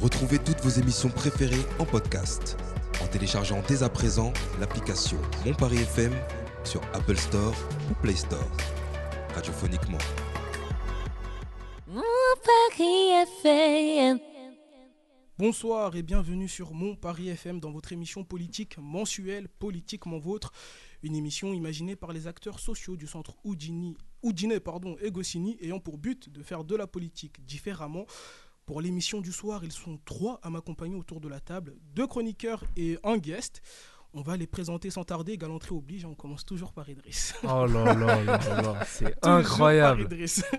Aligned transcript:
Retrouvez 0.00 0.38
toutes 0.38 0.60
vos 0.60 0.80
émissions 0.80 1.08
préférées 1.08 1.66
en 1.80 1.84
podcast 1.84 2.56
en 3.02 3.08
téléchargeant 3.08 3.60
dès 3.66 3.82
à 3.82 3.88
présent 3.88 4.32
l'application 4.60 5.18
Mon 5.44 5.54
Paris 5.54 5.78
FM 5.78 6.12
sur 6.62 6.80
Apple 6.94 7.16
Store 7.16 7.52
ou 7.90 7.94
Play 7.94 8.14
Store. 8.14 8.48
Radiophoniquement. 9.34 9.98
Mon 11.88 12.02
Paris 12.44 13.26
FM. 13.42 14.20
Bonsoir 15.36 15.96
et 15.96 16.04
bienvenue 16.04 16.48
sur 16.48 16.74
Mon 16.74 16.94
Paris 16.94 17.30
FM 17.30 17.58
dans 17.58 17.72
votre 17.72 17.92
émission 17.92 18.22
politique 18.22 18.78
mensuelle 18.78 19.48
Politiquement 19.48 20.18
Vôtre, 20.18 20.52
une 21.02 21.16
émission 21.16 21.52
imaginée 21.54 21.96
par 21.96 22.12
les 22.12 22.28
acteurs 22.28 22.60
sociaux 22.60 22.96
du 22.96 23.08
centre 23.08 23.34
Oudini, 23.42 23.96
Oudiné 24.22 24.60
pardon, 24.60 24.96
et 25.00 25.10
Goscinny 25.10 25.56
ayant 25.60 25.80
pour 25.80 25.98
but 25.98 26.28
de 26.28 26.42
faire 26.44 26.62
de 26.62 26.76
la 26.76 26.86
politique 26.86 27.44
différemment. 27.44 28.06
Pour 28.68 28.82
l'émission 28.82 29.22
du 29.22 29.32
soir, 29.32 29.64
ils 29.64 29.72
sont 29.72 29.98
trois 30.04 30.40
à 30.42 30.50
m'accompagner 30.50 30.94
autour 30.94 31.22
de 31.22 31.28
la 31.28 31.40
table, 31.40 31.72
deux 31.94 32.06
chroniqueurs 32.06 32.62
et 32.76 32.98
un 33.02 33.16
guest. 33.16 33.62
On 34.12 34.20
va 34.20 34.36
les 34.36 34.46
présenter 34.46 34.90
sans 34.90 35.04
tarder, 35.04 35.38
galanterie 35.38 35.74
oblige, 35.74 36.04
on 36.04 36.14
commence 36.14 36.44
toujours 36.44 36.74
par 36.74 36.86
Idriss. 36.86 37.32
Oh 37.44 37.64
là 37.64 37.94
là 37.94 38.22
là 38.24 38.38
là, 38.60 38.84
c'est 38.86 39.16
incroyable. 39.24 40.06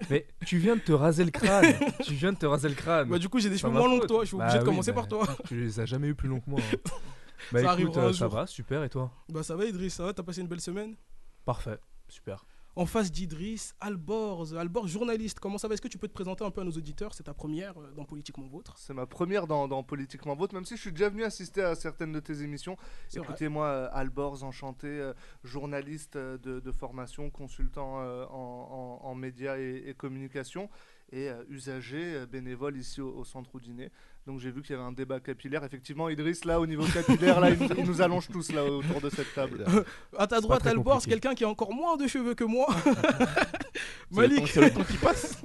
Mais 0.09 0.25
tu 0.43 0.57
viens 0.57 0.75
de 0.75 0.81
te 0.81 0.91
raser 0.91 1.23
le 1.23 1.29
crâne. 1.29 1.75
tu 2.03 2.15
viens 2.15 2.33
de 2.33 2.37
te 2.39 2.47
raser 2.47 2.69
le 2.69 2.73
crâne. 2.73 3.09
Bah, 3.09 3.19
du 3.19 3.29
coup, 3.29 3.37
j'ai 3.39 3.51
des 3.51 3.59
cheveux 3.59 3.71
moins 3.73 3.87
longs 3.87 3.99
que 3.99 4.07
toi, 4.07 4.23
je 4.23 4.29
suis 4.29 4.37
Bah 4.37 4.45
obligé 4.45 4.57
de 4.57 4.63
oui, 4.63 4.69
commencer 4.71 4.91
bah, 4.91 5.01
par 5.01 5.07
toi. 5.07 5.27
Tu 5.47 5.61
les 5.61 5.79
as 5.79 5.85
jamais 5.85 6.07
eu 6.07 6.15
plus 6.15 6.29
long 6.29 6.39
que 6.39 6.49
moi. 6.49 6.59
hein. 6.61 6.77
Bah 7.51 7.61
Ça 7.61 7.79
écoute, 7.79 7.95
euh, 7.97 8.11
ça 8.11 8.27
va, 8.27 8.47
super. 8.47 8.83
Et 8.83 8.89
toi? 8.89 9.11
Bah 9.29 9.43
ça 9.43 9.55
va 9.55 9.65
Idriss, 9.65 9.93
ça 9.93 10.03
va, 10.05 10.13
t'as 10.13 10.23
passé 10.23 10.41
une 10.41 10.47
belle 10.47 10.61
semaine? 10.61 10.95
Parfait, 11.45 11.77
super. 12.07 12.43
En 12.79 12.85
face 12.85 13.11
d'Idriss, 13.11 13.75
Alborz, 13.81 14.55
Alborz 14.55 14.87
journaliste, 14.87 15.41
comment 15.41 15.57
ça 15.57 15.67
va? 15.67 15.73
Est-ce 15.73 15.81
que 15.81 15.89
tu 15.89 15.97
peux 15.97 16.07
te 16.07 16.13
présenter 16.13 16.45
un 16.45 16.49
peu 16.49 16.61
à 16.61 16.63
nos 16.63 16.71
auditeurs? 16.71 17.13
C'est 17.13 17.23
ta 17.23 17.33
première 17.33 17.77
euh, 17.77 17.91
dans 17.91 18.05
Politiquement 18.05 18.47
Vôtre. 18.47 18.75
C'est 18.77 18.93
ma 18.93 19.05
première 19.05 19.47
dans, 19.47 19.67
dans 19.67 19.83
Politiquement 19.83 20.33
Vôtre, 20.33 20.55
même 20.55 20.63
si 20.63 20.77
je 20.77 20.81
suis 20.83 20.93
déjà 20.93 21.09
venu 21.09 21.25
assister 21.25 21.61
à 21.61 21.75
certaines 21.75 22.13
de 22.13 22.21
tes 22.21 22.41
émissions. 22.41 22.77
Écoutez-moi, 23.13 23.65
euh, 23.65 23.89
Alborz, 23.91 24.43
enchanté, 24.43 24.87
euh, 24.87 25.11
journaliste 25.43 26.17
de, 26.17 26.61
de 26.61 26.71
formation, 26.71 27.29
consultant 27.29 27.97
en, 27.97 28.29
en- 28.31 28.99
en 29.03 29.13
médias 29.13 29.57
et, 29.57 29.83
et 29.89 29.93
communication, 29.93 30.69
et 31.11 31.27
euh, 31.27 31.43
usager 31.49 32.25
bénévole 32.27 32.77
ici 32.77 33.01
au, 33.01 33.13
au 33.13 33.25
Centre 33.25 33.53
Oudiné. 33.55 33.91
Donc 34.29 34.39
j'ai 34.39 34.51
vu 34.51 34.61
qu'il 34.61 34.75
y 34.75 34.77
avait 34.77 34.87
un 34.87 34.91
débat 34.91 35.19
capillaire. 35.19 35.63
Effectivement, 35.63 36.07
Idriss, 36.07 36.45
là, 36.45 36.59
au 36.59 36.67
niveau 36.67 36.83
capillaire, 36.85 37.39
là, 37.39 37.49
il, 37.49 37.57
nous- 37.57 37.75
il 37.79 37.83
nous 37.83 37.99
allonge 37.99 38.27
tous 38.27 38.51
là 38.51 38.63
autour 38.63 39.01
de 39.01 39.09
cette 39.09 39.33
table. 39.33 39.65
À 40.15 40.27
ta 40.27 40.39
droite, 40.39 40.67
Alborz, 40.67 40.97
compliqué. 40.97 41.09
quelqu'un 41.19 41.33
qui 41.33 41.43
a 41.43 41.49
encore 41.49 41.73
moins 41.73 41.97
de 41.97 42.05
cheveux 42.05 42.35
que 42.35 42.43
moi. 42.43 42.67
C'est 44.11 44.15
Malik, 44.15 44.47
C'est 44.47 44.61
le 44.61 44.71
temps 44.71 44.83
qui 44.83 44.97
passe. 45.01 45.41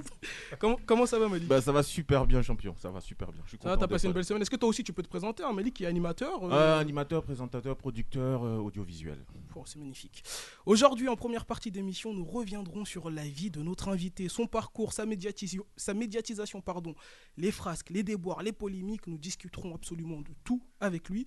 comment, 0.59 0.77
comment 0.85 1.05
ça 1.05 1.17
va 1.19 1.27
Malik? 1.29 1.47
Bah 1.47 1.61
ça 1.61 1.71
va 1.71 1.81
super 1.83 2.25
bien 2.25 2.41
champion, 2.41 2.75
ça 2.77 2.89
va 2.89 2.99
super 2.99 3.31
bien. 3.31 3.41
Je 3.45 3.49
suis 3.49 3.57
Ça 3.57 3.69
va, 3.69 3.75
content 3.75 3.87
t'as 3.87 3.93
passé 3.93 4.07
une 4.07 4.13
belle 4.13 4.25
semaine. 4.25 4.41
Est-ce 4.41 4.49
que 4.49 4.55
toi 4.55 4.69
aussi 4.69 4.83
tu 4.83 4.91
peux 4.93 5.03
te 5.03 5.07
présenter 5.07 5.43
hein, 5.43 5.53
Malik 5.53 5.75
qui 5.75 5.83
est 5.83 5.87
animateur 5.87 6.43
euh, 6.43 6.49
Euh, 6.51 6.79
animateur, 6.79 7.23
présentateur, 7.23 7.75
producteur, 7.77 8.43
euh, 8.43 8.57
audiovisuel. 8.57 9.17
Oh, 9.55 9.63
c'est 9.65 9.79
magnifique. 9.79 10.23
Aujourd'hui, 10.65 11.07
en 11.07 11.15
première 11.15 11.45
partie 11.45 11.71
d'émission, 11.71 12.13
nous 12.13 12.25
reviendrons 12.25 12.85
sur 12.85 13.09
la 13.09 13.23
vie 13.23 13.49
de 13.51 13.61
notre 13.61 13.87
invité, 13.89 14.27
son 14.29 14.47
parcours, 14.47 14.93
sa, 14.93 15.05
médiatisation, 15.05 15.63
sa 15.77 15.93
médiatisation, 15.93 16.59
pardon, 16.61 16.93
les 17.37 17.51
frasques, 17.51 17.89
les 17.91 18.03
déboires, 18.03 18.41
les 18.43 18.51
Nous 18.83 19.17
discuterons 19.17 19.75
absolument 19.75 20.21
de 20.21 20.31
tout 20.43 20.61
avec 20.79 21.09
lui. 21.09 21.25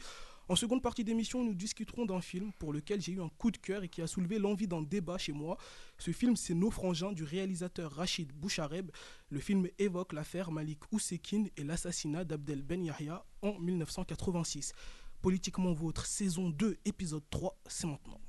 En 0.50 0.56
seconde 0.56 0.82
partie 0.82 1.04
d'émission, 1.04 1.44
nous 1.44 1.54
discuterons 1.54 2.06
d'un 2.06 2.22
film 2.22 2.52
pour 2.58 2.72
lequel 2.72 3.02
j'ai 3.02 3.12
eu 3.12 3.20
un 3.20 3.28
coup 3.28 3.50
de 3.50 3.58
cœur 3.58 3.82
et 3.82 3.88
qui 3.88 4.00
a 4.00 4.06
soulevé 4.06 4.38
l'envie 4.38 4.66
d'un 4.66 4.80
débat 4.80 5.18
chez 5.18 5.32
moi. 5.32 5.58
Ce 5.98 6.10
film, 6.10 6.36
c'est 6.36 6.54
Nos 6.54 6.70
frangins 6.70 7.12
du 7.12 7.22
réalisateur 7.22 7.92
Rachid 7.92 8.32
Bouchareb. 8.32 8.90
Le 9.28 9.40
film 9.40 9.68
évoque 9.78 10.14
l'affaire 10.14 10.50
Malik 10.50 10.80
Oussekine 10.90 11.50
et 11.58 11.64
l'assassinat 11.64 12.24
d'Abdel 12.24 12.62
Ben 12.62 12.82
Yahya 12.82 13.26
en 13.42 13.58
1986. 13.58 14.72
Politiquement 15.20 15.74
Vôtre, 15.74 16.06
saison 16.06 16.48
2, 16.48 16.78
épisode 16.86 17.24
3, 17.28 17.58
c'est 17.66 17.86
maintenant. 17.86 18.20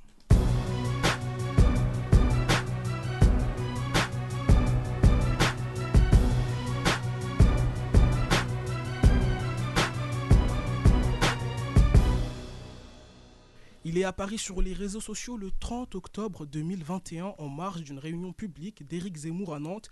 Il 13.90 13.98
est 13.98 14.04
apparu 14.04 14.38
sur 14.38 14.62
les 14.62 14.74
réseaux 14.74 15.02
sociaux 15.02 15.36
le 15.36 15.50
30 15.50 15.96
octobre 15.96 16.46
2021 16.46 17.34
en 17.40 17.50
marge 17.50 17.82
d'une 17.82 17.98
réunion 17.98 18.34
publique 18.34 18.88
d'Éric 18.88 19.18
Zemmour 19.18 19.56
à 19.56 19.60
Nantes. 19.60 19.90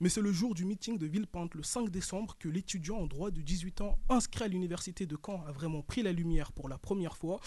Mais 0.00 0.08
c'est 0.08 0.22
le 0.22 0.32
jour 0.32 0.54
du 0.54 0.64
meeting 0.64 0.96
de 0.96 1.04
Villepinte, 1.04 1.54
le 1.54 1.62
5 1.62 1.90
décembre, 1.90 2.38
que 2.38 2.48
l'étudiant 2.48 2.96
en 2.96 3.06
droit 3.06 3.30
de 3.30 3.42
18 3.42 3.82
ans 3.82 3.98
inscrit 4.08 4.44
à 4.44 4.48
l'université 4.48 5.04
de 5.04 5.18
Caen 5.22 5.44
a 5.46 5.52
vraiment 5.52 5.82
pris 5.82 6.02
la 6.02 6.12
lumière 6.12 6.52
pour 6.52 6.70
la 6.70 6.78
première 6.78 7.18
fois. 7.18 7.38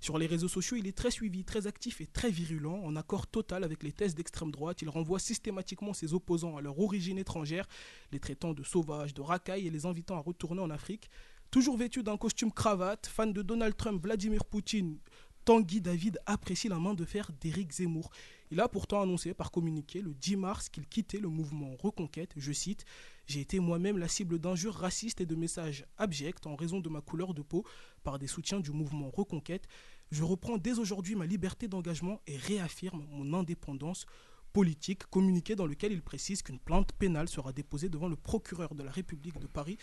Sur 0.00 0.16
les 0.16 0.24
réseaux 0.24 0.48
sociaux, 0.48 0.78
il 0.78 0.86
est 0.86 0.96
très 0.96 1.10
suivi, 1.10 1.44
très 1.44 1.66
actif 1.66 2.00
et 2.00 2.06
très 2.06 2.30
virulent, 2.30 2.80
en 2.82 2.96
accord 2.96 3.26
total 3.26 3.62
avec 3.62 3.82
les 3.82 3.92
thèses 3.92 4.14
d'extrême 4.14 4.52
droite. 4.52 4.80
Il 4.80 4.88
renvoie 4.88 5.18
systématiquement 5.18 5.92
ses 5.92 6.14
opposants 6.14 6.56
à 6.56 6.62
leur 6.62 6.80
origine 6.80 7.18
étrangère, 7.18 7.68
les 8.10 8.20
traitant 8.20 8.54
de 8.54 8.62
sauvages, 8.62 9.12
de 9.12 9.20
racailles 9.20 9.66
et 9.66 9.70
les 9.70 9.84
invitant 9.84 10.16
à 10.16 10.20
retourner 10.20 10.62
en 10.62 10.70
Afrique. 10.70 11.10
Toujours 11.50 11.76
vêtu 11.76 12.02
d'un 12.02 12.16
costume 12.16 12.50
cravate, 12.50 13.06
fan 13.06 13.34
de 13.34 13.42
Donald 13.42 13.76
Trump, 13.76 14.02
Vladimir 14.02 14.46
Poutine, 14.46 14.96
Tanguy 15.44 15.80
David 15.80 16.20
apprécie 16.26 16.68
la 16.68 16.78
main 16.78 16.94
de 16.94 17.04
fer 17.04 17.30
d'Éric 17.40 17.72
Zemmour. 17.72 18.10
Il 18.52 18.60
a 18.60 18.68
pourtant 18.68 19.02
annoncé 19.02 19.34
par 19.34 19.50
communiqué 19.50 20.00
le 20.00 20.14
10 20.14 20.36
mars 20.36 20.68
qu'il 20.68 20.86
quittait 20.86 21.18
le 21.18 21.28
mouvement 21.28 21.74
Reconquête. 21.74 22.32
Je 22.36 22.52
cite 22.52 22.84
J'ai 23.26 23.40
été 23.40 23.58
moi-même 23.58 23.98
la 23.98 24.06
cible 24.06 24.38
d'injures 24.38 24.74
racistes 24.74 25.20
et 25.20 25.26
de 25.26 25.34
messages 25.34 25.84
abjects 25.98 26.46
en 26.46 26.54
raison 26.54 26.78
de 26.78 26.88
ma 26.88 27.00
couleur 27.00 27.34
de 27.34 27.42
peau 27.42 27.64
par 28.04 28.20
des 28.20 28.28
soutiens 28.28 28.60
du 28.60 28.70
mouvement 28.70 29.10
Reconquête. 29.10 29.66
Je 30.12 30.22
reprends 30.22 30.58
dès 30.58 30.78
aujourd'hui 30.78 31.16
ma 31.16 31.26
liberté 31.26 31.66
d'engagement 31.66 32.20
et 32.28 32.36
réaffirme 32.36 33.04
mon 33.10 33.36
indépendance 33.36 34.06
politique, 34.52 35.06
communiqué 35.06 35.56
dans 35.56 35.66
lequel 35.66 35.92
il 35.92 36.02
précise 36.02 36.42
qu'une 36.42 36.60
plainte 36.60 36.92
pénale 36.92 37.28
sera 37.28 37.52
déposée 37.52 37.88
devant 37.88 38.08
le 38.08 38.16
procureur 38.16 38.74
de 38.74 38.82
la 38.82 38.92
République 38.92 39.40
de 39.40 39.46
Paris. 39.46 39.78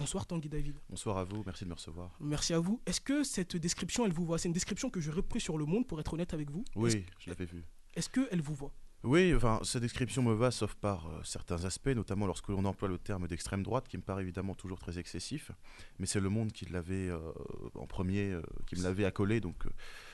Bonsoir 0.00 0.26
Tanguy 0.26 0.48
David. 0.48 0.76
Bonsoir 0.88 1.18
à 1.18 1.24
vous, 1.24 1.42
merci 1.44 1.64
de 1.64 1.68
me 1.68 1.74
recevoir. 1.74 2.16
Merci 2.20 2.54
à 2.54 2.58
vous. 2.58 2.80
Est-ce 2.86 3.02
que 3.02 3.22
cette 3.22 3.54
description, 3.56 4.06
elle 4.06 4.14
vous 4.14 4.24
voit? 4.24 4.38
C'est 4.38 4.48
une 4.48 4.54
description 4.54 4.88
que 4.88 4.98
je 4.98 5.10
repris 5.10 5.40
sur 5.40 5.58
Le 5.58 5.66
Monde, 5.66 5.86
pour 5.86 6.00
être 6.00 6.14
honnête 6.14 6.32
avec 6.32 6.50
vous. 6.50 6.64
Oui, 6.74 7.04
je 7.18 7.28
l'avais 7.28 7.44
vu. 7.44 7.66
Est-ce 7.92 8.08
qu'elle 8.08 8.40
vous 8.40 8.54
voit? 8.54 8.72
Oui, 9.02 9.34
enfin, 9.34 9.60
cette 9.62 9.82
description 9.82 10.22
me 10.22 10.32
va, 10.32 10.50
sauf 10.50 10.74
par 10.74 11.06
euh, 11.06 11.20
certains 11.22 11.66
aspects, 11.66 11.88
notamment 11.88 12.26
lorsque 12.26 12.48
l'on 12.48 12.64
emploie 12.64 12.88
le 12.88 12.96
terme 12.96 13.28
d'extrême 13.28 13.62
droite, 13.62 13.88
qui 13.88 13.98
me 13.98 14.02
paraît 14.02 14.22
évidemment 14.22 14.54
toujours 14.54 14.78
très 14.78 14.98
excessif. 14.98 15.52
Mais 15.98 16.06
c'est 16.06 16.20
Le 16.20 16.30
Monde 16.30 16.50
qui 16.50 16.64
l'avait 16.64 17.10
euh, 17.10 17.20
en 17.74 17.86
premier, 17.86 18.30
euh, 18.30 18.42
qui 18.66 18.76
me 18.76 18.82
l'avait 18.82 19.04
accolé, 19.04 19.40
donc 19.40 19.66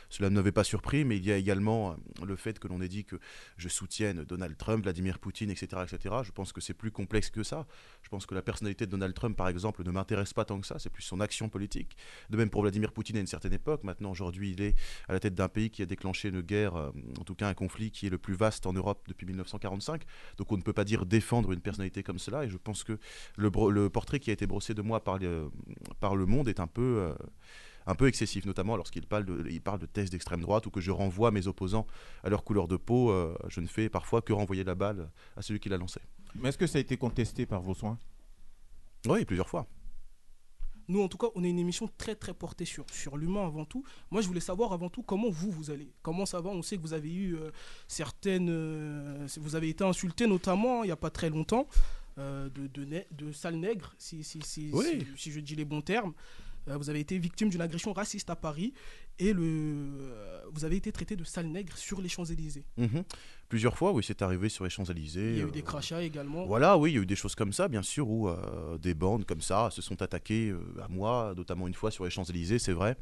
cela 0.09 0.31
ne 0.31 0.35
m'avait 0.35 0.53
pas 0.53 0.65
surpris. 0.65 1.05
Mais 1.05 1.17
il 1.17 1.25
y 1.25 1.33
a 1.33 1.37
également 1.37 1.93
euh, 1.93 2.25
le 2.25 2.37
fait 2.37 2.59
que 2.59 2.69
l'on 2.69 2.81
ait 2.81 2.89
dit 2.89 3.05
que 3.05 3.17
je 3.57 3.69
soutienne 3.69 4.25
Donald 4.25 4.57
Trump, 4.57 4.83
Vladimir 4.83 5.19
Poutine, 5.19 5.51
etc., 5.51 5.83
etc. 5.91 6.17
Je 6.23 6.33
pense 6.33 6.53
que 6.53 6.61
c'est 6.61 6.75
plus 6.75 6.91
complexe 6.91 7.31
que 7.31 7.43
ça. 7.43 7.67
Je 8.03 8.09
pense 8.09 8.27
que 8.27 8.35
la 8.35 8.43
personnalité 8.43 8.87
de 8.87 8.91
Donald 8.91 9.15
Trump, 9.15 9.37
par 9.37 9.49
exemple, 9.49 9.83
ne 9.85 9.91
m'intéresse 9.91 10.33
pas 10.33 10.45
tant 10.45 10.61
que 10.61 10.67
ça. 10.67 10.79
C'est 10.79 10.91
plus 10.91 11.03
son 11.03 11.21
action 11.21 11.49
politique. 11.49 11.97
De 12.31 12.37
même 12.37 12.51
pour 12.51 12.63
Vladimir 12.63 12.93
Poutine 12.93 13.17
à 13.17 13.21
une 13.21 13.27
certaine 13.27 13.53
époque. 13.53 13.85
Maintenant, 13.85 14.11
aujourd'hui, 14.11 14.53
il 14.53 14.63
est 14.63 14.75
à 15.09 15.13
la 15.13 15.21
tête 15.21 15.35
d'un 15.35 15.49
pays 15.49 15.71
qui 15.71 15.83
a 15.83 15.87
déclenché 15.87 16.29
une 16.29 16.41
guerre, 16.41 16.77
euh, 16.77 16.91
en 17.19 17.25
tout 17.25 17.35
cas 17.35 17.49
un 17.49 17.55
conflit 17.55 17.91
qui 17.91 18.07
est 18.07 18.11
le 18.11 18.19
plus 18.19 18.35
vaste 18.35 18.67
en 18.67 18.73
Europe 18.73 19.05
depuis 19.09 19.27
1945. 19.27 20.03
Donc 20.39 20.53
on 20.53 20.57
ne 20.57 20.63
peut 20.63 20.73
pas 20.73 20.85
dire 20.85 21.07
défendre 21.07 21.53
une 21.53 21.61
personnalité 21.61 22.03
comme 22.03 22.19
cela. 22.19 22.45
Et 22.45 22.49
je 22.49 22.57
pense 22.57 22.85
que 22.85 22.99
le, 23.37 23.51
portrait 23.89 24.21
qui 24.21 24.31
a 24.31 24.33
été 24.33 24.47
brossé 24.47 24.75
de 24.75 24.83
moi 24.83 25.03
par, 25.03 25.19
le- 25.19 25.51
par 26.01 26.17
le 26.17 26.27
monde 26.27 26.49
est 26.49 26.61
un 26.61 26.67
peu, 26.67 26.83
euh, 26.83 27.15
un 27.87 27.95
peu 27.95 28.07
excessif, 28.09 28.45
notamment 28.47 28.77
lorsqu'il 28.77 29.07
parle 29.07 29.25
de, 29.25 29.49
il 29.49 29.61
parle 29.61 29.79
de 29.79 29.87
thèses 29.87 30.11
d'extrême 30.11 30.41
droite 30.41 30.67
ou 30.67 30.71
que 30.71 30.81
je 30.81 30.91
renvoie 30.91 31.31
mes 31.31 31.47
opposants 31.47 31.87
à 32.25 32.29
leur 32.29 32.43
couleur 32.45 32.67
de 32.69 32.77
peau. 32.77 33.11
euh, 33.11 33.37
je 33.49 33.61
ne 33.61 33.67
fais 33.67 33.89
parfois 33.89 34.23
que 34.23 34.33
renvoyer 34.33 34.65
la 34.65 34.75
balle 34.75 35.11
à 35.37 35.43
celui 35.43 35.61
qui 35.61 35.69
l'a 35.69 35.77
lancé. 35.79 36.01
Mais 36.35 36.49
est-ce 36.49 36.59
que 36.59 36.67
ça 36.67 36.79
a 36.79 36.81
été 36.81 36.97
contesté 36.97 37.47
par 37.47 37.63
vos 37.63 37.75
soins? 37.75 37.99
Oui, 39.07 39.25
plusieurs 39.25 39.49
fois. 39.49 39.67
Nous, 40.89 41.03
en 41.03 41.09
tout 41.09 41.19
cas, 41.19 41.27
on 41.35 41.43
est 41.43 41.51
une 41.51 41.59
émission 41.59 41.89
très, 41.99 42.15
très 42.15 42.33
portée 42.33 42.65
sur, 42.65 42.85
sur 42.93 43.17
l'humain 43.17 43.45
avant 43.47 43.65
tout. 43.65 43.85
Moi, 44.13 44.23
je 44.23 44.29
voulais 44.29 44.39
savoir 44.41 44.73
avant 44.73 44.89
tout 44.89 45.03
comment 45.03 45.31
vous, 45.31 45.51
vous 45.51 45.71
allez. 45.73 45.93
Comment 46.03 46.27
ça 46.27 46.41
va? 46.41 46.51
On 46.51 46.63
sait 46.63 46.77
que 46.77 46.83
vous 46.83 46.93
avez 46.93 47.13
eu 47.13 47.37
euh, 47.37 47.51
certaines... 47.89 48.49
euh, 48.51 49.27
vous 49.39 49.57
avez 49.57 49.69
été 49.69 49.83
insulté, 49.83 50.29
notamment, 50.29 50.85
il 50.85 50.87
n'y 50.87 50.93
a 50.93 50.97
pas 50.97 51.11
très 51.11 51.29
longtemps, 51.29 51.67
euh, 52.19 52.49
de, 52.51 52.69
de, 52.69 53.05
de 53.11 53.33
sale 53.33 53.57
nègre, 53.57 53.95
si, 53.99 54.23
si, 54.23 54.41
si, 54.43 54.71
Oui. 54.73 54.85
si, 55.17 55.23
si 55.23 55.33
je 55.33 55.41
dis 55.41 55.57
les 55.57 55.65
bons 55.65 55.83
termes. 55.83 56.13
Euh, 56.69 56.77
vous 56.77 56.91
avez 56.91 57.01
été 57.01 57.19
victime 57.19 57.49
d'une 57.49 57.61
agression 57.61 57.93
raciste 57.93 58.31
à 58.31 58.37
Paris 58.37 58.73
et 59.19 59.33
le, 59.33 59.43
euh, 59.43 60.41
vous 60.53 60.65
avez 60.65 60.77
été 60.77 60.93
traité 60.93 61.17
de 61.17 61.25
sale 61.25 61.47
nègre 61.47 61.77
sur 61.77 62.01
les 62.01 62.09
Champs-Élysées. 62.09 62.65
Mhm. 62.77 63.05
Plusieurs 63.49 63.77
fois, 63.77 63.93
oui, 63.93 64.03
c'est 64.05 64.23
arrivé 64.23 64.49
sur 64.49 64.65
les 64.65 64.71
Champs-Élysées. 64.71 65.31
Il 65.33 65.39
y 65.39 65.41
a 65.41 65.45
eu 65.45 65.47
euh, 65.47 65.51
des 65.51 65.63
crachats 65.63 66.03
également. 66.03 66.47
Voilà, 66.47 66.77
oui, 66.77 66.93
il 66.93 66.95
y 66.97 66.99
a 66.99 67.03
eu 67.03 67.07
des 67.07 67.17
choses 67.17 67.35
comme 67.35 67.53
ça, 67.53 67.69
bien 67.69 67.83
sûr, 67.83 68.09
où 68.09 68.29
euh, 68.29 68.77
des 68.79 68.95
bandes 68.95 69.25
comme 69.25 69.41
ça 69.41 69.71
se 69.71 69.83
sont 69.83 70.03
attaquées 70.03 70.51
euh, 70.51 70.83
à 70.83 70.89
moi, 70.89 71.33
notamment 71.37 71.69
une 71.69 71.75
fois 71.75 71.91
sur 71.91 72.05
les 72.05 72.11
Champs-Élysées, 72.11 72.59
c'est 72.59 72.73
vrai. 72.73 72.97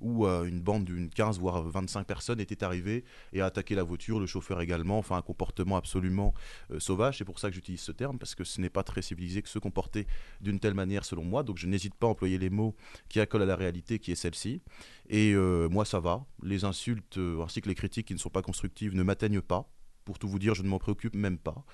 Où 0.00 0.26
euh, 0.26 0.44
une 0.44 0.60
bande 0.60 0.84
d'une 0.84 1.08
15 1.08 1.38
voire 1.38 1.62
25 1.62 2.06
personnes 2.06 2.40
était 2.40 2.64
arrivée 2.64 3.04
et 3.32 3.40
a 3.40 3.46
attaqué 3.46 3.74
la 3.74 3.82
voiture, 3.82 4.20
le 4.20 4.26
chauffeur 4.26 4.60
également, 4.60 4.98
enfin 4.98 5.16
un 5.16 5.22
comportement 5.22 5.76
absolument 5.76 6.34
euh, 6.70 6.80
sauvage. 6.80 7.18
C'est 7.18 7.24
pour 7.24 7.38
ça 7.38 7.48
que 7.48 7.54
j'utilise 7.54 7.80
ce 7.80 7.92
terme, 7.92 8.18
parce 8.18 8.34
que 8.34 8.44
ce 8.44 8.60
n'est 8.60 8.70
pas 8.70 8.82
très 8.82 9.02
civilisé 9.02 9.42
que 9.42 9.48
se 9.48 9.58
comporter 9.58 10.06
d'une 10.40 10.60
telle 10.60 10.74
manière 10.74 11.04
selon 11.04 11.24
moi. 11.24 11.42
Donc 11.42 11.58
je 11.58 11.66
n'hésite 11.66 11.94
pas 11.94 12.06
à 12.06 12.10
employer 12.10 12.38
les 12.38 12.50
mots 12.50 12.74
qui 13.08 13.20
accolent 13.20 13.42
à 13.42 13.46
la 13.46 13.56
réalité 13.56 13.98
qui 13.98 14.12
est 14.12 14.16
celle-ci. 14.16 14.62
Et 15.08 15.32
euh, 15.34 15.68
moi 15.68 15.84
ça 15.84 16.00
va. 16.00 16.24
Les 16.42 16.64
insultes 16.64 17.18
ainsi 17.42 17.60
que 17.60 17.68
les 17.68 17.74
critiques 17.74 18.08
qui 18.08 18.14
ne 18.14 18.18
sont 18.18 18.30
pas 18.30 18.42
constructives 18.42 18.94
ne 18.94 19.02
m'atteignent 19.02 19.40
pas. 19.40 19.68
Pour 20.06 20.18
tout 20.20 20.28
vous 20.28 20.38
dire, 20.38 20.54
je 20.54 20.62
ne 20.62 20.68
m'en 20.68 20.78
préoccupe 20.78 21.14
même 21.16 21.36
pas. 21.36 21.64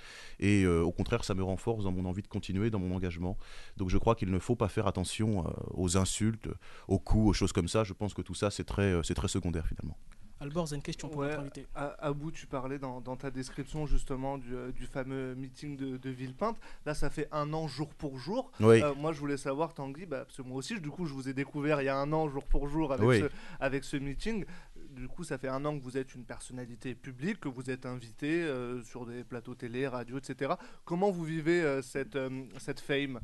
Et 0.41 0.65
euh, 0.65 0.81
au 0.83 0.91
contraire, 0.91 1.23
ça 1.23 1.35
me 1.35 1.43
renforce 1.45 1.85
dans 1.85 1.93
mon 1.93 2.07
envie 2.07 2.23
de 2.23 2.29
continuer, 2.29 2.71
dans 2.71 2.79
mon 2.81 2.93
engagement. 2.97 3.37
Donc 3.77 3.91
je 3.91 3.99
crois 3.99 4.15
qu'il 4.15 4.31
ne 4.31 4.39
faut 4.39 4.57
pas 4.57 4.69
faire 4.69 4.87
attention 4.87 5.47
euh, 5.47 5.51
aux 5.75 5.99
insultes, 5.99 6.49
aux 6.89 6.99
coups, 6.99 7.29
aux 7.29 7.33
choses 7.35 7.53
comme 7.53 7.69
ça. 7.69 7.85
Je 7.85 7.93
pense 7.93 8.15
que 8.15 8.23
tout 8.23 8.35
ça, 8.35 8.51
c'est 8.51 8.65
très, 8.65 8.91
euh, 8.95 9.03
c'est 9.03 9.15
très 9.15 9.29
secondaire 9.29 9.67
finalement. 9.67 9.97
Albor, 10.41 10.67
une 10.73 10.83
question 10.83 11.09
pour 11.09 11.21
Ouais, 11.21 11.29
notre 11.29 11.41
invité. 11.43 11.67
à, 11.77 11.91
Abou, 12.05 12.33
tu 12.33 12.49
parlais 12.49 12.77
dans, 12.81 13.01
dans 13.01 13.15
ta 13.15 13.31
description 13.31 13.87
justement 13.87 14.39
du, 14.39 14.57
du 14.75 14.87
fameux 14.87 15.37
meeting 15.37 15.77
de, 15.77 15.97
de 15.99 16.11
Villepinte. 16.11 16.57
Là, 16.85 16.95
ça 16.95 17.11
fait 17.11 17.29
un 17.31 17.53
an 17.53 17.69
jour 17.69 17.95
pour 17.95 18.19
jour. 18.19 18.51
Oui. 18.59 18.83
Euh, 18.83 18.93
moi, 18.97 19.13
je 19.13 19.21
voulais 19.21 19.37
savoir, 19.37 19.73
Tanguy, 19.73 20.05
bah, 20.05 20.25
parce 20.25 20.39
que 20.39 20.43
moi 20.43 20.57
aussi, 20.57 20.81
du 20.81 20.91
coup, 20.91 21.07
je 21.07 21.13
vous 21.15 21.29
ai 21.29 21.33
découvert 21.33 21.81
il 21.81 21.85
y 21.85 21.89
a 21.89 21.97
un 21.97 22.13
an 22.13 22.29
jour 22.29 22.43
pour 22.45 22.67
jour 22.67 22.93
avec, 22.93 23.07
Oui. 23.07 23.21
ce, 23.21 23.27
avec 23.61 23.85
ce 23.85 23.97
meeting. 23.97 24.45
Du 24.95 25.09
coup, 25.09 25.25
ça 25.25 25.39
fait 25.39 25.49
un 25.49 25.65
an 25.65 25.79
que 25.79 25.83
vous 25.83 25.97
êtes 25.97 26.15
une 26.15 26.25
personnalité 26.25 26.95
publique, 26.95 27.41
que 27.41 27.49
vous 27.49 27.71
êtes 27.71 27.87
invité 27.87 28.43
euh, 28.43 28.83
sur 28.83 29.07
des 29.07 29.25
plateaux 29.25 29.55
télé, 29.55 29.87
radio, 29.87 30.19
etc. 30.19 30.53
Comment 30.85 31.11
vous 31.11 31.25
vivez 31.25 31.63
euh, 31.63 31.81
cette, 31.81 32.17
euh, 32.17 32.45
cette 32.59 32.81
fame? 32.81 33.21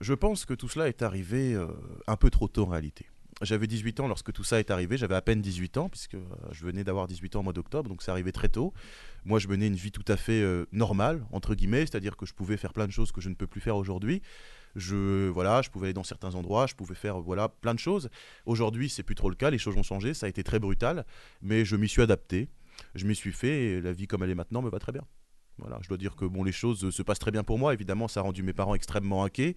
Je 0.00 0.12
pense 0.12 0.44
que 0.44 0.52
tout 0.52 0.68
cela 0.68 0.88
est 0.88 1.02
arrivé 1.02 1.58
un 2.06 2.16
peu 2.16 2.30
trop 2.30 2.46
tôt 2.46 2.64
en 2.64 2.68
réalité. 2.68 3.06
J'avais 3.42 3.66
18 3.66 4.00
ans 4.00 4.06
lorsque 4.06 4.32
tout 4.32 4.44
ça 4.44 4.60
est 4.60 4.70
arrivé, 4.70 4.96
j'avais 4.96 5.16
à 5.16 5.22
peine 5.22 5.40
18 5.40 5.76
ans, 5.76 5.88
puisque 5.88 6.16
je 6.52 6.64
venais 6.64 6.84
d'avoir 6.84 7.08
18 7.08 7.34
ans 7.34 7.40
au 7.40 7.42
mois 7.42 7.52
d'octobre, 7.52 7.88
donc 7.88 8.02
c'est 8.02 8.12
arrivé 8.12 8.30
très 8.30 8.48
tôt. 8.48 8.72
Moi, 9.24 9.40
je 9.40 9.48
menais 9.48 9.66
une 9.66 9.74
vie 9.74 9.90
tout 9.90 10.04
à 10.06 10.16
fait 10.16 10.44
normale, 10.70 11.26
entre 11.32 11.56
guillemets, 11.56 11.80
c'est-à-dire 11.80 12.16
que 12.16 12.26
je 12.26 12.34
pouvais 12.34 12.56
faire 12.56 12.72
plein 12.72 12.86
de 12.86 12.92
choses 12.92 13.10
que 13.10 13.20
je 13.20 13.28
ne 13.28 13.34
peux 13.34 13.48
plus 13.48 13.60
faire 13.60 13.76
aujourd'hui. 13.76 14.22
Je, 14.78 15.28
voilà, 15.28 15.62
je 15.62 15.70
pouvais 15.70 15.86
aller 15.86 15.94
dans 15.94 16.04
certains 16.04 16.34
endroits, 16.34 16.66
je 16.66 16.74
pouvais 16.74 16.94
faire 16.94 17.20
voilà, 17.20 17.48
plein 17.48 17.74
de 17.74 17.78
choses. 17.78 18.08
Aujourd'hui, 18.46 18.88
c'est 18.88 19.02
plus 19.02 19.14
trop 19.14 19.28
le 19.28 19.36
cas, 19.36 19.50
les 19.50 19.58
choses 19.58 19.76
ont 19.76 19.82
changé, 19.82 20.14
ça 20.14 20.26
a 20.26 20.28
été 20.28 20.42
très 20.42 20.58
brutal, 20.58 21.04
mais 21.42 21.64
je 21.64 21.76
m'y 21.76 21.88
suis 21.88 22.02
adapté, 22.02 22.48
je 22.94 23.06
m'y 23.06 23.14
suis 23.14 23.32
fait, 23.32 23.64
et 23.64 23.80
la 23.80 23.92
vie 23.92 24.06
comme 24.06 24.22
elle 24.22 24.30
est 24.30 24.34
maintenant 24.34 24.62
me 24.62 24.70
va 24.70 24.78
très 24.78 24.92
bien. 24.92 25.02
Voilà, 25.58 25.78
je 25.82 25.88
dois 25.88 25.98
dire 25.98 26.14
que 26.14 26.24
bon, 26.24 26.44
les 26.44 26.52
choses 26.52 26.90
se 26.90 27.02
passent 27.02 27.18
très 27.18 27.32
bien 27.32 27.42
pour 27.42 27.58
moi. 27.58 27.74
Évidemment, 27.74 28.06
ça 28.06 28.20
a 28.20 28.22
rendu 28.22 28.42
mes 28.42 28.52
parents 28.52 28.74
extrêmement 28.74 29.24
inquiets. 29.24 29.56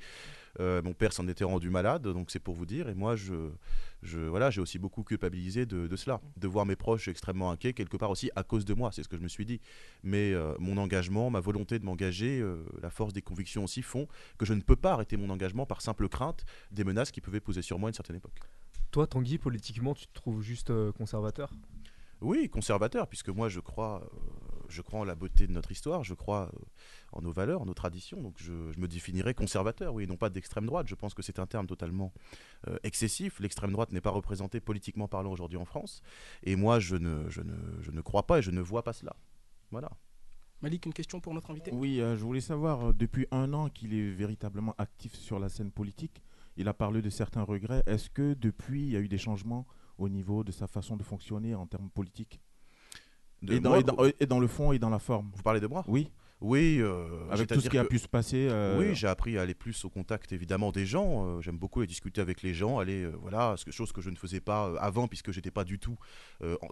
Euh, 0.60 0.82
mon 0.82 0.94
père 0.94 1.14
s'en 1.14 1.28
était 1.28 1.44
rendu 1.44 1.70
malade, 1.70 2.04
donc 2.04 2.32
c'est 2.32 2.40
pour 2.40 2.56
vous 2.56 2.66
dire. 2.66 2.90
Et 2.90 2.94
moi, 2.94 3.16
je, 3.16 3.50
je 4.04 4.20
voilà, 4.20 4.50
j'ai 4.50 4.62
aussi 4.62 4.80
beaucoup 4.80 5.04
culpabilisé 5.04 5.66
de, 5.66 5.88
de 5.88 5.96
cela, 5.96 6.20
de 6.38 6.48
voir 6.48 6.66
mes 6.66 6.76
proches 6.76 7.08
extrêmement 7.08 7.52
inquiets 7.52 7.74
quelque 7.74 7.98
part 7.98 8.10
aussi 8.10 8.30
à 8.36 8.44
cause 8.44 8.66
de 8.66 8.74
moi. 8.74 8.92
C'est 8.92 9.04
ce 9.04 9.08
que 9.08 9.18
je 9.18 9.22
me 9.22 9.28
suis 9.28 9.46
dit. 9.46 9.62
Mais 10.04 10.34
euh, 10.34 10.54
mon 10.60 10.78
engagement, 10.78 11.30
ma 11.30 11.40
volonté 11.40 11.80
de 11.80 11.86
m'engager, 11.86 12.40
euh, 12.42 12.66
la 12.82 12.90
force 12.90 13.14
des 13.14 13.22
convictions 13.22 13.64
aussi 13.64 13.82
font 13.82 14.08
que 14.38 14.46
je 14.46 14.54
ne 14.54 14.62
peux 14.62 14.76
pas 14.76 14.94
arrêter 14.94 15.18
mon 15.18 15.30
engagement 15.30 15.66
par 15.66 15.82
simple 15.82 16.10
crainte 16.10 16.46
des 16.72 16.84
menaces 16.84 17.12
qui 17.12 17.22
pouvaient 17.22 17.40
peser 17.40 17.62
sur 17.62 17.80
moi 17.80 17.88
à 17.88 17.92
une 17.92 17.96
certaine 17.96 18.18
époque. 18.18 18.40
Toi, 18.92 19.08
Tanguy, 19.08 19.38
politiquement, 19.38 19.94
tu 19.94 20.06
te 20.08 20.14
trouves 20.14 20.42
juste 20.42 20.72
conservateur? 20.92 21.52
Oui, 22.20 22.50
conservateur, 22.50 23.08
puisque 23.08 23.30
moi 23.30 23.50
je 23.50 23.60
crois, 23.60 24.08
je 24.72 24.82
crois 24.82 25.00
en 25.00 25.04
la 25.04 25.16
beauté 25.16 25.46
de 25.48 25.52
notre 25.52 25.72
histoire, 25.72 26.04
je 26.04 26.14
crois 26.14 26.52
euh, 26.54 26.60
en 27.12 27.22
nos 27.22 27.32
valeurs, 27.32 27.62
en 27.62 27.66
nos 27.66 27.74
traditions, 27.74 28.22
donc 28.22 28.36
je, 28.38 28.72
je 28.72 28.80
me 28.80 28.88
définirais 28.88 29.34
conservateur, 29.34 29.94
oui, 29.94 30.04
et 30.06 30.08
non 30.08 30.18
pas 30.18 30.30
d'extrême 30.30 30.66
droite. 30.66 30.88
Je 30.88 30.96
pense 30.96 31.14
que 31.14 31.22
c'est 31.22 31.40
un 31.40 31.46
terme 31.48 31.68
totalement 31.68 32.14
euh, 32.68 32.78
excessif. 32.84 33.40
L'extrême 33.40 33.72
droite 33.72 33.92
n'est 33.92 34.02
pas 34.02 34.10
représentée 34.10 34.60
politiquement 34.60 35.08
parlant 35.08 35.32
aujourd'hui 35.32 35.58
en 35.58 35.66
France, 35.66 36.02
et 36.44 36.56
moi 36.56 36.80
je 36.80 36.96
ne, 36.96 37.30
je, 37.30 37.42
ne, 37.42 37.56
je 37.82 37.92
ne 37.92 38.02
crois 38.02 38.26
pas 38.26 38.40
et 38.40 38.42
je 38.42 38.52
ne 38.52 38.62
vois 38.62 38.84
pas 38.84 38.94
cela. 38.94 39.16
Voilà. 39.70 39.92
Malik, 40.62 40.86
une 40.86 40.94
question 40.94 41.20
pour 41.20 41.34
notre 41.34 41.50
invité? 41.50 41.72
Oui, 41.74 42.00
euh, 42.00 42.16
je 42.16 42.24
voulais 42.24 42.42
savoir, 42.42 42.90
euh, 42.90 42.94
depuis 42.94 43.28
un 43.32 43.52
an 43.54 43.70
qu'il 43.70 43.94
est 43.94 44.12
véritablement 44.12 44.76
actif 44.78 45.16
sur 45.16 45.40
la 45.40 45.50
scène 45.50 45.72
politique, 45.72 46.22
il 46.56 46.68
a 46.68 46.74
parlé 46.74 47.02
de 47.02 47.10
certains 47.10 47.42
regrets. 47.42 47.82
Est-ce 47.88 48.10
que 48.10 48.36
depuis, 48.36 48.84
il 48.84 48.90
y 48.92 48.96
a 48.96 49.00
eu 49.00 49.08
des 49.08 49.18
changements 49.18 49.66
au 49.98 50.08
niveau 50.08 50.44
de 50.44 50.52
sa 50.52 50.68
façon 50.68 50.98
de 50.98 51.04
fonctionner 51.04 51.56
en 51.56 51.66
termes 51.66 51.90
politiques? 51.90 52.42
De 53.42 53.54
et, 53.56 53.60
dans, 53.60 53.70
moi, 53.72 53.80
et, 53.80 53.84
dans, 53.84 53.98
et 54.20 54.26
dans 54.26 54.40
le 54.40 54.48
fond 54.48 54.72
et 54.72 54.80
dans 54.80 54.90
la 54.90 55.00
forme 55.00 55.30
Vous 55.36 55.42
parlez 55.44 55.60
de 55.60 55.68
moi 55.68 55.84
Oui, 55.88 56.10
Oui, 56.42 56.78
euh, 56.80 57.06
avec 57.32 57.48
tout 57.48 57.60
ce 57.62 57.70
qui 57.70 57.78
a 57.78 57.84
pu 57.86 57.98
se 58.00 58.08
passer. 58.08 58.48
euh, 58.50 58.78
Oui, 58.80 58.94
j'ai 58.96 59.08
appris 59.08 59.38
à 59.38 59.42
aller 59.42 59.54
plus 59.56 59.84
au 59.86 59.90
contact 59.90 60.32
évidemment 60.32 60.72
des 60.72 60.86
gens. 60.86 61.26
Euh, 61.38 61.42
J'aime 61.42 61.58
beaucoup 61.58 61.80
aller 61.80 61.88
discuter 61.88 62.22
avec 62.22 62.42
les 62.44 62.54
gens, 62.54 62.78
aller 62.80 63.04
euh, 63.04 63.12
voilà, 63.22 63.56
ce 63.58 63.66
que- 63.66 63.72
chose 63.72 63.92
que 63.92 64.02
je 64.02 64.10
ne 64.12 64.16
faisais 64.16 64.42
pas 64.42 64.72
avant 64.80 65.08
puisque 65.08 65.32
j'étais 65.32 65.52
pas 65.52 65.64
du 65.64 65.80
tout 65.80 65.98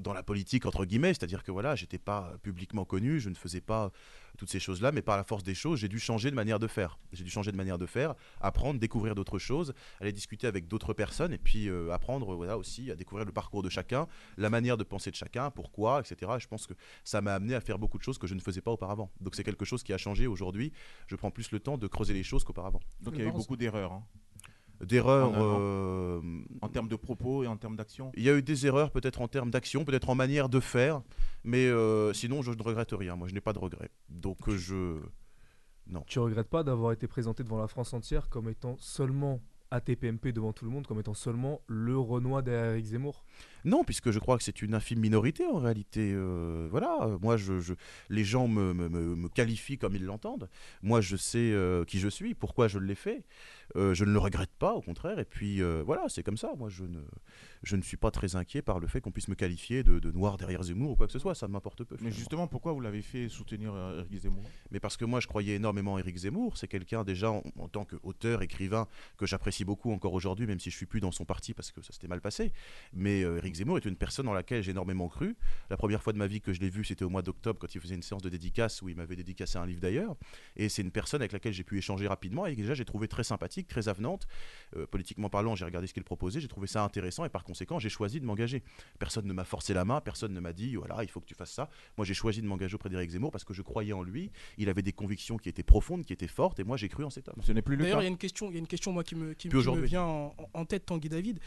dans 0.02 0.14
la 0.14 0.24
politique 0.24 0.66
entre 0.66 0.86
guillemets, 0.86 1.10
c'est-à-dire 1.14 1.44
que 1.44 1.52
voilà, 1.52 1.76
j'étais 1.76 1.98
pas 2.00 2.34
publiquement 2.44 2.86
connu, 2.86 3.20
je 3.20 3.30
ne 3.30 3.36
faisais 3.36 3.62
pas 3.62 3.92
toutes 4.38 4.50
ces 4.50 4.60
choses-là, 4.60 4.92
mais 4.92 5.02
par 5.02 5.18
la 5.18 5.24
force 5.24 5.44
des 5.44 5.56
choses, 5.56 5.80
j'ai 5.80 5.88
dû 5.88 6.00
changer 6.00 6.30
de 6.30 6.36
manière 6.36 6.60
de 6.60 6.68
faire. 6.68 7.00
J'ai 7.14 7.24
dû 7.24 7.30
changer 7.30 7.52
de 7.52 7.58
manière 7.58 7.78
de 7.78 7.86
faire, 7.86 8.16
apprendre, 8.42 8.80
découvrir 8.80 9.16
d'autres 9.16 9.40
choses, 9.40 9.74
aller 10.00 10.12
discuter 10.12 10.48
avec 10.48 10.68
d'autres 10.68 10.94
personnes 10.94 11.34
et 11.34 11.38
puis 11.38 11.70
euh, 11.70 11.92
apprendre 11.92 12.36
voilà 12.36 12.58
aussi 12.58 12.92
à 12.92 12.96
découvrir 12.96 13.26
le 13.26 13.32
parcours 13.32 13.64
de 13.64 13.70
chacun, 13.70 14.08
la 14.38 14.50
manière 14.50 14.78
de 14.78 14.84
penser 14.84 15.12
de 15.12 15.16
chacun, 15.16 15.52
pourquoi, 15.52 16.02
etc. 16.02 16.32
Et 16.38 16.40
je 16.40 16.48
pense 16.48 16.68
que 16.68 16.74
ça 17.04 17.22
m'a 17.22 17.34
amené 17.34 17.56
à 17.56 17.62
faire 17.62 17.80
beaucoup 17.80 17.98
de 17.98 18.04
choses 18.04 18.18
que 18.18 18.28
je 18.28 18.36
ne 18.36 18.40
faisais 18.40 18.62
pas 18.62 18.72
auparavant. 18.72 19.12
Donc 19.20 19.36
c'est 19.36 19.44
quelque 19.44 19.66
chose 19.66 19.84
qui 19.84 19.94
a 19.94 19.98
changé 19.98 20.28
aujourd'hui. 20.28 20.72
Je 21.08 21.16
prends 21.16 21.32
plus 21.32 21.52
le 21.52 21.60
temps 21.60 21.78
de 21.78 21.88
creuser 21.88 22.14
les 22.14 22.24
choses 22.24 22.44
qu'auparavant. 22.44 22.82
Donc 23.02 23.16
il 23.16 23.22
y 23.22 23.26
a 23.26 23.28
eu 23.28 23.32
beaucoup 23.32 23.58
d'erreurs 23.58 23.94
hein, 23.94 24.04
D'erreurs. 24.82 25.32
En 25.32 25.58
euh, 25.60 26.22
en 26.62 26.70
termes 26.70 26.88
de 26.88 26.96
propos 26.96 27.44
et 27.44 27.48
en 27.48 27.58
termes 27.58 27.76
d'action. 27.76 28.12
Il 28.16 28.24
y 28.24 28.30
a 28.30 28.38
eu 28.38 28.42
des 28.42 28.66
erreurs 28.66 28.92
peut-être 28.92 29.22
en 29.22 29.28
termes 29.28 29.52
d'action, 29.52 29.84
peut-être 29.84 30.10
en 30.10 30.16
manière 30.16 30.50
de 30.50 30.60
faire, 30.60 31.02
mais 31.44 31.66
euh, 31.66 32.14
sinon 32.14 32.42
je 32.42 32.52
ne 32.52 32.64
regrette 32.64 32.92
rien. 32.92 33.16
Moi 33.16 33.28
je 33.28 33.34
n'ai 33.34 33.42
pas 33.42 33.54
de 33.54 33.60
regrets. 33.60 33.92
Donc 34.10 34.50
je. 34.50 35.00
Tu 36.06 36.20
regrettes 36.20 36.50
pas 36.50 36.64
d'avoir 36.64 36.92
été 36.92 37.08
présenté 37.08 37.44
devant 37.44 37.58
la 37.58 37.68
France 37.68 37.94
entière 37.94 38.30
comme 38.30 38.48
étant 38.48 38.76
seulement 38.78 39.42
ATPMP 39.72 40.32
devant 40.32 40.54
tout 40.54 40.66
le 40.66 40.72
monde, 40.72 40.88
comme 40.88 41.00
étant 41.00 41.14
seulement 41.14 41.62
le 41.68 41.98
Renoir 41.98 42.44
derrière 42.44 42.72
Eric 42.72 42.86
Zemmour? 42.86 43.24
Non, 43.66 43.84
puisque 43.84 44.12
je 44.12 44.20
crois 44.20 44.38
que 44.38 44.44
c'est 44.44 44.62
une 44.62 44.74
infime 44.74 45.00
minorité 45.00 45.46
en 45.46 45.58
réalité. 45.58 46.12
Euh, 46.14 46.68
voilà, 46.72 47.18
moi, 47.22 47.38
je, 47.38 47.60
je- 47.60 47.74
les 48.10 48.24
gens 48.24 48.48
me, 48.48 48.74
me- 48.74 48.90
me- 48.90 49.30
qualifient 49.30 49.78
comme 49.78 49.96
ils 49.96 50.06
l'entendent. 50.06 50.50
Moi, 50.82 51.02
je 51.02 51.16
sais 51.16 51.38
euh, 51.52 51.84
qui 51.86 52.00
je 52.00 52.10
suis, 52.10 52.34
pourquoi 52.36 52.68
je 52.68 52.80
l'ai 52.80 52.96
fait. 52.96 53.24
Euh, 53.76 53.94
je 53.94 54.04
ne 54.06 54.12
le 54.12 54.20
regrette 54.20 54.50
pas, 54.58 54.74
au 54.74 54.82
contraire. 54.82 55.20
Et 55.20 55.26
puis, 55.26 55.62
voilà, 55.86 56.06
c'est 56.10 56.24
comme 56.24 56.38
ça. 56.38 56.52
Moi, 56.58 56.70
je 56.70 56.84
ne, 56.86 57.00
je 57.64 57.76
ne 57.76 57.82
suis 57.82 57.98
pas 57.98 58.12
très 58.12 58.36
inquiet 58.36 58.62
par 58.62 58.80
le 58.80 58.88
fait 58.88 59.02
qu'on 59.02 59.12
puisse 59.12 59.28
me 59.28 59.36
qualifier 59.36 59.84
de, 59.84 60.00
de 60.00 60.12
noir 60.12 60.38
derrière 60.38 60.64
Zemmour 60.64 60.92
ou 60.92 60.96
quoi 60.96 61.06
que 61.08 61.14
ce 61.14 61.20
soit. 61.20 61.36
Ça 61.36 61.48
m'importe 61.48 61.84
peu. 61.84 61.96
Mais 62.02 62.12
justement, 62.12 62.48
pourquoi 62.48 62.72
vous 62.74 62.82
l'avez 62.82 63.02
fait 63.02 63.30
soutenir 63.30 63.74
Éric 64.00 64.22
Zemmour? 64.22 64.44
Mais 64.72 64.80
parce 64.80 64.98
que 64.98 65.06
moi, 65.06 65.20
je 65.20 65.28
croyais 65.28 65.56
énormément 65.56 65.94
en 65.94 65.98
Éric 66.00 66.18
Zemmour. 66.18 66.58
C'est 66.58 66.68
quelqu'un, 66.68 67.04
déjà, 67.04 67.32
en, 67.32 67.44
en 67.58 67.68
tant 67.68 67.86
qu'auteur, 67.86 68.42
écrivain, 68.42 68.88
que 69.18 69.26
j'apprécie 69.26 69.66
beaucoup 69.66 69.92
encore 69.92 70.14
aujourd'hui, 70.14 70.48
même 70.48 70.60
si 70.60 70.72
je 70.72 70.76
suis 70.78 70.86
plus 70.86 71.00
dans 71.00 71.12
son 71.12 71.26
parti 71.26 71.54
parce 71.54 71.72
que 71.72 71.82
ça 71.82 71.94
s'était 71.94 72.08
mal 72.08 72.22
passé. 72.22 72.52
Mais 72.94 73.24
euh, 73.24 73.38
Éric 73.50 73.56
Zemmour 73.58 73.78
est 73.78 73.86
une 73.86 73.96
personne 73.96 74.28
en 74.28 74.34
laquelle 74.34 74.62
j'ai 74.62 74.72
énormément 74.72 75.08
cru. 75.08 75.36
La 75.72 75.78
première 75.78 76.04
fois 76.04 76.14
de 76.14 76.20
ma 76.20 76.28
vie 76.28 76.40
que 76.40 76.54
je 76.54 76.60
l'ai 76.62 76.70
vu, 76.70 76.84
c'était 76.84 77.04
au 77.04 77.10
mois 77.10 77.24
d'octobre, 77.24 77.58
quand 77.60 77.74
il 77.74 77.82
faisait 77.82 77.96
une 77.96 78.04
séance 78.04 78.22
de 78.22 78.30
dédicace 78.30 78.84
où 78.84 78.90
il 78.90 78.96
m'avait 78.96 79.16
dédicacé 79.16 79.58
un 79.58 79.66
livre 79.66 79.82
d'ailleurs. 79.82 80.16
Et 80.56 80.70
c'est 80.70 80.84
une 80.84 80.92
personne 80.92 81.20
avec 81.22 81.32
laquelle 81.32 81.52
j'ai 81.54 81.64
pu 81.64 81.80
échanger 81.80 82.08
rapidement 82.08 82.46
et 82.46 82.56
que 82.56 82.62
déjà 82.62 82.76
j'ai 82.76 82.86
trouvé 82.86 83.08
très 83.08 83.24
sympathique, 83.24 83.68
très 83.68 83.90
avenante. 83.90 84.28
Euh, 84.76 84.86
politiquement 84.86 85.30
parlant, 85.30 85.56
j'ai 85.56 85.66
regardé 85.66 85.88
ce 85.88 85.94
qu'il 85.96 86.04
proposait, 86.04 86.40
j'ai 86.40 86.48
trouvé 86.48 86.68
ça 86.68 86.84
intéressant 86.84 87.26
et 87.26 87.30
par 87.30 87.44
conséquent, 87.44 87.80
j'ai 87.80 87.90
choisi 87.90 88.20
de 88.20 88.26
m'engager. 88.26 88.62
Personne 89.00 89.26
ne 89.26 89.34
m'a 89.34 89.46
forcé 89.46 89.74
la 89.74 89.84
main, 89.84 90.00
personne 90.00 90.32
ne 90.34 90.40
m'a 90.40 90.54
dit, 90.54 90.76
voilà, 90.76 91.02
il 91.02 91.10
faut 91.10 91.20
que 91.20 91.26
tu 91.26 91.34
fasses 91.36 91.52
ça. 91.54 91.72
Moi, 91.98 92.06
j'ai 92.06 92.14
choisi 92.14 92.42
de 92.44 92.46
m'engager 92.46 92.76
auprès 92.76 92.90
d'Éric 92.90 93.10
Zemmour 93.10 93.32
parce 93.32 93.44
que 93.44 93.54
je 93.56 93.64
croyais 93.64 93.94
en 93.94 94.04
lui. 94.04 94.32
Il 94.60 94.70
avait 94.70 94.84
des 94.84 94.94
convictions 94.94 95.38
qui 95.38 95.50
étaient 95.50 95.64
profondes, 95.64 96.06
qui 96.06 96.14
étaient 96.14 96.28
fortes, 96.28 96.60
et 96.60 96.64
moi, 96.64 96.78
j'ai 96.78 96.88
cru 96.90 97.04
en 97.04 97.10
cet 97.10 97.30
homme. 97.30 97.42
Ce 97.42 97.52
n'est 97.52 97.64
plus 97.64 97.78
le 97.78 97.84
D'ailleurs, 97.84 97.98
cas. 97.98 98.04
il 98.04 98.06
y 98.06 98.10
a 98.10 98.12
une 98.12 98.18
question, 98.18 98.50
il 98.50 98.54
y 98.54 98.58
a 98.58 98.60
une 98.60 98.68
question 98.68 98.92
moi 98.92 99.04
qui 99.04 99.16
me, 99.16 99.34
qui, 99.34 99.48
Puis 99.48 99.50
qui 99.50 99.56
me 99.56 99.60
aujourd'hui. 99.60 99.88
vient 99.88 100.04
en, 100.04 100.36
en 100.54 100.66
tête, 100.66 100.86
Tanguy 100.86 101.10
David. 101.10 101.40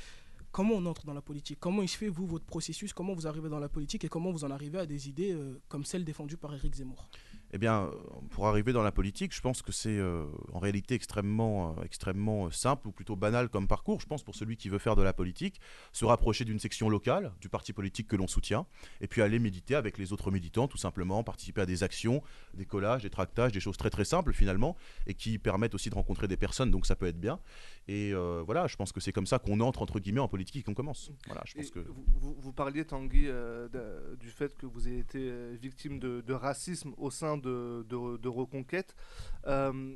Comment 0.53 0.75
on 0.75 0.85
entre 0.85 1.07
dans 1.07 1.15
la 1.15 1.23
politique? 1.23 1.59
Comment 1.59 1.81
il 1.81 1.89
se 1.89 1.97
fait, 1.97 2.09
vous, 2.09 2.27
votre 2.27 2.45
processus? 2.45 2.93
Comment 2.93 3.15
vous 3.15 3.27
arrivez 3.27 3.49
dans 3.49 3.59
la 3.59 3.71
politique? 3.71 4.05
Et 4.05 4.09
comment 4.09 4.31
vous 4.31 4.45
en 4.45 4.51
arrivez 4.51 4.81
à 4.81 4.87
des 4.87 5.09
idées 5.09 5.33
euh, 5.33 5.59
comme 5.69 5.87
celles 5.87 6.05
défendues 6.05 6.37
par 6.37 6.55
Éric 6.55 6.75
Zemmour? 6.75 7.09
Eh 7.55 7.59
bien, 7.59 7.91
pour 8.31 8.47
arriver 8.49 8.73
dans 8.73 8.83
la 8.83 8.93
politique, 8.93 9.35
je 9.35 9.41
pense 9.43 9.61
que 9.61 9.73
c'est 9.73 9.99
euh, 9.99 10.25
en 10.55 10.59
réalité 10.59 10.95
extrêmement, 10.95 11.77
euh, 11.79 11.83
extrêmement 11.85 12.47
euh, 12.47 12.51
simple 12.51 12.89
ou 12.89 12.93
plutôt 12.93 13.15
banal 13.15 13.51
comme 13.51 13.69
parcours. 13.69 14.01
Je 14.01 14.07
pense 14.07 14.23
pour 14.23 14.35
celui 14.35 14.57
qui 14.57 14.71
veut 14.71 14.79
faire 14.79 14.97
de 14.97 15.03
la 15.03 15.13
politique, 15.13 15.61
se 15.93 16.07
rapprocher 16.07 16.47
d'une 16.47 16.59
section 16.59 16.89
locale 16.89 17.31
du 17.43 17.51
parti 17.51 17.75
politique 17.75 18.09
que 18.09 18.17
l'on 18.17 18.27
soutient, 18.27 18.67
et 19.03 19.07
puis 19.07 19.21
aller 19.21 19.39
méditer 19.39 19.75
avec 19.75 19.99
les 19.99 20.15
autres 20.15 20.31
militants, 20.31 20.67
tout 20.67 20.79
simplement, 20.79 21.23
participer 21.25 21.61
à 21.61 21.67
des 21.67 21.83
actions, 21.83 22.23
des 22.55 22.65
collages, 22.65 23.03
des 23.03 23.11
tractages, 23.11 23.53
des 23.53 23.61
choses 23.61 23.77
très 23.77 23.91
très 23.91 24.07
simples 24.07 24.33
finalement, 24.33 24.75
et 25.07 25.13
qui 25.13 25.39
permettent 25.39 25.75
aussi 25.75 25.91
de 25.91 25.95
rencontrer 25.95 26.29
des 26.29 26.39
personnes, 26.39 26.71
donc 26.71 26.87
ça 26.87 26.97
peut 26.97 27.07
être 27.07 27.21
bien. 27.21 27.39
Et 27.87 28.15
euh, 28.15 28.43
voilà, 28.47 28.67
je 28.67 28.77
pense 28.77 28.93
que 28.93 29.01
c'est 29.01 29.13
comme 29.13 29.27
ça 29.27 29.39
qu'on 29.39 29.61
entre 29.61 29.83
entre 29.83 30.01
guillemets 30.01 30.21
en 30.21 30.29
politique 30.29 30.57
et 30.57 30.63
qu'on 30.63 30.73
commence. 30.75 31.11
Voilà, 31.27 31.43
je 31.45 31.53
pense 31.55 31.67
Et 31.67 31.71
que. 31.71 31.81
vous, 31.81 32.05
vous- 32.15 32.37
vous 32.39 32.53
parliez, 32.55 32.87
Tanguy, 32.87 33.25
de- 33.27 34.17
du 34.19 34.31
fait 34.31 34.57
que 34.57 34.65
vous 34.65 34.87
avez 34.87 35.01
été 35.01 35.55
victime 35.61 35.99
de, 35.99 36.23
de 36.23 36.33
racisme 36.33 36.95
au 36.97 37.11
sein 37.11 37.37
de, 37.37 37.42
de- 37.43 38.29
Reconquête. 38.29 38.95
Euh, 39.47 39.95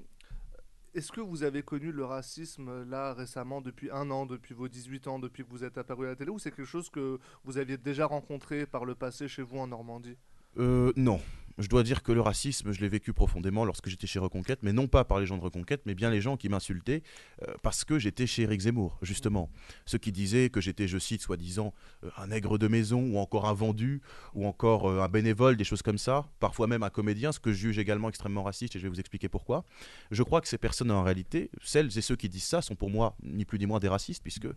Est-ce 0.95 1.13
que 1.13 1.21
vous 1.21 1.43
avez 1.43 1.63
connu 1.63 1.93
le 1.93 2.05
racisme 2.07 2.85
là 2.85 3.13
récemment, 3.13 3.61
depuis 3.61 3.91
un 3.91 4.11
an, 4.11 4.25
depuis 4.25 4.55
vos 4.55 4.67
18 4.69 5.09
ans, 5.09 5.19
depuis 5.19 5.45
que 5.45 5.51
vous 5.51 5.63
êtes 5.63 5.77
apparu 5.77 6.07
à 6.07 6.11
la 6.11 6.17
télé, 6.17 6.31
ou 6.31 6.39
c'est 6.39 6.51
quelque 6.51 6.65
chose 6.65 6.89
que 6.89 7.19
vous 7.45 7.59
aviez 7.59 7.77
déjà 7.77 8.07
rencontré 8.07 8.65
par 8.65 8.85
le 8.87 8.95
passé 8.95 9.29
chez 9.29 9.43
vous 9.43 9.59
en 9.59 9.67
Normandie? 9.67 10.17
Euh, 10.59 10.93
non. 10.97 11.21
Je 11.59 11.69
dois 11.69 11.83
dire 11.83 12.03
que 12.03 12.13
le 12.13 12.21
racisme, 12.21 12.73
je 12.73 12.81
l'ai 12.81 12.89
vécu 12.89 13.15
profondément 13.15 13.65
lorsque 13.65 13.89
j'étais 13.89 14.07
chez 14.07 14.19
Reconquête, 14.19 14.59
mais 14.63 14.75
non 14.75 14.89
pas 14.89 15.05
par 15.05 15.21
les 15.21 15.27
gens 15.27 15.39
de 15.39 15.43
Reconquête, 15.43 15.81
mais 15.87 15.95
bien 15.95 16.11
les 16.11 16.21
gens 16.21 16.37
qui 16.37 16.51
m'insultaient 16.51 17.03
euh, 17.43 17.55
parce 17.63 17.85
que 17.85 17.99
j'étais 17.99 18.27
chez 18.27 18.43
Éric 18.43 18.61
Zemmour, 18.61 18.99
justement. 19.01 19.51
Ceux 19.87 19.97
qui 19.97 20.13
disaient 20.13 20.51
que 20.51 20.61
j'étais, 20.61 20.87
je 20.87 20.99
cite, 20.99 21.23
soi-disant, 21.23 21.73
euh, 22.05 22.11
un 22.19 22.27
nègre 22.27 22.59
de 22.59 22.69
maison, 22.69 23.01
ou 23.01 23.19
encore 23.19 23.49
un 23.49 23.55
vendu, 23.55 24.03
ou 24.35 24.47
encore 24.47 24.91
euh, 24.91 25.01
un 25.01 25.09
bénévole, 25.09 25.57
des 25.57 25.65
choses 25.65 25.81
comme 25.81 25.97
ça, 25.97 26.27
parfois 26.41 26.67
même 26.67 26.83
un 26.83 26.91
comédien, 26.91 27.33
ce 27.33 27.41
que 27.41 27.53
je 27.53 27.57
juge 27.57 27.79
également 27.79 28.11
extrêmement 28.11 28.43
raciste, 28.43 28.77
et 28.77 28.79
je 28.79 28.85
vais 28.85 28.91
vous 28.91 29.01
expliquer 29.01 29.31
pourquoi. 29.31 29.65
Je 30.11 30.23
crois 30.23 30.43
que 30.43 30.49
ces 30.49 30.59
personnes, 30.59 30.91
en 30.91 31.03
réalité, 31.03 31.51
celles 31.63 31.97
et 31.97 32.03
ceux 32.03 32.17
qui 32.17 32.29
disent 32.29 32.45
ça, 32.45 32.61
sont 32.61 32.75
pour 32.75 32.91
moi 32.91 33.17
ni 33.23 33.47
plus 33.47 33.59
ni 33.59 33.65
moins 33.65 33.79
des 33.79 33.89
racistes, 33.89 34.23
puisque 34.23 34.49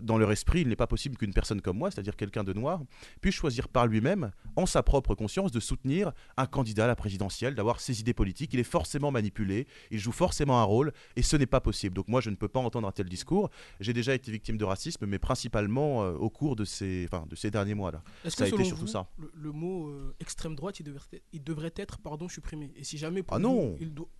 dans 0.00 0.18
leur 0.18 0.30
esprit, 0.30 0.60
il 0.60 0.68
n'est 0.68 0.76
pas 0.76 0.86
possible 0.86 1.16
qu'une 1.16 1.34
personne 1.34 1.60
comme 1.60 1.78
moi, 1.78 1.90
c'est-à-dire 1.90 2.14
quelqu'un 2.14 2.44
de 2.44 2.52
noir, 2.52 2.80
puisse 3.20 3.34
choisir 3.34 3.68
par 3.68 3.88
lui-même, 3.88 4.30
en 4.54 4.66
sa 4.66 4.84
propre 4.84 5.16
conscience, 5.16 5.50
de 5.50 5.60
soutenir 5.60 6.12
un 6.36 6.46
candidat 6.46 6.84
à 6.84 6.86
la 6.86 6.96
présidentielle, 6.96 7.54
d'avoir 7.54 7.80
ses 7.80 8.00
idées 8.00 8.14
politiques. 8.14 8.52
Il 8.54 8.60
est 8.60 8.64
forcément 8.64 9.10
manipulé, 9.10 9.66
il 9.90 9.98
joue 9.98 10.12
forcément 10.12 10.60
un 10.60 10.64
rôle, 10.64 10.92
et 11.16 11.22
ce 11.22 11.36
n'est 11.36 11.46
pas 11.46 11.60
possible. 11.60 11.94
Donc 11.94 12.08
moi, 12.08 12.20
je 12.20 12.30
ne 12.30 12.36
peux 12.36 12.48
pas 12.48 12.60
entendre 12.60 12.86
un 12.86 12.92
tel 12.92 13.08
discours. 13.08 13.50
J'ai 13.80 13.92
déjà 13.92 14.14
été 14.14 14.30
victime 14.30 14.56
de 14.56 14.64
racisme, 14.64 15.06
mais 15.06 15.18
principalement 15.18 16.04
euh, 16.04 16.12
au 16.14 16.30
cours 16.30 16.56
de 16.56 16.64
ces, 16.64 17.06
enfin, 17.10 17.26
de 17.28 17.34
ces 17.36 17.50
derniers 17.50 17.74
mois-là. 17.74 18.02
Est-ce 18.24 18.36
Ça 18.36 18.44
a 18.44 18.50
que 18.50 18.54
été 18.54 18.64
selon 18.64 18.68
surtout 18.68 18.86
vous, 18.86 18.92
ça. 18.92 19.08
Le, 19.18 19.30
le 19.34 19.52
mot 19.52 19.88
euh, 19.88 20.14
extrême 20.20 20.54
droite, 20.54 20.80
il 20.80 20.84
devrait, 20.84 21.22
il 21.32 21.42
devrait 21.42 21.72
être 21.76 21.98
pardon, 21.98 22.28
supprimé? 22.28 22.72
Et 22.76 22.84
si 22.84 22.98
jamais 22.98 23.22
pour 23.22 23.36
Ah 23.36 23.38
vous, 23.40 23.44
non. 23.44 23.76
il 23.80 23.92
doit- 23.94 24.08
il- 24.10 24.17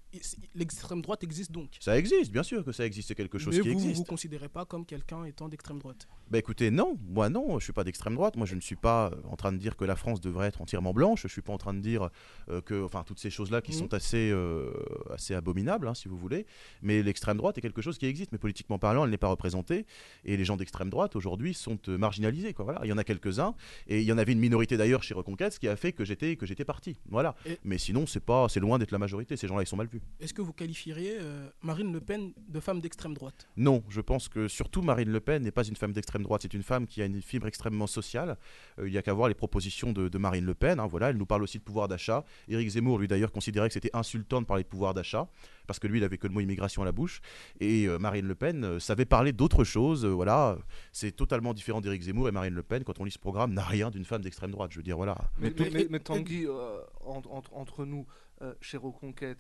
l'extrême 0.55 1.03
droite 1.03 1.23
existe 1.25 1.53
donc. 1.53 1.77
Ça 1.81 1.99
existe, 1.99 2.33
bien 2.33 2.43
sûr 2.43 2.65
que 2.65 2.73
ça 2.73 2.85
existe, 2.87 3.09
c'est 3.09 3.15
quelque 3.15 3.39
chose 3.39 3.55
Mais 3.57 3.63
qui 3.63 3.69
vous, 3.69 3.75
vous 3.79 3.81
existe. 3.85 3.99
vous 3.99 4.05
considérez 4.05 4.49
pas 4.49 4.65
comme 4.65 4.85
quelqu'un 4.87 5.25
étant 5.25 5.49
d'extrême 5.49 5.79
droite? 5.79 6.09
Bah 6.31 6.39
écoutez, 6.39 6.71
non, 6.71 6.99
moi 7.09 7.29
non, 7.29 7.59
je 7.59 7.65
suis 7.65 7.73
pas 7.73 7.85
d'extrême 7.85 8.15
droite. 8.15 8.37
Moi, 8.37 8.47
je 8.47 8.55
ne 8.55 8.61
suis 8.61 8.77
pas 8.77 9.11
euh, 9.13 9.17
en 9.31 9.37
train 9.37 9.53
de 9.53 9.59
dire 9.59 9.77
que 9.77 9.85
la 9.85 9.97
France 9.97 10.21
devrait 10.21 10.49
être 10.49 10.61
entièrement 10.61 10.93
blanche. 10.93 11.23
Je 11.23 11.29
suis 11.29 11.43
pas 11.43 11.53
en 11.53 11.59
train 11.59 11.75
de 11.75 11.81
dire 11.81 12.09
euh, 12.51 12.61
que, 12.61 12.83
enfin, 12.85 13.03
toutes 13.07 13.19
ces 13.19 13.31
choses-là 13.31 13.61
qui 13.63 13.73
Mhm. 13.73 13.79
sont 13.79 13.95
assez, 13.95 14.31
euh, 14.31 14.71
assez 15.11 15.35
abominables, 15.35 15.89
hein, 15.89 15.95
si 15.95 16.09
vous 16.09 16.17
voulez. 16.19 16.47
Mais 16.83 17.03
l'extrême 17.03 17.37
droite 17.37 17.59
est 17.59 17.61
quelque 17.61 17.83
chose 17.83 17.99
qui 17.99 18.07
existe, 18.07 18.33
mais 18.33 18.39
politiquement 18.39 18.79
parlant, 18.79 19.05
elle 19.05 19.11
n'est 19.11 19.17
pas 19.19 19.29
représentée. 19.29 19.87
Et 20.25 20.37
les 20.37 20.45
gens 20.45 20.57
d'extrême 20.57 20.91
droite 20.91 21.17
aujourd'hui 21.17 21.55
sont 21.55 21.79
euh, 21.89 21.99
marginalisés. 21.99 22.53
Quoi. 22.55 22.65
Voilà, 22.65 22.81
il 22.85 22.89
y 22.89 22.93
en 22.93 22.99
a 22.99 23.05
quelques-uns, 23.05 23.55
et 23.87 24.01
il 24.01 24.05
y 24.07 24.13
en 24.13 24.19
avait 24.19 24.33
une 24.33 24.39
minorité 24.41 24.77
d'ailleurs 24.77 25.03
chez 25.03 25.15
Reconquête, 25.15 25.53
ce 25.55 25.61
qui 25.61 25.69
a 25.69 25.77
fait 25.77 25.93
que 25.93 26.05
j'étais 26.05 26.37
parti. 26.65 26.99
Voilà. 27.09 27.35
Et- 27.47 27.59
Mais 27.65 27.79
sinon, 27.79 28.07
c'est 28.07 28.21
pas, 28.25 28.49
c'est 28.49 28.61
loin 28.61 28.79
d'être 28.79 28.93
la 28.93 28.99
majorité. 28.99 29.37
Ces 29.37 29.49
gens-là, 29.49 29.63
ils 29.63 29.67
sont 29.67 29.77
mal 29.77 29.87
vus. 29.87 29.98
Est-ce 30.21 30.35
que 30.35 30.43
vous 30.43 30.53
qualifieriez 30.53 31.17
euh, 31.21 31.49
Marine 31.63 31.93
Le 31.93 32.01
Pen 32.01 32.33
de 32.49 32.61
femme 32.61 32.81
d'extrême 32.81 33.15
droite? 33.15 33.49
Non, 33.57 33.83
je 33.89 34.01
pense 34.01 34.29
que 34.29 34.49
surtout 34.49 34.83
Marine 34.83 35.11
Le 35.11 35.21
Pen 35.21 35.43
n'est 35.43 35.51
pas 35.51 35.65
une 35.65 35.77
femme 35.77 35.93
d'extrême 35.93 36.23
droite, 36.23 36.43
c'est 36.43 36.55
une 36.55 36.63
femme 36.63 36.87
qui 36.87 37.01
a 37.03 37.05
une 37.07 37.23
fibre 37.23 37.47
extrêmement 37.47 37.87
sociale. 37.87 38.37
Euh, 38.79 38.89
il 38.89 38.93
n'y 38.93 38.99
a 38.99 39.03
qu'à 39.03 39.13
voir 39.13 39.29
les 39.29 39.35
propositions 39.35 39.93
de, 39.93 40.09
de 40.09 40.19
Marine 40.19 40.45
Le 40.45 40.55
Pen. 40.55 40.81
hein, 40.81 40.87
voilà, 40.87 41.11
elle 41.11 41.17
nous 41.17 41.27
parle 41.27 41.43
aussi 41.43 41.59
de 41.59 41.63
pouvoir 41.63 41.89
d'achat. 41.89 42.25
Éric 42.49 42.69
Zemmour, 42.71 42.99
lui 42.99 43.09
d'ailleurs, 43.09 43.33
considérait 43.33 43.69
que 43.69 43.75
c'était 43.75 43.91
insultant 43.95 44.41
de 44.41 44.47
parler 44.47 44.63
de 44.65 44.69
pouvoir 44.69 44.95
d'achat, 44.95 45.29
parce 45.67 45.79
que 45.79 45.87
lui, 45.87 45.99
il 45.99 46.05
avait 46.05 46.19
que 46.19 46.27
le 46.27 46.33
mot 46.35 46.41
immigration 46.41 46.83
à 46.83 46.85
la 46.85 46.93
bouche. 46.93 47.21
Et 47.61 47.87
euh, 47.87 47.99
Marine 47.99 48.27
Le 48.27 48.35
Pen 48.35 48.65
euh, 48.65 48.79
savait 48.81 49.05
parler 49.05 49.33
d'autre 49.33 49.65
chose. 49.65 50.05
euh, 50.05 50.09
voilà, 50.11 50.59
c'est 50.93 51.13
totalement 51.13 51.55
différent 51.55 51.81
d'Éric 51.81 52.03
Zemmour 52.03 52.29
et 52.29 52.33
Marine 52.33 52.55
Le 52.55 52.63
Pen, 52.63 52.85
quand 52.85 53.01
on 53.01 53.05
lit 53.05 53.11
ce 53.11 53.19
programme, 53.19 53.53
n'a 53.53 53.63
rien 53.65 53.91
d'une 53.91 54.05
femme 54.05 54.23
d'extrême 54.23 54.51
droite. 54.51 54.73
Je 54.73 54.79
veux 54.79 54.83
dire, 54.83 54.97
voilà. 54.97 55.17
Mais, 55.39 55.51
Mais- 55.51 55.55
mais, 55.65 55.71
mais- 55.73 55.87
mais 55.91 56.01
Tanguy, 56.01 56.47
euh, 56.47 56.81
en- 57.05 57.23
entre, 57.31 57.55
entre 57.55 57.85
nous, 57.85 58.07
euh, 58.43 58.55
chez 58.61 58.77
Reconquête, 58.77 59.39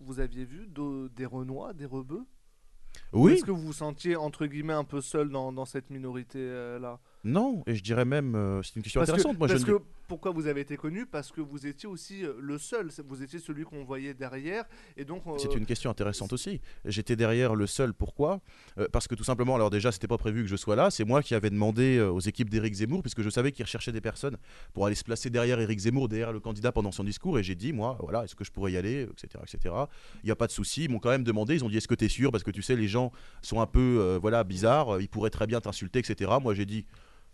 vous, 0.00 0.20
aviez 0.20 0.44
vu 0.44 0.66
de- 0.68 1.08
des 1.14 1.26
Renois, 1.26 1.72
des 1.72 1.86
Rebeux? 1.86 2.24
Ou 3.12 3.26
Oui, 3.26 3.32
Est-ce 3.34 3.44
que 3.44 3.50
vous 3.52 3.60
vous 3.62 3.72
sentiez, 3.72 4.16
entre 4.16 4.46
guillemets, 4.46 4.72
un 4.72 4.84
peu 4.84 5.00
seul 5.00 5.30
dans, 5.30 5.52
dans 5.52 5.64
cette 5.64 5.90
minorité-là 5.90 6.98
non, 7.24 7.62
et 7.66 7.74
je 7.74 7.82
dirais 7.82 8.04
même, 8.04 8.34
euh, 8.34 8.62
c'est 8.62 8.76
une 8.76 8.82
question 8.82 9.00
Parce 9.00 9.10
que, 9.10 9.14
intéressante. 9.14 9.38
Moi, 9.38 9.48
je 9.48 9.54
ne 9.54 9.78
pourquoi 10.10 10.32
vous 10.32 10.48
avez 10.48 10.62
été 10.62 10.76
connu? 10.76 11.06
Parce 11.06 11.30
que 11.30 11.40
vous 11.40 11.68
étiez 11.68 11.88
aussi 11.88 12.24
euh, 12.24 12.32
le 12.40 12.58
seul, 12.58 12.90
vous 13.06 13.22
étiez 13.22 13.38
celui 13.38 13.62
qu'on 13.62 13.84
voyait 13.84 14.12
derrière, 14.12 14.64
et 14.96 15.04
donc 15.04 15.22
euh, 15.28 15.38
C'est 15.38 15.54
une 15.54 15.66
question 15.66 15.88
intéressante 15.88 16.32
aussi. 16.32 16.60
J'étais 16.84 17.14
derrière 17.14 17.54
le 17.54 17.68
seul. 17.68 17.94
Pourquoi? 17.94 18.40
Euh, 18.76 18.88
Parce 18.90 19.06
que 19.06 19.14
tout 19.14 19.22
simplement, 19.22 19.54
alors 19.54 19.70
déjà, 19.70 19.92
c'était 19.92 20.08
pas 20.08 20.18
prévu 20.18 20.42
que 20.42 20.48
je 20.48 20.56
sois 20.56 20.74
là. 20.74 20.90
C'est 20.90 21.04
moi 21.04 21.22
qui 21.22 21.36
avais 21.36 21.48
demandé 21.50 22.00
aux 22.00 22.18
équipes 22.18 22.50
d'Éric 22.50 22.74
Zemmour, 22.74 23.02
puisque 23.02 23.22
je 23.22 23.30
savais 23.30 23.52
qu'ils 23.52 23.64
recherchaient 23.64 23.92
des 23.92 24.00
personnes 24.00 24.36
pour 24.74 24.84
aller 24.84 24.96
se 24.96 25.04
placer 25.04 25.30
derrière 25.30 25.60
Éric 25.60 25.78
Zemmour, 25.78 26.08
derrière 26.08 26.32
le 26.32 26.40
candidat 26.40 26.72
pendant 26.72 26.90
son 26.90 27.04
discours. 27.04 27.38
Et 27.38 27.44
j'ai 27.44 27.54
dit, 27.54 27.72
moi, 27.72 27.96
voilà, 28.00 28.24
est-ce 28.24 28.34
que 28.34 28.42
je 28.42 28.50
pourrais 28.50 28.72
y 28.72 28.76
aller, 28.76 29.02
etc., 29.02 29.44
etc. 29.44 29.72
Il 30.24 30.26
n'y 30.26 30.32
a 30.32 30.36
pas 30.36 30.48
de 30.48 30.52
souci. 30.52 30.86
Ils 30.86 30.90
m'ont 30.90 30.98
quand 30.98 31.10
même 31.10 31.22
demandé. 31.22 31.54
Ils 31.54 31.64
ont 31.64 31.68
dit, 31.68 31.76
est-ce 31.76 31.86
que 31.86 31.94
tu 31.94 32.06
es 32.06 32.08
sûr? 32.08 32.32
Parce 32.32 32.42
que 32.42 32.50
tu 32.50 32.62
sais, 32.62 32.74
les 32.74 32.88
gens 32.88 33.12
sont 33.42 33.60
un 33.60 33.66
peu, 33.66 34.18
voilà, 34.20 34.42
bizarres. 34.42 35.00
Ils 35.00 35.08
pourraient 35.08 35.30
très 35.30 35.46
bien 35.46 35.60
t'insulter, 35.60 36.00
etc. 36.00 36.32
Moi, 36.42 36.54
j'ai 36.54 36.66
dit. 36.66 36.84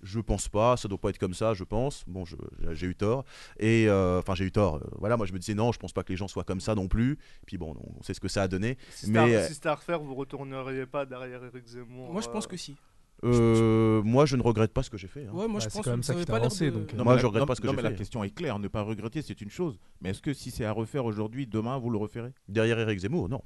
Je 0.02 0.20
pense 0.20 0.48
pas, 0.48 0.76
ça 0.76 0.88
doit 0.88 0.98
pas 0.98 1.10
être 1.10 1.18
comme 1.18 1.34
ça, 1.34 1.54
je 1.54 1.64
pense. 1.64 2.04
Bon, 2.06 2.24
j'ai 2.72 2.86
eu 2.86 2.94
tort. 2.94 3.24
Et 3.58 3.86
euh, 3.88 4.18
enfin, 4.20 4.34
j'ai 4.34 4.44
eu 4.44 4.52
tort. 4.52 4.76
Euh, 4.76 4.80
Voilà, 4.98 5.16
moi 5.16 5.26
je 5.26 5.32
me 5.32 5.38
disais 5.38 5.54
non, 5.54 5.72
je 5.72 5.78
pense 5.78 5.92
pas 5.92 6.02
que 6.04 6.12
les 6.12 6.16
gens 6.16 6.28
soient 6.28 6.44
comme 6.44 6.60
ça 6.60 6.74
non 6.74 6.86
plus. 6.88 7.18
Puis 7.46 7.56
bon, 7.58 7.74
on 7.98 8.02
sait 8.02 8.14
ce 8.14 8.20
que 8.20 8.28
ça 8.28 8.42
a 8.42 8.48
donné. 8.48 8.76
si 8.90 9.10
mais, 9.10 9.46
si 9.48 9.54
c'était 9.54 9.68
à 9.68 9.74
refaire, 9.74 9.98
vous 10.00 10.14
retourneriez 10.14 10.86
pas 10.86 11.06
derrière 11.06 11.42
Eric 11.44 11.66
Zemmour 11.66 12.12
Moi, 12.12 12.20
je 12.22 12.28
pense 12.28 12.44
euh, 12.44 12.48
que 12.48 12.56
si. 12.56 12.76
Euh, 13.24 14.02
moi, 14.02 14.26
je 14.26 14.36
ne 14.36 14.42
regrette 14.42 14.74
pas 14.74 14.82
ce 14.82 14.90
que 14.90 14.98
j'ai 14.98 15.08
fait. 15.08 15.24
hein. 15.26 15.30
Ouais, 15.32 15.48
moi, 15.48 15.58
Bah, 15.60 15.64
je 15.64 15.70
c'est 15.70 15.78
pense 15.78 15.84
quand 15.86 15.90
même 15.92 16.00
que 16.00 16.06
ça 16.06 16.14
t'a 16.14 16.24
pas 16.26 16.38
lancé, 16.38 16.66
de- 16.66 16.70
donc, 16.72 16.92
Non, 16.92 16.98
mais 16.98 17.04
moi, 17.04 17.14
la- 17.14 17.20
je 17.22 17.26
regrette 17.26 17.40
non, 17.40 17.46
pas 17.46 17.54
ce 17.54 17.60
que 17.62 17.68
j'ai 17.68 17.74
mais 17.74 17.80
la 17.82 17.90
fait. 17.90 17.96
question 17.96 18.22
est 18.22 18.30
claire. 18.30 18.58
Ne 18.58 18.68
pas 18.68 18.82
regretter, 18.82 19.22
c'est 19.22 19.40
une 19.40 19.48
chose. 19.50 19.78
Mais 20.02 20.10
est-ce 20.10 20.20
que 20.20 20.34
si 20.34 20.50
c'est 20.50 20.66
à 20.66 20.72
refaire 20.72 21.06
aujourd'hui, 21.06 21.46
demain, 21.46 21.78
vous 21.78 21.88
le 21.88 21.96
referez? 21.96 22.32
Derrière 22.48 22.78
Eric 22.78 22.98
Zemmour, 22.98 23.30
non. 23.30 23.42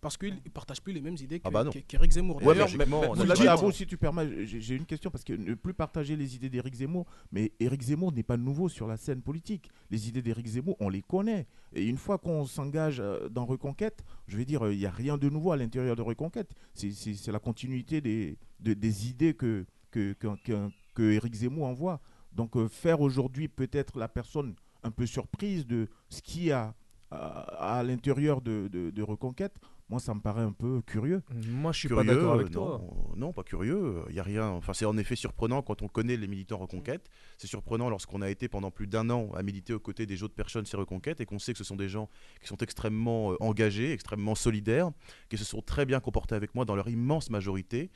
Parce 0.00 0.16
qu'il 0.16 0.34
ne 0.34 0.50
partage 0.50 0.80
plus 0.80 0.92
les 0.92 1.00
mêmes 1.00 1.16
idées 1.20 1.40
Ah 1.44 1.50
bah 1.50 1.64
qu'Éric 1.88 2.12
Zemmour. 2.12 2.36
Ouais, 2.36 2.54
D'ailleurs, 2.54 2.68
mais 2.68 2.84
logiquement, 2.84 3.00
Mais- 3.00 3.06
on 3.08 3.14
mais 3.16 3.20
a 3.22 3.24
là, 3.26 3.34
le 3.34 3.40
Diabo, 3.40 3.60
droit. 3.62 3.72
si 3.72 3.84
tu 3.86 3.96
permets, 3.96 4.46
j'ai 4.46 4.76
une 4.76 4.86
question 4.86 5.10
parce 5.10 5.24
que 5.24 5.32
ne 5.32 5.54
plus 5.54 5.74
partager 5.74 6.14
les 6.14 6.36
idées 6.36 6.48
d'Éric 6.48 6.74
Zemmour, 6.76 7.04
mais 7.32 7.50
Éric 7.58 7.82
Zemmour 7.82 8.12
n'est 8.12 8.22
pas 8.22 8.36
nouveau 8.36 8.68
sur 8.68 8.86
la 8.86 8.96
scène 8.96 9.22
politique. 9.22 9.68
Les 9.90 10.08
idées 10.08 10.22
d'Éric 10.22 10.46
Zemmour, 10.46 10.76
on 10.78 10.88
les 10.88 11.02
connaît. 11.02 11.46
Et 11.74 11.84
une 11.86 11.96
fois 11.96 12.16
qu'on 12.18 12.44
s'engage 12.46 13.00
euh, 13.00 13.28
dans 13.28 13.44
Reconquête, 13.44 14.04
je 14.28 14.36
vais 14.36 14.44
dire, 14.44 14.64
euh, 14.66 14.72
il 14.72 14.78
n'y 14.78 14.86
a 14.86 14.90
rien 14.90 15.18
de 15.18 15.28
nouveau 15.28 15.50
à 15.50 15.56
l'intérieur 15.56 15.96
de 15.96 16.02
Reconquête. 16.02 16.52
C'est- 16.74 17.26
la 17.32 17.40
continuité 17.40 18.00
des, 18.00 18.38
de- 18.60 18.74
des 18.74 19.08
idées 19.10 19.34
que, 19.34 19.66
que, 19.90 20.12
que, 20.12 20.28
que- 20.44 20.68
que 20.94 21.02
Éric 21.12 21.34
Zemmour 21.34 21.66
envoie. 21.66 22.00
Donc 22.32 22.56
euh, 22.56 22.68
faire 22.68 23.00
aujourd'hui 23.00 23.48
peut-être 23.48 23.98
la 23.98 24.06
personne 24.06 24.54
un 24.84 24.92
peu 24.92 25.06
surprise 25.06 25.66
de 25.66 25.88
ce 26.08 26.22
qu'il 26.22 26.44
y 26.44 26.52
a 26.52 26.72
à, 27.10 27.78
à 27.78 27.82
l'intérieur 27.82 28.40
de, 28.42 28.68
de- 28.70 28.90
de 28.90 29.02
Reconquête, 29.02 29.56
moi 29.88 30.00
ça 30.00 30.14
me 30.14 30.20
paraît 30.20 30.42
un 30.42 30.52
peu 30.52 30.82
curieux. 30.82 31.22
Moi, 31.48 31.72
je 31.72 31.78
suis 31.78 31.88
Curieux, 31.88 32.04
pas 32.06 32.14
d'accord 32.14 32.34
avec 32.34 32.48
euh, 32.48 32.50
toi. 32.50 32.82
non, 33.16 33.26
non, 33.28 33.32
pas 33.32 33.42
curieux. 33.42 34.02
Il 34.10 34.14
y 34.16 34.20
a 34.20 34.22
rien. 34.22 34.48
Enfin, 34.48 34.72
c'est 34.74 34.84
en 34.84 34.96
effet 34.98 35.16
surprenant 35.16 35.62
quand 35.62 35.82
on 35.82 35.88
connaît 35.88 36.16
les 36.16 36.26
militants 36.26 36.58
Reconquête. 36.58 37.08
C'est 37.38 37.46
surprenant 37.46 37.88
lorsqu'on 37.88 38.20
a 38.22 38.28
été 38.30 38.48
pendant 38.48 38.70
plus 38.70 38.86
d'un 38.86 39.08
an 39.10 39.30
à 39.34 39.42
militer 39.42 39.72
aux 39.72 39.80
côtés 39.80 40.06
des 40.06 40.22
autres 40.22 40.34
personnes 40.34 40.66
chez 40.66 40.76
Reconquête 40.76 41.20
et 41.20 41.26
qu'on 41.26 41.38
sait 41.38 41.52
que 41.52 41.58
ce 41.58 41.64
sont 41.64 41.76
des 41.76 41.88
gens 41.88 42.08
qui 42.40 42.48
sont 42.48 42.56
extrêmement 42.58 43.32
euh, 43.32 43.36
engagés, 43.40 43.92
extrêmement 43.92 44.34
solidaires, 44.34 44.90
qui 45.28 45.38
se 45.38 45.44
sont 45.44 45.62
très 45.62 45.86
bien 45.86 46.00
comportés 46.00 46.34
avec 46.34 46.54
moi 46.54 46.64
dans 46.64 46.76
leur 46.76 46.88
immense 46.88 47.30
majorité. 47.30 47.90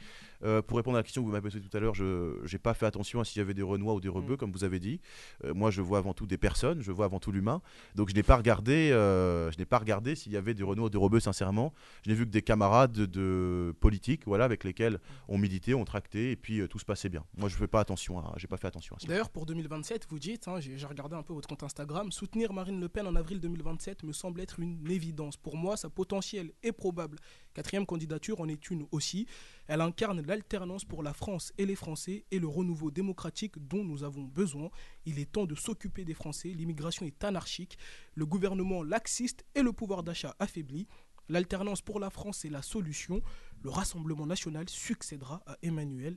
Euh, 0.45 0.61
pour 0.63 0.77
répondre 0.79 0.97
à 0.97 1.01
la 1.01 1.05
question 1.05 1.23
que 1.23 1.27
vous 1.27 1.33
m'avez 1.33 1.43
posée 1.43 1.61
tout 1.61 1.77
à 1.77 1.81
l'heure, 1.81 1.95
je 1.95 2.35
n'ai 2.51 2.59
pas 2.59 2.75
fait 2.75 2.87
attention 2.87 3.21
à 3.21 3.25
s'il 3.25 3.39
y 3.39 3.43
avait 3.43 3.55
des 3.55 3.63
Renois 3.63 3.95
ou 3.95 4.01
des 4.01 4.09
Rebeux, 4.09 4.35
Mm. 4.35 4.37
comme 4.39 4.53
vous 4.53 4.65
avez 4.65 4.81
dit. 4.81 5.01
Euh, 5.45 5.55
moi, 5.55 5.71
je 5.71 5.81
vois 5.83 5.99
avant 5.99 6.15
tout 6.15 6.27
des 6.27 6.39
personnes, 6.39 6.83
je 6.83 6.91
vois 6.91 7.05
avant 7.05 7.21
tout 7.21 7.33
l'humain. 7.33 7.61
Donc, 7.95 8.09
je 8.09 8.15
n'ai 8.15 8.23
pas 8.23 8.37
regardé, 8.37 8.91
euh, 8.93 9.51
je 9.53 9.59
n'ai 9.59 9.65
pas 9.67 9.79
regardé 9.79 10.15
s'il 10.15 10.33
y 10.33 10.37
avait 10.37 10.55
des 10.55 10.63
Renois 10.63 10.87
ou 10.87 10.91
des 10.91 10.99
Rebeux, 10.99 11.21
sincèrement. 11.21 11.73
Je 12.05 12.11
n'ai 12.11 12.17
vu 12.17 12.25
que 12.25 12.31
des 12.31 12.43
camarades 12.43 12.93
de 12.93 13.75
politique, 13.81 14.23
voilà, 14.27 14.45
avec 14.45 14.65
lesquels 14.65 14.99
on 15.29 15.39
militait, 15.39 15.75
on 15.75 15.85
tractait, 15.85 16.33
et 16.33 16.37
puis 16.37 16.61
euh, 16.61 16.69
tout 16.69 16.79
se 16.79 16.85
passait 16.85 17.09
bien. 17.09 17.25
Moi, 17.37 17.49
je 17.49 17.57
fais 17.57 17.67
pas 17.67 17.81
attention, 17.81 18.19
à, 18.19 18.35
j'ai 18.37 18.49
pas 18.49 18.57
fait 18.57 18.67
attention 18.67 18.97
à 18.97 18.99
ça. 18.99 19.07
D'ailleurs, 19.07 19.31
pour 19.31 19.47
2027, 19.47 20.07
vous 20.11 20.19
dites, 20.19 20.49
hein, 20.49 20.61
j'ai 20.61 20.87
regardé 20.87 21.17
un 21.17 21.23
peu 21.23 21.33
votre 21.33 21.49
compte 21.49 21.63
Instagram, 21.63 22.13
soutenir 22.13 22.53
Marine 22.53 22.81
Le 22.81 22.89
Pen 22.89 23.07
en 23.07 23.17
avril 23.17 23.41
2027 23.41 24.03
me 24.05 24.13
semble 24.13 24.41
être 24.41 24.61
une 24.61 24.91
évidence. 24.91 25.37
Pour 25.37 25.57
moi, 25.57 25.77
sa 25.77 25.91
potentiel 25.91 26.53
est 26.63 26.73
probable. 26.73 27.19
Quatrième 27.55 27.87
candidature 27.87 28.41
en 28.41 28.49
est 28.49 28.71
une 28.71 28.87
aussi. 28.93 29.27
Elle 29.67 29.81
incarne 29.81 30.23
l'alternance 30.23 30.85
pour 30.85 31.03
la 31.03 31.13
France 31.13 31.53
et 31.59 31.67
les 31.67 31.77
Français 31.77 32.25
et 32.31 32.39
le 32.39 32.49
renouveau 32.49 32.91
démocratique 32.91 33.55
dont 33.59 33.85
nous 33.85 34.05
avons 34.05 34.23
besoin. 34.23 34.71
Il 35.07 35.19
est 35.19 35.31
temps 35.31 35.47
de 35.47 35.55
s'occuper 35.55 36.05
des 36.05 36.15
Français. 36.15 36.49
L'immigration 36.49 37.07
est 37.07 37.25
anarchique, 37.25 37.79
le 38.15 38.27
gouvernement 38.27 38.83
laxiste 38.83 39.45
et 39.55 39.63
le 39.63 39.73
pouvoir 39.73 40.03
d'achat 40.03 40.35
affaibli. 40.39 40.87
L'alternance 41.29 41.83
pour 41.83 42.01
la 42.01 42.11
France 42.11 42.45
est 42.45 42.51
la 42.51 42.63
solution. 42.63 43.23
Le 43.63 43.71
Rassemblement 43.71 44.27
national 44.27 44.69
succédera 44.69 45.43
à 45.47 45.57
Emmanuel 45.63 46.17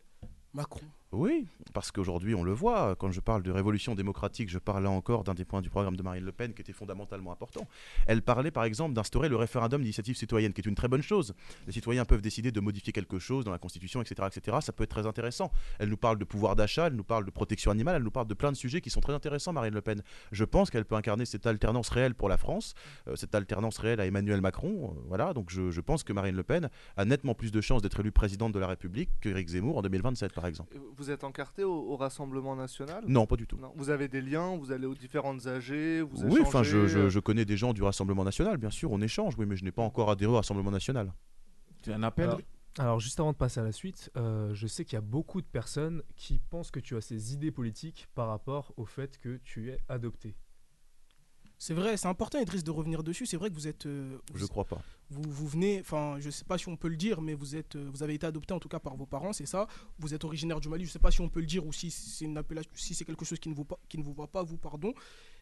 Macron. 0.53 0.87
Oui, 1.11 1.47
parce 1.73 1.91
qu'aujourd'hui, 1.91 2.35
on 2.35 2.43
le 2.43 2.51
voit, 2.51 2.95
quand 2.97 3.09
je 3.11 3.21
parle 3.21 3.41
de 3.41 3.51
révolution 3.51 3.95
démocratique, 3.95 4.49
je 4.49 4.59
parle 4.59 4.83
là 4.83 4.89
encore 4.89 5.23
d'un 5.23 5.33
des 5.33 5.45
points 5.45 5.61
du 5.61 5.69
programme 5.69 5.95
de 5.95 6.03
Marine 6.03 6.25
Le 6.25 6.31
Pen 6.31 6.53
qui 6.53 6.61
était 6.61 6.73
fondamentalement 6.73 7.31
important. 7.31 7.67
Elle 8.05 8.21
parlait 8.21 8.51
par 8.51 8.65
exemple 8.65 8.93
d'instaurer 8.93 9.29
le 9.29 9.37
référendum 9.37 9.81
d'initiative 9.81 10.17
citoyenne, 10.17 10.51
qui 10.51 10.61
est 10.61 10.65
une 10.65 10.75
très 10.75 10.89
bonne 10.89 11.01
chose. 11.01 11.33
Les 11.67 11.71
citoyens 11.71 12.03
peuvent 12.03 12.21
décider 12.21 12.51
de 12.51 12.59
modifier 12.59 12.91
quelque 12.91 13.17
chose 13.17 13.45
dans 13.45 13.51
la 13.51 13.57
Constitution, 13.59 14.01
etc. 14.01 14.27
etc. 14.27 14.57
Ça 14.61 14.73
peut 14.73 14.83
être 14.83 14.89
très 14.89 15.05
intéressant. 15.05 15.51
Elle 15.79 15.89
nous 15.89 15.97
parle 15.97 16.17
de 16.17 16.25
pouvoir 16.25 16.55
d'achat, 16.55 16.87
elle 16.87 16.95
nous 16.95 17.03
parle 17.03 17.23
de 17.23 17.31
protection 17.31 17.71
animale, 17.71 17.95
elle 17.97 18.03
nous 18.03 18.11
parle 18.11 18.27
de 18.27 18.33
plein 18.33 18.51
de 18.51 18.57
sujets 18.57 18.81
qui 18.81 18.89
sont 18.89 19.01
très 19.01 19.13
intéressants, 19.13 19.53
Marine 19.53 19.73
Le 19.73 19.81
Pen. 19.81 20.01
Je 20.33 20.43
pense 20.43 20.69
qu'elle 20.69 20.85
peut 20.85 20.95
incarner 20.95 21.25
cette 21.25 21.45
alternance 21.47 21.89
réelle 21.89 22.15
pour 22.15 22.27
la 22.27 22.37
France, 22.37 22.73
euh, 23.07 23.15
cette 23.15 23.35
alternance 23.35 23.77
réelle 23.77 24.01
à 24.01 24.05
Emmanuel 24.05 24.41
Macron. 24.41 24.93
euh, 24.95 25.01
voilà, 25.07 25.33
donc 25.33 25.49
je, 25.49 25.79
pense 25.79 26.03
que 26.03 26.13
Marine 26.13 26.35
Le 26.35 26.43
Pen 26.43 26.69
a 26.97 27.05
nettement 27.05 27.35
plus 27.35 27.51
de 27.51 27.61
chances 27.61 27.81
d'être 27.81 27.99
élue 27.99 28.11
présidente 28.11 28.51
de 28.51 28.59
la 28.59 28.67
République 28.67 29.09
que 29.21 29.29
Éric 29.29 29.49
Zemmour 29.49 29.77
en 29.77 29.81
2027, 29.81 30.33
par 30.33 30.45
exemple. 30.45 30.75
Êtes 31.11 31.23
encarté 31.23 31.63
au, 31.63 31.73
au 31.73 31.95
Rassemblement 31.97 32.55
National? 32.55 33.03
Non, 33.07 33.25
pas 33.25 33.35
du 33.35 33.47
tout. 33.47 33.57
Non. 33.57 33.71
Vous 33.75 33.89
avez 33.89 34.07
des 34.07 34.21
liens, 34.21 34.55
vous 34.57 34.71
allez 34.71 34.85
aux 34.85 34.95
différentes 34.95 35.45
AG, 35.47 35.71
vous 36.01 36.23
Oui, 36.23 36.39
enfin, 36.41 36.61
échangez, 36.61 36.69
je, 36.81 36.87
je- 36.87 36.99
euh, 36.99 37.09
je 37.09 37.19
connais 37.19 37.45
des 37.45 37.57
gens 37.57 37.73
du 37.73 37.83
Rassemblement 37.83 38.23
National, 38.23 38.57
bien 38.57 38.69
sûr, 38.71 38.91
on 38.91 39.01
échange, 39.01 39.35
oui, 39.37 39.45
mais 39.45 39.55
je 39.55 39.63
n'ai 39.63 39.71
pas 39.71 39.81
encore 39.83 40.09
adhéré 40.11 40.31
au 40.31 40.35
Rassemblement 40.35 40.71
National. 40.71 41.13
C'est 41.83 41.93
un 41.93 42.03
appel? 42.03 42.25
Alors, 42.25 42.39
alors, 42.77 42.99
juste 42.99 43.19
avant 43.21 43.31
de 43.31 43.37
passer 43.37 43.59
à 43.61 43.63
la 43.63 43.71
suite, 43.71 44.11
euh, 44.17 44.53
je 44.53 44.67
sais 44.67 44.83
qu'il 44.83 44.95
y 44.95 44.97
a 44.97 45.01
beaucoup 45.01 45.39
de 45.41 45.45
personnes 45.47 46.01
qui 46.17 46.39
pensent 46.49 46.71
que 46.71 46.79
tu 46.81 46.97
as 46.97 47.01
ces 47.01 47.33
idées 47.33 47.51
politiques 47.51 48.07
par 48.15 48.27
rapport 48.27 48.73
au 48.75 48.85
fait 48.85 49.17
que 49.17 49.37
tu 49.43 49.69
es 49.71 49.79
adopté. 49.87 50.35
C'est 51.57 51.73
vrai, 51.73 51.95
c'est 51.97 52.07
important, 52.07 52.37
Idriss, 52.39 52.63
de 52.63 52.71
revenir 52.71 53.01
dessus. 53.03 53.25
C'est 53.25 53.37
vrai 53.37 53.49
que 53.49 53.55
vous 53.55 53.67
êtes. 53.67 53.85
euh, 53.85 54.17
Je 54.33 54.41
vous, 54.41 54.47
crois 54.49 54.65
pas. 54.65 54.81
vous, 55.09 55.21
vous 55.25 55.47
venez, 55.47 55.79
enfin, 55.79 56.17
je 56.19 56.29
sais 56.29 56.43
pas 56.43 56.57
si 56.57 56.67
on 56.67 56.75
peut 56.75 56.89
le 56.89 56.97
dire, 56.97 57.21
mais 57.21 57.33
vous 57.33 57.55
êtes, 57.55 57.75
euh, 57.77 57.89
vous 57.93 58.03
avez 58.03 58.13
été 58.13 58.27
adopté 58.27 58.53
en 58.53 58.59
tout 58.59 58.67
cas 58.67 58.79
par 58.79 58.95
vos 58.97 59.05
parents, 59.05 59.31
c'est 59.33 59.45
ça. 59.45 59.65
Vous 59.97 60.13
êtes 60.13 60.23
originaire 60.25 60.59
du 60.59 60.67
Mali. 60.67 60.85
Je 60.85 60.91
sais 60.91 60.99
pas 60.99 61.11
si 61.11 61.21
on 61.21 61.29
peut 61.29 61.39
le 61.39 61.45
dire 61.45 61.65
ou 61.65 61.71
si 61.71 61.89
c'est 61.91 62.25
une 62.25 62.37
appellation, 62.37 62.69
si 62.75 62.93
c'est 62.93 63.05
quelque 63.05 63.23
chose 63.25 63.39
qui 63.39 63.49
ne 63.49 63.55
vous 63.55 63.63
pas, 63.65 63.79
qui 63.87 63.97
ne 63.97 64.03
vous 64.03 64.13
va 64.13 64.27
pas, 64.27 64.43
vous, 64.43 64.57
pardon. 64.57 64.93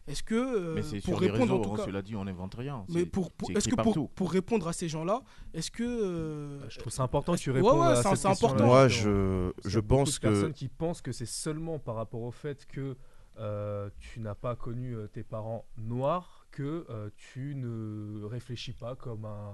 Est-ce 0.06 0.22
que 0.22 0.34
euh, 0.34 0.74
Mais 0.74 0.82
c'est 0.82 0.96
pour 1.00 1.14
sur 1.14 1.20
les 1.20 1.30
répondre 1.30 1.52
réseaux, 1.52 1.62
en 1.62 1.64
tout 1.64 1.72
hein, 1.72 1.76
cas, 1.78 1.84
cela 1.86 2.02
dit, 2.02 2.14
on 2.14 2.24
n'invente 2.26 2.54
rien. 2.54 2.84
mais 2.90 3.06
pour, 3.06 3.32
est-ce 3.54 3.68
que 3.68 3.74
pour, 3.74 4.10
pour 4.10 4.30
répondre 4.30 4.68
à 4.68 4.72
ces 4.74 4.86
gens-là, 4.88 5.22
est-ce 5.54 5.70
que 5.70 5.82
euh, 5.82 6.68
Je 6.68 6.78
trouve 6.78 6.92
ça 6.92 7.02
important 7.02 7.32
que 7.34 7.38
tu 7.38 7.50
Ouais, 7.50 7.56
répondes 7.56 7.80
ouais, 7.80 7.86
à 7.86 8.02
c'est- 8.02 8.16
cette 8.16 8.26
important. 8.26 8.66
Moi, 8.66 8.86
je, 8.88 9.50
je 9.64 9.80
pense 9.80 10.14
de 10.14 10.20
personnes 10.20 10.52
que. 10.52 10.58
qui 10.58 10.68
pensent 10.68 11.00
que 11.00 11.10
c'est 11.12 11.24
seulement 11.26 11.78
par 11.78 11.94
rapport 11.96 12.20
au 12.22 12.30
fait 12.30 12.66
que 12.66 12.96
euh, 13.38 13.90
tu 13.98 14.20
n'as 14.20 14.34
pas 14.34 14.56
connu 14.56 14.94
euh, 14.96 15.08
tes 15.08 15.22
parents 15.22 15.66
noirs 15.76 16.46
que 16.50 16.86
euh, 16.88 17.10
tu 17.16 17.54
ne 17.56 18.24
réfléchis 18.24 18.72
pas 18.72 18.94
comme 18.94 19.24
un 19.24 19.52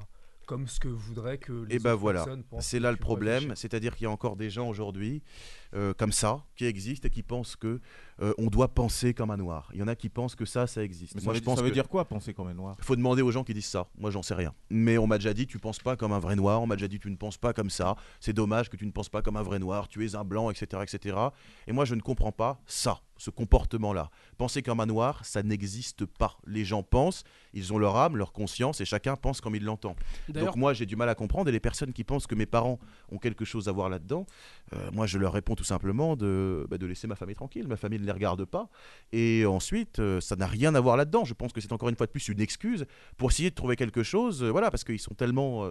comme 0.50 0.66
ce 0.66 0.80
que 0.80 0.88
voudrait 0.88 1.38
que 1.38 1.52
les 1.68 1.76
Et 1.76 1.78
ben 1.78 1.92
autres 1.92 2.00
voilà, 2.00 2.26
c'est 2.58 2.80
là 2.80 2.90
le 2.90 2.96
problème, 2.96 3.52
c'est-à-dire 3.54 3.94
qu'il 3.94 4.06
y 4.06 4.08
a 4.08 4.10
encore 4.10 4.34
des 4.34 4.50
gens 4.50 4.68
aujourd'hui 4.68 5.22
euh, 5.76 5.94
comme 5.94 6.10
ça 6.10 6.44
qui 6.56 6.64
existent 6.64 7.06
et 7.06 7.10
qui 7.10 7.22
pensent 7.22 7.54
que 7.54 7.80
euh, 8.20 8.34
on 8.36 8.48
doit 8.48 8.66
penser 8.66 9.14
comme 9.14 9.30
un 9.30 9.36
noir. 9.36 9.70
Il 9.74 9.78
y 9.78 9.82
en 9.84 9.86
a 9.86 9.94
qui 9.94 10.08
pensent 10.08 10.34
que 10.34 10.44
ça, 10.44 10.66
ça 10.66 10.82
existe. 10.82 11.14
Mais 11.14 11.20
ça 11.20 11.26
Moi, 11.26 11.34
veut, 11.34 11.38
je 11.38 11.44
pense 11.44 11.58
ça 11.58 11.62
veut 11.62 11.68
que 11.68 11.74
dire 11.74 11.88
quoi 11.88 12.04
penser 12.04 12.34
comme 12.34 12.48
un 12.48 12.54
noir? 12.54 12.76
Faut 12.80 12.96
demander 12.96 13.22
aux 13.22 13.30
gens 13.30 13.44
qui 13.44 13.54
disent 13.54 13.66
ça. 13.66 13.86
Moi, 13.96 14.10
j'en 14.10 14.24
sais 14.24 14.34
rien. 14.34 14.52
Mais 14.70 14.98
on 14.98 15.06
m'a 15.06 15.18
déjà 15.18 15.32
dit, 15.32 15.46
tu 15.46 15.60
penses 15.60 15.78
pas 15.78 15.94
comme 15.94 16.10
un 16.10 16.18
vrai 16.18 16.34
noir. 16.34 16.60
On 16.60 16.66
m'a 16.66 16.74
déjà 16.74 16.88
dit, 16.88 16.98
tu 16.98 17.12
ne 17.12 17.16
penses 17.16 17.38
pas 17.38 17.52
comme 17.52 17.70
ça. 17.70 17.94
C'est 18.18 18.32
dommage 18.32 18.70
que 18.70 18.76
tu 18.76 18.86
ne 18.86 18.90
penses 18.90 19.08
pas 19.08 19.22
comme 19.22 19.36
un 19.36 19.42
vrai 19.42 19.60
noir. 19.60 19.86
Tu 19.86 20.04
es 20.04 20.16
un 20.16 20.24
blanc, 20.24 20.50
etc., 20.50 20.82
etc. 20.82 21.16
Et 21.68 21.72
moi, 21.72 21.84
je 21.84 21.94
ne 21.94 22.00
comprends 22.00 22.32
pas 22.32 22.60
ça, 22.66 23.00
ce 23.20 23.30
comportement-là. 23.30 24.10
Penser 24.38 24.62
comme 24.62 24.80
un 24.80 24.86
noir, 24.86 25.24
ça 25.24 25.42
n'existe 25.42 26.06
pas. 26.06 26.38
Les 26.46 26.64
gens 26.64 26.82
pensent, 26.82 27.22
ils 27.52 27.72
ont 27.72 27.78
leur 27.78 27.96
âme, 27.96 28.16
leur 28.16 28.32
conscience, 28.32 28.80
et 28.80 28.86
chacun 28.86 29.14
pense 29.14 29.40
comme 29.42 29.54
il 29.54 29.64
l'entend. 29.64 29.94
Donc 30.28 30.56
moi, 30.56 30.72
j'ai 30.72 30.86
du 30.86 30.96
mal 30.96 31.08
à 31.08 31.14
comprendre. 31.14 31.48
Et 31.50 31.52
les 31.52 31.60
personnes 31.60 31.92
qui 31.92 32.02
pensent 32.02 32.26
que 32.26 32.34
mes 32.34 32.46
parents 32.46 32.78
ont 33.12 33.18
quelque 33.18 33.44
chose 33.44 33.68
à 33.68 33.72
voir 33.72 33.90
là-dedans, 33.90 34.24
euh, 34.72 34.90
moi, 34.92 35.06
je 35.06 35.18
leur 35.18 35.34
réponds 35.34 35.54
tout 35.54 35.64
simplement 35.64 36.16
de, 36.16 36.66
bah, 36.70 36.78
de 36.78 36.86
laisser 36.86 37.06
ma 37.06 37.14
famille 37.14 37.36
tranquille. 37.36 37.68
Ma 37.68 37.76
famille 37.76 38.00
ne 38.00 38.06
les 38.06 38.12
regarde 38.12 38.44
pas. 38.46 38.70
Et 39.12 39.44
ensuite, 39.44 39.98
euh, 39.98 40.20
ça 40.20 40.36
n'a 40.36 40.46
rien 40.46 40.74
à 40.74 40.80
voir 40.80 40.96
là-dedans. 40.96 41.24
Je 41.24 41.34
pense 41.34 41.52
que 41.52 41.60
c'est 41.60 41.72
encore 41.72 41.90
une 41.90 41.96
fois 41.96 42.06
de 42.06 42.12
plus 42.12 42.26
une 42.28 42.40
excuse 42.40 42.86
pour 43.18 43.30
essayer 43.30 43.50
de 43.50 43.54
trouver 43.54 43.76
quelque 43.76 44.02
chose. 44.02 44.42
euh, 44.42 44.50
voilà, 44.50 44.70
parce 44.70 44.84
qu'ils 44.84 44.98
sont 44.98 45.14
tellement 45.14 45.70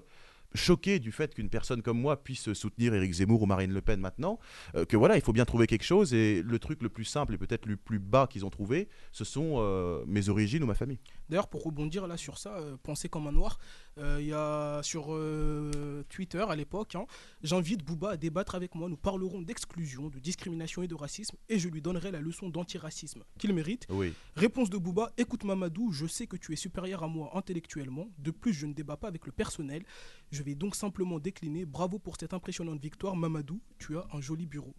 choqués 0.55 0.99
du 0.99 1.11
fait 1.11 1.33
qu'une 1.33 1.49
personne 1.49 1.81
comme 1.81 1.99
moi 1.99 2.23
puisse 2.23 2.53
soutenir 2.53 2.93
Éric 2.93 3.13
Zemmour 3.13 3.41
ou 3.41 3.45
Marine 3.45 3.73
Le 3.73 3.81
Pen 3.81 3.99
maintenant, 3.99 4.39
euh, 4.75 4.85
que 4.85 4.97
voilà, 4.97 5.15
il 5.15 5.21
faut 5.21 5.33
bien 5.33 5.45
trouver 5.45 5.67
quelque 5.67 5.83
chose. 5.83 6.13
Et 6.13 6.41
le 6.41 6.59
truc 6.59 6.81
le 6.81 6.89
plus 6.89 7.05
simple 7.05 7.33
et 7.33 7.37
peut-être 7.37 7.65
le 7.65 7.77
plus 7.77 7.99
bas 7.99 8.27
qu'ils 8.27 8.45
ont 8.45 8.49
trouvé, 8.49 8.87
ce 9.11 9.23
sont 9.23 9.55
euh, 9.57 10.03
mes 10.07 10.29
origines 10.29 10.63
ou 10.63 10.67
ma 10.67 10.75
famille. 10.75 10.99
D'ailleurs, 11.29 11.47
pour 11.47 11.63
rebondir 11.63 12.07
là 12.07 12.17
sur 12.17 12.37
ça, 12.37 12.57
euh, 12.57 12.77
penser 12.81 13.07
comme 13.07 13.27
un 13.27 13.31
noir, 13.31 13.59
euh, 13.97 14.17
il 14.19 14.27
y 14.27 14.33
a 14.33 14.81
sur 14.83 15.07
euh, 15.09 16.03
Twitter 16.09 16.43
à 16.47 16.55
l'époque, 16.55 16.95
hein, 16.95 17.05
j'invite 17.43 17.83
Booba 17.83 18.11
à 18.11 18.17
débattre 18.17 18.55
avec 18.55 18.75
moi. 18.75 18.89
Nous 18.89 18.97
parlerons 18.97 19.41
d'exclusion, 19.41 20.09
de 20.09 20.19
discrimination 20.19 20.81
et 20.81 20.87
de 20.87 20.95
racisme, 20.95 21.37
et 21.47 21.59
je 21.59 21.69
lui 21.69 21.81
donnerai 21.81 22.11
la 22.11 22.19
leçon 22.19 22.49
d'antiracisme 22.49 23.23
qu'il 23.37 23.53
mérite. 23.53 23.85
Oui. 23.89 24.13
Réponse 24.35 24.69
de 24.69 24.77
Booba 24.77 25.11
Écoute 25.17 25.43
Mamadou, 25.43 25.91
je 25.91 26.07
sais 26.07 26.27
que 26.27 26.37
tu 26.37 26.53
es 26.53 26.55
supérieur 26.55 27.03
à 27.03 27.07
moi 27.07 27.31
intellectuellement. 27.37 28.09
De 28.17 28.31
plus, 28.31 28.53
je 28.53 28.65
ne 28.65 28.73
débat 28.73 28.97
pas 28.97 29.07
avec 29.07 29.25
le 29.25 29.31
personnel. 29.31 29.83
Je 30.31 30.41
vais 30.43 30.55
donc 30.55 30.75
simplement 30.75 31.19
décliner. 31.19 31.65
Bravo 31.65 31.99
pour 31.99 32.15
cette 32.19 32.33
impressionnante 32.33 32.81
victoire, 32.81 33.15
Mamadou. 33.15 33.61
Tu 33.77 33.97
as 33.97 34.07
un 34.13 34.21
joli 34.21 34.45
bureau. 34.45 34.73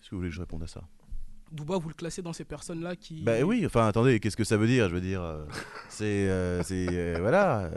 Est-ce 0.00 0.08
que 0.08 0.14
vous 0.14 0.20
voulez 0.20 0.30
que 0.30 0.36
je 0.36 0.40
réponde 0.40 0.62
à 0.62 0.66
ça? 0.66 0.82
Booba, 1.52 1.78
vous 1.78 1.88
le 1.88 1.94
classez 1.94 2.22
dans 2.22 2.32
ces 2.32 2.44
personnes-là 2.44 2.96
qui. 2.96 3.22
Bah 3.22 3.40
oui, 3.42 3.64
enfin 3.66 3.86
attendez, 3.86 4.20
qu'est-ce 4.20 4.36
que 4.36 4.44
ça 4.44 4.56
veut 4.56 4.66
dire 4.68 4.88
Je 4.88 4.94
veux 4.94 5.00
dire, 5.00 5.22
euh, 5.22 5.44
c'est, 5.88 6.04
euh, 6.28 6.62
c'est, 6.62 6.86
euh, 6.90 7.16
voilà, 7.20 7.62
euh, 7.64 7.70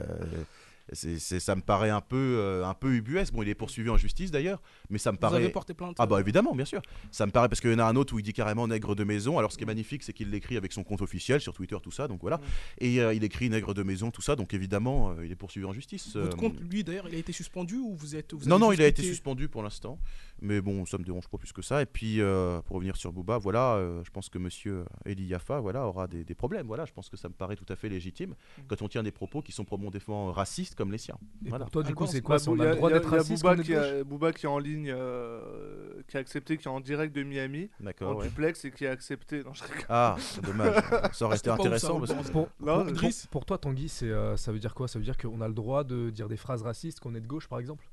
c'est, 0.91 1.17
c'est- 1.17 1.39
ça 1.39 1.55
me 1.55 1.61
paraît 1.61 1.89
un 1.89 2.01
peu, 2.01 2.17
euh, 2.39 2.65
un 2.65 2.73
peu 2.73 2.93
ubuesque. 2.93 3.33
Bon, 3.33 3.41
il 3.41 3.49
est 3.49 3.55
poursuivi 3.55 3.89
en 3.89 3.97
justice 3.97 4.29
d'ailleurs, 4.31 4.61
mais 4.89 4.97
ça 4.99 5.11
me 5.11 5.15
Vous 5.15 5.21
paraît. 5.21 5.37
avez 5.37 5.49
porté 5.49 5.73
plainte. 5.73 5.95
Ah 5.97 6.05
bah 6.05 6.17
euh, 6.17 6.19
évidemment, 6.19 6.53
bien 6.53 6.65
sûr. 6.65 6.81
Ça 7.09 7.25
me 7.25 7.31
paraît 7.31 7.47
parce 7.49 7.61
qu'il 7.61 7.71
y 7.71 7.73
en 7.73 7.79
a 7.79 7.85
un 7.85 7.95
autre 7.95 8.13
où 8.13 8.19
il 8.19 8.23
dit 8.23 8.33
carrément 8.33 8.67
nègre 8.67 8.93
de 8.93 9.03
maison. 9.03 9.39
Alors 9.39 9.51
ce 9.51 9.57
qui 9.57 9.63
est 9.63 9.67
magnifique, 9.67 10.03
c'est 10.03 10.13
qu'il 10.13 10.29
l'écrit 10.29 10.57
avec 10.57 10.71
son 10.73 10.83
compte 10.83 11.01
officiel 11.01 11.39
sur 11.41 11.53
Twitter, 11.53 11.77
tout 11.81 11.89
ça. 11.91 12.07
Donc 12.07 12.19
voilà. 12.21 12.39
Et 12.79 12.99
euh, 13.01 13.13
il 13.13 13.23
écrit 13.23 13.49
nègre 13.49 13.73
de 13.73 13.81
maison, 13.81 14.11
tout 14.11 14.21
ça. 14.21 14.35
Donc 14.35 14.53
évidemment, 14.53 15.11
euh, 15.11 15.25
il 15.25 15.31
est 15.31 15.35
poursuivi 15.37 15.65
en 15.65 15.73
justice. 15.73 16.15
Votre 16.15 16.35
Euh, 16.35 16.39
compte, 16.39 16.59
lui 16.69 16.83
d'ailleurs, 16.83 17.07
il 17.07 17.15
a 17.15 17.17
été 17.17 17.31
suspendu 17.31 17.77
ou 17.77 17.95
vous 17.95 18.15
êtes. 18.15 18.33
vous 18.33 18.47
non, 18.47 18.59
non, 18.59 18.71
il 18.73 18.81
a 18.81 18.87
été 18.87 19.01
suspendu 19.03 19.47
pour 19.47 19.63
l'instant. 19.63 19.97
Mais 20.45 20.59
bon, 20.59 20.85
ça 20.85 20.97
me 20.97 21.05
dérange 21.05 21.29
pas 21.29 21.37
plus 21.37 21.53
que 21.53 21.61
ça. 21.61 21.81
Et 21.81 21.85
puis, 21.85 22.19
euh, 22.19 22.61
pour 22.63 22.75
revenir 22.75 22.97
sur 22.97 23.13
Booba, 23.13 23.37
voilà, 23.37 23.75
euh, 23.75 24.03
je 24.03 24.11
pense 24.11 24.27
que 24.27 24.37
monsieur 24.37 24.83
Eli 25.05 25.23
Yafa 25.23 25.61
voilà, 25.61 25.87
aura 25.87 26.05
des, 26.07 26.25
des 26.25 26.35
problèmes. 26.35 26.67
Voilà, 26.67 26.83
je 26.83 26.91
pense 26.91 27.07
que 27.09 27.15
ça 27.15 27.29
me 27.29 27.33
paraît 27.33 27.55
tout 27.55 27.65
à 27.69 27.77
fait 27.77 27.87
légitime 27.87 28.31
Mm. 28.57 28.61
quand 28.67 28.81
on 28.81 28.89
tient 28.89 29.03
des 29.03 29.11
propos 29.13 29.41
qui 29.41 29.53
sont 29.53 29.63
probablement 29.63 30.33
racistes 30.33 30.75
comme 30.75 30.91
les 30.91 30.97
siens. 30.97 31.17
Et 31.45 31.49
Voilà. 31.49 31.63
pour 31.63 31.71
toi, 31.71 31.83
du 31.83 31.95
coup, 31.95 32.05
c'est 32.07 32.21
quoi 32.21 32.35
Bah, 32.37 32.43
On 32.47 32.59
a 32.59 32.65
le 32.65 32.75
droit 32.75 32.89
d'être 32.91 33.09
raciste 33.09 33.41
Booba 33.41 33.55
qui, 33.63 33.71
de 33.71 33.77
a, 33.77 33.93
gauche 33.93 34.03
Booba 34.03 34.33
qui 34.33 34.45
est 34.45 34.49
en 34.49 34.59
ligne, 34.59 34.91
euh, 34.93 36.01
qui 36.09 36.17
a 36.17 36.19
accepté, 36.19 36.57
qui 36.57 36.67
est 36.67 36.71
en 36.71 36.81
direct 36.81 37.15
de 37.15 37.23
Miami, 37.23 37.69
en 38.01 38.13
ouais. 38.15 38.27
duplex 38.27 38.65
et 38.65 38.71
qui 38.71 38.85
a 38.85 38.91
accepté. 38.91 39.43
Non, 39.45 39.53
je. 39.53 39.63
Ah, 39.87 40.15
c'est 40.19 40.43
dommage. 40.43 40.75
Ça 41.13 41.25
aurait 41.25 41.37
été 41.37 41.49
intéressant. 41.49 41.99
parce 41.99 42.11
que- 42.13 42.31
Pour, 42.31 42.49
Non, 42.59 42.79
pour- 42.81 42.89
Idriss 42.89 43.21
pour- 43.27 43.31
pour 43.31 43.45
toi, 43.45 43.57
Tanguy, 43.57 43.87
c'est, 43.87 44.09
euh, 44.09 44.35
ça 44.35 44.51
veut 44.51 44.59
dire 44.59 44.73
quoi? 44.75 44.87
Ça 44.89 44.99
veut 44.99 45.05
dire 45.05 45.17
qu'on 45.17 45.39
a 45.39 45.47
le 45.47 45.53
droit 45.53 45.83
de 45.85 46.09
dire 46.09 46.27
des 46.27 46.35
phrases 46.37 46.63
racistes 46.63 46.99
qu'on 46.99 47.15
est 47.15 47.21
de 47.21 47.27
gauche, 47.27 47.47
par 47.47 47.59
exemple? 47.59 47.89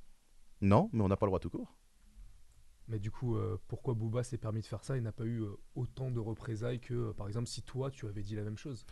Non, 0.60 0.90
mais 0.92 1.02
on 1.02 1.08
n'a 1.08 1.16
pas 1.16 1.26
le 1.26 1.30
droit 1.30 1.38
tout 1.38 1.50
court. 1.50 1.72
Mais 2.90 2.98
du 2.98 3.10
coup, 3.12 3.36
euh, 3.36 3.56
pourquoi 3.68 3.94
Booba 3.94 4.24
s'est 4.24 4.36
permis 4.36 4.60
de 4.62 4.66
faire 4.66 4.82
ça 4.84 4.96
et 4.96 5.00
n'a 5.00 5.12
pas 5.12 5.24
eu 5.24 5.42
euh, 5.42 5.56
autant 5.76 6.10
de 6.10 6.18
représailles 6.18 6.80
que, 6.80 6.92
euh, 6.94 7.12
par 7.12 7.28
exemple, 7.28 7.46
si 7.46 7.62
toi, 7.62 7.88
tu 7.90 8.06
avais 8.06 8.22
dit 8.22 8.34
la 8.34 8.42
même 8.42 8.58
chose? 8.58 8.84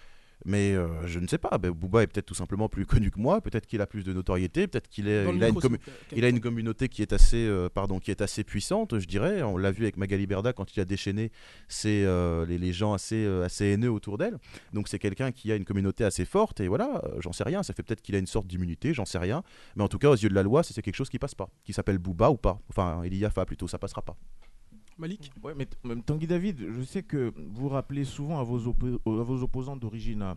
Mais 0.44 0.74
euh, 0.74 1.06
je 1.06 1.18
ne 1.18 1.26
sais 1.26 1.38
pas. 1.38 1.58
Ben, 1.58 1.70
Booba 1.70 2.02
est 2.02 2.06
peut-être 2.06 2.26
tout 2.26 2.34
simplement 2.34 2.68
plus 2.68 2.86
connu 2.86 3.10
que 3.10 3.18
moi. 3.18 3.40
Peut-être 3.40 3.66
qu'il 3.66 3.80
a 3.80 3.86
plus 3.86 4.04
de 4.04 4.12
notoriété. 4.12 4.66
Peut-être 4.66 4.88
qu'il 4.88 5.06
il 5.06 5.12
a, 5.12 5.24
une 5.24 5.78
il 6.14 6.24
a 6.24 6.32
communauté 6.40 6.88
qui 6.88 7.02
est 7.02 7.12
assez, 7.12 7.46
euh, 7.46 7.68
pardon, 7.68 7.98
qui 7.98 8.10
est 8.10 8.22
assez 8.22 8.44
puissante, 8.44 8.98
je 8.98 9.06
dirais. 9.06 9.42
On 9.42 9.56
l'a 9.58 9.70
vu 9.70 9.82
avec 9.82 9.96
Magali 9.96 10.26
Berda 10.26 10.52
quand 10.52 10.74
il 10.76 10.80
a 10.80 10.84
déchaîné 10.84 11.30
ses, 11.68 12.04
euh, 12.04 12.46
les, 12.46 12.58
les 12.58 12.72
gens 12.72 12.94
assez, 12.94 13.26
assez 13.44 13.66
haineux 13.66 13.90
autour 13.90 14.16
d'elle. 14.16 14.38
Donc 14.72 14.88
c'est 14.88 14.98
quelqu'un 14.98 15.32
qui 15.32 15.52
a 15.52 15.56
une 15.56 15.64
communauté 15.64 16.04
assez 16.04 16.24
forte. 16.24 16.60
Et 16.60 16.68
voilà, 16.68 17.02
j'en 17.18 17.32
sais 17.32 17.44
rien. 17.44 17.62
Ça 17.62 17.74
fait 17.74 17.82
peut-être 17.82 18.00
qu'il 18.00 18.14
a 18.14 18.18
une 18.18 18.26
sorte 18.26 18.46
d'immunité, 18.46 18.94
j'en 18.94 19.04
sais 19.04 19.18
rien. 19.18 19.42
Mais 19.76 19.82
en 19.82 19.88
tout 19.88 19.98
cas, 19.98 20.08
aux 20.08 20.16
yeux 20.16 20.30
de 20.30 20.34
la 20.34 20.42
loi, 20.42 20.62
c'est 20.62 20.78
c'est 20.78 20.82
quelque 20.82 20.94
chose 20.94 21.10
qui 21.10 21.18
passe 21.18 21.34
pas. 21.34 21.50
Qui 21.64 21.72
s'appelle 21.72 21.98
Booba 21.98 22.30
ou 22.30 22.36
pas. 22.36 22.60
Enfin, 22.68 23.02
Eliafa 23.02 23.44
plutôt, 23.44 23.66
ça 23.66 23.80
passera 23.80 24.00
pas. 24.00 24.16
Malik 24.98 25.30
Ouais, 25.42 25.54
mais 25.54 25.66
Tanguy 26.02 26.26
David, 26.26 26.66
je 26.76 26.82
sais 26.82 27.02
que 27.02 27.32
vous 27.36 27.68
rappelez 27.68 28.04
souvent 28.04 28.40
à 28.40 28.42
vos, 28.42 28.60
oppo- 28.72 28.96
à 29.06 29.22
vos 29.22 29.42
opposants 29.42 29.76
d'origine 29.76 30.22
euh, 30.22 30.34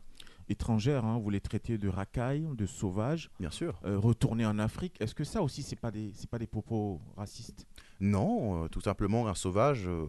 étrangère, 0.49 1.03
hein, 1.05 1.17
vous 1.17 1.29
les 1.29 1.39
traitez 1.41 1.77
de 1.77 1.87
racailles, 1.87 2.47
de 2.55 2.65
sauvages, 2.65 3.29
Bien 3.39 3.49
sûr. 3.49 3.79
euh, 3.85 3.97
retournés 3.97 4.45
en 4.45 4.59
Afrique. 4.59 4.95
Est-ce 4.99 5.15
que 5.15 5.23
ça 5.23 5.41
aussi, 5.41 5.63
c'est 5.63 5.79
pas 5.79 5.91
des, 5.91 6.11
c'est 6.13 6.29
pas 6.29 6.37
des 6.39 6.47
propos 6.47 7.01
racistes? 7.17 7.65
Non, 7.99 8.63
euh, 8.63 8.67
tout 8.67 8.81
simplement 8.81 9.27
un 9.27 9.33
sauvage, 9.35 9.87
euh, 9.87 10.05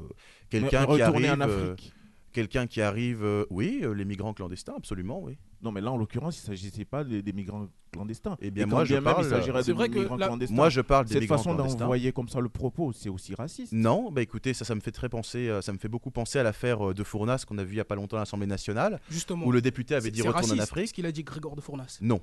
quelqu'un 0.50 0.84
qui 0.86 1.02
retourner 1.02 1.28
arrive, 1.28 1.42
en 1.42 1.48
euh, 1.48 1.72
Afrique. 1.72 1.92
quelqu'un 2.32 2.66
qui 2.66 2.80
arrive, 2.82 3.24
euh, 3.24 3.46
oui, 3.50 3.80
euh, 3.82 3.92
les 3.94 4.04
migrants 4.04 4.34
clandestins, 4.34 4.74
absolument, 4.76 5.20
oui. 5.22 5.38
Non, 5.62 5.72
mais 5.72 5.80
là, 5.80 5.92
en 5.92 5.96
l'occurrence, 5.96 6.36
il 6.38 6.42
ne 6.42 6.56
s'agissait 6.56 6.84
pas 6.84 7.04
des, 7.04 7.22
des 7.22 7.32
migrants 7.32 7.68
clandestins. 7.92 8.36
Eh 8.40 8.50
bien, 8.50 8.64
Et 8.64 8.66
moi, 8.66 8.84
je 8.84 8.94
même 8.94 9.04
parle- 9.04 9.24
il 9.24 9.28
s'agirait 9.30 9.62
C'est 9.62 9.70
de 9.72 9.76
vrai 9.76 9.88
que 9.88 9.98
la- 10.00 10.26
clandestins. 10.26 10.54
Moi, 10.54 10.68
je 10.70 10.80
parle 10.80 11.04
des 11.06 11.12
Cette 11.12 11.22
migrants 11.22 11.36
façon 11.38 11.54
d'envoyer 11.54 12.10
comme 12.12 12.28
ça 12.28 12.40
le 12.40 12.48
propos, 12.48 12.92
c'est 12.92 13.08
aussi 13.08 13.34
raciste. 13.34 13.72
Non, 13.72 14.10
bah 14.10 14.22
écoutez, 14.22 14.54
ça, 14.54 14.64
ça 14.64 14.74
me 14.74 14.80
fait 14.80 14.90
très 14.90 15.08
penser, 15.08 15.48
euh, 15.48 15.60
ça 15.62 15.72
me 15.72 15.78
fait 15.78 15.88
beaucoup 15.88 16.10
penser 16.10 16.38
à 16.38 16.42
l'affaire 16.42 16.90
euh, 16.90 16.94
de 16.94 17.04
Fournas 17.04 17.44
qu'on 17.46 17.58
a 17.58 17.64
vu 17.64 17.74
il 17.74 17.76
y 17.76 17.80
a 17.80 17.84
pas 17.84 17.94
longtemps 17.94 18.16
à 18.16 18.20
l'Assemblée 18.20 18.46
nationale, 18.46 19.00
Justement. 19.10 19.46
où 19.46 19.52
le 19.52 19.60
député 19.60 19.94
avait 19.94 20.06
C'est- 20.06 20.10
dit 20.10 20.20
c'est 20.22 20.28
retourne 20.28 20.44
en 20.44 20.48
raciste, 20.48 20.62
Afrique. 20.72 20.88
Ce 20.88 20.94
qu'il 20.94 21.06
a 21.06 21.12
dit 21.12 21.22
Grégor 21.22 21.54
de 21.54 21.60
Fournas. 21.60 21.98
Non. 22.00 22.20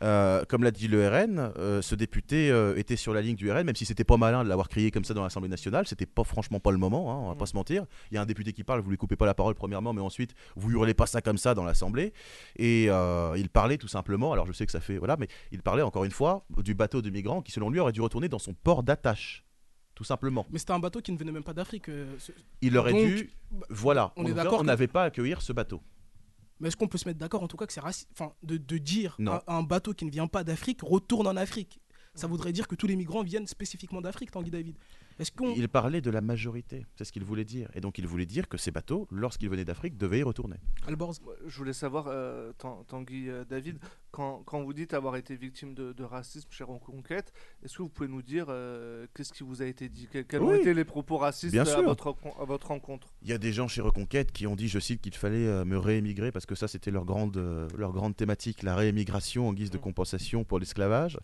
Euh, 0.00 0.44
comme 0.48 0.62
l'a 0.62 0.70
dit 0.70 0.86
le 0.86 1.08
RN, 1.08 1.50
euh, 1.58 1.82
ce 1.82 1.96
député 1.96 2.52
euh, 2.52 2.76
était 2.76 2.94
sur 2.94 3.12
la 3.12 3.20
ligne 3.20 3.34
du 3.34 3.50
RN, 3.50 3.64
même 3.64 3.74
si 3.74 3.84
c'était 3.84 4.04
pas 4.04 4.16
malin 4.16 4.44
de 4.44 4.48
l'avoir 4.48 4.68
crié 4.68 4.92
comme 4.92 5.02
ça 5.04 5.12
dans 5.12 5.24
l'Assemblée 5.24 5.48
nationale, 5.48 5.88
c'était 5.88 6.06
pas 6.06 6.22
franchement 6.22 6.60
pas 6.60 6.70
le 6.70 6.78
moment, 6.78 7.10
hein, 7.12 7.18
on 7.24 7.28
va 7.30 7.34
pas 7.34 7.46
se 7.46 7.56
mentir. 7.56 7.84
Il 8.12 8.14
y 8.14 8.18
a 8.18 8.22
un 8.22 8.26
député 8.26 8.52
qui 8.52 8.62
parle, 8.62 8.80
vous 8.80 8.90
lui 8.90 8.96
coupez 8.96 9.16
pas 9.16 9.26
la 9.26 9.34
parole 9.34 9.56
premièrement, 9.56 9.92
mais 9.92 10.00
ensuite 10.00 10.34
vous 10.54 10.70
hurlez 10.70 10.94
pas 10.94 11.06
ça 11.06 11.20
comme 11.20 11.36
ça 11.38 11.54
dans 11.54 11.64
l'Assemblée. 11.64 12.12
Et 12.56 12.86
euh, 12.88 13.34
il 13.36 13.48
parlait 13.48 13.76
tout 13.76 13.88
simplement, 13.88 14.32
alors 14.32 14.46
je 14.46 14.52
sais 14.52 14.66
que 14.66 14.72
ça 14.72 14.78
fait 14.80 14.98
voilà, 14.98 15.07
mais 15.16 15.28
il 15.52 15.62
parlait 15.62 15.82
encore 15.82 16.04
une 16.04 16.10
fois 16.10 16.44
du 16.58 16.74
bateau 16.74 17.02
de 17.02 17.10
migrants 17.10 17.42
qui 17.42 17.52
selon 17.52 17.70
lui 17.70 17.78
aurait 17.80 17.92
dû 17.92 18.00
retourner 18.00 18.28
dans 18.28 18.38
son 18.38 18.54
port 18.54 18.82
d'attache, 18.82 19.44
tout 19.94 20.04
simplement. 20.04 20.46
Mais 20.50 20.58
c'était 20.58 20.72
un 20.72 20.78
bateau 20.78 21.00
qui 21.00 21.12
ne 21.12 21.18
venait 21.18 21.32
même 21.32 21.42
pas 21.44 21.54
d'Afrique. 21.54 21.88
euh, 21.88 22.14
ce- 22.18 22.32
Il 22.62 22.76
aurait 22.76 22.92
Donc, 22.92 23.02
dû, 23.06 23.30
voilà, 23.70 24.12
on 24.16 24.24
est 24.24 24.28
Donc, 24.28 24.36
d'accord 24.36 24.54
on 24.54 24.62
que- 24.62 24.66
n'avait 24.66 24.86
pas 24.88 25.02
à 25.02 25.06
accueillir 25.06 25.40
ce 25.42 25.52
bateau. 25.52 25.80
Mais 26.60 26.68
est-ce 26.68 26.76
qu'on 26.76 26.88
peut 26.88 26.98
se 26.98 27.06
mettre 27.08 27.20
d'accord 27.20 27.42
en 27.44 27.48
tout 27.48 27.56
cas 27.56 27.66
que 27.66 27.72
c'est 27.72 27.80
raciste 27.80 28.08
Enfin, 28.12 28.32
de, 28.42 28.56
de 28.56 28.78
dire 28.78 29.14
Non. 29.20 29.34
un, 29.34 29.42
un 29.58 29.62
bateau 29.62 29.94
qui 29.94 30.04
ne 30.04 30.10
vient 30.10 30.26
pas 30.26 30.42
d'Afrique 30.42 30.80
retourne 30.82 31.26
en 31.28 31.36
Afrique? 31.36 31.80
Ça 32.14 32.26
voudrait 32.26 32.52
dire 32.52 32.66
que 32.66 32.74
tous 32.74 32.88
les 32.88 32.96
migrants 32.96 33.22
viennent 33.22 33.46
spécifiquement 33.46 34.00
d'Afrique, 34.00 34.32
Tanguy 34.32 34.50
David. 34.50 34.74
Est-ce 35.20 35.30
qu'on. 35.30 35.54
Il 35.54 35.68
parlait 35.68 36.00
de 36.00 36.10
la 36.10 36.20
majorité, 36.20 36.84
c'est 36.96 37.04
ce 37.04 37.12
qu'il 37.12 37.22
voulait 37.22 37.44
dire. 37.44 37.68
Et 37.74 37.80
donc 37.80 37.96
il 37.98 38.08
voulait 38.08 38.26
dire 38.26 38.48
que 38.48 38.56
ces 38.58 38.72
bateaux, 38.72 39.06
lorsqu'ils 39.12 39.48
venaient 39.48 39.64
d'Afrique, 39.64 39.96
devaient 39.96 40.18
y 40.18 40.22
retourner. 40.24 40.56
Alborz, 40.88 41.20
Je 41.46 41.56
voulais 41.58 41.72
savoir, 41.72 42.06
euh, 42.08 42.52
Tan- 42.58 42.82
Tanguy 42.88 43.28
euh, 43.28 43.44
David, 43.44 43.78
quand, 44.10 44.42
quand 44.46 44.62
vous 44.62 44.72
dites 44.72 44.94
avoir 44.94 45.16
été 45.16 45.36
victime 45.36 45.74
de, 45.74 45.92
de 45.92 46.04
racisme 46.04 46.48
chez 46.50 46.64
Reconquête, 46.64 47.32
est-ce 47.62 47.76
que 47.76 47.82
vous 47.82 47.88
pouvez 47.88 48.08
nous 48.08 48.22
dire 48.22 48.46
euh, 48.48 49.06
qu'est-ce 49.14 49.32
qui 49.32 49.42
vous 49.44 49.60
a 49.62 49.66
été 49.66 49.88
dit? 49.88 50.06
Que- 50.06 50.22
Quels 50.22 50.42
ont 50.42 50.48
Oui. 50.50 50.58
été 50.58 50.72
les 50.74 50.84
propos 50.84 51.18
racistes 51.18 51.52
Bien 51.52 51.64
à 51.66 51.82
votre, 51.82 52.10
recon- 52.12 52.40
à 52.40 52.44
votre 52.44 52.68
rencontre? 52.68 53.08
Il 53.22 53.28
y 53.28 53.32
a 53.32 53.38
des 53.38 53.52
gens 53.52 53.68
chez 53.68 53.80
Reconquête 53.80 54.32
qui 54.32 54.46
ont 54.46 54.56
dit, 54.56 54.68
je 54.68 54.78
cite, 54.78 55.00
qu'il 55.02 55.14
fallait 55.14 55.46
euh, 55.46 55.64
me 55.64 55.78
réémigrer 55.78 56.32
parce 56.32 56.46
que 56.46 56.54
ça 56.54 56.68
c'était 56.68 56.90
leur 56.90 57.04
grande, 57.04 57.36
euh, 57.36 57.68
leur 57.76 57.92
grande 57.92 58.16
thématique, 58.16 58.62
la 58.62 58.74
réémigration 58.74 59.48
en 59.48 59.52
guise 59.52 59.70
de 59.70 59.78
Mm. 59.78 59.80
compensation 59.82 60.44
pour 60.44 60.58
l'esclavage. 60.58 61.18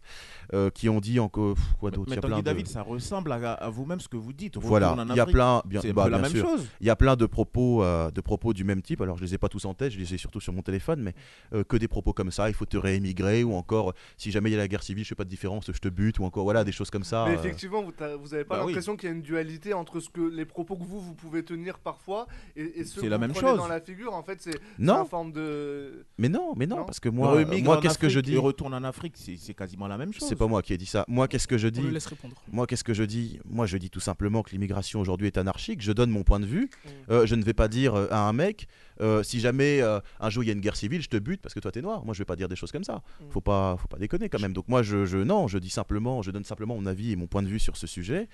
Euh, 0.52 0.70
qui 0.70 0.88
ont 0.88 1.00
dit 1.00 1.18
encore 1.20 1.56
quoi 1.80 1.90
d'autre? 1.90 2.08
Il 2.08 2.12
y 2.12 2.16
Mais 2.16 2.18
a 2.18 2.20
Tanguy 2.20 2.32
plein 2.34 2.38
de- 2.40 2.44
David, 2.44 2.66
ça 2.68 2.82
ressemble 2.82 3.32
à, 3.32 3.52
à 3.54 3.70
vous-même 3.70 4.00
ce 4.00 4.08
que 4.08 4.16
vous 4.16 4.32
dites. 4.32 4.56
Voilà, 4.58 4.94
il 5.08 5.16
y 5.16 5.20
a 5.20 5.26
plein, 5.26 5.62
bien, 5.64 5.80
C'est 5.80 5.92
bah, 5.92 6.02
un 6.02 6.04
peu 6.06 6.10
la 6.10 6.18
bien 6.18 6.28
même 6.28 6.36
sûr. 6.36 6.46
chose. 6.48 6.68
Il 6.80 6.86
y 6.86 6.90
a 6.90 6.96
plein 6.96 7.16
de 7.16 7.26
propos, 7.26 7.82
euh, 7.82 8.10
de 8.10 8.20
propos 8.20 8.52
du 8.52 8.62
même 8.64 8.82
type. 8.82 9.00
Alors, 9.00 9.16
je 9.16 9.24
les 9.24 9.34
ai 9.34 9.38
pas 9.38 9.48
tous 9.48 9.64
en 9.64 9.74
tête, 9.74 9.92
je 9.92 9.98
les 9.98 10.14
ai 10.14 10.18
surtout 10.18 10.40
sur 10.40 10.52
mon 10.52 10.62
téléphone, 10.62 11.00
mais 11.00 11.14
euh, 11.54 11.64
que 11.64 11.76
des 11.76 11.88
propos 11.88 12.12
comme 12.12 12.30
ça. 12.30 12.48
Il 12.48 12.54
faut 12.54 12.66
te 12.74 12.78
réémigrer, 12.78 13.44
ou 13.44 13.54
encore, 13.54 13.94
si 14.16 14.30
jamais 14.30 14.50
il 14.50 14.52
y 14.52 14.56
a 14.56 14.58
la 14.58 14.68
guerre 14.68 14.82
civile, 14.82 15.04
je 15.04 15.10
fais 15.10 15.14
pas 15.14 15.24
de 15.24 15.28
différence, 15.28 15.66
je 15.70 15.78
te 15.78 15.88
bute, 15.88 16.18
ou 16.18 16.24
encore, 16.24 16.44
voilà, 16.44 16.64
des 16.64 16.72
choses 16.72 16.90
comme 16.90 17.04
ça. 17.04 17.24
Mais 17.28 17.36
euh. 17.36 17.38
effectivement, 17.38 17.82
vous 17.82 17.92
n'avez 17.98 18.16
vous 18.16 18.34
avez 18.34 18.44
pas 18.44 18.56
bah 18.56 18.64
oui. 18.64 18.72
l'impression 18.72 18.96
qu'il 18.96 19.08
y 19.08 19.12
a 19.12 19.14
une 19.14 19.22
dualité 19.22 19.74
entre 19.74 20.00
ce 20.00 20.08
que 20.08 20.20
les 20.20 20.44
propos 20.44 20.76
que 20.76 20.84
vous, 20.84 21.00
vous 21.00 21.14
pouvez 21.14 21.44
tenir 21.44 21.78
parfois 21.78 22.26
et, 22.56 22.80
et 22.80 22.84
C'est 22.84 23.00
que 23.00 23.06
la 23.06 23.16
vous 23.16 23.22
même 23.22 23.34
chose. 23.34 23.56
dans 23.56 23.68
la 23.68 23.80
figure. 23.80 24.14
En 24.14 24.22
fait, 24.22 24.40
c'est 24.40 24.58
une 24.78 25.06
forme 25.08 25.32
de... 25.32 26.04
mais 26.18 26.28
non, 26.28 26.54
mais 26.56 26.66
non, 26.66 26.78
Non 26.78 26.84
parce 26.84 27.00
que 27.00 27.08
moi, 27.08 27.44
moi 27.62 27.80
qu'est-ce 27.80 27.98
que 27.98 28.08
je 28.08 28.20
dis 28.20 28.34
et 28.34 28.38
retourne 28.38 28.74
en 28.74 28.84
Afrique, 28.84 29.14
c'est 29.16 29.54
quasiment 29.54 29.86
la 29.86 29.98
même 29.98 30.12
chose. 30.12 30.28
C'est 30.28 30.36
pas 30.36 30.46
moi 30.46 30.62
qui 30.62 30.72
ai 30.72 30.78
dit 30.78 30.86
ça. 30.86 31.04
Moi, 31.08 31.28
qu'est-ce 31.28 31.48
que 31.48 31.58
je 31.58 31.68
dis 31.68 31.82
laisse 31.90 32.06
répondre. 32.06 32.34
Moi, 32.50 32.66
qu'est-ce 32.66 32.84
que 32.84 32.94
je 32.94 33.04
dis 33.04 33.38
Moi, 33.44 33.66
je 33.66 33.76
dis 33.76 33.90
tout 33.90 34.00
simplement 34.00 34.42
que 34.42 34.50
l'immigration 34.50 35.00
aujourd'hui 35.00 35.28
est 35.28 35.38
anarchique. 35.38 35.80
Je 35.82 35.92
donne 35.92 36.10
mon 36.10 36.24
point 36.24 36.40
de 36.40 36.46
vue. 36.46 36.64
Mm. 36.84 36.88
Euh, 37.10 37.26
je 37.26 37.34
ne 37.34 37.44
vais 37.44 37.54
pas 37.54 37.68
dire 37.68 37.94
euh, 37.94 38.08
à 38.10 38.28
un 38.28 38.32
mec, 38.32 38.66
euh, 39.00 39.22
si 39.22 39.40
jamais 39.40 39.80
euh, 39.80 40.00
un 40.20 40.30
jour 40.30 40.42
il 40.44 40.46
y 40.46 40.50
a 40.50 40.52
une 40.52 40.60
guerre 40.60 40.76
civile, 40.76 41.02
je 41.02 41.08
te 41.08 41.16
bute 41.16 41.40
parce 41.40 41.54
que 41.54 41.60
toi 41.60 41.72
t'es 41.72 41.82
noir. 41.82 42.04
Moi, 42.04 42.14
je 42.14 42.18
vais 42.18 42.24
pas 42.24 42.36
dire 42.36 42.48
des 42.48 42.56
choses 42.56 42.72
comme 42.72 42.84
ça. 42.84 43.02
Mm. 43.20 43.30
Faut 43.30 43.40
pas, 43.40 43.76
faut 43.76 43.88
pas 43.88 43.98
déconner 43.98 44.28
quand 44.28 44.40
même. 44.40 44.52
Donc 44.52 44.68
moi, 44.68 44.82
je, 44.82 45.04
je- 45.04 45.18
non, 45.18 45.48
je 45.48 45.58
dis 45.58 45.70
simplement, 45.70 46.22
je 46.22 46.30
donne 46.30 46.44
simplement 46.44 46.74
mon 46.76 46.86
avis 46.86 47.12
et 47.12 47.16
mon 47.16 47.26
point 47.26 47.42
de 47.42 47.48
vue 47.48 47.58
sur 47.58 47.76
ce 47.76 47.86
sujet. 47.86 48.28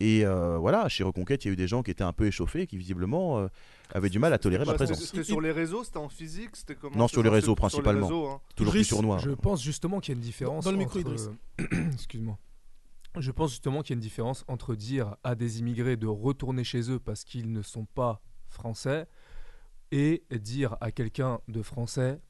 Et 0.00 0.24
euh, 0.24 0.58
voilà, 0.58 0.88
chez 0.88 1.04
Reconquête, 1.04 1.44
il 1.44 1.48
y 1.48 1.50
a 1.50 1.52
eu 1.52 1.56
des 1.56 1.68
gens 1.68 1.82
qui 1.82 1.90
étaient 1.90 2.04
un 2.04 2.12
peu 2.12 2.26
échauffés, 2.26 2.62
et 2.62 2.66
qui 2.66 2.76
visiblement 2.76 3.38
euh, 3.38 3.48
avaient 3.92 4.10
du 4.10 4.18
mal 4.18 4.32
à 4.32 4.38
tolérer 4.38 4.64
ma 4.64 4.74
présence. 4.74 5.04
c'était 5.04 5.24
sur 5.24 5.40
les 5.40 5.52
réseaux, 5.52 5.84
c'était 5.84 5.98
en 5.98 6.08
physique, 6.08 6.50
c'était 6.54 6.74
comment 6.74 6.96
Non, 6.96 7.08
sur 7.08 7.22
les 7.22 7.30
réseaux, 7.30 7.54
principalement. 7.54 8.06
Sur 8.06 8.16
les 8.16 8.22
réseaux, 8.22 8.34
hein. 8.34 8.40
Toujours 8.54 8.72
plus 8.72 8.84
sur 8.84 9.02
noir. 9.02 9.18
Je 9.18 9.30
pense 9.30 9.62
justement 9.62 10.00
qu'il 10.00 10.14
y 10.14 10.16
a 10.16 10.18
une 10.18 10.24
différence. 10.24 10.64
Dans 10.64 10.72
le 10.72 10.78
micro, 10.78 10.98
entre-. 10.98 11.30
Excuse-moi. 11.92 12.38
Je 13.18 13.30
pense 13.30 13.50
justement 13.50 13.82
qu'il 13.82 13.90
y 13.90 13.94
a 13.94 13.98
une 13.98 14.02
différence 14.02 14.44
entre 14.46 14.74
dire 14.74 15.16
à 15.24 15.34
des 15.34 15.60
immigrés 15.60 15.96
de 15.96 16.06
retourner 16.06 16.64
chez 16.64 16.90
eux 16.90 16.98
parce 16.98 17.24
qu'ils 17.24 17.50
ne 17.50 17.62
sont 17.62 17.86
pas 17.86 18.20
français 18.48 19.06
et 19.92 20.24
dire 20.32 20.76
à 20.80 20.90
quelqu'un 20.90 21.40
de 21.48 21.62
français 21.62 22.20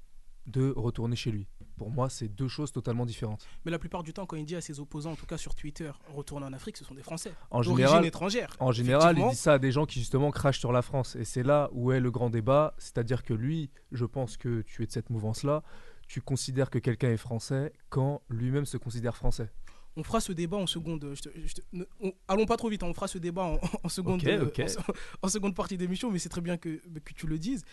de 0.46 0.72
retourner 0.76 1.16
chez 1.16 1.30
lui. 1.30 1.48
Pour 1.76 1.90
moi, 1.90 2.08
c'est 2.08 2.28
deux 2.28 2.48
choses 2.48 2.72
totalement 2.72 3.04
différentes. 3.04 3.46
Mais 3.64 3.70
la 3.70 3.78
plupart 3.78 4.02
du 4.02 4.12
temps, 4.12 4.24
quand 4.24 4.36
il 4.36 4.46
dit 4.46 4.56
à 4.56 4.60
ses 4.60 4.80
opposants, 4.80 5.12
en 5.12 5.16
tout 5.16 5.26
cas 5.26 5.36
sur 5.36 5.54
Twitter, 5.54 5.90
retourne 6.14 6.42
en 6.42 6.52
Afrique, 6.52 6.76
ce 6.76 6.84
sont 6.84 6.94
des 6.94 7.02
Français. 7.02 7.32
En 7.50 7.62
général, 7.62 8.06
étrangère. 8.06 8.56
En 8.60 8.72
général, 8.72 9.18
il 9.18 9.28
dit 9.28 9.36
ça 9.36 9.54
à 9.54 9.58
des 9.58 9.72
gens 9.72 9.84
qui 9.84 9.98
justement 9.98 10.30
crachent 10.30 10.60
sur 10.60 10.72
la 10.72 10.82
France. 10.82 11.16
Et 11.16 11.24
c'est 11.24 11.42
là 11.42 11.68
où 11.72 11.92
est 11.92 12.00
le 12.00 12.10
grand 12.10 12.30
débat. 12.30 12.74
C'est-à-dire 12.78 13.22
que 13.24 13.34
lui, 13.34 13.70
je 13.92 14.06
pense 14.06 14.36
que 14.36 14.62
tu 14.62 14.82
es 14.82 14.86
de 14.86 14.92
cette 14.92 15.10
mouvance-là, 15.10 15.62
tu 16.08 16.22
considères 16.22 16.70
que 16.70 16.78
quelqu'un 16.78 17.10
est 17.10 17.16
français 17.16 17.72
quand 17.90 18.22
lui-même 18.30 18.64
se 18.64 18.78
considère 18.78 19.16
français. 19.16 19.50
On 19.96 20.02
fera 20.02 20.20
ce 20.20 20.32
débat 20.32 20.56
en 20.58 20.66
seconde. 20.66 21.12
je 21.14 21.22
te- 21.22 21.28
je 21.46 21.54
te- 21.54 21.60
ne- 21.72 21.84
on- 22.00 22.12
allons 22.28 22.44
pas 22.46 22.56
trop 22.56 22.68
vite, 22.68 22.82
hein, 22.82 22.86
on 22.88 22.94
fera 22.94 23.08
ce 23.08 23.18
débat 23.18 23.42
en, 23.44 23.58
en 23.84 23.88
seconde, 23.88 24.20
euh, 24.26 24.44
en 24.64 24.68
se- 24.68 24.78
en 25.22 25.28
seconde 25.28 25.54
partie 25.54 25.76
d'émission, 25.78 26.10
mais 26.10 26.18
c'est 26.18 26.28
très 26.28 26.40
bien 26.42 26.56
que, 26.58 26.80
que 27.04 27.12
tu 27.14 27.26
le 27.26 27.38
dises. 27.38 27.64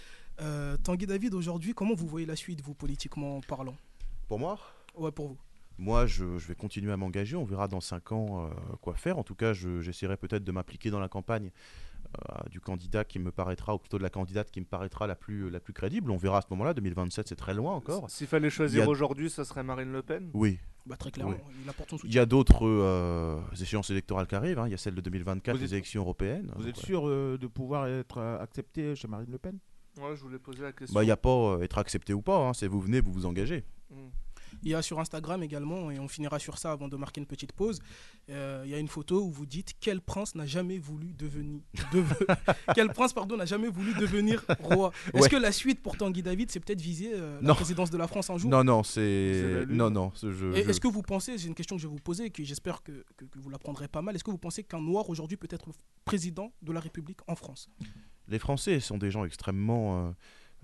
Euh, 0.42 0.78
Tanguy 0.78 1.06
David, 1.06 1.34
aujourd'hui, 1.34 1.74
comment 1.74 1.94
vous 1.96 2.08
voyez 2.08 2.26
la 2.26 2.36
suite, 2.36 2.62
vous, 2.62 2.74
politiquement 2.74 3.42
parlant? 3.42 3.76
Pour 4.28 4.40
moi? 4.40 4.58
Ouais, 4.96 5.12
pour 5.12 5.28
vous. 5.30 5.38
Moi, 5.78 6.06
je, 6.06 6.38
je 6.38 6.48
vais 6.48 6.56
continuer 6.56 6.92
à 6.92 6.98
m'engager. 6.98 7.36
On 7.36 7.46
verra 7.46 7.68
dans 7.68 7.82
5 7.82 8.12
ans 8.12 8.46
euh, 8.46 8.50
quoi 8.80 8.94
faire. 8.96 9.18
En 9.18 9.24
tout 9.24 9.36
cas, 9.36 9.54
je- 9.54 9.82
j'essaierai 9.82 10.18
peut-être 10.18 10.44
de 10.44 10.52
m'impliquer 10.52 10.92
dans 10.92 11.00
la 11.00 11.10
campagne 11.10 11.50
euh, 12.30 12.50
du 12.52 12.60
candidat 12.62 13.04
qui 13.04 13.18
me 13.18 13.32
paraîtra, 13.32 13.74
ou 13.74 13.80
plutôt 13.80 13.98
de 13.98 14.04
la 14.04 14.12
candidate 14.12 14.52
qui 14.52 14.60
me 14.60 14.66
paraîtra 14.66 15.08
la 15.08 15.16
plus, 15.16 15.50
la 15.50 15.60
plus 15.60 15.74
crédible. 15.74 16.12
On 16.12 16.18
verra 16.18 16.38
à 16.38 16.42
ce 16.42 16.48
moment-là. 16.52 16.74
2027, 16.76 17.28
c'est 17.28 17.36
très 17.36 17.56
loin 17.56 17.74
encore. 17.74 18.08
S'il 18.10 18.28
fallait 18.28 18.52
choisir 18.52 18.84
a- 18.84 18.88
aujourd'hui, 18.88 19.30
ça 19.32 19.44
serait 19.46 19.64
Marine 19.64 19.92
Le 19.92 20.04
Pen? 20.04 20.30
Oui. 20.36 20.60
Bah, 20.86 20.98
très 20.98 21.12
clairement, 21.12 21.32
Oui. 21.48 21.56
il 21.64 21.70
apporte 21.70 21.92
son 21.92 21.98
Il 22.04 22.14
y 22.14 22.20
a 22.20 22.26
d'autres 22.26 22.66
euh, 22.68 23.40
échéances 23.60 23.90
électorales 23.90 24.28
qui 24.28 24.36
arrivent. 24.36 24.60
hein. 24.60 24.68
Il 24.68 24.72
y 24.72 24.74
a 24.74 24.78
celle 24.78 24.96
de 24.96 25.02
2024, 25.02 25.56
Vous 25.56 25.62
les 25.62 25.74
élections 25.74 26.02
européennes. 26.02 26.52
Vous 26.56 26.64
Donc, 26.64 26.70
êtes 26.70 26.78
ouais. 26.78 26.86
sûr 26.86 27.08
euh, 27.08 27.38
de 27.40 27.48
pouvoir 27.48 27.88
être 27.88 28.18
euh, 28.18 28.40
accepté 28.40 28.94
chez 28.96 29.08
Marine 29.08 29.32
Le 29.32 29.38
Pen? 29.38 29.58
Ouais, 29.98 30.16
je 30.16 30.22
voulais 30.22 30.40
poser 30.40 30.62
la 30.64 30.74
question. 30.74 30.94
Bah, 30.94 31.04
Il 31.04 31.06
n'y 31.06 31.12
a 31.12 31.18
pas 31.18 31.30
euh, 31.30 31.62
être 31.62 31.78
accepté 31.78 32.14
ou 32.14 32.22
pas. 32.22 32.38
hein. 32.38 32.54
C'est 32.54 32.68
vous 32.68 32.82
venez, 32.82 33.00
vous 33.00 33.14
vous 33.14 33.26
engagez. 33.26 33.64
Mm. 33.92 33.96
Il 34.62 34.70
y 34.72 34.76
a 34.76 34.82
sur 34.82 35.00
Instagram 35.00 35.42
également, 35.44 35.90
et 35.92 36.00
on 36.00 36.08
finira 36.08 36.38
sur 36.40 36.58
ça 36.58 36.72
avant 36.72 36.88
de 36.88 36.96
marquer 36.98 37.20
une 37.22 37.26
petite 37.28 37.52
pause. 37.54 37.80
euh, 38.30 38.62
il 38.66 38.72
y 38.72 38.76
a 38.76 38.78
une 38.80 38.88
photo 38.88 39.22
où 39.24 39.32
vous 39.32 39.46
dites 39.46 39.74
quel 39.80 40.00
prince 40.00 40.36
n'a 40.36 40.46
jamais 40.46 40.78
voulu 40.78 41.14
devenir 41.14 41.60
deve- 41.92 42.16
quel 42.76 42.90
prince 42.90 43.12
pardon 43.14 43.36
n'a 43.36 43.46
jamais 43.46 43.68
voulu 43.70 43.94
devenir 43.96 44.46
roi? 44.60 44.92
Est-ce 45.14 45.24
Ouais. 45.24 45.30
que 45.30 45.36
la 45.36 45.52
suite 45.52 45.82
pour 45.82 45.98
Tanguy 45.98 46.22
David 46.24 46.52
c'est 46.52 46.60
peut-être 46.60 46.82
viser 46.82 47.12
euh, 47.14 47.40
la 47.42 47.54
présidence 47.56 47.90
de 47.90 47.98
la 47.98 48.08
France 48.08 48.30
un 48.30 48.38
jour? 48.38 48.50
Non, 48.50 48.64
non, 48.64 48.84
C'est. 48.84 49.66
Non, 49.70 49.90
non. 49.90 50.12
ce- 50.16 50.32
je- 50.32 50.46
Et 50.54 50.64
je- 50.64 50.70
Est-ce 50.70 50.80
que 50.80 50.88
vous 50.88 51.02
pensez, 51.02 51.38
c'est 51.38 51.48
une 51.48 51.56
question 51.56 51.76
que 51.76 51.82
je 51.82 51.88
vais 51.88 51.94
vous 51.94 52.00
poser, 52.00 52.30
que 52.30 52.44
j'espère 52.44 52.84
que, 52.84 53.04
que- 53.18 53.26
que 53.26 53.40
vous 53.40 53.50
la 53.50 53.58
prendrez 53.60 53.88
pas 53.88 54.02
mal, 54.02 54.16
est-ce 54.16 54.24
que 54.24 54.32
vous 54.32 54.38
pensez 54.38 54.64
qu'un 54.64 54.82
noir 54.82 55.10
aujourd'hui 55.10 55.38
peut 55.38 55.48
être 55.50 55.70
président 56.06 56.54
de 56.62 56.72
la 56.72 56.80
République 56.80 57.20
en 57.28 57.36
France? 57.36 57.70
Les 58.30 58.40
Français 58.40 58.80
sont 58.80 58.98
des 58.98 59.12
gens 59.12 59.26
extrêmement, 59.26 60.08
euh, 60.08 60.12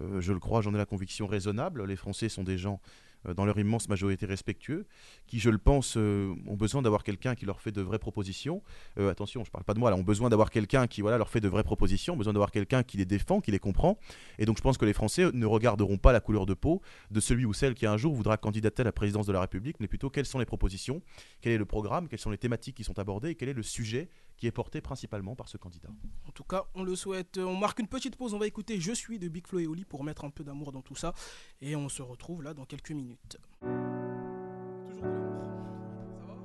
euh, 0.02 0.22
je 0.22 0.32
le 0.32 0.40
crois, 0.40 0.62
j'en 0.62 0.74
ai 0.74 0.78
la 0.78 0.86
conviction 0.86 1.28
raisonnable. 1.28 1.86
Les 1.86 1.96
Français 1.98 2.30
sont 2.30 2.44
des 2.44 2.58
gens, 2.58 2.80
dans 3.26 3.46
leur 3.46 3.58
immense 3.60 3.90
majorité, 3.90 4.26
respectueux, 4.26 4.86
qui, 5.28 5.40
je 5.40 5.50
le 5.50 5.58
pense, 5.58 5.96
euh, 5.98 6.34
ont 6.48 6.56
besoin 6.56 6.82
d'avoir 6.82 7.04
quelqu'un 7.04 7.36
qui 7.36 7.46
leur 7.46 7.62
fait 7.62 7.72
de 7.72 7.82
vraies 7.82 8.00
propositions. 8.00 8.62
Euh, 8.98 9.12
attention, 9.12 9.44
je 9.44 9.52
parle 9.52 9.64
pas 9.64 9.74
de 9.74 9.80
moi, 9.80 9.90
là, 9.90 9.98
ont 9.98 10.04
besoin 10.04 10.30
d'avoir 10.30 10.50
quelqu'un 10.50 10.88
qui 10.88 11.02
voilà, 11.02 11.18
leur 11.18 11.30
fait 11.30 11.42
de 11.42 11.48
vraies 11.48 11.64
propositions, 11.64 12.14
ont 12.14 12.18
besoin 12.18 12.34
d'avoir 12.34 12.52
quelqu'un 12.52 12.84
qui 12.84 12.98
les 12.98 13.06
défend, 13.06 13.42
qui 13.42 13.52
les 13.52 13.60
comprend. 13.60 13.98
Et 14.38 14.46
donc, 14.46 14.58
je 14.58 14.62
pense 14.62 14.78
que 14.78 14.86
les 14.86 14.94
Français 14.94 15.30
ne 15.34 15.46
regarderont 15.46 15.98
pas 15.98 16.14
la 16.14 16.20
couleur 16.20 16.46
de 16.46 16.54
peau 16.54 16.82
de 17.12 17.20
celui 17.20 17.46
ou 17.46 17.54
celle 17.54 17.74
qui 17.74 17.86
un 17.86 17.98
jour 17.98 18.14
voudra 18.14 18.38
candidater 18.38 18.82
à 18.82 18.86
la 18.86 18.92
présidence 18.92 19.26
de 19.26 19.34
la 19.34 19.42
République, 19.42 19.78
mais 19.80 19.88
plutôt 19.88 20.10
quelles 20.10 20.26
sont 20.26 20.40
les 20.40 20.46
propositions, 20.46 21.02
quel 21.42 21.54
est 21.54 21.58
le 21.58 21.66
programme, 21.66 22.08
quelles 22.08 22.20
sont 22.20 22.32
les 22.32 22.38
thématiques 22.38 22.76
qui 22.76 22.84
sont 22.84 23.00
abordées 23.00 23.32
et 23.32 23.36
quel 23.36 23.50
est 23.50 23.54
le 23.54 23.64
sujet 23.64 24.10
qui 24.40 24.48
est 24.48 24.52
porté 24.52 24.80
principalement 24.82 25.36
par 25.36 25.50
ce 25.50 25.58
candidat. 25.58 25.90
En 26.28 26.32
tout 26.32 26.46
cas, 26.46 26.66
on 26.74 26.84
le 26.84 26.96
souhaite. 26.96 27.38
On 27.38 27.58
marque 27.58 27.80
une 27.80 27.88
petite 27.88 28.16
pause, 28.16 28.34
on 28.34 28.40
va 28.40 28.48
écouter 28.48 28.80
Je 28.80 28.94
suis 28.94 29.20
de 29.20 29.28
Big 29.28 29.46
Flo 29.46 29.60
et 29.60 29.68
Oli 29.68 29.84
pour 29.84 30.04
mettre 30.04 30.24
un 30.24 30.30
peu 30.30 30.46
d'amour 30.46 30.72
dans 30.72 30.82
tout 30.82 30.96
ça. 30.96 31.14
Et 31.62 31.76
on 31.76 31.90
se 31.90 32.02
retrouve 32.02 32.42
là 32.42 32.54
dans 32.54 32.66
quelques 32.66 32.92
minutes. 32.92 33.38
Toujours 34.88 35.04
de 35.04 35.08
l'amour. 35.08 35.36
Ça 36.18 36.26
va 36.26 36.36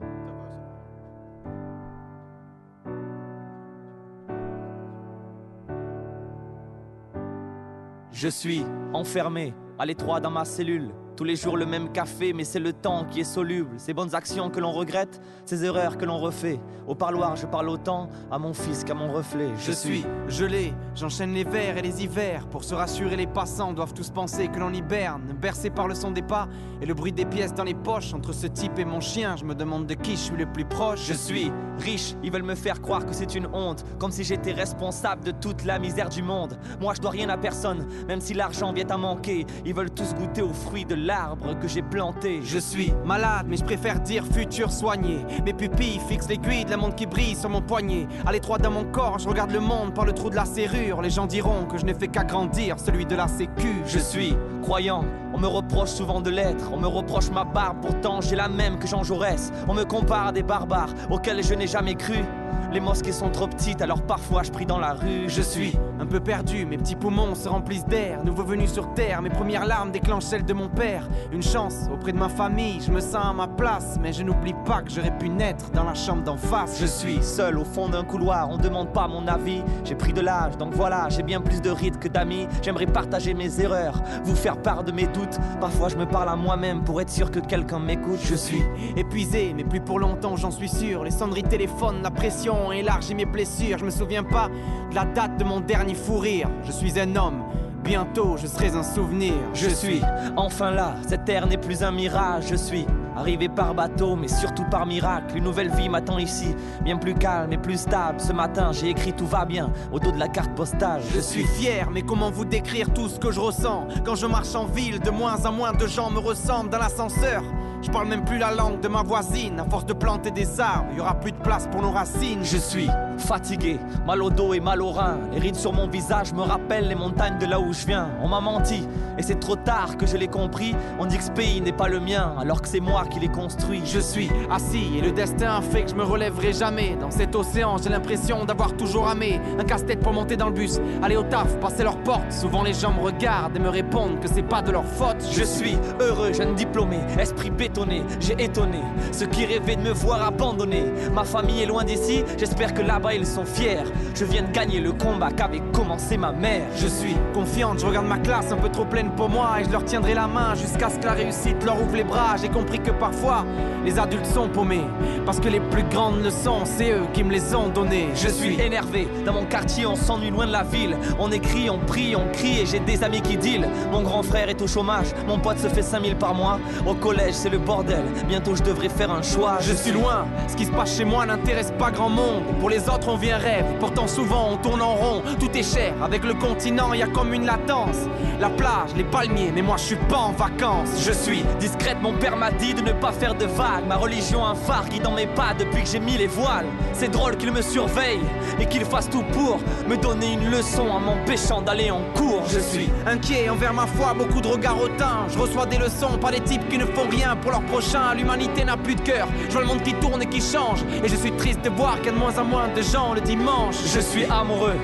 Je 8.13 8.29
suis 8.29 8.65
enfermé 8.93 9.55
à 9.79 9.87
l'étroit 9.87 10.21
dans 10.21 10.31
ma 10.31 10.45
cellule. 10.45 10.93
Tous 11.17 11.23
les 11.23 11.37
jours 11.37 11.57
le 11.57 11.65
même 11.65 11.93
café, 11.93 12.33
mais 12.33 12.43
c'est 12.43 12.59
le 12.59 12.73
temps 12.73 13.05
qui 13.09 13.21
est 13.21 13.25
soluble. 13.25 13.71
Ces 13.77 13.95
bonnes 13.95 14.17
actions 14.17 14.51
que 14.51 14.59
l'on 14.59 14.73
regrette, 14.73 15.21
ces 15.45 15.65
erreurs 15.65 15.97
que 15.97 16.05
l'on 16.05 16.19
refait. 16.19 16.59
Au 16.89 16.97
parloir, 16.97 17.37
je 17.37 17.47
parle 17.47 17.69
autant 17.69 18.09
à 18.33 18.39
mon 18.41 18.53
fils 18.53 18.83
qu'à 18.83 18.95
mon 18.95 19.13
reflet. 19.13 19.51
Je 19.59 19.71
suis 19.71 20.05
gelé, 20.27 20.75
j'enchaîne 20.97 21.33
les 21.33 21.45
vers 21.45 21.79
et 21.79 21.83
les 21.83 22.03
hivers. 22.03 22.49
Pour 22.49 22.65
se 22.65 22.75
rassurer, 22.75 23.15
les 23.15 23.29
passants 23.29 23.73
doivent 23.73 23.95
tous 23.95 24.11
penser 24.11 24.49
que 24.49 24.59
l'on 24.59 24.73
hiberne. 24.73 25.23
Bercé 25.41 25.71
par 25.71 25.87
le 25.87 25.95
son 25.95 26.11
des 26.11 26.23
pas 26.23 26.49
et 26.83 26.87
le 26.87 26.95
bruit 26.95 27.13
des 27.13 27.27
pièces 27.27 27.55
dans 27.55 27.63
les 27.63 27.75
poches. 27.75 28.13
Entre 28.13 28.33
ce 28.33 28.49
type 28.49 28.77
et 28.81 28.85
mon 28.85 29.01
chien, 29.01 29.37
je 29.37 29.45
me 29.45 29.55
demande 29.55 29.87
de 29.87 29.95
qui 29.95 30.13
je 30.13 30.21
suis 30.21 30.37
le 30.37 30.47
plus 30.47 30.65
proche. 30.65 31.07
Je 31.07 31.15
suis 31.15 31.53
riche, 31.79 32.17
ils 32.25 32.33
veulent 32.33 32.43
me 32.43 32.57
faire 32.57 32.83
croire 32.83 33.07
que 33.07 33.13
c'est 33.13 33.37
une 33.37 33.47
honte. 33.53 33.85
Comme 34.01 34.11
si 34.11 34.25
j'étais 34.25 34.53
responsable 34.53 35.23
de 35.23 35.31
toute 35.31 35.65
la 35.65 35.79
misère 35.79 36.09
du 36.09 36.23
monde. 36.23 36.59
Moi, 36.81 36.95
je 36.95 37.01
dois 37.01 37.13
rien 37.13 37.29
à 37.29 37.37
personne, 37.37 37.87
même 38.09 38.21
si 38.21 38.35
l'argent 38.35 38.73
vient 38.73 38.89
à 38.89 38.97
manquer. 38.97 39.47
Ils 39.65 39.75
veulent 39.75 39.93
tous 39.93 40.13
goûter 40.15 40.43
aux 40.43 40.53
fruits 40.53 40.85
de 40.85 41.04
l'arbre 41.05 41.59
que 41.59 41.69
j'ai 41.69 41.83
planté. 41.83 42.41
Je 42.43 42.59
suis 42.59 42.93
malade, 43.05 43.47
mais 43.49 43.57
je 43.57 43.65
préfère 43.65 44.01
dire 44.01 44.25
futur 44.25 44.73
soigné. 44.73 45.25
Mes 45.45 45.53
pupilles 45.53 46.01
fixent 46.09 46.29
l'aiguille 46.29 46.65
de 46.65 46.71
la 46.71 46.77
montre 46.77 46.97
qui 46.97 47.07
brille 47.07 47.37
sur 47.37 47.51
mon 47.51 47.61
poignet. 47.61 48.09
À 48.27 48.33
l'étroit 48.33 48.59
dans 48.59 48.71
mon 48.71 48.85
corps, 48.85 49.19
je 49.19 49.29
regarde 49.29 49.53
le 49.53 49.61
monde 49.61 49.95
par 49.95 50.05
le 50.05 50.13
trou 50.13 50.31
de 50.31 50.35
la 50.35 50.45
serrure. 50.45 51.03
Les 51.03 51.11
gens 51.11 51.27
diront 51.27 51.67
que 51.67 51.79
je 51.79 51.85
n'ai 51.85 51.95
fait 51.95 52.09
qu'agrandir 52.09 52.79
celui 52.79 53.05
de 53.05 53.15
la 53.15 53.29
sécu. 53.29 53.83
Je 53.87 53.99
suis 53.99 54.37
croyant. 54.63 55.05
On 55.35 55.39
me 55.39 55.47
reproche 55.47 55.91
souvent 55.91 56.21
de 56.21 56.31
l'être, 56.31 56.71
on 56.73 56.79
me 56.79 56.87
reproche 56.87 57.29
ma 57.31 57.43
barbe, 57.45 57.79
pourtant 57.83 58.21
j'ai 58.21 58.37
la 58.37 58.49
même 58.49 58.79
que 58.79 58.87
Jean 58.87 59.03
Jaurès. 59.03 59.53
On 59.69 59.75
me 59.75 59.85
compare 59.85 60.29
à 60.29 60.33
des 60.33 60.45
barbares 60.45 60.95
auxquels 61.11 61.43
je 61.43 61.55
n'ai 61.55 61.67
jamais 61.67 61.97
cru. 61.97 62.25
Les 62.73 62.81
mosquées 62.81 63.13
sont 63.13 63.31
trop 63.31 63.47
petites, 63.47 63.83
alors 63.83 64.03
parfois 64.03 64.43
je 64.43 64.51
prie 64.51 64.67
dans 64.67 64.79
la 64.79 64.95
rue. 64.95 65.29
Je 65.29 65.43
suis 65.43 65.77
un 66.01 66.07
peu 66.07 66.19
perdu, 66.21 66.67
mes 66.67 66.77
petits 66.77 66.97
poumons 66.97 67.35
se 67.35 67.49
remplissent 67.49 67.87
d'air. 67.87 68.25
Nouveau 68.25 68.43
venu 68.43 68.67
sur 68.67 68.93
terre, 68.95 69.23
mes 69.23 69.31
premières 69.31 69.65
larmes 69.65 69.93
déclenchent 69.93 70.25
celles 70.25 70.45
de 70.45 70.53
mon 70.53 70.69
père. 70.69 71.09
Une 71.33 71.43
chance 71.43 71.89
auprès 71.93 72.13
de 72.13 72.19
ma 72.19 72.29
famille, 72.29 72.81
je 72.81 72.91
me 72.91 73.01
sens 73.01 73.27
à 73.27 73.33
ma 73.33 73.47
place. 73.47 73.97
Mais 74.03 74.13
je 74.13 74.23
n'oublie 74.23 74.55
pas 74.65 74.83
que 74.83 74.91
j'aurais 74.91 75.17
pu 75.17 75.29
naître 75.29 75.71
dans 75.71 75.85
la 75.85 75.95
chambre 75.95 76.25
d'en 76.25 76.37
face. 76.37 76.81
Je 76.81 76.87
suis 76.87 77.23
seul 77.23 77.59
au 77.59 77.65
fond 77.65 77.89
d'un 77.89 78.05
couloir, 78.05 78.51
on 78.51 78.57
demande 78.57 78.93
pas 78.93 79.07
mon 79.07 79.27
avis. 79.29 79.63
J'ai 79.85 79.95
pris 79.95 80.13
de 80.13 80.21
l'âge, 80.21 80.57
donc 80.59 80.75
voilà, 80.75 81.09
j'ai 81.09 81.23
bien 81.23 81.41
plus 81.41 81.61
de 81.61 81.71
rides 81.71 81.99
que 81.99 82.09
d'amis. 82.09 82.49
J'aimerais 82.63 82.87
partager 82.87 83.35
mes 83.35 83.61
erreurs, 83.61 84.03
vous 84.25 84.35
faire 84.35 84.57
part 84.57 84.85
de 84.85 84.93
mes 84.93 85.07
doutes. 85.07 85.39
Parfois 85.61 85.89
je 85.89 85.97
me 85.97 86.07
parle 86.07 86.29
à 86.29 86.37
moi-même 86.37 86.83
pour 86.83 87.01
être 87.01 87.11
sûr 87.11 87.31
que 87.31 87.39
quelqu'un 87.39 87.79
m'écoute. 87.79 88.19
Je 88.23 88.35
suis 88.35 88.63
épuisé, 88.97 89.55
mais 89.57 89.65
plus 89.65 89.81
pour 89.81 90.01
longtemps, 90.01 90.37
j'en 90.37 90.51
suis 90.51 90.69
sûr. 90.69 91.05
Les 91.05 91.13
sonneries 91.13 91.45
téléphone, 91.45 92.03
la 92.03 92.11
pression 92.11 92.44
élargit 92.73 93.15
mes 93.15 93.25
blessures. 93.25 93.79
Je 93.79 93.85
me 93.85 93.91
souviens 93.91 94.25
pas 94.25 94.49
de 94.91 94.95
la 94.95 95.05
date 95.05 95.37
de 95.39 95.45
mon 95.45 95.61
dernier 95.61 95.95
fou 95.95 96.19
rire. 96.19 96.49
Je 96.65 96.73
suis 96.73 96.99
un 96.99 97.17
homme. 97.17 97.43
Bientôt, 97.83 98.37
je 98.39 98.47
serai 98.47 98.69
un 98.75 98.83
souvenir. 98.83 99.35
Je 99.53 99.69
suis 99.69 100.01
enfin 100.37 100.71
là, 100.71 100.95
cette 101.07 101.27
terre 101.27 101.47
n'est 101.47 101.59
plus 101.59 101.83
un 101.83 101.91
mirage. 101.91 102.47
Je 102.49 102.57
suis 102.57 102.87
arrivé 103.15 103.49
par 103.49 103.75
bateau, 103.75 104.17
mais 104.17 104.29
surtout 104.29 104.65
par 104.71 104.87
miracle. 104.87 105.37
Une 105.37 105.45
nouvelle 105.45 105.71
vie 105.71 105.91
m'attend 105.91 106.19
ici, 106.19 106.57
bien 106.83 106.97
plus 106.97 107.15
calme 107.15 107.53
et 107.53 107.59
plus 107.59 107.79
stable. 107.79 108.21
Ce 108.21 108.33
matin, 108.33 108.73
j'ai 108.73 108.89
écrit 108.89 109.13
tout 109.13 109.27
va 109.27 109.45
bien 109.45 109.71
au 109.93 110.01
dos 110.01 110.13
de 110.13 110.19
la 110.19 110.29
carte 110.29 110.55
postale. 110.55 111.03
Je 111.15 111.21
suis 111.21 111.45
fier, 111.45 111.91
mais 111.91 112.01
comment 112.01 112.31
vous 112.31 112.47
décrire 112.47 112.91
tout 112.95 113.09
ce 113.09 113.19
que 113.19 113.31
je 113.31 113.41
ressens? 113.41 113.87
Quand 114.03 114.15
je 114.15 114.27
marche 114.27 114.55
en 114.55 114.65
ville, 114.65 114.99
de 115.01 115.11
moins 115.11 115.45
en 115.45 115.53
moins 115.53 115.75
de 115.75 115.87
gens 115.87 116.11
me 116.11 116.21
ressemblent 116.21 116.71
dans 116.71 116.79
l'ascenseur. 116.79 117.43
Je 117.85 117.91
parle 117.91 118.09
même 118.09 118.25
plus 118.25 118.39
la 118.39 118.51
langue 118.51 118.81
de 118.81 118.89
ma 118.89 119.03
voisine. 119.03 119.61
À 119.61 119.65
force 119.65 119.85
de 119.85 119.93
planter 119.93 120.31
des 120.31 120.59
arbres, 120.59 120.89
il 120.93 120.99
y 120.99 121.01
aura 121.03 121.15
plus 121.21 121.33
de 121.33 121.37
place 121.37 121.69
pour 121.71 121.83
nos 121.83 121.91
racines. 121.91 122.43
Je 122.43 122.57
suis 122.57 122.89
fatigué, 123.19 123.79
mal 124.07 124.23
au 124.23 124.31
dos 124.31 124.55
et 124.55 124.61
mal 124.61 124.81
au 124.81 124.91
rein. 124.91 125.19
Les 125.33 125.39
rides 125.39 125.55
sur 125.55 125.75
mon 125.75 125.87
visage 125.87 126.33
me 126.33 126.41
rappellent 126.41 126.89
les 126.89 126.95
montagnes 126.95 127.39
de 127.39 127.45
là 127.45 127.61
où 127.61 127.75
je 127.75 127.87
viens. 127.87 128.09
On 128.23 128.29
m'a 128.29 128.41
menti, 128.41 128.89
et 129.19 129.23
c'est 129.23 129.39
trop 129.39 129.57
tard 129.57 129.99
que 129.99 130.07
je 130.07 130.17
l'ai 130.17 130.29
compris. 130.29 130.75
On 130.99 131.05
dit 131.05 131.19
que 131.19 131.25
ce 131.25 131.31
pays 131.31 131.61
n'est 131.61 131.73
pas 131.73 131.89
le 131.89 132.01
mien, 132.01 132.35
alors 132.39 132.63
que 132.63 132.69
c'est 132.69 132.81
moi 132.81 133.05
qui 133.11 133.21
l'ai 133.21 133.29
construit. 133.29 133.83
Je 133.85 134.01
suis 134.01 134.31
assis 134.51 134.97
et 134.97 135.03
le 135.03 135.13
destin 135.13 135.57
a 135.57 135.61
fait 135.61 135.85
que 135.85 135.91
je 135.91 135.95
me 135.95 136.05
relèverai 136.05 136.55
jamais. 136.55 136.97
Dans 136.99 137.11
cet 137.11 137.37
océan, 137.37 137.77
j'ai 137.77 137.91
l'impression 137.91 138.47
d'avoir 138.47 138.75
toujours 138.77 139.05
ramé. 139.05 139.41
Un 139.59 139.65
casse-tête 139.65 140.01
pour 140.01 140.15
monter 140.15 140.37
dans 140.39 140.49
le 140.49 140.55
bus, 140.55 140.81
aller 141.03 141.17
au 141.17 141.23
taf, 141.23 141.61
passer 141.61 141.85
leurs 141.85 141.99
portes. 141.99 142.33
Souvent 142.33 142.63
les 142.63 142.73
gens 142.73 142.95
me 142.95 143.01
regardent 143.01 143.57
et 143.57 143.61
me 143.61 143.69
répondent 143.69 144.21
que 144.21 144.29
c'est 144.29 144.43
pas 144.43 144.63
de 144.63 144.73
leur 144.73 144.87
faute. 144.87 145.23
Je 145.31 145.45
suis 145.45 145.77
heureux, 146.01 146.33
jeune 146.33 146.55
diplômé, 146.55 146.99
esprit 147.19 147.51
bétonné. 147.75 148.03
J'ai 148.21 148.45
étonné 148.45 148.79
ceux 149.13 149.27
qui 149.27 149.45
rêvaient 149.45 149.77
de 149.77 149.83
me 149.83 149.93
voir 149.93 150.23
abandonné. 150.23 150.85
Ma 151.13 151.25
famille 151.25 151.63
est 151.63 151.67
loin 151.67 151.85
d'ici, 151.85 152.23
j'espère 152.39 152.73
que 152.73 152.83
là-bas 152.83 153.15
ils 153.15 153.27
sont 153.27 153.45
fiers. 153.45 153.85
Je 154.15 154.25
viens 154.25 154.43
de 154.43 154.53
gagner 154.53 154.81
le 154.81 154.93
combat 154.93 155.31
qu'avait 155.33 155.63
commencé 155.73 156.17
ma 156.17 156.33
mère. 156.33 156.63
Je 156.77 156.87
suis 156.87 157.17
confiante, 157.33 157.81
je 157.81 157.87
regarde 157.87 158.07
ma 158.07 158.19
classe 158.19 158.53
un 158.53 158.57
peu 158.57 158.69
trop 158.69 158.85
pleine 158.85 159.11
pour 159.17 159.29
moi 159.29 159.57
et 159.61 159.65
je 159.65 159.71
leur 159.71 159.85
tiendrai 159.85 160.15
la 160.15 160.29
main 160.29 160.55
jusqu'à 160.55 160.89
ce 160.89 160.99
que 160.99 161.05
la 161.05 161.13
réussite 161.13 161.65
leur 161.65 161.81
ouvre 161.83 161.97
les 161.97 162.05
bras. 162.05 162.37
J'ai 162.41 162.49
compris 162.49 162.79
que 162.79 162.93
parfois 162.93 163.45
les 163.85 163.99
adultes 163.99 164.27
sont 164.27 164.49
paumés 164.49 164.85
parce 165.27 165.41
que 165.41 165.49
les 165.49 165.61
plus 165.61 165.85
grandes 165.85 166.23
leçons, 166.23 166.65
c'est 166.65 166.93
eux 166.93 167.07
qui 167.13 167.25
me 167.25 167.33
les 167.33 167.55
ont 167.55 167.69
données. 167.69 168.09
Je 168.15 168.29
suis 168.29 168.61
énervé, 168.61 169.09
dans 169.27 169.33
mon 169.33 169.47
quartier 169.47 169.87
on 169.87 169.97
s'ennuie 169.97 170.31
loin 170.31 170.47
de 170.47 170.53
la 170.53 170.63
ville. 170.63 170.97
On 171.19 171.31
écrit, 171.33 171.69
on 171.71 171.79
prie, 171.79 172.15
on 172.15 172.31
crie 172.33 172.61
et 172.61 172.67
j'ai 172.67 172.81
des 172.81 173.03
amis 173.03 173.21
qui 173.21 173.37
deal. 173.37 173.69
Mon 173.91 174.03
grand 174.03 174.23
frère 174.23 174.49
est 174.49 174.63
au 174.63 174.69
chômage, 174.69 175.09
mon 175.27 175.39
pote 175.39 175.59
se 175.59 175.69
fait 175.69 175.83
5000 175.83 176.17
par 176.17 176.35
mois. 176.35 176.61
Au 176.87 176.95
collège 176.95 177.35
c'est 177.35 177.51
le 177.51 177.64
bordel, 177.65 178.05
bientôt 178.29 178.55
je 178.55 178.63
devrais 178.63 178.89
faire 178.89 179.11
un 179.11 179.23
choix. 179.23 179.59
Je 179.61 179.73
suis 179.73 179.93
loin, 179.93 180.27
ce 180.49 180.55
qui 180.55 180.67
se 180.67 180.71
passe 180.71 180.97
chez 180.97 181.05
moi 181.05 181.27
n'intéresse 181.27 181.73
pas 181.79 181.91
grand 181.91 182.09
monde. 182.09 182.45
Pour 182.61 182.71
les 182.71 182.89
autres 182.89 183.09
on 183.09 183.17
vient 183.17 183.39
rêve, 183.39 183.67
pourtant 183.81 184.07
souvent 184.07 184.51
on 184.53 184.57
tourne 184.57 184.83
en 184.83 184.95
rond. 184.95 185.23
Tout 185.39 185.51
est 185.57 185.63
cher, 185.63 185.95
avec 186.03 186.25
le 186.25 186.35
continent 186.35 186.93
il 186.93 187.01
y 187.01 187.03
a 187.03 187.09
comme 187.09 187.33
une 187.33 187.47
latence. 187.47 187.97
La 188.41 188.51
plage, 188.51 188.91
les 188.97 189.05
palmiers, 189.05 189.53
mais 189.55 189.63
moi 189.63 189.77
je 189.79 189.85
suis 189.85 189.97
pas 189.97 190.19
en 190.19 190.33
vacances. 190.33 191.03
Je 191.05 191.13
suis 191.13 191.45
discrète, 191.59 191.99
mon 192.03 192.13
père 192.13 192.37
m'a 192.37 192.51
dit 192.51 192.75
de 192.75 192.83
ne 192.83 192.93
pas 192.93 193.13
faire 193.13 193.35
de 193.35 193.47
vagues. 193.47 193.87
Ma 193.89 193.97
religion 193.97 194.45
un 194.45 194.55
phare 194.55 194.89
qui 194.89 195.01
dans 195.01 195.13
mes 195.13 195.27
pas 195.27 195.55
depuis 195.59 195.83
que 195.83 195.89
j'ai 195.89 196.01
mis 196.01 196.17
les 196.17 196.27
voiles. 196.27 196.67
C'est 196.93 197.11
drôle 197.11 197.37
qu'il 197.37 197.53
me 197.53 197.63
surveille 197.63 198.21
et 198.61 198.67
qu'il 198.67 198.85
fasse 198.85 199.09
tout 199.09 199.25
pour 199.33 199.59
me 199.89 199.97
donner 199.97 200.35
une 200.35 200.51
leçon 200.51 200.87
en 200.89 201.01
m'empêchant 201.01 201.63
d'aller 201.63 201.91
en 201.91 202.03
cours. 202.15 202.43
Je 202.49 202.61
suis 202.61 202.91
inquiet 203.07 203.49
envers 203.49 203.73
ma 203.73 203.87
foi, 203.87 204.15
beaucoup 204.15 204.41
de 204.41 204.49
regards 204.49 204.81
hautains. 204.81 205.27
Je 205.29 205.39
reçois 205.39 205.67
des 205.67 205.79
leçons 205.79 206.19
par 206.21 206.31
des 206.31 206.41
types 206.41 206.69
qui 206.69 206.79
ne 206.79 206.85
font 206.85 207.09
rien 207.09 207.37
pour 207.37 207.54
leur 207.55 207.63
prochain. 207.63 208.15
L'humanité 208.15 208.65
n'a 208.65 208.77
plus 208.77 208.97
de 208.97 209.01
cœur. 209.01 209.29
Je 209.47 209.53
vois 209.53 209.61
le 209.63 209.67
monde 209.69 209.83
qui 209.83 209.95
tourne 209.95 210.23
et 210.23 210.27
qui 210.27 210.41
change. 210.41 210.81
Et 211.05 211.09
je 211.09 211.17
suis 211.17 211.33
triste 211.33 211.63
de 211.63 211.71
voir 211.71 211.97
qu'il 211.97 212.07
y 212.07 212.09
a 212.09 212.13
de 212.13 212.19
moins 212.19 212.37
en 212.39 212.45
moins 212.45 212.69
de 212.75 212.83
gens 212.83 213.15
le 213.15 213.21
dimanche. 213.21 213.77
Je 213.95 214.01
suis 214.01 214.25
amoureux. 214.25 214.79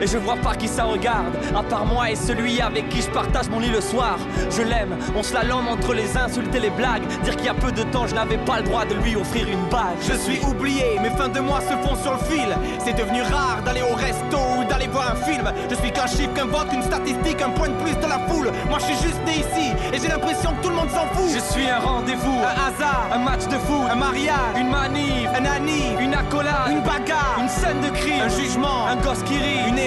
Et 0.00 0.06
je 0.06 0.18
vois 0.18 0.36
pas 0.36 0.54
qui 0.54 0.68
ça 0.68 0.84
regarde, 0.84 1.34
à 1.56 1.62
part 1.62 1.86
moi 1.86 2.10
et 2.10 2.16
celui 2.16 2.60
avec 2.60 2.88
qui 2.88 3.00
je 3.00 3.08
partage 3.10 3.48
mon 3.48 3.58
lit 3.58 3.70
le 3.70 3.80
soir. 3.80 4.18
Je 4.50 4.62
l'aime, 4.62 4.96
on 5.16 5.22
se 5.22 5.32
la 5.32 5.44
lame 5.44 5.68
entre 5.68 5.94
les 5.94 6.16
insultes 6.16 6.54
et 6.54 6.60
les 6.60 6.70
blagues. 6.70 7.06
Dire 7.22 7.36
qu'il 7.36 7.46
y 7.46 7.48
a 7.48 7.54
peu 7.54 7.72
de 7.72 7.82
temps, 7.84 8.06
je 8.06 8.14
n'avais 8.14 8.38
pas 8.38 8.58
le 8.58 8.64
droit 8.64 8.84
de 8.84 8.94
lui 8.94 9.16
offrir 9.16 9.48
une 9.48 9.64
bague. 9.70 9.96
Je 10.06 10.14
suis 10.14 10.40
oublié, 10.44 10.98
mes 11.02 11.10
fins 11.10 11.28
de 11.28 11.40
mois 11.40 11.60
se 11.60 11.74
font 11.86 11.96
sur 11.96 12.12
le 12.12 12.18
fil. 12.18 12.48
C'est 12.84 12.96
devenu 12.96 13.22
rare 13.22 13.62
d'aller 13.64 13.82
au 13.82 13.94
resto 13.94 14.38
ou 14.58 14.64
d'aller 14.64 14.88
voir 14.88 15.12
un 15.12 15.16
film. 15.24 15.52
Je 15.70 15.74
suis 15.76 15.92
qu'un 15.92 16.06
chiffre, 16.06 16.32
qu'un 16.34 16.46
vote, 16.46 16.68
qu'une 16.70 16.82
statistique, 16.82 17.40
un 17.40 17.50
point 17.50 17.68
de 17.68 17.74
plus 17.82 17.96
de 17.96 18.06
la 18.06 18.18
foule. 18.28 18.50
Moi 18.68 18.78
je 18.80 18.84
suis 18.84 19.08
juste 19.08 19.20
né 19.24 19.38
ici 19.38 19.72
et 19.92 19.98
j'ai 19.98 20.08
l'impression 20.08 20.52
que 20.54 20.62
tout 20.62 20.70
le 20.70 20.76
monde 20.76 20.90
s'en 20.90 21.06
fout. 21.14 21.30
Je 21.34 21.40
suis 21.52 21.68
un 21.68 21.78
rendez-vous, 21.78 22.40
Un 22.40 22.68
hasard, 22.68 23.08
un 23.12 23.18
match 23.18 23.44
de 23.46 23.58
foot, 23.66 23.86
un 23.90 23.96
mariage, 23.96 24.54
une 24.58 24.70
manif, 24.70 25.28
un 25.34 25.44
anniv, 25.44 26.00
une 26.00 26.14
accolade, 26.14 26.70
une 26.70 26.82
bagarre, 26.82 27.38
une 27.40 27.48
scène 27.48 27.80
de 27.80 27.90
crime, 27.90 28.22
un 28.24 28.28
jugement, 28.28 28.86
un 28.86 28.96
gosse 28.96 29.22
qui 29.24 29.36
rit, 29.38 29.68
une 29.68 29.78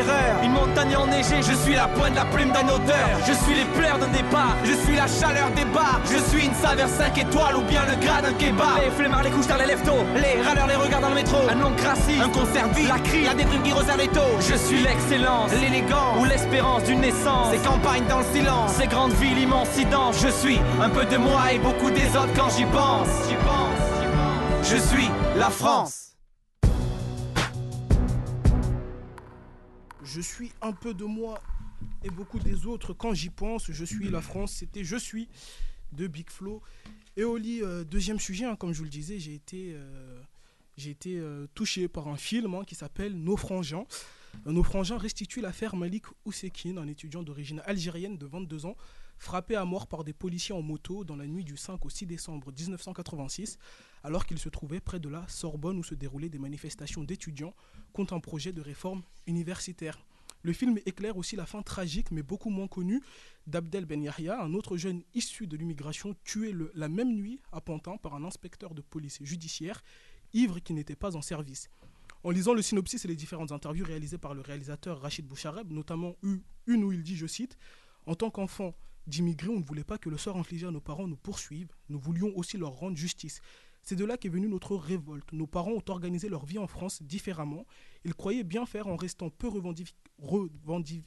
une 0.43 0.51
montagne 0.51 0.95
enneigée. 0.95 1.41
Je 1.41 1.53
suis 1.53 1.75
la 1.75 1.87
pointe 1.87 2.11
de 2.11 2.15
la 2.17 2.25
plume 2.25 2.51
d'un 2.51 2.67
auteur. 2.67 3.07
je 3.25 3.33
suis 3.33 3.55
les 3.55 3.65
pleurs 3.77 3.97
d'un 3.99 4.07
départ. 4.07 4.55
Je 4.63 4.73
suis 4.73 4.95
la 4.95 5.07
chaleur 5.07 5.49
des 5.55 5.65
bars. 5.65 6.01
Je 6.05 6.17
suis 6.29 6.45
une 6.45 6.53
saveur 6.53 6.87
5 6.87 7.17
étoiles 7.17 7.55
ou 7.57 7.61
bien 7.61 7.81
le 7.85 7.95
gras 8.05 8.21
d'un 8.21 8.33
kebab. 8.33 8.81
Les 8.83 8.91
flemmards, 8.91 9.23
les 9.23 9.31
couches 9.31 9.47
dans 9.47 9.57
les 9.57 9.65
leftos. 9.65 10.05
Les 10.15 10.41
râleurs 10.41 10.67
les 10.67 10.75
regards 10.75 11.01
dans 11.01 11.09
le 11.09 11.15
métro. 11.15 11.37
Un 11.49 11.55
nom 11.55 11.71
crassiste, 11.75 12.21
Un 12.23 12.29
concert 12.29 12.67
vide. 12.69 12.87
La 12.87 12.99
crie. 12.99 13.25
La 13.25 13.33
déprime 13.33 13.63
qui 13.63 13.73
resserre 13.73 13.97
les 13.97 14.07
taux. 14.07 14.35
Je 14.39 14.55
suis 14.55 14.81
l'excellence, 14.81 15.51
l'élégance. 15.61 16.19
ou 16.19 16.25
l'espérance 16.25 16.83
d'une 16.83 17.01
naissance. 17.01 17.51
Ces 17.51 17.59
campagnes 17.59 18.05
dans 18.07 18.19
le 18.19 18.25
silence. 18.33 18.71
Ces 18.73 18.87
grandes 18.87 19.13
villes 19.13 19.39
immenses 19.39 19.67
Je 20.21 20.29
suis 20.29 20.59
un 20.81 20.89
peu 20.89 21.05
de 21.05 21.17
moi 21.17 21.51
et 21.53 21.59
beaucoup 21.59 21.91
des 21.91 22.07
autres 22.15 22.33
quand 22.35 22.49
j'y 22.55 22.65
pense. 22.65 23.07
J'y 23.27 23.35
pense. 23.35 24.69
Je 24.69 24.77
suis 24.77 25.09
la 25.37 25.49
France. 25.49 26.06
Je 30.07 30.21
suis 30.21 30.51
un 30.61 30.71
peu 30.71 30.93
de 30.93 31.03
moi 31.03 31.41
et 32.01 32.09
beaucoup 32.09 32.39
des 32.39 32.65
autres 32.65 32.93
quand 32.93 33.13
j'y 33.13 33.29
pense. 33.29 33.69
Je 33.69 33.83
suis 33.83 34.09
la 34.09 34.21
France. 34.21 34.53
C'était 34.53 34.85
Je 34.85 34.95
suis 34.95 35.27
de 35.91 36.07
Big 36.07 36.29
Flo. 36.29 36.61
Et 37.17 37.25
Oli, 37.25 37.61
euh, 37.61 37.83
deuxième 37.83 38.19
sujet, 38.19 38.45
hein, 38.45 38.55
comme 38.55 38.71
je 38.71 38.77
vous 38.77 38.85
le 38.85 38.89
disais, 38.89 39.19
j'ai 39.19 39.33
été, 39.33 39.73
euh, 39.73 40.21
euh, 41.07 41.47
touché 41.53 41.87
par 41.89 42.07
un 42.07 42.15
film 42.15 42.53
hein, 42.55 42.63
qui 42.65 42.75
s'appelle 42.75 43.13
Nos 43.17 43.35
Frangins. 43.35 43.85
Euh, 44.45 44.51
Nos 44.51 44.63
Frangins 44.63 44.97
restitue 44.97 45.41
l'affaire 45.41 45.75
Malik 45.75 46.05
Oussekine, 46.25 46.77
un 46.77 46.87
étudiant 46.87 47.23
d'origine 47.23 47.61
algérienne 47.65 48.17
de 48.17 48.25
22 48.25 48.65
ans, 48.65 48.77
frappé 49.17 49.55
à 49.55 49.65
mort 49.65 49.87
par 49.87 50.03
des 50.03 50.13
policiers 50.13 50.55
en 50.55 50.61
moto 50.61 51.03
dans 51.03 51.15
la 51.15 51.27
nuit 51.27 51.43
du 51.43 51.57
5 51.57 51.85
au 51.85 51.89
6 51.89 52.05
décembre 52.05 52.51
1986, 52.51 53.57
alors 54.03 54.25
qu'il 54.25 54.39
se 54.39 54.49
trouvait 54.49 54.79
près 54.79 54.99
de 54.99 55.09
la 55.09 55.27
Sorbonne 55.27 55.77
où 55.77 55.83
se 55.83 55.95
déroulaient 55.95 56.29
des 56.29 56.39
manifestations 56.39 57.03
d'étudiants 57.03 57.53
contre 57.93 58.13
un 58.13 58.19
projet 58.19 58.53
de 58.53 58.61
réforme 58.61 59.03
universitaire. 59.25 59.99
Le 60.43 60.53
film 60.53 60.77
éclaire 60.85 61.17
aussi 61.17 61.35
la 61.35 61.45
fin 61.45 61.61
tragique, 61.61 62.11
mais 62.11 62.21
beaucoup 62.21 62.49
moins 62.49 62.67
connue, 62.67 63.01
d'Abdel 63.47 63.85
Ben 63.85 64.01
Yahya, 64.01 64.41
un 64.41 64.53
autre 64.53 64.77
jeune 64.77 65.03
issu 65.13 65.47
de 65.47 65.57
l'immigration 65.57 66.15
tué 66.23 66.53
la 66.73 66.87
même 66.87 67.13
nuit 67.13 67.41
à 67.51 67.59
Pantin 67.59 67.97
par 67.97 68.15
un 68.15 68.23
inspecteur 68.23 68.73
de 68.73 68.81
police 68.81 69.17
judiciaire, 69.23 69.83
ivre 70.33 70.59
qui 70.59 70.73
n'était 70.73 70.95
pas 70.95 71.15
en 71.15 71.21
service. 71.21 71.69
En 72.23 72.31
lisant 72.31 72.53
le 72.53 72.61
synopsis 72.61 73.03
et 73.03 73.07
les 73.07 73.15
différentes 73.15 73.51
interviews 73.51 73.85
réalisées 73.85 74.17
par 74.17 74.33
le 74.33 74.41
réalisateur 74.41 75.01
Rachid 75.01 75.25
Bouchareb, 75.25 75.71
notamment 75.71 76.15
une 76.21 76.83
où 76.83 76.91
il 76.91 77.03
dit, 77.03 77.15
je 77.15 77.27
cite, 77.27 77.57
En 78.05 78.15
tant 78.15 78.29
qu'enfant 78.29 78.73
d'immigrés, 79.07 79.49
on 79.49 79.59
ne 79.59 79.63
voulait 79.63 79.83
pas 79.83 79.97
que 79.97 80.09
le 80.09 80.17
sort 80.17 80.37
infligé 80.37 80.67
à 80.67 80.71
nos 80.71 80.81
parents 80.81 81.07
nous 81.07 81.17
poursuive, 81.17 81.69
nous 81.89 81.99
voulions 81.99 82.31
aussi 82.35 82.57
leur 82.57 82.71
rendre 82.73 82.97
justice. 82.97 83.39
C'est 83.81 83.95
de 83.95 84.03
là 84.05 84.17
qu'est 84.17 84.29
venue 84.29 84.49
notre 84.49 84.75
révolte. 84.75 85.31
Nos 85.31 85.47
parents 85.47 85.71
ont 85.71 85.83
organisé 85.87 86.27
leur 86.27 86.45
vie 86.45 86.57
en 86.57 86.67
France 86.67 87.01
différemment. 87.01 87.65
Ils 88.03 88.13
croyaient 88.13 88.43
bien 88.43 88.65
faire 88.65 88.87
en 88.87 88.97
restant 88.97 89.29
peu 89.29 89.47
revendic- 89.47 89.93
revendi- 90.21 91.03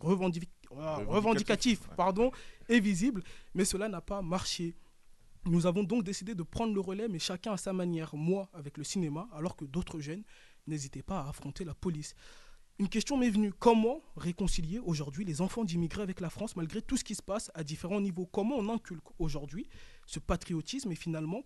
revendic- 0.00 0.48
ah, 0.78 0.96
Revendicatif, 0.98 1.08
revendicatifs 1.08 1.88
ouais. 1.88 1.94
pardon, 1.96 2.30
et 2.68 2.78
visibles, 2.78 3.24
mais 3.54 3.64
cela 3.64 3.88
n'a 3.88 4.00
pas 4.00 4.22
marché. 4.22 4.76
Nous 5.46 5.66
avons 5.66 5.82
donc 5.82 6.04
décidé 6.04 6.34
de 6.34 6.42
prendre 6.44 6.72
le 6.74 6.80
relais, 6.80 7.08
mais 7.08 7.18
chacun 7.18 7.52
à 7.52 7.56
sa 7.56 7.72
manière, 7.72 8.14
moi 8.14 8.48
avec 8.52 8.78
le 8.78 8.84
cinéma, 8.84 9.28
alors 9.32 9.56
que 9.56 9.64
d'autres 9.64 9.98
jeunes 9.98 10.22
n'hésitaient 10.68 11.02
pas 11.02 11.22
à 11.22 11.28
affronter 11.30 11.64
la 11.64 11.74
police. 11.74 12.14
Une 12.80 12.88
question 12.88 13.18
m'est 13.18 13.28
venue, 13.28 13.52
comment 13.52 14.00
réconcilier 14.16 14.78
aujourd'hui 14.78 15.26
les 15.26 15.42
enfants 15.42 15.64
d'immigrés 15.64 16.00
avec 16.00 16.18
la 16.18 16.30
France 16.30 16.56
malgré 16.56 16.80
tout 16.80 16.96
ce 16.96 17.04
qui 17.04 17.14
se 17.14 17.20
passe 17.20 17.50
à 17.54 17.62
différents 17.62 18.00
niveaux? 18.00 18.24
Comment 18.24 18.56
on 18.56 18.70
inculque 18.70 19.04
aujourd'hui 19.18 19.68
ce 20.06 20.18
patriotisme 20.18 20.90
et 20.90 20.94
finalement, 20.94 21.42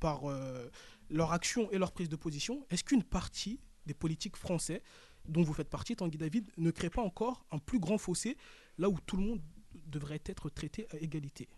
par 0.00 0.30
euh, 0.30 0.70
leur 1.10 1.32
action 1.32 1.70
et 1.72 1.78
leur 1.78 1.92
prise 1.92 2.08
de 2.08 2.16
position, 2.16 2.66
est-ce 2.70 2.84
qu'une 2.84 3.02
partie 3.02 3.60
des 3.84 3.92
politiques 3.92 4.38
français 4.38 4.82
dont 5.28 5.42
vous 5.42 5.52
faites 5.52 5.68
partie, 5.68 5.94
Tanguy 5.94 6.16
David, 6.16 6.50
ne 6.56 6.70
crée 6.70 6.88
pas 6.88 7.02
encore 7.02 7.44
un 7.50 7.58
plus 7.58 7.78
grand 7.78 7.98
fossé 7.98 8.38
là 8.78 8.88
où 8.88 8.98
tout 9.04 9.18
le 9.18 9.24
monde 9.24 9.42
devrait 9.74 10.22
être 10.24 10.48
traité 10.48 10.86
à 10.90 10.96
égalité? 10.96 11.50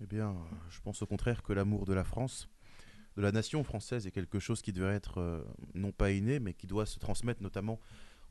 Eh 0.00 0.06
bien, 0.06 0.34
je 0.68 0.80
pense 0.80 1.00
au 1.00 1.06
contraire 1.06 1.44
que 1.44 1.52
l'amour 1.52 1.84
de 1.84 1.92
la 1.92 2.02
France, 2.02 2.48
de 3.14 3.22
la 3.22 3.30
nation 3.30 3.62
française, 3.62 4.08
est 4.08 4.10
quelque 4.10 4.40
chose 4.40 4.62
qui 4.62 4.72
devrait 4.72 4.96
être 4.96 5.18
euh, 5.18 5.44
non 5.74 5.92
pas 5.92 6.10
inné, 6.10 6.40
mais 6.40 6.54
qui 6.54 6.66
doit 6.66 6.86
se 6.86 6.98
transmettre 6.98 7.40
notamment 7.40 7.78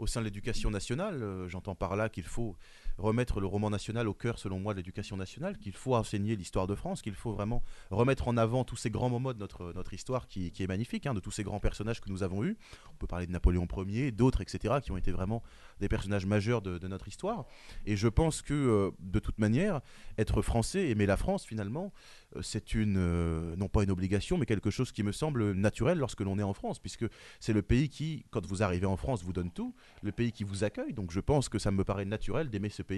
au 0.02 0.08
sein 0.08 0.20
de 0.22 0.26
l'éducation 0.26 0.72
nationale. 0.72 1.22
Euh, 1.22 1.48
J'entends 1.48 1.76
par 1.76 1.96
là 1.96 2.10
qu'il 2.10 2.24
faut 2.24 2.56
remettre 3.02 3.40
le 3.40 3.48
roman 3.48 3.70
national 3.70 4.08
au 4.08 4.14
cœur, 4.14 4.40
selon 4.40 4.60
moi, 4.60 4.74
de 4.74 4.80
l'éducation 4.80 5.18
nationale, 5.18 5.58
qu'il 5.58 5.74
faut 5.74 5.96
enseigner 5.96 6.36
l'histoire 6.36 6.68
de 6.68 6.76
France, 6.76 7.02
qu'il 7.02 7.16
faut 7.16 7.34
vraiment 7.34 7.64
remettre 7.90 8.28
en 8.28 8.38
avant 8.38 8.64
tous 8.64 8.78
ces 8.78 8.90
grands 8.90 9.10
moments 9.10 9.34
de 9.34 9.40
notre, 9.40 9.74
notre 9.74 9.94
histoire 9.94 10.28
qui, 10.28 10.52
qui 10.52 10.64
est 10.64 10.68
magnifique, 10.68 11.06
hein, 11.06 11.14
de 11.14 11.20
tous 11.20 11.32
ces 11.32 11.44
grands 11.44 11.60
personnages 11.60 12.02
que 12.02 12.10
nous 12.10 12.24
avons 12.24 12.44
eus. 12.44 12.58
On 12.94 12.98
peut 12.98 13.08
parler 13.08 13.28
de 13.28 13.32
Napoléon 13.32 13.68
Ier, 13.88 14.12
d'autres, 14.12 14.42
etc., 14.42 14.76
qui 14.84 14.92
ont 14.92 14.98
été 14.98 15.12
vraiment 15.12 15.42
des 15.80 15.88
personnages 15.88 16.26
majeurs 16.26 16.62
de, 16.62 16.88
notre 16.88 17.08
histoire. 17.08 17.46
Et 17.86 17.96
je 17.96 18.08
pense 18.08 18.42
que, 18.42 18.54
euh, 18.54 18.92
de 19.00 19.20
toute 19.20 19.40
manière, 19.40 19.82
être 20.18 20.42
français, 20.42 20.90
aimer 20.90 21.06
la 21.06 21.18
France, 21.18 21.46
finalement, 21.46 21.92
euh, 22.36 22.42
c'est 22.42 22.74
une, 22.74 22.98
euh, 22.98 23.56
non 23.56 23.68
pas 23.68 23.84
une 23.84 23.92
obligation, 23.92 24.38
mais 24.38 24.46
quelque 24.46 24.70
chose 24.70 24.92
qui 24.92 25.04
me 25.04 25.12
semble 25.12 25.54
naturel 25.54 25.98
lorsque 25.98 26.22
l'on 26.22 26.38
est 26.38 26.44
en 26.44 26.54
France, 26.54 26.80
puisque 26.80 27.06
c'est 27.40 27.54
le 27.54 27.62
pays 27.62 27.90
qui, 27.90 28.26
quand 28.30 28.46
vous 28.46 28.64
arrivez 28.64 28.86
en 28.86 28.98
France, 28.98 29.24
vous 29.24 29.34
donne 29.34 29.52
tout, 29.52 29.74
le 30.02 30.12
pays 30.12 30.32
qui 30.32 30.44
vous 30.44 30.64
accueille. 30.64 30.94
Donc 30.94 31.12
je 31.12 31.20
pense 31.20 31.50
que 31.50 31.60
ça 31.60 31.72
me 31.72 31.84
paraît 31.84 32.06
naturel 32.06 32.50
d'aimer 32.50 32.70
ce 32.70 32.84
pays 32.84 32.91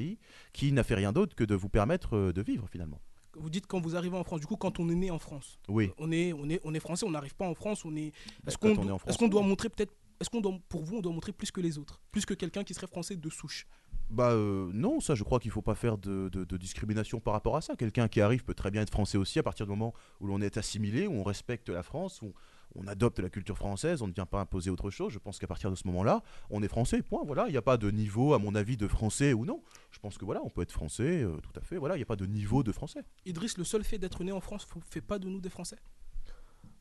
qui 0.53 0.71
n'a 0.71 0.83
fait 0.83 0.95
rien 0.95 1.11
d'autre 1.13 1.35
que 1.35 1.43
de 1.43 1.55
vous 1.55 1.69
permettre 1.69 2.15
euh, 2.15 2.33
de 2.33 2.41
vivre 2.41 2.67
finalement. 2.69 2.99
Vous 3.35 3.49
dites 3.49 3.65
quand 3.65 3.81
vous 3.81 3.95
arrivez 3.95 4.15
en 4.17 4.23
France, 4.23 4.41
du 4.41 4.45
coup 4.45 4.57
quand 4.57 4.79
on 4.79 4.89
est 4.89 4.95
né 4.95 5.09
en 5.09 5.19
France. 5.19 5.59
Oui. 5.67 5.89
On 5.97 6.11
est, 6.11 6.33
on 6.33 6.49
est, 6.49 6.59
on 6.63 6.73
est 6.73 6.79
français, 6.79 7.05
on 7.05 7.11
n'arrive 7.11 7.35
pas 7.35 7.47
en 7.47 7.55
France, 7.55 7.83
on 7.85 7.95
est. 7.95 8.11
Est-ce 8.47 8.57
Quand 8.57 8.75
qu'on 8.75 8.81
on 8.83 8.87
est 8.87 8.91
en 8.91 8.97
doit, 8.97 9.41
est-ce 9.41 9.47
montrer 9.47 9.69
peut-être, 9.69 9.93
est-ce 10.19 10.29
qu'on 10.29 10.41
doit, 10.41 10.57
pour 10.69 10.83
vous, 10.83 10.97
on 10.97 11.01
doit 11.01 11.11
montrer 11.11 11.31
plus 11.31 11.49
que 11.51 11.59
les 11.59 11.77
autres, 11.79 11.99
plus 12.11 12.25
que 12.25 12.33
quelqu'un 12.35 12.63
qui 12.63 12.73
serait 12.73 12.87
français 12.87 13.15
de 13.15 13.29
souche? 13.29 13.65
Bah 14.09 14.31
euh, 14.31 14.69
non, 14.73 14.99
ça 14.99 15.15
je 15.15 15.23
crois 15.23 15.39
qu'il 15.39 15.49
faut 15.49 15.63
pas 15.63 15.73
faire 15.75 15.97
de, 15.97 16.29
de- 16.29 16.43
de 16.43 16.57
discrimination 16.57 17.19
par 17.19 17.33
rapport 17.33 17.55
à 17.55 17.61
ça. 17.61 17.75
Quelqu'un 17.75 18.07
qui 18.07 18.21
arrive 18.21 18.43
peut 18.43 18.53
très 18.53 18.69
bien 18.69 18.81
être 18.83 18.91
français 18.91 19.17
aussi 19.17 19.39
à 19.39 19.43
partir 19.43 19.65
du 19.65 19.71
moment 19.71 19.93
où 20.19 20.27
l'on 20.27 20.39
est 20.41 20.57
assimilé, 20.57 21.07
où 21.07 21.13
on 21.13 21.23
respecte 21.23 21.69
la 21.69 21.81
France, 21.81 22.21
où 22.21 22.33
on 22.75 22.87
adopte 22.87 23.19
la 23.19 23.29
culture 23.29 23.57
française, 23.57 24.01
on 24.01 24.07
ne 24.07 24.13
vient 24.13 24.25
pas 24.25 24.39
imposer 24.39 24.69
autre 24.69 24.89
chose. 24.89 25.11
Je 25.11 25.19
pense 25.19 25.39
qu'à 25.39 25.47
partir 25.47 25.69
de 25.69 25.75
ce 25.75 25.87
moment-là, 25.87 26.23
on 26.49 26.63
est 26.63 26.67
français. 26.67 27.01
Point. 27.01 27.23
Voilà, 27.25 27.47
il 27.47 27.51
n'y 27.51 27.57
a 27.57 27.61
pas 27.61 27.77
de 27.77 27.91
niveau, 27.91 28.33
à 28.33 28.39
mon 28.39 28.55
avis, 28.55 28.77
de 28.77 28.87
français 28.87 29.33
ou 29.33 29.45
non. 29.45 29.63
Je 29.91 29.99
pense 29.99 30.17
que 30.17 30.25
voilà, 30.25 30.41
on 30.43 30.49
peut 30.49 30.61
être 30.61 30.71
français, 30.71 31.23
euh, 31.23 31.37
tout 31.37 31.59
à 31.59 31.61
fait. 31.61 31.77
Voilà, 31.77 31.95
il 31.95 31.99
n'y 31.99 32.03
a 32.03 32.07
pas 32.07 32.15
de 32.15 32.25
niveau 32.25 32.63
de 32.63 32.71
français. 32.71 33.03
Idriss, 33.25 33.57
le 33.57 33.63
seul 33.63 33.83
fait 33.83 33.97
d'être 33.97 34.23
né 34.23 34.31
en 34.31 34.41
France 34.41 34.67
ne 34.75 34.81
fait 34.89 35.01
pas 35.01 35.19
de 35.19 35.27
nous 35.27 35.41
des 35.41 35.49
Français? 35.49 35.77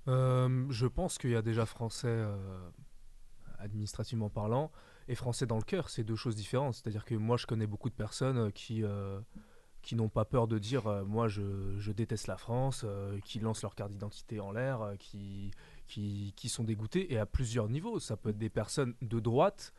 Euh, 0.08 0.66
je 0.70 0.86
pense 0.86 1.18
qu'il 1.18 1.30
y 1.30 1.36
a 1.36 1.42
déjà 1.42 1.64
français 1.64 2.08
euh, 2.08 2.36
administrativement 3.58 4.30
parlant 4.30 4.72
et 5.08 5.14
français 5.14 5.46
dans 5.46 5.56
le 5.56 5.62
cœur, 5.62 5.90
c'est 5.90 6.04
deux 6.04 6.16
choses 6.16 6.36
différentes. 6.36 6.74
C'est-à-dire 6.74 7.04
que 7.04 7.14
moi, 7.14 7.36
je 7.36 7.46
connais 7.46 7.66
beaucoup 7.66 7.88
de 7.88 7.94
personnes 7.94 8.52
qui, 8.52 8.82
euh, 8.82 9.20
qui 9.82 9.96
n'ont 9.96 10.08
pas 10.08 10.24
peur 10.24 10.46
de 10.46 10.58
dire 10.58 10.86
euh, 10.86 11.04
moi, 11.04 11.28
je, 11.28 11.76
je 11.78 11.92
déteste 11.92 12.26
la 12.26 12.36
France, 12.36 12.82
euh, 12.84 13.18
qui 13.24 13.40
lancent 13.40 13.62
leur 13.62 13.74
carte 13.74 13.90
d'identité 13.90 14.40
en 14.40 14.52
l'air, 14.52 14.80
euh, 14.82 14.96
qui, 14.96 15.50
qui, 15.92 16.32
qui 16.36 16.48
sont 16.48 16.64
dégoûtés 16.64 17.12
et 17.12 17.18
à 17.18 17.26
plusieurs 17.26 17.68
niveaux. 17.68 18.00
Ça 18.00 18.16
peut 18.16 18.30
être 18.30 18.38
des 18.38 18.48
personnes 18.48 18.94
de 19.02 19.20
droite 19.20 19.74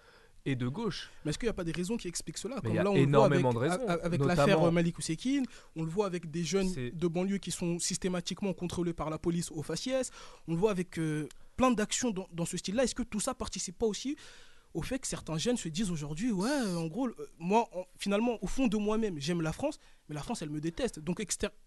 et 0.45 0.55
de 0.55 0.67
gauche. 0.67 1.09
Mais 1.23 1.29
est-ce 1.29 1.39
qu'il 1.39 1.47
n'y 1.47 1.51
a 1.51 1.53
pas 1.53 1.63
des 1.63 1.71
raisons 1.71 1.97
qui 1.97 2.07
expliquent 2.07 2.37
cela? 2.37 2.59
Comme 2.61 2.71
il 2.71 2.75
y 2.75 2.79
a 2.79 2.83
là, 2.83 2.91
on 2.91 2.93
le 2.93 2.99
voit 2.99 3.07
énormément 3.07 3.49
avec, 3.49 3.71
de 3.71 3.77
raisons, 3.77 3.87
avec 3.87 4.23
l'affaire 4.23 4.61
euh, 4.61 4.71
Malik 4.71 4.97
Oussekine, 4.99 5.45
on 5.75 5.83
le 5.83 5.89
voit 5.89 6.05
avec 6.05 6.29
des 6.29 6.43
jeunes 6.43 6.71
de 6.75 7.07
banlieue 7.07 7.39
qui 7.39 7.49
sont 7.49 7.79
systématiquement 7.79 8.53
contrôlés 8.53 8.93
par 8.93 9.09
la 9.09 9.17
police 9.17 9.49
au 9.51 9.63
faciès, 9.63 10.11
on 10.47 10.53
le 10.53 10.59
voit 10.59 10.71
avec 10.71 10.99
euh, 10.99 11.27
plein 11.55 11.71
d'actions 11.71 12.11
dans, 12.11 12.27
dans 12.31 12.45
ce 12.45 12.57
style-là. 12.57 12.83
Est-ce 12.83 12.95
que 12.95 13.03
tout 13.03 13.19
ça 13.19 13.33
participe 13.33 13.77
pas 13.79 13.87
aussi 13.87 14.15
au 14.73 14.81
fait 14.81 14.99
que 14.99 15.07
certains 15.07 15.37
jeunes 15.37 15.57
se 15.57 15.69
disent 15.69 15.91
aujourd'hui, 15.91 16.31
ouais, 16.31 16.49
en 16.75 16.87
gros, 16.87 17.07
euh, 17.07 17.13
moi, 17.39 17.67
en- 17.73 17.85
finalement, 17.97 18.37
au 18.41 18.47
fond 18.47 18.67
de 18.67 18.77
moi-même, 18.77 19.19
j'aime 19.19 19.41
la 19.41 19.53
France, 19.53 19.77
mais 20.09 20.15
la 20.15 20.21
France, 20.23 20.41
elle 20.41 20.49
me 20.49 20.59
déteste. 20.61 20.99
Donc, 20.99 21.23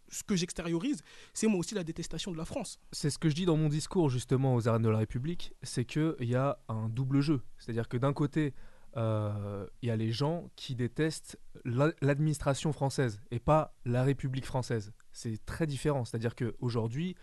ce 0.09 0.23
que 0.25 0.37
j'extériorise, 0.37 1.03
c'est 1.33 1.47
moi 1.47 1.59
aussi 1.61 1.75
la 1.75 1.85
détestation 1.85 2.33
de 2.33 2.37
la 2.37 2.45
France. 2.45 2.79
C'est 2.93 3.11
ce 3.11 3.19
que 3.19 3.29
je 3.29 3.35
dis 3.35 3.47
dans 3.47 3.57
mon 3.57 3.69
discours 3.69 4.11
justement 4.11 4.55
aux 4.55 4.69
arènes 4.69 4.83
de 4.83 4.89
la 4.89 4.99
République, 4.99 5.53
c'est 5.63 5.85
qu'il 5.85 6.15
y 6.21 6.35
a 6.35 6.59
un 6.69 6.89
double 6.89 7.21
jeu. 7.21 7.43
C'est-à-dire 7.59 7.89
que 7.89 7.97
d'un 7.97 8.13
côté, 8.13 8.55
euh, 8.97 9.67
il 9.83 9.89
y 9.89 9.91
a 9.91 9.97
les 9.97 10.11
gens 10.11 10.51
qui 10.57 10.75
détestent 10.75 11.39
la- 11.65 11.93
l'administration 12.01 12.73
française 12.73 13.21
et 13.31 13.39
pas 13.39 13.75
la 13.85 14.03
République 14.03 14.47
française. 14.47 14.93
C'est 15.13 15.45
très 15.45 15.67
différent. 15.67 16.05
C'est-à-dire 16.05 16.35
qu'aujourd'hui, 16.35 17.15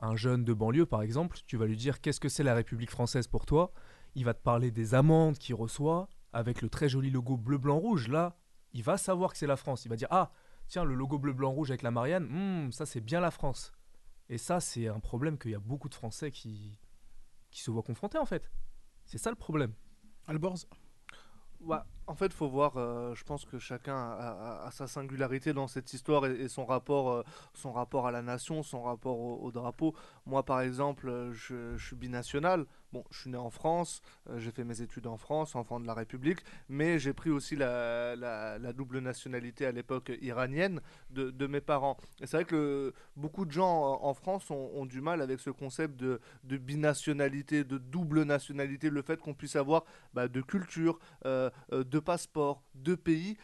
un 0.00 0.16
jeune 0.16 0.44
de 0.44 0.52
banlieue, 0.54 0.86
par 0.86 1.02
exemple, 1.02 1.38
tu 1.46 1.56
vas 1.56 1.66
lui 1.66 1.76
dire 1.76 2.00
qu'est-ce 2.00 2.20
que 2.20 2.28
c'est 2.28 2.44
la 2.44 2.54
République 2.54 2.90
française 2.90 3.26
pour 3.26 3.46
toi? 3.46 3.72
Il 4.14 4.24
va 4.24 4.34
te 4.34 4.42
parler 4.42 4.70
des 4.70 4.94
amendes 4.94 5.38
qu'il 5.38 5.54
reçoit 5.54 6.08
avec 6.32 6.62
le 6.62 6.68
très 6.68 6.88
joli 6.88 7.10
logo 7.10 7.36
bleu-blanc-rouge. 7.36 8.08
Là, 8.08 8.36
il 8.72 8.82
va 8.82 8.98
savoir 8.98 9.32
que 9.32 9.38
c'est 9.38 9.46
la 9.46 9.56
France. 9.56 9.84
Il 9.84 9.88
va 9.88 9.96
dire 9.96 10.08
Ah, 10.10 10.30
tiens, 10.66 10.84
le 10.84 10.94
logo 10.94 11.18
bleu-blanc-rouge 11.18 11.70
avec 11.70 11.82
la 11.82 11.90
Marianne, 11.90 12.24
hmm, 12.24 12.72
ça 12.72 12.86
c'est 12.86 13.00
bien 13.00 13.20
la 13.20 13.30
France. 13.30 13.72
Et 14.28 14.38
ça, 14.38 14.60
c'est 14.60 14.88
un 14.88 15.00
problème 15.00 15.38
qu'il 15.38 15.52
y 15.52 15.54
a 15.54 15.58
beaucoup 15.60 15.88
de 15.88 15.94
Français 15.94 16.30
qui, 16.30 16.78
qui 17.50 17.62
se 17.62 17.70
voient 17.70 17.82
confrontés 17.82 18.18
en 18.18 18.26
fait. 18.26 18.50
C'est 19.06 19.18
ça 19.18 19.30
le 19.30 19.36
problème. 19.36 19.72
Alborz? 20.26 20.66
Ouais, 21.60 21.78
en 22.06 22.14
fait, 22.14 22.32
faut 22.32 22.48
voir. 22.48 22.76
euh, 22.76 23.14
je 23.14 23.24
pense 23.24 23.44
que 23.44 23.58
chacun 23.58 23.96
a, 23.96 24.62
a- 24.62 24.66
a 24.66 24.70
sa 24.70 24.86
singularité 24.86 25.52
dans 25.52 25.66
cette 25.66 25.92
histoire 25.92 26.24
et, 26.26 26.42
et 26.42 26.48
son 26.48 26.64
rapport, 26.64 27.10
euh, 27.10 27.22
son 27.52 27.72
rapport 27.72 28.06
à 28.06 28.12
la 28.12 28.22
nation, 28.22 28.62
son 28.62 28.82
rapport 28.82 29.18
au, 29.18 29.38
au 29.42 29.50
drapeau. 29.50 29.94
Moi, 30.24 30.44
par 30.44 30.60
exemple, 30.60 31.08
euh, 31.08 31.32
je, 31.32 31.76
je 31.76 31.86
suis 31.86 31.96
binational. 31.96 32.64
Bon, 32.90 33.04
je 33.10 33.20
suis 33.20 33.30
né 33.30 33.36
en 33.36 33.50
France, 33.50 34.00
euh, 34.30 34.38
j'ai 34.38 34.50
fait 34.50 34.64
mes 34.64 34.80
études 34.80 35.06
en 35.06 35.18
France, 35.18 35.54
enfant 35.54 35.78
de 35.78 35.86
la 35.86 35.92
République, 35.92 36.38
mais 36.70 36.98
j'ai 36.98 37.12
pris 37.12 37.28
aussi 37.28 37.54
la, 37.54 38.58
double 38.72 39.00
nationalité 39.00 39.66
à 39.66 39.72
l'époque 39.72 40.10
iranienne 40.22 40.80
de, 41.10 41.46
mes 41.46 41.60
parents. 41.60 41.98
Et 42.20 42.26
c'est 42.26 42.38
vrai 42.38 42.44
que 42.46 42.94
beaucoup 43.14 43.44
de 43.44 43.52
gens 43.52 43.98
en, 44.02 44.14
France 44.14 44.50
ont, 44.50 44.86
du 44.86 45.02
mal 45.02 45.20
avec 45.20 45.40
ce 45.40 45.50
concept 45.50 45.96
de, 45.96 46.18
de 46.44 46.56
binationalité, 46.56 47.62
de 47.62 47.76
double 47.76 48.22
nationalité, 48.22 48.88
le 48.88 49.02
fait 49.02 49.20
qu'on 49.20 49.34
puisse 49.34 49.56
avoir 49.56 49.84
bah, 50.14 50.28
de 50.28 50.40
culture, 50.40 50.98
euh, 51.26 51.50
euh, 51.72 51.84
de 51.84 51.98
passeport, 51.98 52.62
de 52.74 52.94
pays. 52.94 53.36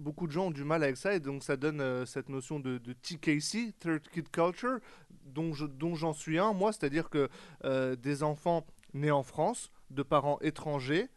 Beaucoup 0.00 0.26
de 0.26 0.32
gens 0.32 0.46
ont 0.46 0.50
du 0.50 0.64
mal 0.64 0.82
avec 0.82 0.96
ça 0.96 1.14
et 1.14 1.20
donc 1.20 1.44
ça 1.44 1.56
donne 1.56 1.80
euh, 1.80 2.06
cette 2.06 2.28
notion 2.28 2.58
de, 2.58 2.78
TKC, 2.78 3.74
Third 3.78 4.02
Kid 4.12 4.30
Culture, 4.30 4.78
dont 5.26 5.94
j'en 5.94 6.12
suis 6.12 6.38
un, 6.38 6.52
moi, 6.52 6.72
c'est-à-dire 6.72 7.08
que 7.08 7.28
euh, 7.64 7.94
des 7.94 8.22
enfants 8.22 8.66
nés 8.94 9.10
en 9.10 9.22
France, 9.22 9.70
de 9.90 10.02
parents 10.02 10.38
étrangers, 10.40 11.08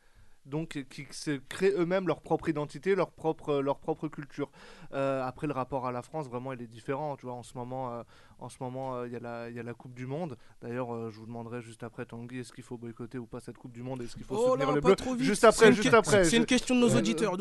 donc 0.46 0.86
qui 0.90 1.06
se 1.12 1.32
créent 1.50 1.74
eux-mêmes 1.78 2.08
leur 2.08 2.22
propre 2.22 2.50
identité, 2.50 2.96
leur 2.96 3.12
propre, 3.12 3.56
leur 3.62 3.80
propre 3.80 4.08
culture. 4.08 4.50
Euh, 4.94 5.24
après, 5.24 5.48
le 5.48 5.54
rapport 5.54 5.88
à 5.88 5.92
la 5.92 6.02
France, 6.02 6.28
vraiment, 6.28 6.52
il 6.54 6.62
est 6.62 6.68
différent. 6.68 7.16
Tu 7.16 7.26
vois, 7.26 7.36
en 7.36 7.44
ce 7.44 7.58
moment, 7.58 7.94
euh, 7.94 8.04
en 8.40 8.50
ce 8.50 8.58
moment, 8.60 8.96
euh, 8.96 9.08
il 9.08 9.14
y, 9.14 9.16
a 9.16 9.20
la- 9.20 9.50
il 9.50 9.56
y 9.56 9.60
a 9.60 9.64
la 9.64 9.74
Coupe 9.74 9.94
du 9.94 10.06
Monde. 10.06 10.38
D'ailleurs, 10.62 10.94
euh, 10.94 11.10
je 11.12 11.20
vous 11.20 11.26
demanderai 11.26 11.62
juste 11.62 11.84
après, 11.84 12.06
Tanguy, 12.06 12.40
est-ce 12.40 12.52
qu'il 12.52 12.64
faut 12.64 12.78
boycotter 12.78 13.18
ou 13.18 13.26
pas 13.26 13.40
cette 13.40 13.58
Coupe 13.58 13.72
du 13.72 13.84
Monde 13.84 14.02
Est-ce 14.02 14.16
qu'il 14.16 14.26
faut 14.26 14.36
Oh 14.38 14.50
soutenir 14.50 14.68
là, 14.70 14.76
le 14.76 14.82
pas 14.82 14.88
bleu 14.90 14.96
trop 14.96 15.16
vite. 15.16 15.24
Juste 15.26 15.42
C'est 15.42 15.48
après, 15.48 15.68
une 15.70 15.74
juste 15.76 15.90
que- 15.90 15.96
après. 15.96 16.24
c'est 16.26 16.38
une 16.38 16.46
question 16.46 16.76
de 16.76 16.82
nos 16.82 16.96
auditeurs. 16.96 17.36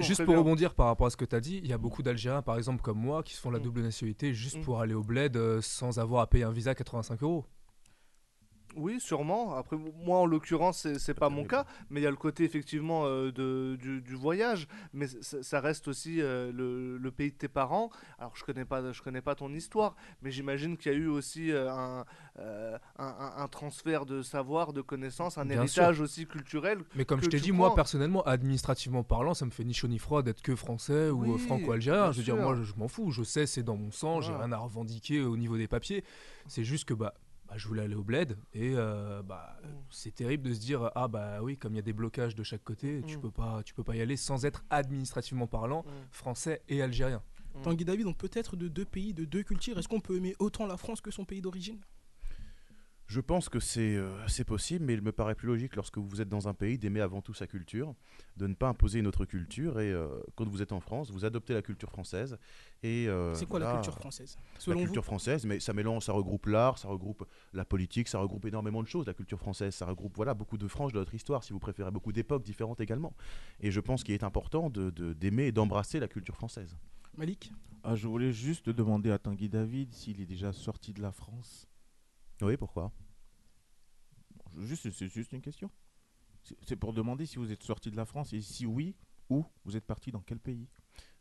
juste 0.00 0.24
pour 0.24 0.34
bien. 0.34 0.38
rebondir 0.38 0.74
par 0.74 0.86
rapport 0.86 1.06
à 1.06 1.10
ce 1.10 1.16
que 1.16 1.24
tu 1.24 1.34
as 1.34 1.40
dit, 1.40 1.60
il 1.62 1.68
y 1.68 1.72
a 1.72 1.78
beaucoup 1.78 2.02
d'Algériens, 2.02 2.42
par 2.42 2.56
exemple, 2.56 2.82
comme 2.82 2.98
moi, 2.98 3.22
qui 3.22 3.34
se 3.34 3.40
font 3.40 3.50
la 3.50 3.58
Mm. 3.58 3.62
double 3.62 3.82
nationalité 3.82 4.32
juste 4.34 4.58
Mm. 4.58 4.62
pour 4.62 4.80
aller 4.80 4.94
au 4.94 5.02
bled 5.02 5.36
euh, 5.36 5.60
sans 5.60 5.98
avoir 5.98 6.22
à 6.22 6.26
payer 6.28 6.44
un 6.44 6.52
visa 6.52 6.70
à 6.70 6.74
85 6.74 7.22
euros. 7.22 7.44
Oui, 8.78 9.00
sûrement. 9.00 9.54
Après, 9.56 9.76
moi, 9.76 10.18
en 10.18 10.26
l'occurrence, 10.26 10.86
c'est- 10.96 11.14
pas 11.14 11.28
mon 11.30 11.44
cas, 11.44 11.66
mais 11.90 12.00
il 12.00 12.04
y 12.04 12.06
a 12.06 12.10
le 12.10 12.16
côté 12.16 12.44
effectivement 12.44 13.02
euh, 13.06 13.32
de, 13.32 13.76
du, 13.80 14.00
du 14.00 14.14
voyage, 14.14 14.68
mais 14.92 15.06
ça 15.08 15.60
reste 15.60 15.88
aussi 15.88 16.20
euh, 16.22 16.52
le, 16.52 16.96
le 16.96 17.10
pays 17.10 17.32
de 17.32 17.36
tes 17.36 17.48
parents. 17.48 17.90
Alors, 18.18 18.36
je 18.36 18.44
connais 18.44 18.64
pas, 18.64 18.92
je 18.92 19.02
connais 19.02 19.20
pas 19.20 19.34
ton 19.34 19.52
histoire, 19.52 19.96
mais 20.22 20.30
j'imagine 20.30 20.76
qu'il 20.76 20.92
y 20.92 20.94
a 20.94 20.98
eu 20.98 21.08
aussi 21.08 21.50
euh, 21.50 21.68
un, 21.70 22.04
un, 22.98 23.48
transfert 23.48 24.06
de 24.06 24.22
savoir, 24.22 24.72
de 24.72 24.80
connaissances, 24.80 25.38
un 25.38 25.44
Bien 25.44 25.56
héritage 25.56 26.00
aussi 26.00 26.26
culturel. 26.26 26.78
Mais 26.94 27.04
comme 27.04 27.20
je 27.22 27.28
t'ai 27.28 27.40
dit, 27.40 27.52
moi 27.52 27.74
personnellement, 27.74 28.22
administrativement 28.22 29.02
parlant, 29.02 29.34
ça 29.34 29.44
me 29.44 29.50
fait 29.50 29.64
ni 29.64 29.74
chaud 29.74 29.88
ni 29.88 29.98
froid 29.98 30.22
d'être 30.22 30.42
que 30.42 30.54
français 30.54 31.10
ou 31.10 31.36
franco-algérien. 31.38 32.12
Je 32.12 32.18
veux 32.18 32.24
dire, 32.24 32.36
moi 32.36 32.54
je, 32.54 32.62
je 32.62 32.74
m'en 32.76 32.86
fous, 32.88 33.10
je 33.10 33.22
sais, 33.24 33.46
c'est 33.46 33.62
dans 33.62 33.76
mon 33.76 33.90
sang, 33.90 34.20
j'ai 34.20 34.30
Voilà. 34.30 34.44
rien 34.44 34.52
à 34.52 34.58
revendiquer 34.58 35.20
au 35.22 35.36
niveau 35.36 35.56
des 35.56 35.66
papiers. 35.68 36.04
C'est 36.46 36.64
juste 36.64 36.84
que 36.86 36.94
bah, 36.94 37.14
bah, 37.48 37.54
je 37.56 37.66
voulais 37.66 37.82
aller 37.82 37.94
au 37.94 38.02
bled 38.02 38.36
et 38.52 38.72
euh, 38.74 39.22
bah, 39.22 39.56
Mm. 39.64 39.66
c'est 39.90 40.14
terrible 40.14 40.48
de 40.48 40.54
se 40.54 40.60
dire 40.60 40.90
ah 40.94 41.08
bah 41.08 41.42
oui, 41.42 41.56
comme 41.56 41.72
il 41.72 41.76
y 41.76 41.78
a 41.80 41.82
des 41.82 41.92
blocages 41.92 42.34
de 42.34 42.42
chaque 42.42 42.62
côté, 42.62 43.02
tu 43.06 43.16
Mm. 43.16 43.20
peux 43.20 43.30
pas, 43.30 43.62
tu 43.64 43.74
peux 43.74 43.82
pas 43.84 43.96
y 43.96 44.00
aller 44.00 44.16
sans 44.16 44.44
être 44.44 44.64
administrativement 44.70 45.46
parlant 45.46 45.82
Mm. 45.86 45.90
français 46.10 46.62
et 46.68 46.82
algérien. 46.82 47.22
Tanguy 47.62 47.84
David, 47.84 48.04
donc 48.04 48.18
peut-être 48.18 48.54
de 48.56 48.68
deux 48.68 48.84
pays, 48.84 49.12
de 49.14 49.24
deux 49.24 49.42
cultures. 49.42 49.78
Est-ce 49.78 49.88
qu'on 49.88 50.00
peut 50.00 50.16
aimer 50.16 50.36
autant 50.38 50.66
la 50.66 50.76
France 50.76 51.00
que 51.00 51.10
son 51.10 51.24
pays 51.24 51.40
d'origine? 51.40 51.80
Je 53.08 53.20
pense 53.22 53.48
que 53.48 53.58
c'est 53.58 53.96
euh, 53.96 54.10
c'est 54.28 54.44
possible, 54.44 54.84
mais 54.84 54.92
il 54.92 55.00
me 55.00 55.12
paraît 55.12 55.34
plus 55.34 55.48
logique 55.48 55.76
lorsque 55.76 55.96
vous 55.96 56.20
êtes 56.20 56.28
dans 56.28 56.46
un 56.46 56.52
pays 56.52 56.76
d'aimer 56.76 57.00
avant 57.00 57.22
tout 57.22 57.32
sa 57.32 57.46
culture, 57.46 57.94
de 58.36 58.46
ne 58.46 58.52
pas 58.52 58.68
imposer 58.68 58.98
une 58.98 59.06
autre 59.06 59.24
culture. 59.24 59.80
Et 59.80 59.90
euh, 59.90 60.20
quand 60.34 60.46
vous 60.46 60.60
êtes 60.60 60.72
en 60.72 60.80
France, 60.80 61.10
vous 61.10 61.24
adoptez 61.24 61.54
la 61.54 61.62
culture 61.62 61.88
française. 61.90 62.36
Et 62.82 63.08
euh, 63.08 63.32
C'est 63.34 63.46
quoi 63.46 63.60
la 63.60 63.72
culture 63.72 63.94
française? 63.94 64.36
La 64.56 64.60
Selon 64.60 64.80
culture 64.80 65.04
française, 65.06 65.46
mais 65.46 65.58
ça 65.58 65.72
mélange, 65.72 66.04
ça 66.04 66.12
regroupe 66.12 66.44
l'art, 66.46 66.76
ça 66.76 66.88
regroupe 66.88 67.26
la 67.54 67.64
politique, 67.64 68.08
ça 68.08 68.18
regroupe 68.18 68.44
énormément 68.44 68.82
de 68.82 68.88
choses. 68.88 69.06
La 69.06 69.14
culture 69.14 69.38
française, 69.38 69.74
ça 69.74 69.86
regroupe 69.86 70.14
voilà 70.14 70.34
beaucoup 70.34 70.58
de 70.58 70.68
franges 70.68 70.92
de 70.92 70.98
notre 70.98 71.14
histoire, 71.14 71.42
si 71.44 71.54
vous 71.54 71.58
préférez, 71.60 71.90
beaucoup 71.90 72.12
d'époques 72.12 72.42
différentes 72.44 72.82
également. 72.82 73.14
Et 73.60 73.70
je 73.70 73.80
pense 73.80 74.04
qu'il 74.04 74.14
est 74.14 74.22
important 74.22 74.68
de 74.68 74.90
de- 74.90 75.14
d'aimer 75.14 75.46
et 75.46 75.52
d'embrasser 75.52 75.98
la 75.98 76.08
culture 76.08 76.34
française. 76.36 76.76
Malik? 77.16 77.52
Ah, 77.84 77.94
je 77.96 78.06
voulais 78.06 78.32
juste 78.32 78.68
demander 78.68 79.10
à 79.10 79.18
Tanguy 79.18 79.48
David 79.48 79.94
s'il 79.94 80.20
est 80.20 80.26
déjà 80.26 80.52
sorti 80.52 80.92
de 80.92 81.00
la 81.00 81.10
France. 81.12 81.66
Oui, 82.42 82.56
pourquoi? 82.56 82.92
Juste, 84.58 84.90
c'est 84.90 85.08
juste 85.08 85.32
une 85.32 85.40
question. 85.40 85.70
C'est- 86.62 86.76
pour 86.76 86.92
demander 86.92 87.26
si 87.26 87.36
vous 87.36 87.52
êtes 87.52 87.62
sorti 87.62 87.90
de 87.90 87.96
la 87.96 88.06
France 88.06 88.32
et 88.32 88.40
si 88.40 88.64
oui, 88.66 88.94
où 89.28 89.44
vous 89.64 89.76
êtes 89.76 89.84
parti 89.84 90.10
dans 90.10 90.20
quel 90.22 90.38
pays? 90.38 90.66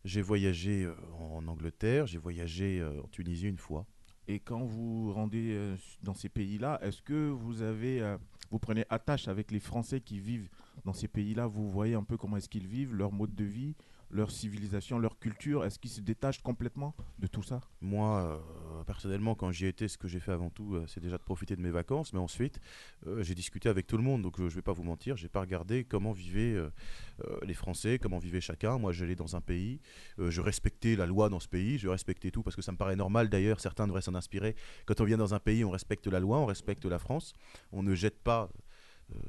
J'ai 0.06 0.22
voyagé 0.22 0.86
euh, 0.86 0.96
en 1.20 1.46
Angleterre, 1.48 2.08
j'ai 2.08 2.18
voyagé 2.18 2.80
euh, 2.80 3.02
en 3.02 3.08
Tunisie 3.08 3.48
une 3.48 3.58
fois. 3.58 3.86
Et 4.28 4.40
quand 4.40 4.64
vous 4.64 5.12
rendez 5.14 5.52
euh, 5.52 5.76
dans 6.04 6.14
ces 6.14 6.30
pays-là, 6.30 6.80
est-ce 6.82 7.02
que 7.02 7.30
vous 7.30 7.62
avez, 7.62 8.16
vous 8.52 8.60
prenez 8.60 8.86
attache 8.90 9.28
avec 9.28 9.52
les 9.52 9.60
Français 9.60 10.02
qui 10.02 10.20
vivent 10.20 10.50
dans 10.86 10.94
ces 10.94 11.08
pays-là? 11.08 11.48
Vous 11.48 11.70
voyez 11.70 11.96
un 11.96 12.04
peu 12.04 12.18
comment 12.18 12.38
est-ce 12.38 12.50
qu'ils 12.50 12.68
vivent, 12.68 12.94
leur 12.94 13.12
mode 13.12 13.36
de 13.36 13.44
vie, 13.44 13.76
leur 14.10 14.32
civilisation, 14.32 15.00
leur 15.00 15.20
culture 15.20 15.66
Est-ce 15.66 15.80
qu'ils 15.80 15.92
se 15.92 16.02
détachent 16.02 16.42
complètement 16.42 16.96
de 17.20 17.28
tout 17.28 17.44
ça? 17.44 17.62
Moi, 17.82 18.22
euh, 18.22 18.84
personnellement, 18.86 19.36
quand 19.36 19.52
j'y 19.52 19.66
étais, 19.66 19.88
ce 19.88 19.98
que 19.98 20.08
j'ai 20.08 20.20
fait 20.20 20.32
avant 20.32 20.50
tout, 20.50 20.76
euh, 20.76 20.86
c'est 20.88 21.00
déjà 21.00 21.18
de 21.18 21.24
profiter 21.24 21.56
de 21.56 21.62
mes 21.62 21.72
vacances. 21.72 22.14
Mais 22.14 22.20
ensuite, 22.20 22.60
euh, 23.06 23.24
j'ai 23.24 23.36
discuté 23.36 23.70
avec 23.70 23.88
tout 23.88 23.98
le 23.98 24.04
monde. 24.04 24.22
Donc, 24.22 24.38
je 24.38 24.56
vais 24.56 24.62
pas 24.62 24.74
vous 24.74 24.84
mentir, 24.84 25.18
j'ai 25.18 25.28
pas 25.28 25.42
regardé 25.42 25.84
comment 25.84 26.12
vivaient 26.12 26.58
les 27.44 27.54
Français, 27.54 28.00
comment 28.00 28.20
vivait 28.20 28.42
chacun. 28.42 28.78
Moi, 28.78 28.92
j'allais 28.94 29.16
dans 29.16 29.36
un 29.36 29.42
pays, 29.42 29.80
je 30.18 30.42
respectais 30.42 30.96
la 30.96 31.06
loi 31.06 31.30
dans 31.30 31.40
ce 31.40 31.48
pays, 31.48 31.78
je 31.78 31.88
respectais 31.88 32.32
tout 32.32 32.44
parce 32.44 32.56
que 32.56 32.62
ça 32.62 32.72
me 32.72 32.78
paraît 32.78 32.96
normal. 32.96 33.30
D'ailleurs, 33.30 33.60
certains 33.60 33.88
devraient 33.88 34.02
s'en 34.02 34.16
inspirer. 34.16 34.56
Quand 34.86 35.02
on 35.02 35.06
vient 35.06 35.18
dans 35.18 35.34
un 35.34 35.40
pays, 35.40 35.66
on 35.66 35.72
respecte 35.72 36.08
la 36.08 36.20
loi, 36.20 36.40
on 36.40 36.46
respecte 36.46 36.86
la 36.86 37.00
France. 37.00 37.34
On 37.72 37.84
ne 37.84 37.96
jette 37.96 38.20
pas 38.20 38.50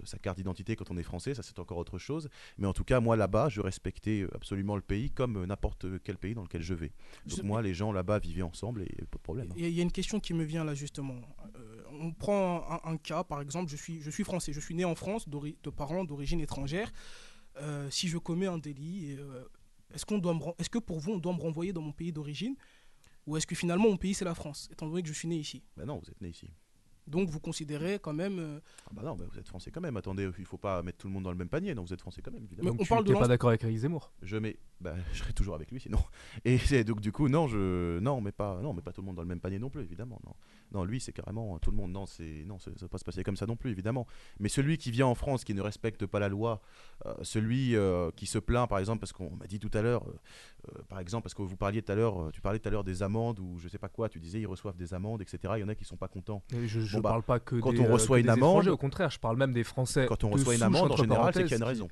sa 0.04 0.18
carte 0.18 0.36
d'identité 0.38 0.74
quand 0.76 0.90
on 0.90 0.96
est 0.96 1.02
français, 1.02 1.34
ça 1.34 1.42
c'est 1.42 1.58
encore 1.58 1.78
autre 1.78 1.98
chose. 1.98 2.28
Mais 2.58 2.66
en 2.66 2.72
tout 2.72 2.84
cas, 2.84 3.00
moi 3.00 3.16
là-bas, 3.16 3.48
je 3.48 3.60
respectais 3.60 4.22
euh, 4.22 4.28
absolument 4.34 4.76
le 4.76 4.82
pays 4.82 5.10
comme 5.10 5.36
euh, 5.36 5.46
n'importe 5.46 5.86
quel 6.02 6.18
pays 6.18 6.34
dans 6.34 6.42
lequel 6.42 6.62
je 6.62 6.74
vais. 6.74 6.92
Donc 7.26 7.38
Je- 7.38 7.42
moi, 7.42 7.62
les 7.62 7.74
gens 7.74 7.92
là-bas 7.92 8.18
vivaient 8.18 8.42
ensemble 8.42 8.82
et 8.82 8.94
pas 9.10 9.18
de 9.18 9.22
problème. 9.22 9.48
hein. 9.50 9.54
Il 9.56 9.62
y, 9.62 9.66
a- 9.66 9.68
il 9.68 9.74
y 9.74 9.80
a 9.80 9.82
une 9.82 9.92
question 9.92 10.18
qui 10.20 10.34
me 10.34 10.44
vient 10.44 10.64
là 10.64 10.74
justement. 10.74 11.16
Euh, 11.56 11.82
on 12.00 12.12
prend 12.12 12.80
un, 12.84 12.92
un 12.92 12.96
cas, 12.96 13.24
par 13.24 13.40
exemple, 13.40 13.70
je 13.70 13.76
suis, 13.76 14.00
je 14.02 14.10
suis 14.10 14.24
français, 14.24 14.52
je 14.52 14.60
suis 14.60 14.74
né 14.74 14.84
en 14.84 14.94
France 14.94 15.28
de 15.28 15.70
parents 15.70 16.04
d'origine 16.04 16.40
étrangère. 16.40 16.92
Euh, 17.60 17.90
si 17.90 18.08
je 18.08 18.18
commets 18.18 18.46
un 18.46 18.58
délit, 18.58 19.16
euh, 19.18 19.44
est-ce 19.94 20.04
qu'on 20.06 20.18
doit 20.18 20.36
est-ce 20.58 20.70
que 20.70 20.78
pour 20.78 21.00
vous 21.00 21.12
on 21.12 21.18
doit 21.18 21.32
me 21.32 21.40
renvoyer 21.40 21.72
dans 21.72 21.82
mon 21.82 21.92
pays 21.92 22.12
d'origine? 22.12 22.54
Ou 23.26 23.36
est-ce 23.36 23.46
que 23.46 23.54
finalement 23.54 23.88
mon 23.90 23.96
pays 23.96 24.14
c'est 24.14 24.24
la 24.24 24.34
France, 24.34 24.68
étant 24.72 24.88
donné 24.88 25.02
que 25.02 25.08
je 25.08 25.12
suis 25.12 25.28
né 25.28 25.36
ici? 25.36 25.62
Bah 25.76 25.84
non, 25.84 25.98
vous 25.98 26.08
êtes 26.10 26.20
né 26.20 26.28
ici. 26.28 26.48
Donc 27.09 27.28
vous 27.30 27.40
considérez 27.40 27.98
quand 27.98 28.12
même. 28.12 28.38
euh, 28.38 28.61
Ah 28.86 28.90
bah 28.94 29.02
non, 29.02 29.16
bah 29.16 29.24
vous 29.30 29.38
êtes 29.38 29.48
français 29.48 29.70
quand 29.70 29.80
même. 29.80 29.96
Attendez, 29.96 30.28
il 30.38 30.44
faut 30.44 30.59
pas 30.59 30.82
mettre 30.82 30.98
tout 30.98 31.06
le 31.09 31.12
monde 31.12 31.24
dans 31.24 31.30
le 31.32 31.36
même 31.38 31.48
panier. 31.48 31.74
Non, 31.74 31.82
vous 31.82 31.92
êtes 31.92 32.00
français 32.00 32.22
quand 32.22 32.30
même, 32.30 32.44
évidemment. 32.44 32.64
Mais 32.66 32.70
Donc 32.72 32.80
on 32.80 32.84
tu 32.84 32.88
parle 32.88 33.04
de 33.04 33.14
pas 33.14 33.26
d'accord 33.28 33.48
avec 33.50 33.64
Eric 33.64 33.76
Zemmour? 33.78 34.12
Je 34.22 34.36
mets, 34.36 34.56
bah, 34.80 34.94
je 35.12 35.18
serai 35.18 35.32
toujours 35.32 35.54
avec 35.54 35.70
lui 35.70 35.80
sinon. 35.80 35.98
Et 36.44 36.59
c'est- 36.59 36.84
donc 36.84 37.00
du 37.00 37.11
coup, 37.12 37.28
non, 37.28 37.48
je, 37.48 37.98
non, 37.98 38.20
mais 38.20 38.32
pas, 38.32 38.61
non, 38.62 38.72
mais 38.72 38.82
pas 38.82 38.92
tout 38.92 39.00
le 39.00 39.06
monde 39.06 39.16
dans 39.16 39.22
le 39.22 39.28
même 39.28 39.40
panier 39.40 39.59
non 39.59 39.70
plus, 39.70 39.82
évidemment. 39.82 40.20
Non, 40.24 40.34
non, 40.72 40.84
lui, 40.84 41.00
c'est 41.00 41.12
carrément 41.12 41.58
tout 41.58 41.70
le 41.70 41.76
monde. 41.76 41.92
Non, 41.92 42.06
c'est, 42.06 42.44
non, 42.46 42.58
ça, 42.58 42.70
ça 42.76 42.86
va 42.86 42.88
pas 42.88 42.98
se 42.98 43.04
passer 43.04 43.22
comme 43.24 43.36
ça 43.36 43.46
non 43.46 43.56
plus, 43.56 43.70
évidemment. 43.70 44.06
Mais 44.40 44.48
celui 44.48 44.78
qui 44.78 44.90
vient 44.90 45.06
en 45.06 45.14
France, 45.14 45.44
qui 45.44 45.54
ne 45.54 45.60
respecte 45.62 46.06
pas 46.06 46.18
la 46.18 46.28
loi, 46.28 46.60
euh, 47.06 47.14
celui 47.22 47.76
euh, 47.76 48.10
qui 48.16 48.26
se 48.26 48.38
plaint, 48.38 48.68
par 48.68 48.78
exemple, 48.78 49.00
parce 49.00 49.12
qu'on 49.12 49.30
m'a 49.36 49.46
dit 49.46 49.58
tout 49.58 49.70
à 49.74 49.82
l'heure, 49.82 50.04
euh, 50.08 50.78
par 50.88 51.00
exemple, 51.00 51.22
parce 51.24 51.34
que 51.34 51.42
vous 51.42 51.56
parliez 51.56 51.82
tout 51.82 51.92
à 51.92 51.94
l'heure, 51.94 52.30
tu 52.32 52.40
parlais 52.40 52.58
tout 52.58 52.68
à 52.68 52.70
l'heure 52.70 52.84
des 52.84 53.02
amendes 53.02 53.38
ou 53.40 53.58
je 53.58 53.68
sais 53.68 53.78
pas 53.78 53.88
quoi, 53.88 54.08
tu 54.08 54.20
disais 54.20 54.40
ils 54.40 54.46
reçoivent 54.46 54.76
des 54.76 54.94
amendes, 54.94 55.22
etc. 55.22 55.54
Il 55.56 55.60
y 55.60 55.64
en 55.64 55.68
a 55.68 55.74
qui 55.74 55.84
sont 55.84 55.96
pas 55.96 56.08
contents. 56.08 56.42
Je, 56.52 56.80
Bon, 56.96 57.00
bah, 57.00 57.10
parle 57.10 57.22
pas 57.22 57.40
que 57.40 57.56
quand 57.56 57.72
des, 57.72 57.80
on 57.80 57.92
reçoit 57.92 58.16
que 58.16 58.20
une 58.20 58.26
des 58.26 58.32
amende- 58.32 58.68
au 58.68 58.76
contraire, 58.76 59.10
je 59.10 59.18
parle 59.18 59.36
même 59.36 59.52
des 59.52 59.64
Français. 59.64 60.06
Quand 60.08 60.24
on 60.24 60.30
reçoit 60.30 60.54
une 60.54 60.62
amende, 60.62 60.92
en 60.92 60.96
général, 60.96 61.32
c'est 61.34 61.42
qu'il 61.44 61.50
y 61.50 61.54
a 61.54 61.56
une 61.56 61.62
qui- 61.62 61.68
raison. 61.68 61.88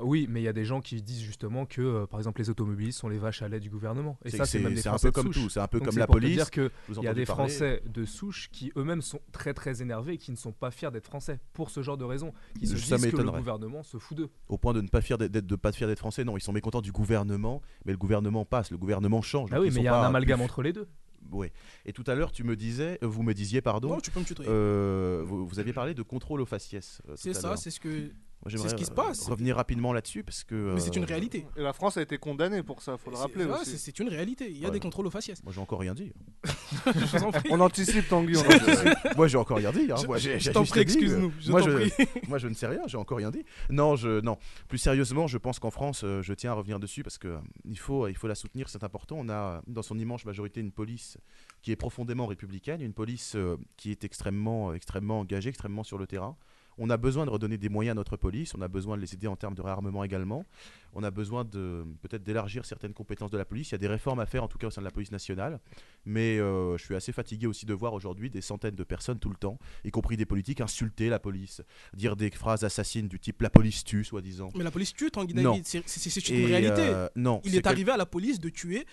Oui, 0.00 0.26
mais 0.28 0.40
il 0.42 0.44
y 0.44 0.48
a 0.48 0.52
des 0.52 0.64
gens 0.66 0.80
qui 0.82 1.00
disent 1.02 1.22
justement 1.22 1.64
que, 1.64 1.80
euh, 1.80 2.06
par 2.06 2.20
exemple, 2.20 2.40
les 2.42 2.50
automobilistes 2.50 2.98
sont 2.98 3.08
les 3.08 3.16
vaches 3.18 3.40
à 3.40 3.48
lait 3.48 3.60
du 3.60 3.70
gouvernement. 3.70 4.18
Et 4.24 4.30
C'est- 4.30 4.36
ça, 4.36 4.44
c'est 4.44 4.58
même 4.58 4.74
des 4.74 4.82
c'est 4.82 4.88
un 4.88 4.92
Français 4.92 5.06
peu 5.08 5.10
de 5.10 5.14
comme 5.24 5.32
souche. 5.32 5.42
tout, 5.44 5.48
c'est 5.48 5.60
un 5.60 5.66
peu 5.68 5.78
Donc 5.78 5.88
comme 5.88 5.98
la 5.98 6.06
pour 6.06 6.16
police. 6.16 6.36
dire 6.36 6.50
que 6.50 6.70
il 6.90 7.02
y 7.02 7.08
a 7.08 7.14
des 7.14 7.24
parler. 7.24 7.48
Français 7.50 7.82
de 7.86 8.04
souche 8.04 8.50
qui 8.52 8.72
eux-mêmes 8.76 9.00
sont 9.00 9.20
très 9.32 9.54
très 9.54 9.80
énervés 9.80 10.14
et 10.14 10.18
qui 10.18 10.30
ne 10.32 10.36
sont 10.36 10.52
pas 10.52 10.70
fiers 10.70 10.90
d'être 10.90 11.06
Français 11.06 11.40
pour 11.54 11.70
ce 11.70 11.82
genre 11.82 11.96
de 11.96 12.04
raisons. 12.04 12.32
Qui 12.58 12.66
se 12.66 12.76
Ça 12.76 12.96
disent 12.98 13.10
que 13.10 13.16
le 13.16 13.30
gouvernement 13.30 13.82
se 13.82 13.96
fout 13.98 14.16
d'eux. 14.18 14.28
au 14.48 14.58
point 14.58 14.74
de 14.74 14.80
ne 14.82 14.88
pas 14.88 15.00
fier 15.00 15.16
d'être, 15.18 15.32
d'être- 15.32 15.46
de 15.46 15.56
pas 15.56 15.72
fier 15.72 15.88
d'être 15.88 15.98
français. 16.00 16.24
Non, 16.24 16.36
ils 16.36 16.42
sont 16.42 16.52
mécontents 16.52 16.82
du 16.82 16.92
gouvernement, 16.92 17.62
mais 17.86 17.92
le 17.92 17.98
gouvernement 17.98 18.44
passe, 18.44 18.70
le 18.70 18.76
gouvernement 18.78 19.22
change. 19.22 19.48
Ah 19.52 19.60
oui, 19.60 19.70
mais 19.72 19.80
il 19.80 19.84
y 19.84 19.88
a 19.88 19.96
un 19.96 20.00
pas 20.02 20.06
amalgame 20.08 20.38
plus- 20.40 20.44
entre 20.44 20.62
les 20.62 20.72
deux. 20.74 20.86
Ouais. 21.32 21.52
Et 21.86 21.92
tout 21.92 22.04
à 22.06 22.14
l'heure, 22.14 22.30
tu 22.30 22.44
me 22.44 22.54
disais, 22.54 22.98
euh, 23.02 23.06
vous 23.06 23.22
me 23.24 23.32
disiez, 23.34 23.60
pardon, 23.60 23.88
Non, 23.88 24.00
tu 24.00 24.10
peux 24.12 24.20
me 24.20 24.24
tutoyer. 24.24 24.48
euh, 24.48 25.22
vous, 25.26 25.44
vous 25.46 25.58
aviez 25.58 25.72
parlé 25.72 25.92
de 25.94 26.02
contrôle 26.02 26.40
aux 26.40 26.46
faciès. 26.46 27.00
euh, 27.08 27.14
c'est 27.16 27.32
ça, 27.34 27.56
c'est 27.56 27.70
ce 27.70 27.80
que. 27.80 28.12
C'est 28.48 28.68
ce 28.68 28.74
qui 28.76 28.84
se 28.84 28.92
passe. 28.92 29.26
Revenir 29.28 29.56
rapidement 29.56 29.92
là-dessus 29.92 30.22
parce 30.22 30.44
que. 30.44 30.74
Mais 30.74 30.80
c'est 30.80 30.94
une 30.94 31.02
euh, 31.02 31.06
réalité. 31.06 31.46
Et 31.56 31.62
la 31.62 31.72
France 31.72 31.96
a 31.96 32.02
été 32.02 32.16
condamnée 32.16 32.62
pour 32.62 32.80
ça, 32.80 32.96
faut 32.96 33.10
le 33.10 33.16
rappeler 33.16 33.44
ouais, 33.44 33.60
aussi. 33.60 33.76
c'est 33.76 33.98
une 33.98 34.08
réalité. 34.08 34.48
Il 34.50 34.58
y 34.58 34.64
a 34.64 34.68
Ouais. 34.68 34.72
des 34.72 34.78
contrôles 34.80 35.06
aux 35.06 35.10
faciès. 35.10 35.42
Moi, 35.42 35.52
j'ai 35.52 35.60
encore 35.60 35.80
rien 35.80 35.94
dit. 35.94 36.12
On 37.50 37.60
anticipe 37.60 38.08
Tanguy, 38.08 38.36
on 38.36 38.40
anticipe. 38.46 39.16
Moi, 39.16 39.26
j'ai 39.28 39.38
encore 39.38 39.56
rien 39.58 39.72
dit. 39.72 39.90
hein. 39.90 39.96
Je- 40.18 40.50
t'en 40.50 40.64
prie, 40.64 40.80
excuse-nous, 40.80 41.32
moi, 41.48 41.60
moi, 42.28 42.38
je 42.38 42.48
ne 42.48 42.54
sais 42.54 42.66
rien. 42.66 42.82
J'ai 42.86 42.96
encore 42.98 43.18
rien 43.18 43.30
dit. 43.30 43.44
Non, 43.70 43.96
je, 43.96 44.20
non. 44.20 44.38
Plus 44.68 44.78
sérieusement, 44.78 45.26
je 45.26 45.38
pense 45.38 45.58
qu'en 45.58 45.70
France, 45.70 46.02
euh, 46.04 46.22
je 46.22 46.32
tiens 46.32 46.52
à 46.52 46.54
revenir 46.54 46.78
dessus 46.78 47.02
parce 47.02 47.18
que 47.18 47.28
euh, 47.28 47.38
il 47.64 47.78
faut, 47.78 48.06
il 48.08 48.16
faut 48.16 48.28
la 48.28 48.34
soutenir. 48.34 48.68
C'est 48.68 48.84
important. 48.84 49.16
On 49.18 49.28
a 49.28 49.62
dans 49.66 49.82
son 49.82 49.98
immense 49.98 50.24
majorité 50.24 50.60
une 50.60 50.72
police 50.72 51.18
qui 51.62 51.72
est 51.72 51.76
profondément 51.76 52.26
républicaine, 52.26 52.80
une 52.80 52.92
police 52.92 53.36
qui 53.76 53.90
est 53.90 54.04
extrêmement, 54.04 54.72
extrêmement 54.72 55.20
engagée, 55.20 55.48
extrêmement 55.48 55.82
sur 55.82 55.98
le 55.98 56.06
terrain. 56.06 56.36
On 56.78 56.90
a 56.90 56.96
besoin 56.98 57.24
de 57.24 57.30
redonner 57.30 57.56
des 57.56 57.68
moyens 57.70 57.92
à 57.92 57.94
notre 57.94 58.16
police, 58.18 58.54
on 58.54 58.60
a 58.60 58.68
besoin 58.68 58.96
de 58.96 59.00
les 59.02 59.14
aider 59.14 59.26
en 59.26 59.36
termes 59.36 59.54
de 59.54 59.62
réarmement 59.62 60.04
également. 60.04 60.44
On 60.92 61.02
a 61.02 61.10
besoin 61.10 61.44
de 61.44 61.84
peut-être 62.02 62.22
d'élargir 62.22 62.66
certaines 62.66 62.92
compétences 62.92 63.30
de 63.30 63.38
la 63.38 63.44
police. 63.46 63.70
Il 63.70 63.72
y 63.72 63.74
a 63.76 63.78
des 63.78 63.86
réformes 63.88 64.20
à 64.20 64.26
faire 64.26 64.42
en 64.44 64.48
tout 64.48 64.58
cas 64.58 64.66
au 64.66 64.70
sein 64.70 64.82
de 64.82 64.84
la 64.84 64.90
police 64.90 65.10
nationale. 65.10 65.58
Mais 66.04 66.38
euh, 66.38 66.76
je 66.76 66.84
suis 66.84 66.94
assez 66.94 67.12
fatigué 67.12 67.46
aussi 67.46 67.64
de 67.64 67.72
voir 67.72 67.94
aujourd'hui 67.94 68.28
des 68.28 68.42
centaines 68.42 68.74
de 68.74 68.84
personnes 68.84 69.18
tout 69.18 69.30
le 69.30 69.36
temps, 69.36 69.58
y 69.84 69.90
compris 69.90 70.16
des 70.18 70.26
politiques, 70.26 70.60
insulter 70.60 71.08
la 71.08 71.18
police, 71.18 71.62
dire 71.94 72.14
des 72.14 72.30
phrases 72.30 72.62
assassines 72.64 73.08
du 73.08 73.18
type 73.20 73.40
la 73.40 73.50
police 73.50 73.82
tue, 73.82 74.04
soi-disant. 74.04 74.50
Mais 74.54 74.64
la 74.64 74.70
police 74.70 74.92
tue 74.92 75.10
Tanguy. 75.10 75.34
C'est- 75.64 76.28
une 76.28 76.34
Et, 76.40 76.46
réalité. 76.46 76.82
euh, 76.82 77.08
non. 77.16 77.40
Il 77.44 77.54
est 77.56 77.62
quel- 77.62 77.72
arrivé 77.72 77.92
à 77.92 77.96
la 77.96 78.06
police 78.06 78.38
de 78.40 78.48
tuer. 78.50 78.86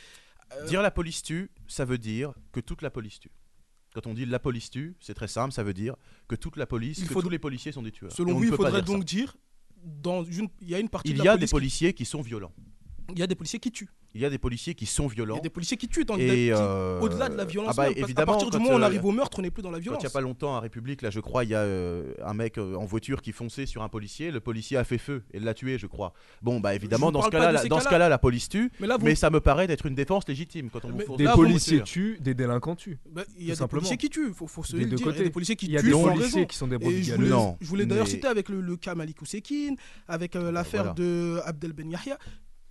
euh, 0.53 0.67
Dire 0.67 0.81
la 0.81 0.91
police 0.91 1.21
tue, 1.23 1.49
ça 1.67 1.83
veut 1.83 1.97
dire 1.97 2.33
que 2.51 2.59
toute 2.59 2.81
la 2.81 2.89
police 2.91 3.19
tue. 3.19 3.31
Quand 3.93 4.07
on 4.07 4.13
dit 4.13 4.25
la 4.25 4.39
police 4.39 4.69
tue, 4.71 4.95
c'est 4.99 5.13
très 5.13 5.27
simple, 5.27 5.53
ça 5.53 5.63
veut 5.63 5.73
dire 5.73 5.95
que 6.27 6.35
toute 6.35 6.57
la 6.57 6.65
police, 6.65 6.97
Il 6.99 7.07
que 7.07 7.13
faut- 7.13 7.21
tous 7.21 7.29
les 7.29 7.39
policiers 7.39 7.71
sont 7.71 7.83
des 7.83 7.91
tueurs. 7.91 8.11
Selon 8.11 8.33
vous, 8.33 8.39
ne 8.41 8.45
il 8.45 8.49
faudrait 8.55 8.71
dire 8.71 8.79
ça. 8.79 8.85
donc 8.85 9.03
dire 9.05 9.35
dans 9.85 10.23
une, 10.23 10.47
il 10.61 10.69
y 10.69 10.75
a 10.75 10.79
une 10.79 10.89
partie 10.89 11.09
Il 11.11 11.17
de 11.17 11.21
y 11.21 11.25
la 11.25 11.33
a 11.33 11.37
des 11.37 11.45
qui- 11.45 11.51
policiers 11.51 11.93
qui 11.93 12.05
sont 12.05 12.21
violents. 12.21 12.53
il 13.11 13.19
y 13.19 13.23
a 13.23 13.27
des 13.27 13.35
policiers 13.35 13.59
qui 13.59 13.71
tuent 13.71 13.89
il 14.15 14.21
y 14.21 14.25
a 14.25 14.29
des 14.29 14.37
policiers 14.37 14.75
qui 14.75 14.85
sont 14.85 15.07
violents. 15.07 15.35
Il 15.35 15.37
y 15.37 15.39
a 15.39 15.43
des 15.43 15.49
policiers 15.49 15.77
qui 15.77 15.87
tuent, 15.87 16.05
euh... 16.09 16.99
au-delà 17.01 17.29
de 17.29 17.35
la 17.35 17.45
violence. 17.45 17.71
Ah 17.71 17.81
bah, 17.81 17.89
même, 17.89 17.97
évidemment, 17.97 18.33
à 18.33 18.35
partir 18.35 18.51
du 18.51 18.57
moment 18.57 18.75
où 18.75 18.77
on 18.77 18.81
euh, 18.81 18.85
arrive 18.85 19.05
au 19.05 19.11
meurtre, 19.11 19.39
on 19.39 19.41
n'est 19.41 19.49
plus 19.49 19.63
dans 19.63 19.71
la 19.71 19.79
violence. 19.79 20.01
Il 20.01 20.05
n'y 20.05 20.11
a 20.11 20.13
pas 20.13 20.21
longtemps, 20.21 20.55
à 20.55 20.59
République, 20.59 21.01
là, 21.01 21.09
je 21.09 21.19
crois, 21.19 21.43
il 21.43 21.49
y 21.49 21.55
a 21.55 21.61
euh, 21.61 22.13
un 22.23 22.33
mec 22.33 22.57
euh, 22.57 22.75
en 22.75 22.85
voiture 22.85 23.21
qui 23.21 23.31
fonçait 23.31 23.65
sur 23.65 23.81
un 23.81 23.89
policier. 23.89 24.29
Le 24.29 24.39
policier 24.39 24.77
a 24.77 24.83
fait 24.83 24.99
feu 24.99 25.23
et 25.33 25.39
l'a 25.39 25.55
tué, 25.55 25.79
je 25.79 25.87
crois. 25.87 26.13
Bon, 26.43 26.59
bah 26.59 26.75
évidemment, 26.75 27.11
dans 27.11 27.23
ce 27.23 27.29
cas-là, 27.29 27.51
la, 27.51 27.63
dans 27.65 27.79
ce 27.79 27.89
cas-là, 27.89 28.07
la 28.07 28.19
police 28.19 28.49
tue. 28.49 28.71
Mais, 29.01 29.15
ça 29.15 29.29
me 29.29 29.39
paraît 29.39 29.65
être 29.69 29.85
une 29.85 29.95
défense 29.95 30.27
légitime 30.27 30.69
quand 30.69 30.85
on 30.85 30.89
vous. 30.89 31.17
Des 31.17 31.25
policiers 31.25 31.81
tuent, 31.81 32.17
des 32.19 32.33
délinquants 32.33 32.75
tuent. 32.75 32.99
Bah, 33.09 33.23
il 33.37 33.47
bah, 33.47 33.49
y 33.49 33.51
a 33.51 33.55
des 33.55 33.67
policiers 33.67 33.97
qui 33.97 34.09
tuent, 34.09 34.31
des. 34.31 34.83
Il 34.83 34.99
y 34.99 35.09
a 35.09 35.11
des 35.23 35.29
policiers 35.29 35.55
qui 35.55 35.65
tuent. 35.65 35.71
Il 35.71 35.75
y 35.75 35.77
a 35.77 35.81
des 35.81 35.91
policiers 35.91 36.45
qui 36.45 36.55
sont 36.55 36.67
des 36.67 36.77
Je 36.79 37.65
voulais 37.65 37.85
d'ailleurs 37.85 38.07
citer 38.07 38.27
avec 38.27 38.49
le 38.49 38.75
cas 38.77 38.93
Malik 38.93 39.21
Ousekine, 39.21 39.75
avec 40.07 40.35
l'affaire 40.35 40.93
de 40.93 41.39
Abdel 41.45 41.73
Ben 41.73 41.89
Yahya. 41.89 42.17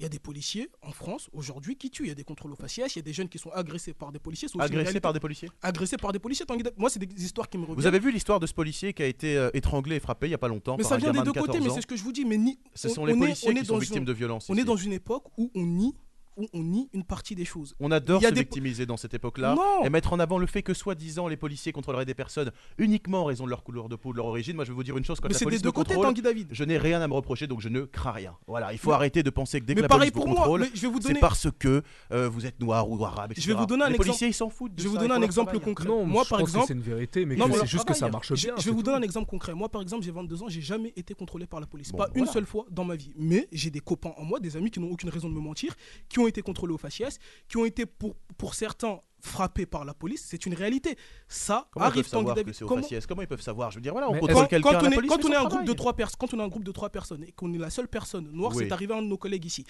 Il 0.03 0.07
y 0.07 0.07
a 0.07 0.09
des 0.09 0.19
policiers 0.19 0.69
en 0.83 0.91
France 0.91 1.31
aujourd'hui 1.33 1.77
qui 1.77 1.89
tuent. 1.89 2.07
Il 2.07 2.09
y 2.09 2.11
a 2.11 2.17
des 2.17 2.25
contrôles 2.25 2.51
au 2.51 2.57
faciès, 2.57 2.93
il 2.93 2.99
y 2.99 3.03
a 3.03 3.03
des 3.03 3.13
jeunes 3.13 3.29
qui 3.29 3.39
sont 3.39 3.51
agressés 3.51 3.93
par 3.93 4.11
des 4.11 4.19
policiers. 4.19 4.49
Agressés 4.59 4.99
par 4.99 5.13
des 5.13 5.21
policiers 5.21 5.49
Agressés 5.63 5.97
par 5.97 6.11
des 6.11 6.19
policiers. 6.19 6.45
Moi, 6.77 6.91
c'est 6.91 6.99
des 6.99 7.25
histoires 7.25 7.49
qui 7.49 7.57
me 7.57 7.63
reviennent. 7.63 7.79
Vous 7.79 7.87
avez 7.87 8.01
vu 8.01 8.11
l'histoire 8.11 8.41
de 8.41 8.49
ce 8.49 8.53
policier 8.53 8.95
qui 8.95 9.05
a 9.05 9.07
été 9.07 9.37
euh, 9.37 9.51
étranglé 9.55 9.95
et 9.95 10.01
frappé 10.01 10.27
il 10.27 10.31
n'y 10.31 10.35
a 10.35 10.39
pas 10.39 10.49
longtemps 10.49 10.77
Mais 10.77 10.83
ça 10.83 10.97
vient 10.97 11.13
des 11.13 11.23
deux 11.23 11.33
côtés, 11.33 11.61
mais 11.61 11.71
c'est 11.71 11.83
ce 11.83 11.87
que 11.87 11.95
je 11.95 12.03
vous 12.03 12.11
dis. 12.11 12.25
Mais 12.25 12.37
ni... 12.37 12.59
Ce 12.75 12.89
on, 12.89 12.95
sont 12.95 13.07
les 13.07 13.13
on 13.13 13.19
policiers 13.21 13.55
qui 13.55 13.65
sont 13.65 13.79
victimes 13.79 14.05
de. 14.05 14.17
On 14.49 14.57
est 14.57 14.65
dans 14.65 14.75
une 14.75 14.93
époque 14.93 15.27
où 15.39 15.53
on 15.55 15.65
nie 15.65 15.95
où 16.37 16.49
on 16.53 16.63
nie 16.63 16.89
une 16.93 17.05
partie 17.05 17.35
des 17.35 17.45
choses. 17.45 17.75
On 17.81 17.91
adore 17.91 18.23
se 18.23 18.33
victimiser 18.33 18.87
dans 18.87 18.97
cette 18.97 19.15
époque-là 19.15 19.57
et 19.85 19.91
mettre 19.91 20.13
en 20.13 20.19
avant 20.19 20.39
le 20.39 20.47
fait 20.47 20.63
que 20.63 20.75
soi-disant 20.75 21.29
les 21.29 21.37
policiers 21.37 21.73
contrôleraient 21.73 22.05
des 22.05 22.15
personnes 22.15 22.51
uniquement 22.79 23.23
en 23.23 23.25
raison 23.25 23.45
de 23.45 23.51
leur 23.51 23.63
couleur 23.63 23.89
de 23.89 23.97
peau 23.97 24.11
ou 24.11 24.13
de 24.13 24.19
leur 24.19 24.27
origine. 24.27 24.57
Moi, 24.57 24.65
je 24.65 24.71
vais 24.71 24.75
vous 24.75 24.83
dire 24.83 24.97
une 24.97 25.05
chose 25.05 25.21
quand 25.21 25.29
Mais 25.29 25.35
la 25.35 25.41
police 25.41 25.61
des 25.61 25.65
deux 25.65 25.73
côtés, 25.73 25.95
contrôle, 25.95 26.07
Tanguy 26.07 26.23
David. 26.23 26.49
je 26.51 26.65
n'ai 26.65 26.79
rien 26.79 27.01
à 27.01 27.09
me 27.09 27.15
reprocher, 27.15 27.47
donc 27.47 27.61
je 27.61 27.69
ne 27.69 27.83
crains 27.83 28.13
rien. 28.13 28.35
Voilà, 28.47 28.73
il 28.73 28.79
faut 28.79 28.93
arrêter 28.93 29.23
de 29.23 29.31
penser 29.31 29.61
que 29.61 29.67
dès 29.67 29.75
que 29.75 29.79
mais 29.79 29.83
la 29.83 29.89
pareil 29.89 30.11
police 30.11 30.27
pour 30.27 30.37
contrôle, 30.37 30.61
moi. 30.61 30.69
Je 30.75 30.87
vous 30.87 30.99
donner... 30.99 31.15
c'est 31.15 31.21
parce 31.21 31.49
que 31.59 31.83
vous 32.11 32.47
êtes 32.47 32.61
noir 32.61 32.89
ou 32.89 33.05
arabe. 33.05 33.33
Je 33.37 33.47
vais 33.47 33.55
vous 33.55 33.63
euh, 33.63 33.67
donner 33.67 33.85
un 33.85 33.89
les 33.89 33.95
exemple... 33.95 34.09
policiers, 34.09 34.29
ils 34.29 34.35
s'en 34.35 34.51
foutent. 34.51 34.73
Je 34.77 34.85
vais 34.85 34.89
vous 34.89 34.99
donner 34.99 35.15
un 35.15 35.23
exemple 35.23 35.59
concret. 35.59 35.89
Moi, 35.89 36.25
par 36.29 36.41
exemple, 36.41 36.67
c'est 36.67 36.75
une 36.75 36.81
vérité, 36.81 37.25
mais 37.25 37.37
c'est 37.37 37.67
juste 37.67 37.85
que 37.85 37.95
ça 37.95 38.09
marche. 38.09 38.33
Je 38.35 38.49
vais 38.49 38.71
vous 38.71 38.83
donner 38.83 38.99
un 38.99 39.03
exemple 39.03 39.29
concret. 39.29 39.55
Moi, 39.55 39.69
par 39.69 39.83
exemple, 39.83 40.05
j'ai 40.05 40.11
22 40.11 40.43
ans, 40.43 40.49
j'ai 40.49 40.61
jamais 40.61 40.93
été 40.97 41.15
contrôlé 41.15 41.47
par 41.47 41.61
la 41.61 41.67
police, 41.67 41.93
pas 41.93 42.09
une 42.15 42.27
seule 42.27 42.47
fois 42.47 42.67
dans 42.71 42.85
ma 42.85 42.97
vie. 42.97 43.13
Mais 43.17 43.49
j'ai 43.53 43.71
des 43.71 43.81
copains 43.81 44.15
en 44.17 44.25
moi, 44.25 44.41
des 44.41 44.57
amis 44.57 44.71
qui 44.71 44.81
n'ont 44.81 44.91
aucune 44.91 45.11
raison 45.11 45.29
de 45.29 45.35
me 45.35 45.41
mentir, 45.41 45.75
qui 46.09 46.21
ont 46.23 46.29
été 46.29 46.43
contrôlés 46.43 46.75
au 46.75 46.79
faciès, 46.79 47.19
qui 47.49 47.57
ont 47.57 47.65
été 47.65 47.87
pour, 47.87 48.15
pour 48.37 48.55
certains 48.55 49.01
frappés 49.23 49.67
par 49.67 49.85
la 49.85 49.95
police, 49.95 50.27
c'est 50.29 50.47
une 50.47 50.55
réalité. 50.55 50.97
Ça 51.29 51.69
comment 51.71 51.87
arrive 51.87 52.09
tant 52.09 52.25
que. 52.25 52.65
Comment... 52.65 52.83
comment... 53.09 53.23
ils 53.23 53.29
peuvent 53.29 53.41
savoir? 53.41 53.71
Je 53.71 53.77
veux 53.77 53.81
dire, 53.81 53.93
voilà, 53.93 54.11
on 54.11 54.19
contrôle 54.19 54.49
quelqu'un. 54.49 54.71
Quand, 54.71 54.83
on 54.83 55.31
est, 55.31 55.37
un 55.37 55.45
groupe 55.45 55.65
de 55.65 55.73
trois 55.73 55.95
personnes, 55.95 56.17
quand 56.19 56.35
on 56.35 56.41
est 56.41 56.43
un 56.43 56.49
groupe 56.49 56.65
de 56.65 56.73
trois 56.73 56.91
personnes 56.91 57.25
et 57.25 57.33
qu'on 57.33 57.53
est 57.55 57.59
la 57.59 57.71
seule 57.71 57.89
personne 57.89 58.29
noire, 58.33 58.53
c'est 58.55 58.71
arrivé 58.73 58.93
à 58.93 58.99
un 58.99 59.03
de 59.03 59.07
nos 59.07 59.17
collègues 59.17 59.45
ici. 59.45 59.65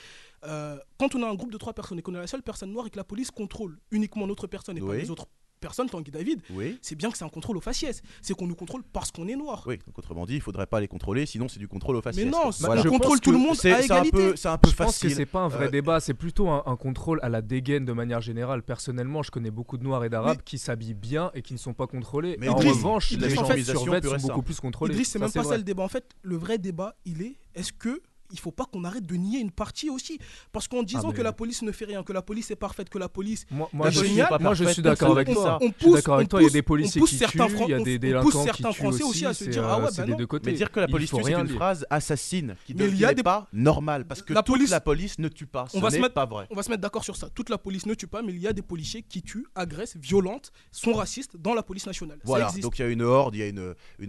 Euh, 0.44 0.78
quand 0.98 1.14
on 1.14 1.22
a 1.22 1.28
un 1.28 1.34
groupe 1.34 1.52
de 1.52 1.58
trois 1.58 1.74
personnes 1.74 1.98
et 1.98 2.02
qu'on 2.02 2.14
est 2.14 2.18
la 2.18 2.26
seule 2.26 2.42
personne 2.42 2.72
noire 2.72 2.86
et 2.86 2.90
que 2.90 2.96
la 2.96 3.04
police 3.04 3.30
contrôle 3.30 3.78
uniquement 3.90 4.26
notre 4.26 4.46
personne 4.46 4.76
et 4.78 4.80
pas 4.80 4.94
les 4.94 5.10
autres 5.10 5.26
personne, 5.62 5.88
Tanguy 5.88 6.10
David, 6.10 6.42
oui. 6.50 6.78
c'est 6.82 6.94
bien 6.94 7.10
que 7.10 7.16
c'est 7.16 7.24
un 7.24 7.30
contrôle 7.30 7.56
aux 7.56 7.62
faciès. 7.62 8.02
C'est 8.20 8.34
qu'on 8.34 8.46
nous 8.46 8.54
contrôle 8.54 8.82
parce 8.92 9.10
qu'on 9.10 9.26
est 9.28 9.36
noir. 9.36 9.64
Oui, 9.66 9.78
donc 9.86 9.98
autrement 9.98 10.26
dit, 10.26 10.34
il 10.34 10.42
faudrait 10.42 10.66
pas 10.66 10.80
les 10.80 10.88
contrôler, 10.88 11.24
sinon 11.24 11.48
c'est 11.48 11.58
du 11.58 11.68
contrôle 11.68 11.96
aux 11.96 12.02
faciès. 12.02 12.26
Mais 12.26 12.30
non, 12.30 12.50
on 12.50 12.90
contrôle 12.90 13.20
tout 13.20 13.32
le 13.32 13.38
monde 13.38 13.56
à 13.64 13.80
égalité. 13.80 14.36
C'est 14.36 14.48
un, 14.48 14.52
un 14.52 14.58
peu, 14.58 14.68
je 14.68 14.74
pense 14.76 14.98
que 14.98 15.08
c'est 15.08 15.24
pas 15.24 15.40
un 15.40 15.48
vrai 15.48 15.66
euh, 15.66 15.70
débat, 15.70 16.00
c'est 16.00 16.14
plutôt 16.14 16.50
un, 16.50 16.76
contrôle 16.76 17.20
à 17.22 17.28
la 17.28 17.40
dégaine 17.40 17.84
de 17.84 17.92
manière 17.92 18.20
générale. 18.20 18.62
Personnellement, 18.62 19.22
je 19.22 19.30
connais 19.30 19.50
beaucoup 19.50 19.78
de 19.78 19.84
noirs 19.84 20.04
et 20.04 20.10
d'arabes 20.10 20.42
qui 20.44 20.58
s'habillent 20.58 20.94
bien 20.94 21.30
et 21.34 21.42
qui 21.42 21.54
ne 21.54 21.58
sont 21.58 21.74
pas 21.74 21.86
contrôlés. 21.86 22.36
Mais 22.38 22.48
en 22.48 22.56
revanche, 22.56 23.12
les 23.12 23.30
gens 23.30 23.42
en 23.42 23.46
fait, 23.46 23.62
sont 23.62 24.28
beaucoup 24.28 24.42
plus 24.42 24.60
contrôlés. 24.60 25.04
C'est 25.04 25.18
même 25.18 25.32
pas 25.32 25.44
ça 25.44 25.56
le 25.56 25.62
débat. 25.62 25.84
En 25.84 25.88
fait, 25.88 26.04
le 26.22 26.36
vrai 26.36 26.58
débat, 26.58 26.96
il 27.04 27.22
est 27.22 27.36
est-ce 27.54 27.72
que 27.72 28.02
il 28.32 28.38
faut 28.38 28.50
pas 28.50 28.64
qu'on 28.64 28.84
arrête 28.84 29.06
de 29.06 29.14
nier 29.14 29.38
une 29.40 29.50
partie 29.50 29.90
aussi. 29.90 30.18
Parce 30.52 30.68
qu'en 30.68 30.82
disant 30.82 31.10
ah, 31.10 31.12
que 31.12 31.22
la 31.22 31.32
police 31.32 31.62
ne 31.62 31.72
fait 31.72 31.84
rien, 31.84 32.02
que 32.02 32.12
la 32.12 32.22
police 32.22 32.50
est 32.50 32.56
parfaite, 32.56 32.88
que 32.88 32.98
la 32.98 33.08
police 33.08 33.46
moi, 33.50 33.68
je 33.90 34.04
géniale, 34.04 34.26
suis 34.26 34.36
pas 34.36 34.38
moi 34.38 34.54
je 34.54 34.64
suis 34.64 34.82
d'accord 34.82 35.12
avec 35.12 35.28
ça. 35.34 35.58
On, 35.60 35.70
pousse, 35.70 36.52
des 36.52 36.62
policiers 36.62 37.00
qui 37.02 37.18
tuent, 37.18 37.26
certains 37.26 38.72
Français 38.72 39.02
aussi 39.02 39.26
à 39.26 39.34
se 39.34 39.44
dire 39.44 39.64
euh, 39.64 39.68
ah 39.70 39.78
ouais, 39.78 39.90
bah 39.96 40.06
non. 40.06 40.16
Mais 40.44 40.52
dire 40.52 40.70
que 40.70 40.80
la 40.80 40.88
police 40.88 41.10
tue, 41.10 41.22
c'est 41.22 41.34
une 41.34 41.48
phrase 41.48 41.86
assassine 41.90 42.56
qui 42.66 42.74
n'est 42.74 43.14
pas 43.22 43.46
normale 43.52 44.06
parce 44.06 44.22
que 44.22 44.34
toute 44.34 44.70
la 44.70 44.80
police 44.80 45.18
ne 45.18 45.28
tue 45.28 45.46
pas. 45.46 45.66
Ce 45.68 45.78
n'est 45.78 46.08
pas 46.08 46.26
vrai. 46.26 46.46
On 46.50 46.54
va 46.54 46.62
se 46.62 46.70
mettre 46.70 46.82
d'accord 46.82 47.04
sur 47.04 47.16
ça. 47.16 47.28
Toute 47.34 47.50
la 47.50 47.58
police 47.58 47.86
ne 47.86 47.94
tue 47.94 48.06
pas, 48.06 48.22
mais 48.22 48.32
il 48.32 48.40
y 48.40 48.48
a 48.48 48.52
des 48.52 48.62
policiers 48.62 49.02
qui 49.02 49.22
tuent, 49.22 49.46
agressent, 49.54 49.96
violentent, 49.96 50.52
sont 50.70 50.92
racistes 50.92 51.36
dans 51.36 51.54
la 51.54 51.62
police 51.62 51.86
nationale. 51.86 52.18
Voilà. 52.24 52.50
Donc 52.60 52.78
il 52.78 52.82
y 52.82 52.84
a 52.84 52.88
une 52.88 53.02
horde, 53.02 53.34
il 53.34 53.40
y 53.40 53.42
a 53.42 53.48
une 53.48 53.58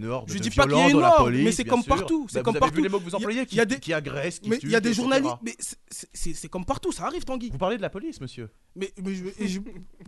horde 0.06 0.28
de 0.30 1.00
la 1.00 1.10
police. 1.12 1.44
Mais 1.44 1.52
c'est 1.52 1.64
comme 1.64 1.84
partout, 1.84 2.26
c'est 2.28 2.38
bah, 2.38 2.42
comme 2.42 2.58
partout. 2.58 2.82
Il 3.50 3.56
y 3.56 3.60
a 3.60 3.64
des 3.64 3.78
mais 4.46 4.58
il 4.62 4.70
y 4.70 4.76
a 4.76 4.80
des 4.80 4.94
journalistes. 4.94 5.36
Mais 5.42 5.56
c'est 5.90 6.48
comme 6.48 6.64
partout, 6.64 6.92
ça 6.92 7.06
arrive, 7.06 7.24
Tanguy. 7.24 7.50
Vous 7.50 7.58
parlez 7.58 7.76
de 7.76 7.82
la 7.82 7.90
police, 7.90 8.20
monsieur. 8.20 8.50
Mais, 8.76 8.92
je, 8.96 9.60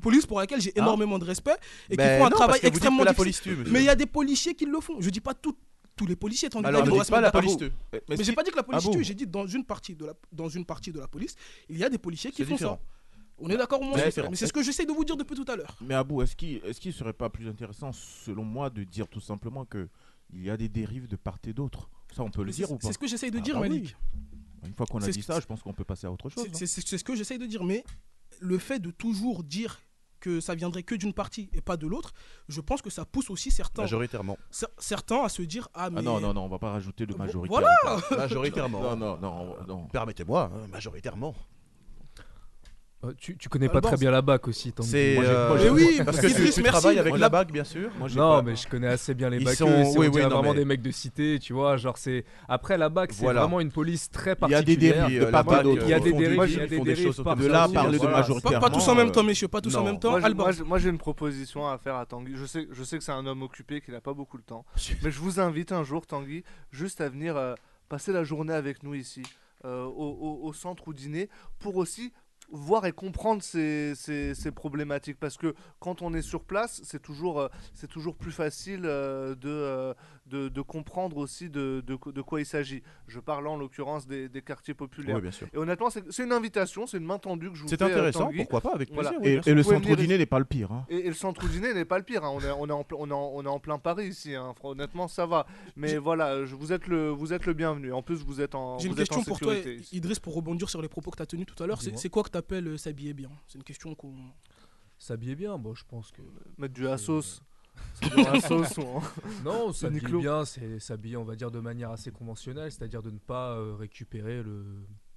police 0.02 0.26
pour 0.26 0.40
laquelle 0.40 0.60
j'ai 0.60 0.70
hein 0.70 0.82
énormément 0.82 1.18
de 1.18 1.24
respect 1.24 1.56
et 1.88 1.92
qui 1.92 1.96
ben 1.98 2.18
font 2.18 2.26
un 2.26 2.30
travail 2.30 2.60
extrêmement 2.62 3.04
la 3.04 3.14
mais 3.70 3.80
il 3.80 3.84
y 3.84 3.88
a 3.88 3.94
des 3.94 4.06
policiers 4.06 4.54
qui 4.54 4.66
le 4.66 4.80
font. 4.80 5.00
Je 5.00 5.10
dis 5.10 5.20
pas 5.20 5.34
tous 5.34 6.06
les 6.06 6.16
policiers. 6.16 6.48
Tanguy, 6.48 6.66
Alors, 6.66 6.86
ne 6.86 7.04
pas 7.04 7.20
la 7.20 7.30
police 7.30 7.56
tue. 7.56 7.72
Mais, 7.92 8.02
mais 8.08 8.16
j'ai 8.22 8.32
pas 8.32 8.42
dit 8.42 8.50
que 8.50 8.56
la 8.56 8.62
ah 8.62 8.78
police 8.80 8.90
tue. 8.90 9.04
J'ai 9.04 9.14
dit 9.14 9.26
dans 9.26 9.46
une 9.46 9.64
partie 9.64 9.94
de 9.94 10.06
la 10.06 10.14
dans 10.32 10.48
une 10.48 10.64
partie 10.64 10.92
de 10.92 10.98
la 10.98 11.08
police, 11.08 11.34
il 11.68 11.78
y 11.78 11.84
a 11.84 11.88
des 11.88 11.98
policiers 11.98 12.30
qui 12.30 12.44
font 12.44 12.56
ça. 12.56 12.78
On 13.38 13.50
est 13.50 13.56
d'accord, 13.56 13.82
moi. 13.82 13.96
Mais 13.96 14.36
c'est 14.36 14.46
ce 14.46 14.52
que 14.52 14.62
j'essaie 14.62 14.86
de 14.86 14.92
vous 14.92 15.04
dire 15.04 15.16
depuis 15.16 15.36
tout 15.36 15.50
à 15.50 15.56
l'heure. 15.56 15.76
Mais 15.80 15.94
Abou, 15.94 16.22
est-ce 16.22 16.36
qu'il 16.36 16.56
est 16.56 16.78
qu 16.78 16.92
serait 16.92 17.12
pas 17.12 17.28
plus 17.28 17.48
intéressant, 17.48 17.92
selon 17.92 18.44
moi, 18.44 18.70
de 18.70 18.84
dire 18.84 19.08
tout 19.08 19.20
simplement 19.20 19.64
que 19.64 19.88
il 20.32 20.42
y 20.42 20.50
a 20.50 20.56
des 20.56 20.68
dérives 20.68 21.06
de 21.06 21.16
part 21.16 21.38
et 21.46 21.52
d'autre? 21.52 21.90
On 22.18 22.30
peut 22.30 22.44
le 22.44 22.52
dire 22.52 22.68
C'est 22.80 22.92
ce 22.92 22.98
que 22.98 23.06
j'essaye 23.06 23.30
de 23.30 23.38
ah 23.38 23.42
dire, 23.42 23.58
ah, 23.58 23.66
Une 23.66 24.74
fois 24.76 24.86
qu'on 24.86 25.02
a 25.02 25.08
dit 25.08 25.22
ça, 25.22 25.40
je 25.40 25.46
pense 25.46 25.62
qu'on 25.62 25.72
peut 25.72 25.84
passer 25.84 26.06
à 26.06 26.12
autre 26.12 26.28
chose. 26.28 26.46
Hein. 26.46 26.50
C'est 26.52 26.66
ce 26.66 27.04
que 27.04 27.14
j'essaye 27.14 27.38
de 27.38 27.46
dire, 27.46 27.64
mais 27.64 27.84
le 28.40 28.58
fait 28.58 28.78
de 28.78 28.90
toujours 28.90 29.42
dire 29.42 29.80
que 30.20 30.40
ça 30.40 30.54
viendrait 30.54 30.82
que 30.82 30.94
d'une 30.94 31.12
partie 31.12 31.48
et 31.52 31.60
pas 31.60 31.76
de 31.76 31.86
l'autre, 31.86 32.12
je 32.48 32.60
pense 32.60 32.82
que 32.82 32.90
ça 32.90 33.04
pousse 33.04 33.30
aussi 33.30 33.50
certains. 33.50 33.82
Majoritairement. 33.82 34.38
Certains 34.78 35.22
à 35.22 35.28
se 35.28 35.42
dire 35.42 35.68
ah, 35.74 35.84
ah, 35.84 35.90
mais. 35.90 36.02
Non, 36.02 36.20
non, 36.20 36.34
non, 36.34 36.44
on 36.44 36.48
va 36.48 36.58
pas 36.58 36.70
rajouter 36.70 37.06
le 37.06 37.14
majoritairement. 37.14 37.68
Voilà 37.80 38.16
Majoritairement. 38.16 38.96
non, 38.96 39.16
non. 39.18 39.56
non. 39.66 39.86
Permettez-moi, 39.86 40.50
hein, 40.52 40.66
majoritairement. 40.68 41.34
Euh, 43.04 43.12
tu, 43.18 43.36
tu, 43.36 43.50
connais 43.50 43.68
pas 43.68 43.82
très 43.82 43.98
bien 43.98 44.10
la 44.10 44.22
BAC 44.22 44.48
aussi. 44.48 44.72
Tant 44.72 44.82
c'est 44.82 45.16
moi, 45.16 45.24
euh, 45.24 45.48
moi, 45.48 45.58
mais 45.62 45.68
oui, 45.68 46.00
parce 46.02 46.18
que 46.18 46.28
tu, 46.28 46.50
tu 46.50 46.62
travailles 46.62 46.98
avec 46.98 47.16
la 47.18 47.28
BAC 47.28 47.52
bien 47.52 47.64
sûr. 47.64 47.90
Moi, 47.98 48.08
non, 48.08 48.36
pas... 48.36 48.42
mais 48.42 48.56
je 48.56 48.66
connais 48.66 48.86
assez 48.86 49.12
bien 49.12 49.28
les 49.28 49.38
BAC. 49.38 49.56
Sont... 49.56 49.68
Euh, 49.68 49.84
oui, 49.96 50.08
oui, 50.08 50.22
vraiment 50.22 50.42
mais... 50.42 50.54
des 50.54 50.64
mecs 50.64 50.80
de 50.80 50.90
cité, 50.90 51.38
tu 51.38 51.52
vois. 51.52 51.76
Genre 51.76 51.98
c'est 51.98 52.24
après 52.48 52.78
la 52.78 52.88
BAC, 52.88 53.12
c'est 53.12 53.22
voilà. 53.22 53.42
vraiment 53.42 53.60
une 53.60 53.70
police 53.70 54.10
très 54.10 54.34
particulière. 54.34 54.62
Il 54.66 54.70
y 54.70 54.72
a 54.72 54.76
des 54.76 55.18
dérives, 55.20 55.30
pas 55.30 55.44
Il 55.62 55.88
y 55.88 55.92
a 55.92 56.00
des 56.00 56.12
dérives, 56.12 56.42
il 56.46 56.56
y 56.56 56.60
a 56.60 56.66
des 56.66 56.80
dérives. 56.80 57.14
De 57.16 57.46
là, 57.46 57.64
hein, 57.64 57.70
parler 57.70 57.98
de 57.98 58.06
majoritairement. 58.06 58.60
Pas 58.60 58.70
tous 58.70 58.88
en 58.88 58.94
même 58.94 59.12
temps, 59.12 59.22
messieurs, 59.22 59.48
pas 59.48 59.60
tous 59.60 59.74
en 59.76 59.84
même 59.84 59.98
temps. 59.98 60.18
Moi, 60.64 60.78
j'ai 60.78 60.88
une 60.88 60.98
proposition 60.98 61.68
à 61.68 61.76
faire 61.76 61.96
à 61.96 62.06
Tanguy. 62.06 62.32
Je 62.34 62.46
sais, 62.46 62.66
je 62.70 62.82
sais 62.82 62.96
que 62.96 63.04
c'est 63.04 63.12
un 63.12 63.26
homme 63.26 63.42
occupé 63.42 63.82
qui 63.82 63.90
n'a 63.90 64.00
pas 64.00 64.14
beaucoup 64.14 64.38
de 64.38 64.42
temps, 64.42 64.64
mais 65.02 65.10
je 65.10 65.20
vous 65.20 65.38
invite 65.38 65.70
un 65.70 65.84
jour, 65.84 66.06
Tanguy, 66.06 66.44
juste 66.72 67.02
à 67.02 67.10
venir 67.10 67.36
passer 67.90 68.12
la 68.12 68.24
journée 68.24 68.54
avec 68.54 68.82
nous 68.82 68.94
ici. 68.94 69.22
Euh, 69.64 69.84
au, 69.84 69.88
au, 69.90 70.46
au, 70.46 70.52
centre 70.52 70.86
ou 70.86 70.92
dîner 70.92 71.28
pour 71.58 71.76
aussi 71.76 72.12
voir 72.50 72.86
et 72.86 72.92
comprendre 72.92 73.42
ces, 73.42 73.94
ces, 73.94 74.52
problématiques. 74.52 75.18
Parce 75.18 75.36
que 75.36 75.54
quand 75.80 76.02
on 76.02 76.14
est 76.14 76.22
sur 76.22 76.44
place 76.44 76.80
c'est 76.84 77.02
toujours 77.02 77.40
euh, 77.40 77.48
c'est 77.74 77.88
toujours 77.88 78.16
plus 78.16 78.32
facile 78.32 78.82
euh, 78.84 79.34
de 79.34 79.48
euh, 79.48 79.94
de, 80.26 80.60
comprendre 80.62 81.16
aussi 81.16 81.48
de, 81.48 81.82
de, 81.86 82.22
quoi 82.22 82.40
il 82.40 82.46
s'agit. 82.46 82.82
Je 83.06 83.20
parle 83.20 83.46
en 83.46 83.56
l'occurrence 83.56 84.06
des, 84.06 84.28
quartiers 84.44 84.74
populaires. 84.74 85.16
Oui, 85.16 85.22
bien 85.22 85.30
sûr. 85.30 85.48
Et 85.52 85.56
honnêtement, 85.56 85.90
c'est 85.90 86.24
une 86.24 86.32
invitation, 86.32 86.86
c'est 86.86 86.98
une 86.98 87.04
main 87.04 87.18
tendue 87.18 87.50
que 87.50 87.56
je 87.56 87.62
vous 87.62 87.68
C'est 87.68 87.82
euh, 87.82 87.86
intéressant, 87.86 88.30
pourquoi 88.36 88.60
pas, 88.60 88.74
avec 88.74 88.92
plaisir. 88.92 89.12
Et, 89.22 89.54
le 89.54 89.62
centre 89.62 89.82
venir... 89.82 89.96
dîner 89.96 90.18
n'est 90.18 90.26
pas 90.26 90.38
le 90.38 90.44
pire. 90.44 90.72
Hein. 90.72 90.86
Et, 90.88 91.02
le 91.02 91.14
centre 91.14 91.46
dîner 91.48 91.74
n'est 91.74 91.84
pas 91.84 91.98
le 91.98 92.04
pire. 92.04 92.24
Hein. 92.24 92.30
On, 92.32 92.40
est, 92.40 92.50
on, 92.50 92.66
est 92.68 92.72
en, 92.72 92.86
on, 92.92 93.08
est 93.08 93.12
on, 93.12 93.42
est, 93.44 93.48
en, 93.48 93.58
plein 93.58 93.78
Paris 93.78 94.08
ici. 94.08 94.34
Hein. 94.34 94.54
Honnêtement, 94.62 95.08
ça 95.08 95.26
va. 95.26 95.46
Mais 95.76 95.96
voilà, 95.96 96.44
je, 96.44 96.54
vous, 96.54 96.72
êtes 96.72 96.86
le, 96.86 97.08
vous 97.10 97.32
êtes 97.32 97.46
le 97.46 97.54
bienvenu. 97.54 97.92
En 97.92 98.02
plus, 98.02 98.24
vous 98.24 98.40
êtes 98.40 98.54
en. 98.54 98.78
J'ai 98.78 98.88
une 98.88 98.94
question 98.94 99.22
pour 99.22 99.38
toi, 99.38 99.54
Idriss, 99.92 100.18
pour 100.18 100.34
rebondir 100.34 100.68
sur 100.68 100.82
les 100.82 100.88
propos 100.88 101.10
que 101.10 101.16
tu 101.16 101.22
as 101.22 101.26
tenus 101.26 101.46
tout 101.46 101.62
à 101.62 101.66
l'heure. 101.66 101.80
C'est 101.80 102.08
quoi 102.08 102.22
que 102.22 102.30
tu 102.30 102.38
appelles 102.38 102.68
euh, 102.68 102.76
s'habiller 102.76 103.14
bien? 103.14 103.30
C'est 103.46 103.58
une 103.58 103.64
question 103.64 103.94
qu'on. 103.94 104.14
S'habiller 104.98 105.34
bien, 105.34 105.58
bon, 105.58 105.74
je 105.74 105.84
pense 105.86 106.10
que. 106.10 106.22
Mettre 106.56 106.74
du 106.74 106.88
à 106.88 106.96
sauce. 106.96 107.42
Euh, 107.42 107.55
Non, 109.44 109.66
on 109.68 109.72
s'habille 109.72 110.20
bien, 110.20 110.44
c'est 110.44 110.78
s'habiller, 110.78 111.16
on 111.16 111.24
va 111.24 111.34
dire, 111.34 111.50
de 111.50 111.60
manière 111.60 111.90
assez 111.90 112.10
conventionnelle, 112.10 112.70
c'est-à-dire 112.70 113.02
de 113.02 113.10
ne 113.10 113.18
pas 113.18 113.52
euh, 113.52 113.74
récupérer 113.74 114.42
le, 114.42 114.64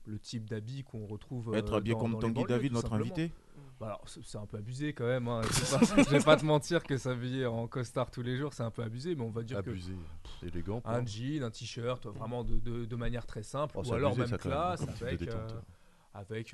le 0.05 0.20
type 0.20 0.49
d'habit 0.49 0.84
qu'on 0.84 1.05
retrouve. 1.05 1.53
Être 1.55 1.74
euh, 1.74 1.78
habillé 1.78 1.93
dans, 1.93 2.01
comme 2.01 2.14
dans 2.14 2.20
Tanguy 2.20 2.45
David, 2.45 2.74
notre 2.74 2.93
invité 2.93 3.32
bah 3.80 3.97
c'est 4.05 4.38
un 4.38 4.45
peu 4.45 4.57
abusé 4.57 4.91
quand 4.91 5.05
même. 5.05 5.28
Hein. 5.30 5.41
Pas, 5.41 6.03
je 6.03 6.10
vais 6.10 6.20
pas 6.20 6.36
te 6.36 6.45
mentir 6.45 6.84
que 6.84 6.97
s'habiller 6.97 7.45
en 7.45 7.66
costard 7.68 8.12
tous 8.12 8.22
les 8.22 8.36
jours, 8.36 8.53
c'est 8.53 8.64
un 8.64 8.72
peu 8.72 8.84
abusé, 8.84 9.16
mais 9.16 9.24
on 9.24 9.30
va 9.30 9.41
dire 9.41 9.57
abusé. 9.57 9.93
que. 9.93 10.41
Abusé, 10.41 10.53
élégant. 10.53 10.82
Un 10.84 11.05
jean, 11.05 11.43
un 11.43 11.49
t-shirt, 11.49 12.05
vraiment 12.07 12.43
de, 12.43 12.60
de, 12.60 12.84
de, 12.84 12.95
manière 12.97 13.26
très 13.26 13.43
simple, 13.43 13.76
oh, 13.78 13.88
ou 13.88 13.93
alors 13.93 14.12
abusé, 14.12 14.32
même 14.32 14.38
classe, 14.38 14.82
avec. 15.01 15.22
Euh, 15.22 15.47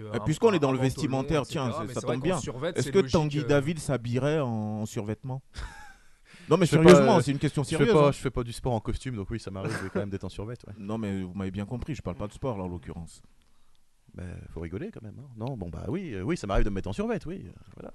euh 0.01 0.11
ah, 0.13 0.19
puisqu'on 0.19 0.53
est 0.53 0.59
dans 0.59 0.71
le 0.71 0.77
vestimentaire, 0.77 1.43
tiens, 1.47 1.71
ça 1.93 2.01
tombe 2.01 2.21
bien. 2.21 2.37
Est-ce 2.75 2.91
que 2.91 2.99
Tanguy. 2.99 3.39
Euh. 3.39 3.43
David 3.45 3.79
s'habillerait 3.79 4.39
en 4.39 4.85
survêtement? 4.85 5.41
Non, 6.49 6.57
mais 6.57 6.65
Je 6.65 6.71
fais 6.71 6.83
sérieusement, 6.83 7.15
pas- 7.17 7.21
c'est 7.23 7.31
une 7.31 7.39
question 7.39 7.63
Je 7.63 7.69
fais, 7.69 7.75
sérieuse. 7.77 7.93
pas, 7.93 8.07
hein. 8.07 8.11
je 8.11 8.17
fais 8.19 8.29
pas 8.31 8.43
du 8.43 8.53
sport 8.53 8.73
en 8.73 8.79
costume, 8.79 9.15
donc 9.15 9.29
oui, 9.31 9.39
ça 9.39 9.49
m'arrive 9.51 9.73
quand 9.91 9.99
même 9.99 10.09
d'être 10.09 10.23
en 10.25 10.29
survêt. 10.29 10.55
ouais. 10.67 10.73
Non, 10.77 10.97
mais 10.97 11.23
vous 11.23 11.33
m'avez 11.33 11.51
bien 11.51 11.65
compris, 11.65 11.95
je 11.95 12.01
parle 12.01 12.17
pas 12.17 12.27
de 12.27 12.33
sport 12.33 12.57
là 12.57 12.63
en 12.63 12.67
l'occurrence. 12.67 13.21
Ben, 14.13 14.37
faut 14.51 14.61
rigoler 14.61 14.91
quand 14.91 15.01
même. 15.01 15.15
hein. 15.19 15.27
Non, 15.35 15.57
bon 15.57 15.69
bah 15.69 15.85
oui, 15.89 16.13
euh, 16.13 16.21
oui, 16.21 16.37
ça 16.37 16.47
m'arrive 16.47 16.63
de 16.63 16.69
me 16.69 16.75
mettre 16.75 16.87
en 16.89 16.93
survette, 16.93 17.25
oui. 17.25 17.43
euh, 17.47 17.51
Voilà. 17.75 17.93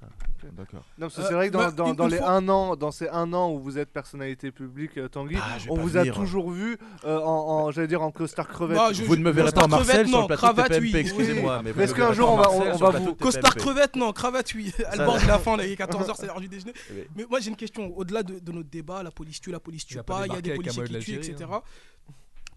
D'accord. 0.53 0.81
Non, 0.99 1.07
parce 1.07 1.17
que 1.17 1.21
Euh, 1.21 1.25
c'est 1.29 1.35
vrai 1.35 1.49
que 1.49 1.53
dans, 1.55 1.95
bah, 1.95 2.09
les 2.09 2.19
un 2.19 2.49
an, 2.49 2.77
dans 2.77 2.91
ces 2.91 3.09
un 3.09 3.33
an 3.33 3.51
où 3.53 3.61
vous 3.61 3.79
êtes 3.79 3.91
personnalité 3.91 4.51
publique, 4.51 4.97
euh, 4.99 5.09
Tanguy, 5.09 5.37
Ah, 5.41 5.59
je 5.59 5.65
vais 5.67 5.71
on 5.71 5.77
pas 5.77 5.83
vous 5.83 5.89
venir. 5.89 6.13
a 6.13 6.17
toujours 6.17 6.51
vu 6.51 6.79
euh, 7.05 7.19
en, 7.21 7.25
en- 7.67 7.71
j'allais 7.71 7.87
dire 7.89 8.03
en 8.03 8.11
costard 8.11 8.49
crevette. 8.49 8.77
Bah, 8.77 8.93
je- 8.93 9.05
Vous 9.05 9.17
ne 9.17 9.23
me 9.23 9.31
verrez 9.31 9.53
pas 9.53 9.65
en 9.65 9.69
Marcel 9.69 9.87
crevette, 9.89 10.07
sur 10.09 10.17
non, 10.17 10.23
le 10.23 10.27
plateau 10.29 10.41
cravate, 10.43 10.69
de 10.71 10.75
TPMP, 10.77 10.95
oui. 10.95 11.01
excusez-moi. 11.01 11.61
Mais 11.65 11.73
vous 11.73 11.81
est-ce 11.83 11.93
me 11.93 11.97
qu'un 11.97 12.03
verrez 12.05 12.15
jour, 12.17 12.27
pas 12.27 12.33
en 12.33 12.37
on 12.37 12.43
va- 12.43 12.51
on- 12.51 12.55
on 12.55 12.61
sur 12.61 12.67
le 12.73 12.79
va 12.79 12.91
plateau 12.91 13.05
vous- 13.07 13.13
de 13.13 13.23
Costard 13.23 13.55
TPMP. 13.55 13.61
crevette, 13.61 13.97
non, 13.97 14.13
cravate, 14.13 14.55
oui. 14.55 14.73
Elle 14.79 14.97
Ça- 14.99 15.05
borde 15.05 15.25
la 15.27 15.39
fin, 15.39 15.57
là, 15.57 15.67
il 15.67 15.73
est 15.73 15.77
14h, 15.77 16.15
c'est 16.17 16.27
l'heure 16.27 16.41
du 16.41 16.49
déjeuner. 16.49 16.73
Oui. 16.91 17.05
Mais 17.17 17.27
moi, 17.29 17.41
j'ai 17.41 17.51
une 17.51 17.57
question. 17.57 17.93
Au-delà 17.97 18.23
de, 18.23 18.39
de 18.39 18.53
notre 18.53 18.69
débat, 18.71 19.03
la 19.03 19.11
police 19.11 19.41
tue, 19.41 19.51
la 19.51 19.61
police 19.61 19.83
Il 19.83 19.87
tue 19.87 19.99
a 19.99 20.03
pas 20.03 20.21
pas, 20.21 20.27
il 20.27 20.33
y 20.33 20.37
a 20.37 20.41
débarqué 20.41 20.43
des 20.43 20.51
avec 20.51 20.61
un 20.61 20.75
policiers 20.75 20.83
de 20.83 20.89
qui 20.99 21.05
tuent, 21.05 21.13
l'Algérie, 21.17 21.33
etc. 21.33 21.51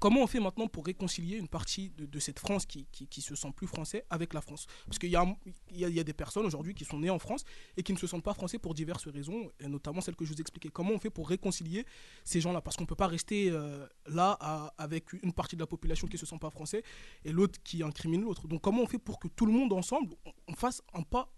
Comment 0.03 0.23
on 0.23 0.27
fait 0.27 0.41
maintenant 0.41 0.67
pour 0.67 0.85
réconcilier 0.85 1.37
une 1.37 1.47
partie 1.47 1.89
de, 1.91 2.19
cette 2.19 2.37
France 2.37 2.65
qui, 2.65 2.85
qui, 2.91 3.21
se 3.21 3.35
sent 3.35 3.53
plus 3.55 3.67
français 3.67 4.03
avec 4.09 4.33
la 4.33 4.41
France? 4.41 4.67
Parce 4.85 4.99
qu'il 4.99 5.07
y 5.07 5.13
y, 5.13 5.99
a, 5.99 6.03
des 6.03 6.13
personnes 6.13 6.45
aujourd'hui 6.45 6.73
qui 6.73 6.83
sont 6.83 6.99
nées 6.99 7.09
en 7.09 7.19
France 7.19 7.45
et 7.77 7.83
qui 7.83 7.93
ne 7.93 7.97
se 7.97 8.05
sentent 8.05 8.21
pas 8.21 8.33
français 8.33 8.59
pour 8.59 8.73
diverses 8.73 9.07
raisons, 9.07 9.49
et 9.61 9.69
notamment 9.69 10.01
celles 10.01 10.17
que 10.17 10.25
je 10.25 10.33
vous 10.33 10.41
expliquais. 10.41 10.67
Comment 10.67 10.91
on 10.91 10.99
fait 10.99 11.09
pour 11.09 11.29
réconcilier 11.29 11.85
ces 12.25 12.41
gens-là? 12.41 12.59
Parce 12.59 12.75
qu'on 12.75 12.83
ne 12.83 12.87
peut 12.89 12.97
pas 12.97 13.07
rester 13.07 13.49
euh, 13.49 13.87
là 14.07 14.31
avec 14.77 15.13
une 15.13 15.31
partie 15.31 15.55
de 15.55 15.61
la 15.61 15.67
population 15.67 16.05
qui 16.05 16.15
ne 16.15 16.19
se 16.19 16.25
sent 16.25 16.37
pas 16.37 16.49
français 16.49 16.83
et 17.23 17.31
l'autre 17.31 17.57
qui 17.63 17.81
incrimine 17.81 18.23
l'autre. 18.23 18.49
Donc 18.49 18.59
comment 18.59 18.81
on 18.81 18.87
fait 18.87 18.99
pour 18.99 19.21
que 19.21 19.29
tout 19.29 19.45
le 19.45 19.53
monde 19.53 19.71
ensemble, 19.71 20.15
on, 20.25 20.33
on 20.49 20.53
fasse 20.53 20.81
un 20.93 21.03
pas 21.03 21.31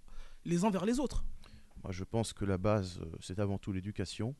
les 0.43 0.65
uns 0.65 0.71
vers 0.71 0.85
les 0.85 0.99
autres? 0.99 1.23
Moi, 1.83 1.91
je 1.91 2.03
pense 2.03 2.33
que 2.33 2.45
la 2.45 2.57
base, 2.57 2.99
euh, 2.99 3.15
c'est 3.19 3.37
avant 3.37 3.59
tout 3.59 3.71
l'éducation. 3.71 4.35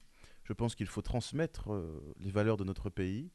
Je 0.45 0.53
pense 0.53 0.75
qu'il 0.75 0.87
faut 0.87 1.01
transmettre 1.01 1.71
euh, 1.71 2.15
les 2.19 2.31
valeurs 2.31 2.57
de 2.57 2.63
notre 2.63 2.89
pays, 2.89 3.31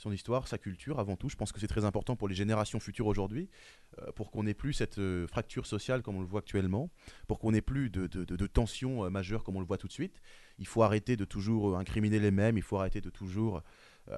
son 0.00 0.12
histoire, 0.12 0.48
sa 0.48 0.56
culture 0.56 0.98
avant 0.98 1.16
tout. 1.16 1.28
Je 1.28 1.36
pense 1.36 1.52
que 1.52 1.60
c'est 1.60 1.66
très 1.66 1.84
important 1.84 2.16
pour 2.16 2.26
les 2.26 2.34
générations 2.34 2.80
futures 2.80 3.06
aujourd'hui, 3.06 3.50
euh, 3.98 4.10
pour 4.12 4.30
qu'on 4.30 4.44
n'ait 4.44 4.54
plus 4.54 4.72
cette 4.72 4.98
euh, 4.98 5.26
fracture 5.26 5.66
sociale 5.66 6.00
comme 6.00 6.16
on 6.16 6.22
le 6.22 6.26
voit 6.26 6.40
actuellement, 6.40 6.88
pour 7.28 7.38
qu'on 7.38 7.52
n'ait 7.52 7.60
plus 7.60 7.90
de, 7.90 8.06
de, 8.06 8.24
de- 8.24 8.46
tensions 8.46 9.04
euh, 9.04 9.10
majeures 9.10 9.44
comme 9.44 9.56
on 9.56 9.60
le 9.60 9.66
voit 9.66 9.76
tout 9.76 9.88
de 9.88 9.92
suite. 9.92 10.22
Il 10.58 10.66
faut 10.66 10.82
arrêter 10.82 11.18
de 11.18 11.26
toujours 11.26 11.76
incriminer 11.76 12.18
les 12.18 12.30
mêmes, 12.30 12.56
il 12.56 12.62
faut 12.62 12.78
arrêter 12.78 13.02
de 13.02 13.10
toujours 13.10 13.62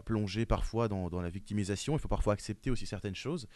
plonger 0.07 0.47
parfois 0.47 0.89
dans, 0.89 1.11
dans 1.11 1.21
la 1.21 1.29
victimisation, 1.29 1.95
il 1.95 1.99
faut 1.99 2.09
parfois 2.09 2.33
accepter 2.33 2.71
aussi 2.71 2.87
certaines 2.87 3.15
choses. 3.15 3.47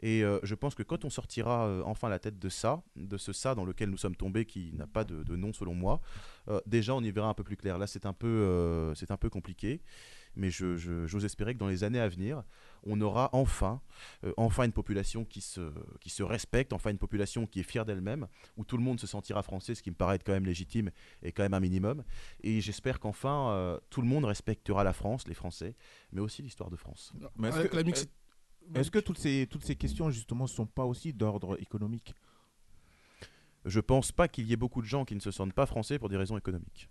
Et 0.00 0.22
je 0.42 0.54
pense 0.54 0.74
que 0.74 0.82
quand 0.82 1.04
on 1.04 1.10
sortira 1.10 1.82
enfin 1.86 2.08
la 2.08 2.18
tête 2.18 2.38
de 2.38 2.48
ça, 2.48 2.82
de 2.96 3.16
ce 3.16 3.32
ça 3.32 3.54
dans 3.54 3.64
lequel 3.64 3.88
nous 3.90 3.96
sommes 3.96 4.16
tombés, 4.16 4.44
qui 4.44 4.72
n'a 4.74 4.86
pas 4.86 5.04
de, 5.04 5.36
nom 5.36 5.52
selon 5.52 5.74
moi, 5.74 6.00
déjà 6.66 6.94
on 6.94 7.02
y 7.02 7.10
verra 7.10 7.28
un 7.28 7.34
peu 7.34 7.44
plus 7.44 7.56
clair. 7.56 7.78
Là 7.78 7.86
c'est 7.86 8.04
un 8.04 8.12
peu, 8.12 8.92
c'est 8.94 9.10
un 9.10 9.16
peu 9.16 9.30
compliqué, 9.30 9.80
mais 10.36 10.50
je- 10.50 10.76
je- 10.76 11.06
j'ose 11.06 11.24
espérer 11.24 11.54
que 11.54 11.58
dans 11.58 11.68
les 11.68 11.84
années 11.84 12.00
à 12.00 12.08
venir, 12.08 12.42
on 12.84 13.00
aura 13.00 13.30
enfin, 13.32 13.80
euh, 14.24 14.32
enfin 14.36 14.64
une 14.64 14.72
population 14.72 15.24
qui 15.24 15.40
se, 15.40 15.72
qui 16.00 16.10
se 16.10 16.22
respecte, 16.22 16.72
enfin 16.72 16.90
une 16.90 16.98
population 16.98 17.46
qui 17.46 17.60
est 17.60 17.64
fière 17.64 17.84
d'elle-même, 17.84 18.26
où 18.56 18.64
tout 18.64 18.76
le 18.76 18.82
monde 18.82 19.00
se 19.00 19.06
sentira 19.06 19.42
français, 19.42 19.74
ce 19.74 19.82
qui 19.82 19.90
me 19.90 19.96
paraît 19.96 20.16
être 20.16 20.24
quand 20.24 20.32
même 20.32 20.44
légitime 20.46 20.90
et 21.22 21.32
quand 21.32 21.42
même 21.42 21.54
un 21.54 21.60
minimum. 21.60 22.04
Et 22.42 22.60
j'espère 22.60 23.00
qu'enfin 23.00 23.50
euh, 23.50 23.78
tout 23.90 24.02
le 24.02 24.08
monde 24.08 24.24
respectera 24.24 24.84
la 24.84 24.92
France, 24.92 25.26
les 25.28 25.34
Français, 25.34 25.76
mais 26.12 26.20
aussi 26.20 26.42
l'histoire 26.42 26.70
de 26.70 26.76
France. 26.76 27.12
Mais 27.38 27.48
est-ce 27.48 27.56
Avec 27.58 27.70
que, 27.70 27.76
la 27.76 27.82
mixité- 27.84 28.10
est-ce 28.74 28.90
que 28.90 28.98
toutes 28.98 29.18
ces, 29.18 29.46
toutes 29.50 29.64
ces 29.64 29.76
questions, 29.76 30.10
justement, 30.10 30.44
ne 30.44 30.48
sont 30.48 30.66
pas 30.66 30.84
aussi 30.84 31.12
d'ordre 31.12 31.60
économique? 31.60 32.14
Je 33.64 33.80
pense 33.80 34.12
pas 34.12 34.28
qu'il 34.28 34.46
y 34.46 34.52
ait 34.52 34.56
beaucoup 34.56 34.82
de 34.82 34.86
gens 34.86 35.04
qui 35.06 35.14
ne 35.14 35.20
se 35.20 35.30
sentent 35.30 35.54
pas 35.54 35.64
français 35.66 35.98
pour 35.98 36.08
des 36.10 36.16
raisons 36.18 36.36
économiques. 36.36 36.90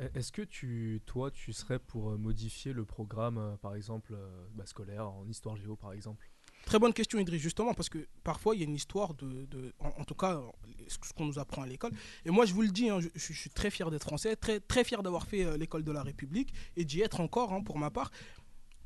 E- 0.00 0.10
Est-ce 0.14 0.32
que 0.32 0.42
tu, 0.42 1.00
toi, 1.06 1.30
tu 1.30 1.52
serais 1.52 1.78
pour 1.78 2.10
euh, 2.10 2.16
modifier 2.16 2.72
le 2.72 2.84
programme, 2.84 3.38
euh, 3.38 3.56
par 3.56 3.74
exemple, 3.74 4.14
euh, 4.14 4.46
bah, 4.54 4.66
scolaire, 4.66 5.08
en 5.08 5.28
histoire 5.28 5.56
géo, 5.56 5.76
par 5.76 5.92
exemple? 5.92 6.28
Très 6.66 6.78
bonne 6.78 6.94
question, 6.94 7.18
Idriss, 7.18 7.42
justement, 7.42 7.74
parce 7.74 7.90
que 7.90 8.06
parfois, 8.22 8.54
il 8.54 8.60
y 8.60 8.62
a 8.62 8.66
une 8.66 8.74
histoire 8.74 9.12
de. 9.14 9.46
en, 9.80 10.04
tout 10.04 10.14
cas, 10.14 10.40
ce 10.88 11.12
qu'on 11.12 11.26
nous 11.26 11.38
apprend 11.38 11.62
à 11.62 11.66
l'école. 11.66 11.92
Et 12.24 12.30
moi, 12.30 12.46
je 12.46 12.54
vous 12.54 12.62
le 12.62 12.68
dis, 12.68 12.88
hein, 12.88 13.00
je, 13.14 13.32
suis 13.32 13.50
très 13.50 13.70
fier 13.70 13.90
d'être 13.90 14.04
français, 14.04 14.34
très, 14.34 14.84
fier 14.84 15.02
d'avoir 15.02 15.26
fait 15.26 15.58
l'école 15.58 15.84
de 15.84 15.92
la 15.92 16.02
République 16.02 16.54
et 16.76 16.86
d'y 16.86 17.02
être 17.02 17.20
encore, 17.20 17.52
hein, 17.52 17.62
pour 17.62 17.76
ma 17.76 17.90
part. 17.90 18.10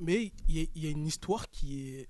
Mais 0.01 0.33
il 0.49 0.59
y, 0.59 0.69
y 0.75 0.87
a 0.89 0.91
une 0.91 1.07
histoire 1.07 1.49
qui 1.51 1.89
est 1.89 2.09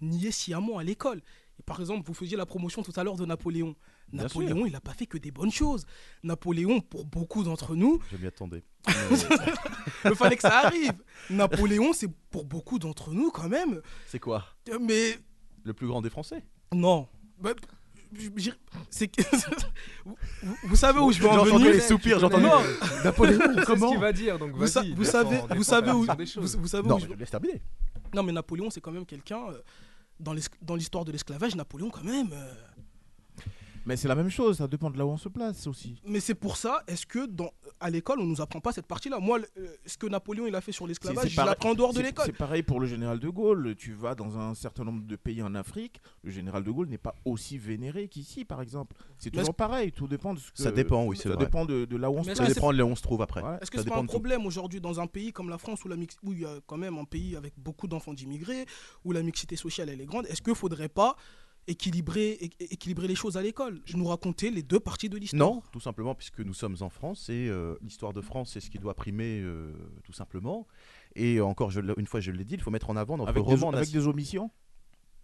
niée 0.00 0.32
sciemment 0.32 0.78
à 0.78 0.82
l'école. 0.82 1.22
Par 1.64 1.78
exemple, 1.78 2.04
vous 2.04 2.14
faisiez 2.14 2.36
la 2.36 2.46
promotion 2.46 2.82
tout 2.82 2.92
à 2.96 3.04
l'heure 3.04 3.16
de 3.16 3.24
Napoléon. 3.24 3.76
Bien 4.12 4.22
Napoléon, 4.24 4.66
il 4.66 4.72
n'a 4.72 4.80
pas 4.80 4.92
fait 4.94 5.06
que 5.06 5.18
des 5.18 5.30
bonnes 5.32 5.50
choses. 5.50 5.84
Napoléon, 6.22 6.80
pour 6.80 7.04
beaucoup 7.04 7.42
d'entre 7.42 7.74
nous, 7.74 8.00
Je 8.12 8.16
m'y 8.16 8.26
attendais. 8.26 8.62
il 10.04 10.14
fallait 10.14 10.36
que 10.36 10.42
ça 10.42 10.58
arrive. 10.66 10.92
Napoléon, 11.30 11.92
c'est 11.92 12.08
pour 12.30 12.44
beaucoup 12.44 12.78
d'entre 12.78 13.12
nous 13.12 13.30
quand 13.30 13.48
même. 13.48 13.80
C'est 14.06 14.20
quoi? 14.20 14.44
Mais 14.80 15.18
Le 15.64 15.72
plus 15.72 15.86
grand 15.86 16.02
des 16.02 16.10
Français? 16.10 16.44
Non. 16.72 17.08
Bah, 17.38 17.52
c'est 18.90 19.10
vous, 20.64 20.76
savez 20.76 21.00
où 21.00 21.10
je 21.10 21.20
veux 21.20 21.28
en 21.28 21.44
venir 21.44 21.72
les 21.72 21.80
soupirs, 21.80 22.20
j'entendais. 22.20 22.44
Non, 22.46 22.60
Napoléon, 23.02 23.40
C'est 23.54 23.60
ce 23.60 23.66
comment 23.66 23.90
qu'il 23.90 23.98
va 24.00 24.12
dire, 24.12 24.38
donc 24.38 24.52
vous, 24.52 24.66
sa- 24.68 24.82
vas-y. 24.82 24.92
vous 24.94 25.04
savez, 25.04 25.40
vous 25.56 25.62
savez 25.64 25.90
où, 25.90 26.04
vous, 26.04 26.66
savez 26.68 26.88
Non, 26.88 26.96
où 26.96 27.00
je 27.00 27.06
laisse 27.08 27.30
terminer. 27.30 27.60
Non, 28.14 28.22
mais 28.22 28.30
Napoléon, 28.32 28.70
c'est 28.70 28.80
quand 28.80 28.92
même 28.92 29.06
quelqu'un. 29.06 29.40
euh, 29.50 29.60
dans 30.20 30.76
l'histoire 30.76 31.04
de 31.04 31.10
l'esclavage, 31.10 31.56
Napoléon, 31.56 31.90
quand 31.90 32.04
même. 32.04 32.30
euh, 32.32 32.54
Mais 33.86 33.96
c'est 33.96 34.08
la 34.08 34.14
même 34.14 34.30
chose, 34.30 34.58
ça 34.58 34.66
dépend 34.66 34.90
de 34.90 34.96
là 34.98 35.04
où 35.04 35.10
on 35.10 35.16
se 35.18 35.28
place 35.28 35.66
aussi. 35.66 36.00
Mais 36.06 36.20
c'est 36.20 36.34
pour 36.34 36.56
ça, 36.56 36.82
est-ce 36.86 37.04
que 37.06 37.26
dans, 37.26 37.50
à 37.80 37.90
l'école, 37.90 38.18
on 38.20 38.24
nous 38.24 38.40
apprend 38.40 38.60
pas 38.60 38.72
cette 38.72 38.86
partie-là? 38.86 39.18
Moi, 39.20 39.38
le- 39.40 39.46
euh, 39.58 39.66
ce 39.84 39.98
que 39.98 40.06
Napoléon 40.06 40.46
il 40.46 40.54
a 40.54 40.60
fait 40.62 40.72
sur 40.72 40.86
l'esclavage, 40.86 41.24
c'est 41.24 41.28
je 41.30 41.36
pareil- 41.36 41.50
l'apprends 41.50 41.70
en 41.70 41.74
dehors 41.74 41.92
de 41.92 42.00
l'école. 42.00 42.24
C'est 42.24 42.32
pareil 42.32 42.62
pour 42.62 42.80
le 42.80 42.86
général 42.86 43.18
de 43.20 43.28
Gaulle. 43.28 43.74
Tu 43.76 43.92
vas 43.92 44.14
dans 44.14 44.38
un 44.38 44.54
certain 44.54 44.84
nombre 44.84 45.04
de 45.06 45.16
pays 45.16 45.42
en 45.42 45.54
Afrique, 45.54 46.00
le 46.22 46.30
général 46.30 46.64
de 46.64 46.70
Gaulle 46.70 46.88
n'est 46.88 46.96
pas 46.98 47.14
aussi 47.26 47.58
vénéré 47.58 48.08
qu'ici, 48.08 48.44
par 48.46 48.62
exemple. 48.62 48.96
C'est 49.18 49.30
toujours 49.30 49.54
pareil, 49.54 49.92
tout 49.92 50.08
dépend 50.08 50.32
de 50.34 50.38
ce 50.38 50.50
que. 50.50 50.62
Ça 50.62 50.70
dépend, 50.72 51.04
oui, 51.04 51.16
c'est 51.16 51.24
Ça 51.28 51.34
vrai. 51.34 51.44
dépend 51.44 51.64
de, 51.66 51.84
de 51.84 51.96
là 51.96 52.10
où 52.10 52.16
on 52.18 52.22
se 52.24 52.30
est-ce 52.30 52.42
Ça 52.42 52.48
dépend 52.52 52.72
de 52.72 52.78
là 52.78 52.84
où 52.86 52.88
on 52.88 52.96
se 52.96 53.02
trouve 53.02 53.20
après. 53.22 53.42
Ouais. 53.42 53.58
Est-ce 53.60 53.70
que 53.70 53.78
c'est 53.82 53.88
pas 53.88 53.98
un 53.98 54.06
problème 54.06 54.46
aujourd'hui 54.46 54.80
dans 54.80 54.98
un 55.00 55.06
pays 55.06 55.32
comme 55.32 55.50
la 55.50 55.58
France 55.58 55.84
où, 55.84 55.88
la 55.88 55.96
mix- 55.96 56.16
où 56.22 56.32
il 56.32 56.40
y 56.40 56.44
a 56.46 56.56
quand 56.66 56.78
même 56.78 56.96
un 56.96 57.04
pays 57.04 57.36
avec 57.36 57.52
beaucoup 57.58 57.86
d'enfants 57.86 58.14
d'immigrés, 58.14 58.64
où 59.04 59.12
la 59.12 59.22
mixité 59.22 59.56
sociale 59.56 59.90
elle 59.90 60.00
est 60.00 60.06
grande? 60.06 60.26
Est-ce 60.26 60.40
qu'il 60.40 60.52
ne 60.52 60.56
faudrait 60.56 60.88
pas 60.88 61.16
équilibrer, 61.66 62.50
équilibrer 62.60 63.08
les 63.08 63.14
choses 63.14 63.36
à 63.36 63.42
l'école 63.42 63.80
Nous 63.94 64.04
raconter 64.04 64.50
les 64.50 64.62
deux 64.62 64.80
parties 64.80 65.08
de 65.08 65.16
l'histoire 65.16 65.50
Non, 65.50 65.62
tout 65.72 65.80
simplement 65.80 66.14
puisque 66.14 66.40
nous 66.40 66.54
sommes 66.54 66.76
en 66.80 66.88
France 66.88 67.28
et 67.28 67.48
euh, 67.48 67.76
l'histoire 67.82 68.12
de 68.12 68.20
France 68.20 68.52
c'est 68.52 68.60
ce 68.60 68.70
qui 68.70 68.78
doit 68.78 68.94
primer 68.94 69.40
euh, 69.40 69.72
tout 70.04 70.12
simplement. 70.12 70.66
Et 71.16 71.40
encore 71.40 71.70
je 71.70 71.80
une 71.98 72.06
fois 72.06 72.20
je 72.20 72.30
l'ai 72.30 72.44
dit, 72.44 72.54
il 72.54 72.60
faut 72.60 72.70
mettre 72.70 72.90
en 72.90 72.96
avant 72.96 73.16
notre 73.16 73.30
Avec, 73.30 73.44
des, 73.44 73.54
roman 73.54 73.68
avec 73.68 73.80
national. 73.80 74.02
des 74.02 74.08
omissions? 74.08 74.50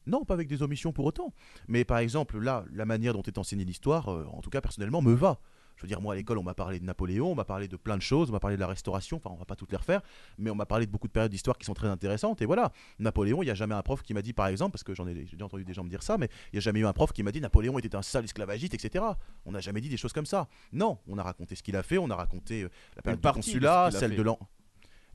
Non, 0.07 0.24
pas 0.24 0.34
avec 0.34 0.49
des 0.49 0.62
omissions 0.62 0.93
pour 0.93 1.05
autant. 1.05 1.34
Mais 1.68 1.84
par 1.84 1.99
exemple, 1.99 2.38
là, 2.38 2.64
la 2.72 2.86
manière 2.86 3.12
dont 3.12 3.22
est 3.22 3.38
enseignée 3.38 3.64
l'histoire, 3.64 4.09
euh, 4.09 4.24
en 4.32 4.41
tout 4.41 4.51
cas 4.51 4.61
personnellement, 4.61 5.03
me 5.03 5.12
va. 5.12 5.41
Je 5.81 5.87
veux 5.87 5.89
dire, 5.89 6.03
moi 6.03 6.12
à 6.12 6.16
l'école, 6.16 6.37
on 6.37 6.43
m'a 6.43 6.53
parlé 6.53 6.78
de 6.78 6.85
Napoléon, 6.85 7.33
on 7.33 7.35
m'a 7.35 7.47
parlé 7.47 7.66
de 7.66 7.76
plein 7.76 7.97
de 7.97 8.03
choses, 8.03 8.28
on 8.28 8.33
m'a 8.33 8.41
parlé 8.41 8.57
de 8.57 8.61
la 8.61 8.66
Restauration, 8.66 9.16
enfin 9.16 9.31
on 9.33 9.39
va 9.39 9.47
pas 9.47 9.57
toutes 9.57 9.70
les 9.70 9.78
refaire, 9.78 10.03
mais 10.37 10.51
on 10.51 10.55
m'a 10.55 10.66
parlé 10.66 10.85
de 10.85 10.91
beaucoup 10.91 11.07
de 11.07 11.12
périodes 11.12 11.31
d'histoire 11.31 11.57
qui 11.57 11.64
sont 11.64 11.72
très 11.72 11.89
intéressantes. 11.89 12.43
Et 12.43 12.47
voilà, 12.47 12.70
Napoléon, 12.99 13.43
il 13.43 13.47
n'y 13.47 13.51
a 13.51 13.55
jamais 13.55 13.74
un 13.74 13.81
prof 13.81 14.03
qui 14.03 14.12
m'a 14.12 14.20
dit, 14.20 14.35
par 14.35 14.49
exemple, 14.49 14.72
parce 14.72 14.85
que 14.85 14.95
j'en 14.95 15.07
ai, 15.07 15.14
j'ai 15.14 15.33
déjà 15.37 15.47
entendu 15.47 15.64
des 15.64 15.72
gens 15.72 15.83
me 15.83 15.89
dire 15.89 16.03
ça, 16.03 16.18
mais 16.18 16.28
il 16.53 16.57
n'y 16.57 16.59
a 16.59 16.61
jamais 16.61 16.81
eu 16.81 16.87
un 16.87 16.93
prof 16.93 17.12
qui 17.12 17.22
m'a 17.22 17.33
dit 17.33 17.41
Napoléon 17.41 17.78
était 17.78 17.97
un 17.97 18.03
sale 18.03 18.24
esclavagiste, 18.24 18.74
etc. 18.74 19.03
On 19.47 19.53
n'a 19.53 19.61
jamais 19.61 19.81
dit 19.81 19.89
des 19.89 19.97
choses 19.97 20.12
comme 20.12 20.26
ça. 20.26 20.49
Non, 20.72 20.99
on 21.09 21.16
a 21.16 21.22
raconté 21.22 21.55
ce 21.55 21.62
qu'il 21.62 21.76
a 21.76 21.83
fait, 21.83 21.97
on 21.97 22.11
a 22.11 22.16
raconté 22.16 22.64
euh, 22.64 22.68
la 22.97 23.03
période 23.03 23.22
du 23.22 23.33
consulat, 23.33 23.91
celle 23.91 24.11
fait. 24.11 24.16
de 24.16 24.22
l'an. 24.22 24.39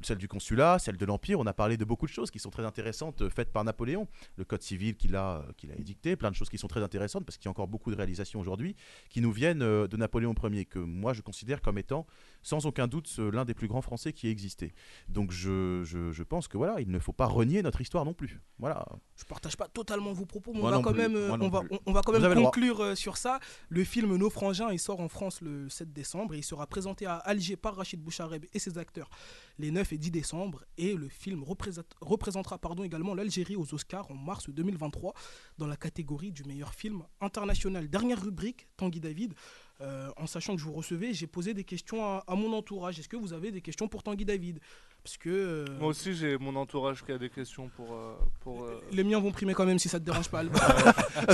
Celle 0.01 0.17
du 0.17 0.27
consulat, 0.27 0.77
celle 0.79 0.97
de 0.97 1.05
l'Empire, 1.05 1.39
on 1.39 1.45
a 1.45 1.53
parlé 1.53 1.77
de 1.77 1.85
beaucoup 1.85 2.05
de 2.05 2.11
choses 2.11 2.31
qui 2.31 2.39
sont 2.39 2.49
très 2.49 2.65
intéressantes 2.65 3.21
euh, 3.21 3.29
faites 3.29 3.51
par 3.51 3.63
Napoléon. 3.63 4.07
Le 4.35 4.43
code 4.43 4.61
civil 4.61 4.95
qu'il 4.95 5.15
a, 5.15 5.37
euh, 5.37 5.51
qu'il 5.57 5.71
a 5.71 5.75
édicté, 5.75 6.15
plein 6.15 6.31
de 6.31 6.35
choses 6.35 6.49
qui 6.49 6.57
sont 6.57 6.67
très 6.67 6.83
intéressantes 6.83 7.25
parce 7.25 7.37
qu'il 7.37 7.45
y 7.45 7.47
a 7.47 7.51
encore 7.51 7.67
beaucoup 7.67 7.91
de 7.91 7.95
réalisations 7.95 8.39
aujourd'hui 8.39 8.75
qui 9.09 9.21
nous 9.21 9.31
viennent 9.31 9.61
euh, 9.61 9.87
de 9.87 9.97
Napoléon 9.97 10.35
Ier, 10.43 10.65
que 10.65 10.79
moi 10.79 11.13
je 11.13 11.21
considère 11.21 11.61
comme 11.61 11.77
étant 11.77 12.05
sans 12.45 12.67
aucun 12.67 12.85
doute 12.87 13.17
l'un 13.17 13.43
des 13.43 13.55
plus 13.55 13.67
grands 13.67 13.81
Français 13.81 14.13
qui 14.13 14.27
ait 14.27 14.31
existé. 14.31 14.73
Donc 15.09 15.31
je, 15.31 15.81
je, 15.83 16.11
je 16.11 16.23
pense 16.23 16.47
que 16.47 16.57
voilà, 16.57 16.79
il 16.79 16.91
ne 16.91 16.99
faut 16.99 17.11
pas 17.11 17.25
renier 17.25 17.63
notre 17.63 17.81
histoire 17.81 18.05
non 18.05 18.13
plus. 18.13 18.39
Voilà. 18.59 18.85
Je 19.17 19.23
partage 19.25 19.57
pas 19.57 19.67
totalement 19.67 20.13
vos 20.13 20.27
propos, 20.27 20.53
mais 20.53 20.59
on 20.59 20.69
va, 20.69 20.79
quand 20.79 20.91
plus, 20.93 21.01
même, 21.01 21.15
euh, 21.15 21.31
on, 21.41 21.49
va, 21.49 21.63
on, 21.71 21.79
on 21.87 21.91
va 21.91 22.01
quand 22.03 22.17
même 22.19 22.35
conclure 22.43 22.81
euh, 22.81 22.93
sur 22.95 23.17
ça. 23.17 23.39
Le 23.69 23.83
film 23.83 24.15
Nos 24.15 24.29
Frangins, 24.29 24.71
il 24.71 24.77
sort 24.79 24.99
en 24.99 25.09
France 25.09 25.41
le 25.41 25.67
7 25.69 25.91
décembre 25.91 26.35
et 26.35 26.37
il 26.37 26.43
sera 26.43 26.67
présenté 26.67 27.07
à 27.07 27.15
Alger 27.15 27.55
par 27.55 27.75
Rachid 27.77 27.99
Bouchareb 27.99 28.45
et 28.53 28.59
ses 28.59 28.77
acteurs 28.77 29.09
les 29.57 29.71
9 29.71 29.93
et 29.93 29.97
10 29.97 30.11
décembre. 30.11 30.63
Et 30.77 30.93
le 30.95 31.09
film 31.09 31.43
représente- 31.43 31.95
représentera 31.99 32.59
pardon, 32.59 32.83
également 32.83 33.15
l'Algérie 33.15 33.55
aux 33.55 33.73
Oscars 33.73 34.11
en 34.11 34.15
mars 34.15 34.49
2023 34.51 35.13
dans 35.57 35.65
la 35.67 35.77
catégorie 35.77 36.31
du 36.31 36.43
meilleur 36.43 36.75
film 36.75 37.01
international. 37.21 37.89
Dernière 37.89 38.21
rubrique, 38.21 38.67
Tanguy 38.77 38.99
David. 38.99 39.33
Euh, 39.81 40.09
en 40.15 40.25
sachant 40.25 40.55
que 40.55 40.61
je 40.61 40.65
vous 40.65 40.71
recevais, 40.71 41.13
j'ai 41.13 41.27
posé 41.27 41.53
des 41.53 41.65
questions 41.65 42.01
à, 42.05 42.23
à 42.27 42.35
mon 42.35 42.53
entourage. 42.53 42.97
Est-ce 42.97 43.09
que 43.09 43.17
vous 43.17 43.33
avez 43.33 43.51
des 43.51 43.59
questions 43.59 43.89
pour 43.89 44.03
Tanguy 44.03 44.23
David? 44.23 44.59
Parce 45.03 45.17
que 45.17 45.29
euh, 45.29 45.65
Moi 45.79 45.89
aussi, 45.89 46.13
j'ai 46.15 46.37
mon 46.37 46.55
entourage 46.55 47.03
qui 47.03 47.11
a 47.11 47.17
des 47.17 47.29
questions 47.29 47.67
pour. 47.75 47.93
euh, 47.93 48.13
pour 48.39 48.63
euh, 48.63 48.81
les 48.93 49.03
miens 49.03 49.19
vont 49.19 49.31
primer 49.33 49.53
quand 49.53 49.65
même 49.65 49.77
si 49.77 49.89
ça 49.89 49.99
te 49.99 50.05
dérange 50.05 50.29
pas. 50.29 50.39
Alban. 50.39 50.57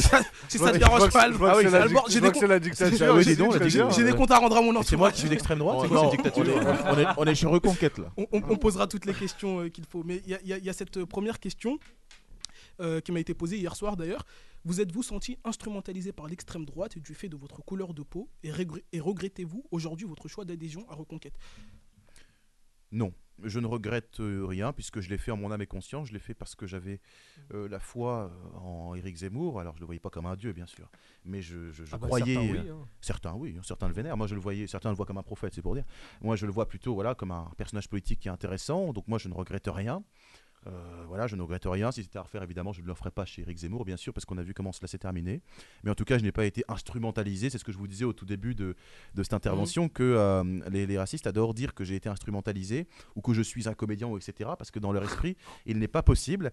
si 0.49 0.57
ça 0.57 0.71
te 0.71 0.77
dérange 0.77 1.09
pas, 1.11 1.29
que 1.29 2.39
c'est 2.39 2.47
la 2.47 2.59
dictature. 2.59 3.15
Ah 3.15 3.89
J'ai 3.95 4.03
des 4.03 4.13
comptes 4.13 4.31
à 4.31 4.39
rendre 4.39 4.57
à 4.57 4.61
mon 4.61 4.71
Et 4.71 4.83
C'est 4.83 4.97
moi 4.97 5.09
entourage. 5.09 5.13
qui 5.13 5.19
suis 5.19 5.29
d'extrême 5.29 5.59
droite, 5.59 5.77
on, 5.77 5.85
est, 5.85 6.47
on 6.89 6.97
est- 6.99 7.05
on 7.17 7.25
est 7.25 7.35
chez 7.35 7.45
Reconquête 7.47 7.97
là. 7.99 8.11
On, 8.17 8.25
on- 8.31 8.41
on 8.49 8.57
posera 8.57 8.87
toutes 8.87 9.05
les 9.05 9.13
questions 9.13 9.61
euh, 9.61 9.69
qu'il 9.69 9.85
faut. 9.85 10.03
Mais 10.03 10.21
il 10.25 10.37
y, 10.47 10.69
a- 10.69 10.73
cette 10.73 11.05
première 11.05 11.39
question 11.39 11.77
euh, 12.79 12.99
qui 13.01 13.11
m'a 13.11 13.19
été 13.19 13.33
posée 13.35 13.57
hier 13.57 13.75
soir 13.75 13.95
d'ailleurs. 13.95 14.25
Vous 14.63 14.79
êtes-vous 14.79 15.01
senti 15.03 15.37
instrumentalisé 15.43 16.11
par 16.11 16.27
l'extrême 16.27 16.65
droite 16.65 16.97
du 16.99 17.13
fait 17.15 17.29
de 17.29 17.35
votre 17.35 17.61
couleur 17.63 17.93
de 17.93 18.03
peau 18.03 18.29
et, 18.43 18.51
regr- 18.51 18.83
et 18.91 18.99
regrettez-vous 18.99 19.63
aujourd'hui 19.71 20.05
votre 20.07 20.27
choix 20.27 20.45
d'adhésion 20.45 20.87
à 20.89 20.93
Reconquête? 20.95 21.33
Non, 22.91 23.13
je 23.41 23.59
ne 23.59 23.65
regrette 23.65 24.19
euh, 24.19 24.45
rien 24.45 24.73
puisque 24.73 24.99
je 24.99 25.09
l'ai 25.09 25.17
fait 25.17 25.31
en 25.31 25.37
mon 25.37 25.49
âme 25.49 25.61
et 25.61 25.65
conscience. 25.65 26.09
Je 26.09 26.13
l'ai 26.13 26.19
fait 26.19 26.33
parce 26.33 26.55
que 26.55 26.67
j'avais 26.67 26.99
euh, 27.53 27.69
la 27.69 27.79
foi 27.79 28.29
euh, 28.29 28.57
en 28.57 28.93
Éric 28.95 29.15
Zemmour. 29.15 29.59
Alors 29.61 29.75
je 29.77 29.79
le 29.79 29.85
voyais 29.85 29.99
pas 30.01 30.09
comme 30.09 30.25
un 30.25 30.35
dieu, 30.35 30.51
bien 30.51 30.67
sûr, 30.67 30.91
mais 31.23 31.41
je, 31.41 31.71
je- 31.71 31.85
je 31.85 31.95
Ah 31.95 31.97
bah, 31.97 32.07
croyais. 32.07 32.35
certains, 32.35 32.51
oui, 32.51 32.69
hein. 32.69 32.87
Certains, 32.99 33.33
oui, 33.33 33.55
hein, 33.57 33.61
certains 33.63 33.87
le 33.87 33.93
vénèrent. 33.93 34.17
Moi, 34.17 34.27
je 34.27 34.35
le 34.35 34.41
voyais. 34.41 34.67
Certains 34.67 34.89
le 34.89 34.95
voient 34.95 35.05
comme 35.05 35.17
un 35.17 35.23
prophète, 35.23 35.53
c'est 35.55 35.61
pour 35.61 35.73
dire. 35.73 35.85
Moi, 36.21 36.35
je 36.35 36.45
le 36.45 36.51
vois 36.51 36.67
plutôt, 36.67 36.93
voilà, 36.93 37.15
comme 37.15 37.31
un 37.31 37.49
personnage 37.57 37.87
politique 37.89 38.19
qui 38.19 38.27
est 38.27 38.31
intéressant. 38.31 38.91
Donc 38.93 39.07
moi, 39.07 39.17
je 39.17 39.29
ne 39.29 39.33
regrette 39.33 39.67
rien. 39.67 40.03
Euh, 40.67 41.03
voilà, 41.07 41.27
je 41.27 41.35
ne 41.35 41.41
regrette 41.41 41.65
rien. 41.65 41.91
Si 41.91 42.03
c'était 42.03 42.19
à 42.19 42.21
refaire, 42.21 42.43
évidemment, 42.43 42.71
je 42.71 42.81
ne 42.81 42.87
le 42.87 42.93
ferais 42.93 43.11
pas 43.11 43.25
chez 43.25 43.41
Éric 43.41 43.57
Zemmour, 43.57 43.85
bien 43.85 43.97
sûr, 43.97 44.13
parce 44.13 44.25
qu'on 44.25 44.37
a 44.37 44.43
vu 44.43 44.53
comment 44.53 44.71
cela 44.71 44.87
s'est 44.87 44.99
terminé. 44.99 45.41
Mais 45.83 45.91
en 45.91 45.95
tout 45.95 46.05
cas, 46.05 46.17
je 46.17 46.23
n'ai 46.23 46.31
pas 46.31 46.45
été 46.45 46.63
instrumentalisé. 46.67 47.49
C'est 47.49 47.57
ce 47.57 47.63
que 47.63 47.71
je 47.71 47.77
vous 47.77 47.87
disais 47.87 48.05
au 48.05 48.13
tout 48.13 48.25
début 48.25 48.53
de, 48.53 48.75
de 49.15 49.23
cette 49.23 49.33
intervention, 49.33 49.89
que 49.89 50.03
euh, 50.03 50.43
les, 50.69 50.85
les 50.85 50.97
racistes 50.97 51.27
adorent 51.27 51.53
dire 51.53 51.73
que 51.73 51.83
j'ai 51.83 51.95
été 51.95 52.09
instrumentalisé 52.09 52.87
ou 53.15 53.21
que 53.21 53.33
je 53.33 53.41
suis 53.41 53.67
un 53.67 53.73
comédien, 53.73 54.15
etc. 54.15 54.51
Parce 54.57 54.71
que 54.71 54.79
dans 54.79 54.91
leur 54.91 55.03
esprit, 55.03 55.35
il 55.65 55.79
n'est 55.79 55.87
pas 55.87 56.03
possible. 56.03 56.51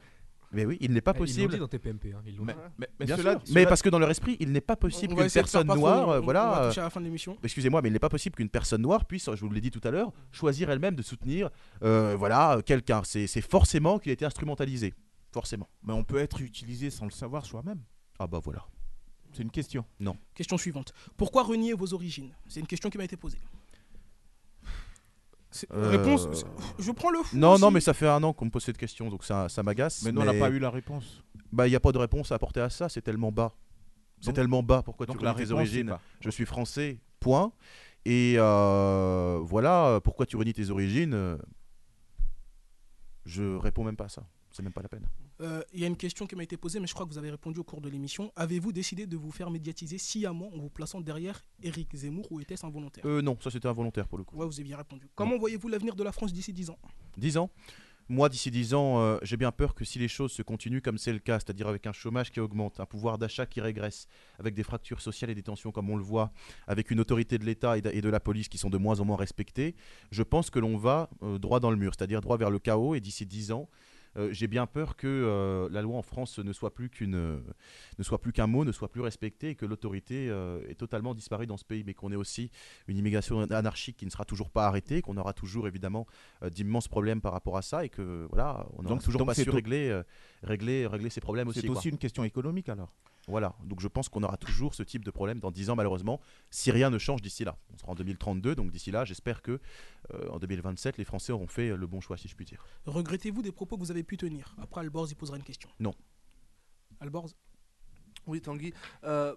Mais 0.52 0.64
oui, 0.64 0.78
il 0.80 0.92
n'est 0.92 1.00
pas 1.02 1.10
Ah, 1.10 1.14
Ils 1.16 1.18
l'ont 1.20 1.24
possible. 1.26 1.52
dit 1.52 1.58
dans 1.58 1.68
TPMP. 1.68 2.12
hein, 2.14 2.22
ils 2.26 2.36
l'ont 2.36 2.44
Mais, 2.44 2.54
dit. 2.54 2.58
mais- 2.78 2.88
mais 3.00 3.06
Bien 3.06 3.16
cela- 3.18 3.32
sûr. 3.32 3.40
cela- 3.44 3.54
Mais 3.60 3.66
parce 3.66 3.82
que 3.82 3.88
dans 3.90 3.98
leur 3.98 4.10
esprit, 4.10 4.36
il 4.40 4.50
n'est 4.50 4.60
pas 4.62 4.76
possible 4.76 5.14
qu'une 5.14 5.30
personne 5.30 5.66
noire, 5.66 6.08
on- 6.08 6.12
on 6.14 6.20
voilà, 6.20 6.46
va 6.48 6.68
toucher 6.68 6.80
à 6.80 6.84
la 6.84 6.90
fin 6.90 7.00
de 7.00 7.04
l'émission. 7.04 7.36
excusez-moi, 7.42 7.82
mais 7.82 7.88
il 7.90 7.92
n'est 7.92 7.98
pas 7.98 8.08
possible 8.08 8.34
qu'une 8.36 8.48
personne 8.48 8.80
noire 8.82 9.04
puisse, 9.04 9.28
je 9.34 9.40
vous 9.44 9.50
l'ai 9.50 9.60
dit 9.60 9.70
tout 9.70 9.80
à 9.84 9.90
l'heure, 9.90 10.12
choisir 10.32 10.70
elle-même 10.70 10.94
de 10.94 11.02
soutenir, 11.02 11.50
euh, 11.82 12.16
voilà, 12.16 12.60
quelqu'un. 12.64 13.02
C'est 13.04 13.26
forcément 13.42 13.98
qu'il 13.98 14.10
a 14.10 14.14
été 14.14 14.24
instrumentalisé, 14.24 14.94
forcément. 15.32 15.68
mais 15.82 15.92
on 15.92 16.02
peut 16.04 16.18
être 16.18 16.40
utilisé 16.40 16.88
sans 16.90 17.04
le 17.04 17.10
savoir 17.10 17.44
soi-même. 17.44 17.82
Ah 18.18 18.26
bah 18.26 18.40
voilà. 18.42 18.64
C'est 19.32 19.42
une 19.42 19.50
question. 19.50 19.84
Question 20.34 20.56
suivante. 20.56 20.94
Pourquoi 21.18 21.42
renier 21.42 21.74
vos 21.74 21.92
origines? 21.92 22.32
C'est 22.48 22.60
une 22.60 22.66
question 22.66 22.88
qui 22.88 22.96
m'a 22.96 23.04
été 23.04 23.16
posée. 23.18 23.38
C'est- 25.50 25.70
Euh, 25.72 25.88
Réponse 25.90 26.28
Je 26.78 26.90
prends 26.92 27.10
le 27.10 27.22
fou. 27.22 27.36
Non, 27.36 27.52
aussi. 27.52 27.62
non, 27.62 27.70
mais 27.70 27.80
ça 27.80 27.94
fait 27.94 28.06
un 28.08 28.22
an 28.22 28.32
qu'on 28.32 28.44
me 28.44 28.50
pose 28.50 28.64
cette 28.64 28.76
question, 28.76 29.08
donc 29.08 29.24
ça, 29.24 29.48
ça 29.48 29.62
m'agace. 29.62 30.02
Mais 30.02 30.12
nous, 30.12 30.20
on 30.20 30.24
n'a 30.24 30.34
pas 30.34 30.50
eu 30.50 30.58
la 30.58 30.70
réponse. 30.70 31.22
Bah, 31.52 31.66
il 31.66 31.70
n'y 31.70 31.76
a 31.76 31.80
pas 31.80 31.92
de 31.92 31.98
réponse 31.98 32.30
à 32.32 32.34
apporter 32.34 32.60
à 32.60 32.68
ça. 32.70 32.88
C'est 32.88 33.00
tellement 33.02 33.32
bas. 33.32 33.54
C'est 34.20 34.32
tellement 34.32 34.62
bas. 34.62 34.82
Pourquoi 34.82 35.06
tu 35.06 35.12
Donc 35.12 35.22
la 35.22 35.32
renies 35.32 35.46
tes 35.46 35.54
réponse, 35.54 35.68
c'est 35.70 35.78
origines. 35.78 35.96
Je 36.20 36.30
suis 36.30 36.44
français. 36.44 36.98
Point. 37.20 37.52
Et 38.04 38.34
euh, 38.36 39.38
voilà. 39.42 40.00
Pourquoi 40.04 40.26
tu 40.26 40.36
renies 40.36 40.52
tes 40.52 40.70
origines 40.70 41.14
euh, 41.14 41.36
Je 43.24 43.56
réponds 43.56 43.84
même 43.84 43.96
pas 43.96 44.04
à 44.06 44.08
ça. 44.08 44.22
C'est 44.50 44.62
même 44.62 44.72
pas 44.72 44.82
la 44.82 44.88
peine. 44.88 45.06
Euh, 45.40 45.62
Il 45.72 45.80
y 45.80 45.84
a 45.84 45.86
une 45.86 45.96
question 45.96 46.26
qui 46.26 46.34
m'a 46.36 46.42
été 46.42 46.56
posée, 46.56 46.80
mais 46.80 46.86
je 46.86 46.94
crois 46.94 47.06
que 47.06 47.10
vous 47.12 47.18
avez 47.18 47.30
répondu 47.30 47.60
au 47.60 47.64
cours 47.64 47.80
de 47.80 47.88
l'émission. 47.88 48.32
Avez-vous 48.36 48.72
décidé 48.72 49.06
de 49.06 49.16
vous 49.16 49.30
faire 49.30 49.50
médiatiser 49.50 49.98
sciemment 49.98 50.50
en 50.54 50.58
vous 50.58 50.70
plaçant 50.70 51.00
derrière 51.00 51.44
Éric 51.62 51.94
Zemmour 51.94 52.26
ou 52.30 52.40
était-ce 52.40 52.66
involontaire 52.66 53.04
Euh, 53.06 53.22
non, 53.22 53.36
ça 53.40 53.50
c'était 53.50 53.68
involontaire 53.68 54.08
pour 54.08 54.18
le 54.18 54.24
coup. 54.24 54.36
Ouais, 54.36 54.46
vous 54.46 54.54
avez 54.54 54.64
bien 54.64 54.76
répondu. 54.76 55.08
Comment 55.14 55.38
voyez-vous 55.38 55.68
l'avenir 55.68 55.94
de 55.94 56.02
la 56.02 56.12
France 56.12 56.32
d'ici 56.32 56.52
10 56.52 56.70
ans? 56.70 56.78
10 57.16 57.38
ans? 57.38 57.50
Moi, 58.10 58.30
d'ici 58.30 58.50
10 58.50 58.72
ans, 58.72 59.00
euh, 59.02 59.18
j'ai 59.20 59.36
bien 59.36 59.52
peur 59.52 59.74
que 59.74 59.84
si 59.84 59.98
les 59.98 60.08
choses 60.08 60.32
se 60.32 60.40
continuent 60.40 60.80
comme 60.80 60.96
c'est 60.96 61.12
le 61.12 61.18
cas, 61.18 61.38
c'est-à-dire 61.40 61.68
avec 61.68 61.86
un 61.86 61.92
chômage 61.92 62.30
qui 62.30 62.40
augmente, 62.40 62.80
un 62.80 62.86
pouvoir 62.86 63.18
d'achat 63.18 63.44
qui 63.44 63.60
régresse, 63.60 64.08
avec 64.38 64.54
des 64.54 64.62
fractures 64.62 65.02
sociales 65.02 65.28
et 65.28 65.34
des 65.34 65.42
tensions 65.42 65.72
comme 65.72 65.90
on 65.90 65.96
le 65.96 66.02
voit, 66.02 66.32
avec 66.66 66.90
une 66.90 67.00
autorité 67.00 67.36
de 67.36 67.44
l'État 67.44 67.76
et 67.76 67.82
de, 67.82 67.90
et 67.90 68.00
de 68.00 68.08
la 68.08 68.18
police 68.18 68.48
qui 68.48 68.56
sont 68.56 68.70
de 68.70 68.78
moins 68.78 69.00
en 69.00 69.04
moins 69.04 69.18
respectées, 69.18 69.74
je 70.10 70.22
pense 70.22 70.48
que 70.48 70.58
l'on 70.58 70.78
va 70.78 71.10
euh, 71.22 71.38
droit 71.38 71.60
dans 71.60 71.70
le 71.70 71.76
mur, 71.76 71.92
c'est-à-dire 71.94 72.22
droit 72.22 72.38
vers 72.38 72.48
le 72.50 72.58
chaos. 72.58 72.94
Et 72.94 73.00
d'ici 73.00 73.26
10 73.26 73.52
ans, 73.52 73.68
euh, 74.16 74.32
j'ai 74.32 74.46
bien 74.46 74.66
peur 74.66 74.96
que 74.96 75.06
euh, 75.06 75.68
la 75.70 75.82
loi 75.82 75.96
en 75.96 76.02
France 76.02 76.38
ne 76.38 76.52
soit 76.52 76.74
plus 76.74 76.88
qu'une, 76.88 77.14
euh, 77.14 77.40
ne 77.98 78.02
soit 78.02 78.20
plus 78.20 78.32
qu'un 78.32 78.46
mot, 78.46 78.64
ne 78.64 78.72
soit 78.72 78.90
plus 78.90 79.00
respectée 79.00 79.50
et 79.50 79.54
que 79.54 79.66
l'autorité 79.66 80.26
ait 80.68 80.74
totalement 80.74 81.14
disparu 81.14 81.46
dans 81.46 81.56
ce 81.56 81.64
pays, 81.64 81.84
mais 81.84 81.94
qu'on 81.94 82.12
ait 82.12 82.16
aussi 82.16 82.50
une 82.86 82.96
immigration 82.96 83.40
anarchique 83.40 83.96
qui 83.96 84.06
ne 84.06 84.10
sera 84.10 84.24
toujours 84.24 84.50
pas 84.50 84.66
arrêtée, 84.66 85.02
qu'on 85.02 85.16
aura 85.16 85.32
toujours 85.32 85.66
évidemment 85.66 86.06
d'immenses 86.50 86.88
problèmes 86.88 87.20
par 87.20 87.32
rapport 87.32 87.56
à 87.56 87.62
ça 87.62 87.84
et 87.84 87.88
que 87.88 88.26
voilà, 88.30 88.66
on 88.76 88.82
n'aura 88.82 88.98
toujours 88.98 89.20
donc 89.20 89.28
pas 89.28 89.34
su 89.34 89.48
régler, 89.50 90.02
régler, 90.42 90.86
régler 90.86 91.10
ces 91.10 91.20
problèmes 91.20 91.48
aussi. 91.48 91.60
C'est 91.60 91.66
quoi. 91.66 91.76
aussi 91.76 91.88
une 91.88 91.98
question 91.98 92.24
économique 92.24 92.68
alors? 92.68 92.92
Voilà, 93.28 93.54
donc 93.64 93.80
je 93.80 93.88
pense 93.88 94.08
qu'on 94.08 94.22
aura 94.22 94.38
toujours 94.38 94.74
ce 94.74 94.82
type 94.82 95.04
de 95.04 95.10
problème 95.10 95.38
dans 95.38 95.50
10 95.50 95.68
ans 95.70 95.76
malheureusement, 95.76 96.18
si 96.50 96.70
rien 96.70 96.88
ne 96.90 96.96
change 96.98 97.20
d'ici 97.20 97.44
là. 97.44 97.56
On 97.72 97.76
sera 97.76 97.92
en 97.92 97.94
2032, 97.94 98.54
donc 98.54 98.70
d'ici 98.70 98.90
là, 98.90 99.04
j'espère 99.04 99.42
que 99.42 99.60
euh, 100.14 100.28
en 100.30 100.38
2027, 100.38 100.96
les 100.96 101.04
Français 101.04 101.32
auront 101.32 101.46
fait 101.46 101.68
euh, 101.68 101.76
le 101.76 101.86
bon 101.86 102.00
choix, 102.00 102.16
si 102.16 102.26
je 102.26 102.34
puis 102.34 102.46
dire. 102.46 102.64
Regrettez-vous 102.86 103.42
des 103.42 103.52
propos 103.52 103.76
que 103.76 103.82
vous 103.82 103.90
avez 103.90 104.02
pu 104.02 104.16
tenir? 104.16 104.56
Après, 104.60 104.80
Alborz, 104.80 105.10
il 105.10 105.14
posera 105.14 105.36
une 105.36 105.42
question. 105.44 105.68
Non. 105.78 105.92
Alborz? 107.00 107.34
Oui, 108.26 108.40
Tanguy. 108.40 108.72
euh, 109.04 109.34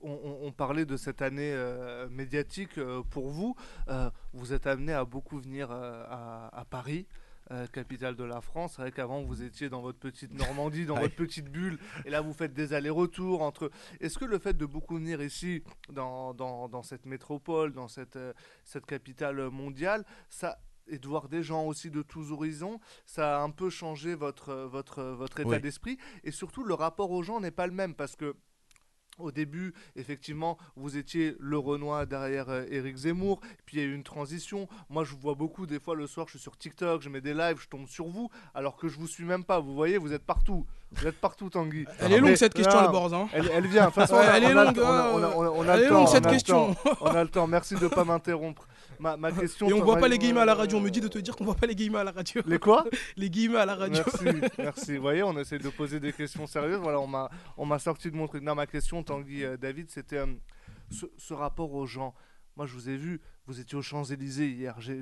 on, 0.00 0.10
on- 0.10 0.46
on 0.46 0.52
parlait 0.52 0.84
de 0.84 0.96
cette 0.96 1.22
année 1.22 1.52
euh, 1.52 2.08
médiatique 2.08 2.78
euh, 2.78 3.02
pour 3.10 3.30
vous. 3.30 3.56
Euh, 3.88 4.10
vous 4.32 4.52
êtes 4.52 4.66
amené 4.66 4.92
à 4.92 5.04
beaucoup 5.04 5.38
venir 5.38 5.70
euh, 5.70 6.04
à, 6.08 6.48
à 6.60 6.64
Paris. 6.64 7.06
Euh, 7.50 7.66
capitale 7.66 8.14
de 8.16 8.24
la 8.24 8.40
France, 8.40 8.74
c'est 8.76 8.82
vrai 8.82 8.92
qu'avant 8.92 9.22
vous 9.22 9.42
étiez 9.42 9.68
dans 9.68 9.80
votre 9.80 9.98
petite 9.98 10.32
Normandie, 10.38 10.86
dans 10.86 10.98
votre 10.98 11.14
petite 11.16 11.48
bulle, 11.50 11.78
et 12.04 12.10
là 12.10 12.20
vous 12.20 12.32
faites 12.32 12.52
des 12.54 12.72
allers-retours 12.74 13.42
entre. 13.42 13.70
Est-ce 14.00 14.18
que 14.18 14.24
le 14.24 14.38
fait 14.38 14.56
de 14.56 14.66
beaucoup 14.66 14.96
venir 14.96 15.22
ici, 15.22 15.62
dans, 15.90 16.34
dans, 16.34 16.68
dans 16.68 16.82
cette 16.82 17.06
métropole, 17.06 17.72
dans 17.72 17.88
cette, 17.88 18.16
euh, 18.16 18.32
cette 18.64 18.86
capitale 18.86 19.50
mondiale, 19.50 20.04
ça 20.28 20.58
et 20.90 20.98
de 20.98 21.06
voir 21.06 21.28
des 21.28 21.42
gens 21.42 21.66
aussi 21.66 21.90
de 21.90 22.00
tous 22.00 22.32
horizons, 22.32 22.80
ça 23.04 23.38
a 23.38 23.42
un 23.42 23.50
peu 23.50 23.68
changé 23.68 24.14
votre, 24.14 24.54
votre, 24.54 25.02
votre 25.02 25.40
état 25.40 25.50
Oui. 25.50 25.60
d'esprit, 25.60 25.98
et 26.24 26.30
surtout 26.30 26.64
le 26.64 26.72
rapport 26.72 27.10
aux 27.10 27.22
gens 27.22 27.40
n'est 27.40 27.50
pas 27.50 27.66
le 27.66 27.74
même 27.74 27.94
parce 27.94 28.16
que 28.16 28.36
au 29.18 29.30
début, 29.32 29.74
effectivement, 29.96 30.58
vous 30.76 30.96
étiez 30.96 31.36
le 31.38 31.58
Renoir 31.58 32.06
derrière 32.06 32.48
euh, 32.48 32.64
Éric 32.70 32.96
Zemmour, 32.96 33.40
puis 33.66 33.76
il 33.76 33.80
y 33.80 33.82
a 33.82 33.86
eu 33.86 33.94
une 33.94 34.04
transition. 34.04 34.68
Moi, 34.90 35.04
je 35.04 35.12
vous 35.12 35.20
vois 35.20 35.34
beaucoup, 35.34 35.66
des 35.66 35.80
fois, 35.80 35.94
le 35.94 36.06
soir, 36.06 36.26
je 36.26 36.32
suis 36.32 36.40
sur 36.40 36.56
TikTok, 36.56 37.02
je 37.02 37.08
mets 37.08 37.20
des 37.20 37.34
lives, 37.34 37.58
je 37.60 37.68
tombe 37.68 37.88
sur 37.88 38.06
vous, 38.08 38.30
alors 38.54 38.76
que 38.76 38.88
je 38.88 38.98
vous 38.98 39.08
suis 39.08 39.24
même 39.24 39.44
pas. 39.44 39.60
Vous 39.60 39.74
voyez, 39.74 39.98
vous 39.98 40.12
êtes 40.12 40.24
partout. 40.24 40.66
Vous 40.92 41.06
êtes 41.06 41.20
partout, 41.20 41.50
Tanguy. 41.50 41.84
Elle 42.00 42.12
est 42.14 42.18
longue 42.18 42.34
cette 42.34 42.54
question, 42.54 42.80
non, 42.80 42.86
Alborz. 42.86 43.12
Hein. 43.14 43.28
Elle, 43.32 43.50
elle 43.52 43.66
vient. 43.66 43.82
De 43.82 43.86
toute 43.86 43.94
façon, 43.96 44.16
elle 44.20 44.42
est 44.44 44.48
le 44.48 44.54
longue, 44.54 44.78
on 44.78 45.68
a- 45.68 45.76
le 45.76 45.84
est 45.84 45.88
temps, 45.88 45.94
longue, 45.94 46.02
on 46.02 46.04
a 46.04 46.06
cette 46.06 46.24
le 46.24 46.30
question. 46.30 46.74
temps. 46.74 46.90
On 47.02 47.06
a 47.14 47.22
le 47.22 47.28
temps. 47.28 47.46
Merci 47.46 47.74
de 47.74 47.84
ne 47.84 47.88
pas 47.88 48.04
m'interrompre. 48.04 48.66
Ma, 48.98 49.16
ma 49.16 49.30
question. 49.30 49.68
Et 49.68 49.72
on 49.74 49.78
ça 49.78 49.84
voit 49.84 49.98
pas 49.98 50.08
les 50.08 50.18
guillemets 50.18 50.40
à 50.40 50.44
la 50.46 50.54
radio. 50.54 50.78
On 50.78 50.80
me 50.80 50.90
dit 50.90 51.00
de 51.00 51.08
te 51.08 51.18
dire 51.18 51.36
qu'on 51.36 51.44
voit 51.44 51.54
pas 51.54 51.66
les 51.66 51.74
guillemets 51.74 51.98
à 51.98 52.04
la 52.04 52.10
radio. 52.10 52.42
Les 52.46 52.58
quoi? 52.58 52.84
Les 53.16 53.28
guillemets 53.30 53.58
à 53.58 53.66
la 53.66 53.74
radio. 53.76 54.02
Merci, 54.04 54.40
merci. 54.58 54.96
Vous 54.96 55.02
voyez, 55.02 55.22
on 55.22 55.38
essaie 55.38 55.58
de 55.58 55.68
poser 55.68 56.00
des 56.00 56.12
questions 56.12 56.46
sérieuses. 56.46 56.80
Voilà, 56.80 56.98
on 57.00 57.06
m'a, 57.06 57.28
on 57.58 57.66
m'a 57.66 57.78
sorti 57.78 58.10
de 58.10 58.16
mon 58.16 58.26
truc. 58.26 58.42
Non, 58.42 58.54
ma 58.54 58.66
question, 58.66 59.02
Tanguy 59.02 59.44
euh, 59.44 59.56
David, 59.56 59.90
c'était 59.90 60.16
euh, 60.18 60.26
ce, 60.90 61.06
ce 61.18 61.34
rapport 61.34 61.72
aux 61.74 61.86
gens. 61.86 62.14
Moi, 62.56 62.66
je 62.66 62.72
vous 62.74 62.88
ai 62.88 62.96
vu, 62.96 63.20
vous 63.48 63.58
étiez 63.60 63.76
aux 63.78 63.82
Champs-Élysées 63.82 64.48
hier. 64.50 64.74
J'ai, 64.78 64.94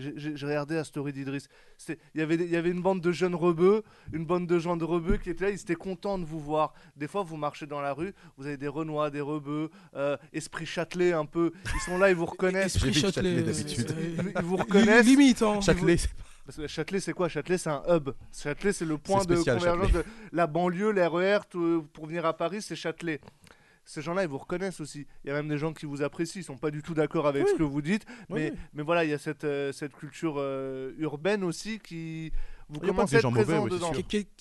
regardé 0.46 0.76
la 0.76 0.84
story 0.84 1.12
d'Idriss. 1.12 1.48
Il 1.88 1.96
y 2.14 2.22
avait 2.22 2.36
des- 2.36 2.44
il 2.44 2.50
y 2.50 2.56
avait 2.56 2.70
une 2.70 2.80
bande 2.80 3.00
de 3.00 3.10
jeunes 3.12 3.34
rebeux, 3.34 3.82
une 4.12 4.24
bande 4.24 4.46
de 4.46 4.58
gens 4.58 4.76
de 4.76 4.84
rebeux 4.84 5.16
qui 5.16 5.30
étaient 5.30 5.44
là. 5.46 5.50
Ils 5.50 5.60
étaient 5.60 5.74
contents 5.74 6.18
de 6.18 6.24
vous 6.24 6.38
voir. 6.40 6.72
Des 6.96 7.08
fois, 7.08 7.22
vous 7.24 7.36
marchez 7.36 7.66
dans 7.66 7.80
la 7.80 7.92
rue, 7.92 8.14
vous 8.38 8.46
avez 8.46 8.56
des 8.56 8.68
Renois, 8.68 9.10
des 9.10 9.20
rebeux, 9.20 9.68
euh, 9.96 10.16
esprit 10.32 10.64
Châtelet 10.64 11.12
un 11.12 11.26
peu. 11.26 11.52
Ils 11.74 11.80
sont 11.80 11.98
là, 11.98 12.08
ils 12.10 12.16
vous 12.16 12.26
reconnaissent. 12.36 12.76
Esprit 12.76 12.94
Châtelet, 12.94 13.38
euh, 13.38 13.42
d'habitude. 13.42 13.90
euh, 13.90 14.14
Ils, 14.24 14.32
ils 14.38 14.44
vous 14.44 14.56
reconnaissent. 14.64 15.06
Limite, 15.06 15.42
hein. 15.42 15.60
Châtelet, 15.60 15.96
c'est- 15.96 16.10
Parce 16.46 16.58
que 16.58 16.66
Châtelet, 16.68 17.00
c'est 17.00 17.12
quoi? 17.12 17.28
Châtelet, 17.28 17.58
c'est 17.58 17.70
un 17.70 17.82
hub. 17.88 18.10
Châtelet, 18.32 18.72
c'est 18.72 18.84
le 18.84 18.96
point 18.98 19.24
de 19.24 19.34
convergence 19.34 19.64
Châtelet. 19.64 19.90
de 19.92 20.04
la 20.32 20.46
banlieue, 20.46 20.92
l'RER, 20.92 21.40
tout- 21.50 21.84
pour 21.92 22.06
venir 22.06 22.24
à 22.24 22.36
Paris, 22.36 22.62
c'est 22.62 22.76
Châtelet. 22.76 23.20
Ces 23.86 24.02
gens-là, 24.02 24.24
ils 24.24 24.28
vous 24.28 24.36
reconnaissent 24.36 24.80
aussi. 24.80 25.06
Il 25.24 25.28
y 25.28 25.30
a 25.30 25.34
même 25.34 25.48
des 25.48 25.58
gens 25.58 25.72
qui 25.72 25.86
vous 25.86 26.02
apprécient, 26.02 26.40
ils 26.40 26.44
sont 26.44 26.58
pas 26.58 26.72
du 26.72 26.82
tout 26.82 26.92
d'accord 26.92 27.26
avec 27.26 27.44
Oui. 27.44 27.50
ce 27.52 27.56
que 27.56 27.62
vous 27.62 27.80
dites. 27.80 28.04
Oui, 28.28 28.40
mais, 28.40 28.50
oui. 28.50 28.56
mais 28.74 28.82
voilà, 28.82 29.04
il 29.04 29.10
y 29.10 29.14
a 29.14 29.18
cette, 29.18 29.44
euh, 29.44 29.70
cette 29.72 29.94
culture 29.94 30.34
euh, 30.38 30.92
urbaine 30.98 31.44
aussi 31.44 31.78
qui. 31.78 32.32
Vous 32.68 32.80
Il 32.82 32.86
y 32.86 32.90
a 32.90 32.92
pas 32.92 32.96
commencez 32.96 33.04
que 33.04 33.10
des 33.10 33.16
à 33.16 33.18
être 33.18 33.22
gens 33.22 33.30
mauvais, 33.30 33.44
présent 33.44 33.62
oui, 33.64 33.70
c'est 33.70 33.76
dedans. 33.76 33.92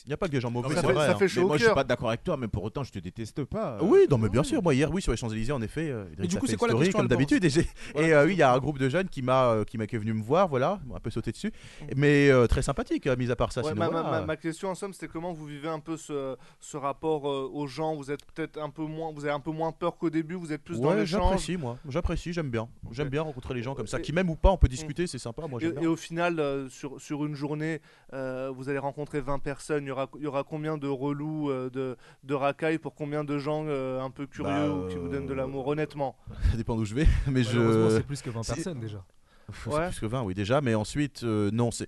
Il 0.03 0.07
n'y 0.07 0.13
a 0.13 0.17
pas 0.17 0.25
que 0.27 0.31
des 0.31 0.41
gens 0.41 0.49
mauvais, 0.51 0.69
ça 0.75 0.81
c'est 0.81 0.87
fait- 0.87 0.93
vrai. 0.93 1.05
ça 1.05 1.11
hein. 1.11 1.15
fait 1.17 1.27
chaud 1.27 1.39
Mais 1.41 1.43
au 1.43 1.47
moi, 1.47 1.57
je 1.57 1.63
suis 1.65 1.73
pas 1.73 1.83
d'accord 1.83 2.07
avec 2.09 2.23
toi, 2.23 2.37
mais 2.37 2.47
pour 2.47 2.63
autant, 2.63 2.83
je 2.83 2.91
te 2.91 2.99
déteste 2.99 3.43
pas. 3.43 3.77
Oui, 3.81 3.99
non, 4.09 4.17
mais 4.17 4.29
bien 4.29 4.43
sûr. 4.43 4.63
Moi, 4.63 4.73
hier, 4.73 4.91
oui, 4.91 5.01
sur 5.01 5.11
les 5.11 5.17
Champs-Élysées, 5.17 5.51
en 5.51 5.61
effet, 5.61 5.89
euh, 5.91 6.05
Idriss 6.13 6.29
du 6.29 6.37
a 6.37 6.39
coup, 6.39 6.47
c'est 6.47 6.57
quoi 6.57 6.67
la 6.67 6.73
question, 6.75 6.97
comme 6.99 7.07
d'habitude. 7.07 7.45
Et, 7.95 8.13
euh, 8.13 8.25
oui, 8.25 8.33
il 8.33 8.37
y 8.37 8.41
a 8.41 8.51
un 8.51 8.57
groupe 8.57 8.79
de 8.79 8.89
jeunes 8.89 9.09
qui 9.09 9.21
m'a 9.21 9.45
euh, 9.51 9.63
qui 9.63 9.77
m'a 9.77 9.85
qui 9.85 9.95
est 9.95 9.99
venu 9.99 10.13
me 10.13 10.23
voir, 10.23 10.47
voilà, 10.47 10.79
un 10.93 10.99
peu 10.99 11.09
sauté 11.11 11.31
dessus. 11.31 11.51
Mais 11.95 12.29
euh, 12.29 12.47
très 12.47 12.61
sympathique, 12.63 13.05
euh, 13.07 13.15
mis 13.15 13.29
à 13.29 13.35
part 13.35 13.51
ça. 13.51 13.61
Ouais, 13.61 13.67
sinon, 13.69 13.79
ma, 13.79 13.89
ma- 13.91 14.01
voilà. 14.01 14.19
ma- 14.21 14.25
ma 14.25 14.35
question 14.37 14.69
en 14.69 14.75
somme, 14.75 14.93
c'était 14.93 15.07
comment 15.07 15.31
vous 15.33 15.45
vivez 15.45 15.69
un 15.69 15.79
peu 15.79 15.95
ce, 15.97 16.35
ce 16.59 16.77
rapport 16.77 17.29
euh, 17.29 17.49
aux 17.53 17.67
gens? 17.67 17.95
Vous 17.95 18.09
êtes 18.11 18.25
peut-être 18.33 18.57
un 18.59 18.69
peu 18.69 18.83
moins, 18.83 19.11
vous 19.13 19.23
avez 19.25 19.33
un 19.33 19.39
peu 19.39 19.51
moins 19.51 19.71
peur 19.71 19.97
qu'au 19.97 20.09
début. 20.09 20.35
Vous 20.35 20.51
êtes 20.51 20.63
plus 20.63 20.79
dans 20.79 20.93
l'échange? 20.93 21.21
j'apprécie, 21.21 21.57
moi. 21.57 21.77
J'apprécie, 21.87 22.33
j'aime 22.33 22.49
bien. 22.49 22.67
J'aime 22.91 23.09
bien 23.09 23.21
rencontrer 23.21 23.53
les 23.53 23.61
gens 23.61 23.75
comme 23.75 23.87
ça, 23.87 23.99
qui 23.99 24.11
m'aiment 24.13 24.29
ou 24.31 24.35
pas, 24.35 24.49
on 24.49 24.57
peut 24.57 24.67
discuter, 24.67 25.05
c'est 25.07 25.19
sympa. 25.19 25.45
Moi, 25.47 25.59
Et, 25.61 25.85
au 25.87 25.95
final, 25.95 26.39
euh, 26.39 26.67
sur, 26.69 26.99
sur 26.99 27.25
une 27.25 27.35
journée, 27.35 27.81
euh, 28.15 28.51
vous 28.55 28.69
allez 28.69 28.79
rencontrer 28.79 29.19
20 29.21 29.39
personnes. 29.39 29.83
Il 29.83 29.87
y 29.89 29.91
aura, 29.91 30.09
il 30.17 30.23
y 30.23 30.27
aura 30.27 30.43
combien 30.43 30.77
de 30.77 30.87
relous, 30.87 31.49
euh, 31.49 31.69
de, 31.69 31.97
de 32.23 32.33
racailles 32.33 32.77
pour 32.79 32.95
combien 32.95 33.23
de 33.23 33.37
gens 33.37 33.65
euh, 33.67 34.01
un 34.01 34.09
peu 34.09 34.25
curieux 34.25 34.51
Bah, 34.53 34.69
ou 34.69 34.87
qui 34.87 34.95
vous 34.95 35.09
donnent 35.09 35.27
de 35.27 35.33
l'amour, 35.33 35.67
honnêtement 35.67 36.15
Ça 36.51 36.57
dépend 36.57 36.75
d'où 36.75 36.85
je 36.85 36.95
vais, 36.95 37.07
mais 37.27 37.43
je. 37.43 37.89
c'est 37.91 38.05
plus 38.07 38.21
que 38.21 38.29
20 38.29 38.43
c'est- 38.43 38.55
personnes 38.55 38.79
déjà. 38.79 39.03
C'est 39.63 39.69
Ouais. 39.69 39.89
plus 39.89 39.99
que 39.99 40.05
20, 40.07 40.23
oui, 40.23 40.33
déjà. 40.33 40.59
Mais 40.61 40.73
ensuite, 40.73 41.21
euh, 41.23 41.51
non, 41.53 41.69
c'est. 41.69 41.87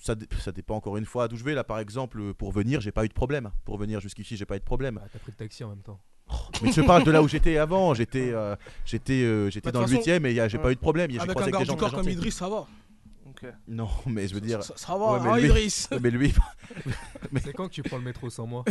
Ça, 0.00 0.14
dé- 0.14 0.28
ça 0.38 0.52
dépend 0.52 0.76
encore 0.76 0.96
une 0.96 1.04
fois 1.04 1.26
d'où 1.26 1.36
je 1.36 1.42
vais. 1.42 1.52
Là, 1.54 1.64
par 1.64 1.80
exemple, 1.80 2.32
pour 2.34 2.52
venir, 2.52 2.80
j'ai 2.80 2.92
pas 2.92 3.04
eu 3.04 3.08
de 3.08 3.12
problème. 3.12 3.50
Pour 3.64 3.76
venir 3.76 3.98
jusqu'ici, 4.00 4.36
j'ai 4.36 4.46
pas 4.46 4.54
eu 4.54 4.60
de 4.60 4.64
problème. 4.64 4.94
Bah, 4.94 5.08
T'as 5.12 5.18
pris 5.18 5.32
le 5.32 5.36
taxi 5.36 5.64
en 5.64 5.70
même 5.70 5.82
temps. 5.82 5.98
Mais 6.62 6.70
je 6.70 6.80
parle 6.80 7.02
de 7.02 7.10
là 7.10 7.20
où 7.20 7.26
j'étais 7.26 7.58
avant. 7.58 7.92
J'étais, 7.92 8.30
euh, 8.32 8.54
j'étais, 8.84 9.24
euh, 9.24 9.50
j'étais 9.50 9.66
Bah, 9.68 9.72
dans 9.72 9.80
le 9.80 9.86
toute 9.86 9.96
façon, 10.04 10.10
8 10.22 10.26
et 10.38 10.48
j'ai 10.48 10.58
pas 10.58 10.70
eu 10.70 10.76
de 10.76 10.80
problème. 10.80 11.10
Avec 11.18 11.36
un 11.36 11.50
garde 11.50 11.68
du 11.68 11.76
corps 11.76 11.92
comme. 11.92 12.08
Idriss, 12.08 12.36
ça 12.36 12.48
va. 12.48 12.66
Non, 13.68 13.88
mais 14.06 14.28
je 14.28 14.34
veux 14.34 14.40
dire. 14.40 14.62
Ça, 14.62 14.74
ça 14.76 14.96
va, 14.96 15.12
Ouais, 15.12 15.20
mais 15.20 15.28
hein, 15.28 15.36
lui- 15.36 15.44
Idriss 15.46 15.88
Mais 16.00 16.10
lui, 16.10 16.32
C'est 17.42 17.52
quand 17.52 17.68
que 17.68 17.72
tu 17.72 17.82
prends 17.82 17.98
le 17.98 18.04
métro 18.04 18.30
sans 18.30 18.46
moi 18.46 18.64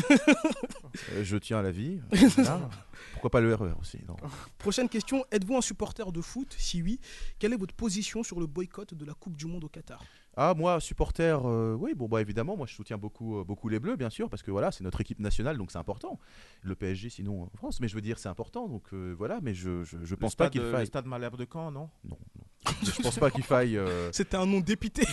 euh, 1.13 1.23
je 1.23 1.37
tiens 1.37 1.59
à 1.59 1.61
la 1.61 1.71
vie. 1.71 1.99
Voilà. 2.11 2.69
Pourquoi 3.13 3.29
pas 3.29 3.41
le 3.41 3.53
RER 3.53 3.73
aussi 3.79 3.99
non. 4.07 4.15
Prochaine 4.57 4.89
question, 4.89 5.25
êtes-vous 5.31 5.55
un 5.55 5.61
supporter 5.61 6.11
de 6.11 6.21
foot? 6.21 6.55
Si 6.57 6.81
oui, 6.81 6.99
quelle 7.39 7.53
est 7.53 7.57
votre 7.57 7.73
position 7.73 8.23
sur 8.23 8.39
le 8.39 8.47
boycott 8.47 8.93
de 8.93 9.05
la 9.05 9.13
Coupe 9.13 9.35
du 9.35 9.45
Monde 9.45 9.63
au 9.63 9.69
Qatar? 9.69 10.03
Ah, 10.37 10.53
moi, 10.55 10.79
supporter, 10.79 11.45
euh, 11.45 11.75
oui, 11.75 11.93
bon, 11.93 12.07
bah 12.07 12.21
évidemment, 12.21 12.55
moi 12.55 12.65
je 12.65 12.73
soutiens 12.73 12.97
beaucoup, 12.97 13.39
euh, 13.39 13.43
beaucoup 13.43 13.67
les 13.67 13.79
Bleus, 13.79 13.97
bien 13.97 14.09
sûr, 14.09 14.29
parce 14.29 14.41
que 14.41 14.51
voilà, 14.51 14.71
c'est 14.71 14.83
notre 14.83 15.01
équipe 15.01 15.19
nationale, 15.19 15.57
donc 15.57 15.71
c'est 15.71 15.77
important. 15.77 16.19
Le 16.61 16.73
PSG, 16.73 17.09
sinon, 17.09 17.43
en 17.43 17.49
France, 17.57 17.81
mais 17.81 17.89
je 17.89 17.95
veux 17.95 18.01
dire, 18.01 18.17
c'est 18.17 18.29
important, 18.29 18.69
donc 18.69 18.83
euh, 18.93 19.13
voilà, 19.17 19.39
mais 19.41 19.53
je, 19.53 19.83
je, 19.83 20.15
pense 20.15 20.35
pas 20.35 20.49
qu'il 20.49 20.61
euh, 20.61 20.71
faille. 20.71 20.81
Le 20.81 20.85
stade 20.85 21.05
Malherbe 21.05 21.37
de 21.37 21.45
Caen, 21.51 21.71
non? 21.71 21.89
Non, 22.05 22.17
non. 22.37 22.43
Je 22.83 23.01
pense 23.01 23.17
pas 23.19 23.31
qu'il 23.31 23.43
faille. 23.43 23.77
euh, 23.77 24.09
C'était 24.13 24.37
un 24.37 24.45
nom 24.45 24.59
dépité. 24.59 25.03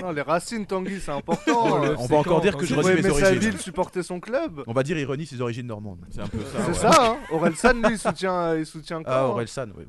Non, 0.00 0.12
les 0.12 0.22
racines, 0.22 0.66
Tanguy, 0.66 1.00
c'est 1.00 1.10
important. 1.12 1.52
Oh, 1.64 1.82
Euh, 1.84 1.90
le- 1.92 1.98
on 1.98 2.06
va 2.06 2.16
encore 2.16 2.40
dire 2.40 2.56
que 2.56 2.66
je 2.66 2.74
Faut 2.74 2.82
redis 2.82 3.02
mes 3.02 3.08
origines. 3.10 3.38
ville, 3.38 3.58
supporter 3.58 4.02
son 4.02 4.20
club. 4.20 4.62
On 4.66 4.72
va 4.72 4.82
dire, 4.82 4.98
il 4.98 5.04
renie 5.06 5.26
ses 5.26 5.40
origines 5.40 5.66
normandes. 5.66 6.04
C'est 6.10 6.20
un 6.20 6.26
peu 6.28 6.40
ça. 6.40 6.58
C'est 6.62 6.68
ouais. 6.68 6.74
ça, 6.74 7.12
hein 7.12 7.18
Aurel 7.30 7.56
San, 7.56 7.76
lui, 7.82 7.92
il 7.94 7.98
soutient, 7.98 8.56
il 8.56 8.66
soutient 8.66 9.02
Ah, 9.06 9.10
Caen, 9.10 9.24
hein. 9.26 9.30
Aurel 9.30 9.48
San, 9.48 9.72
oui. 9.76 9.84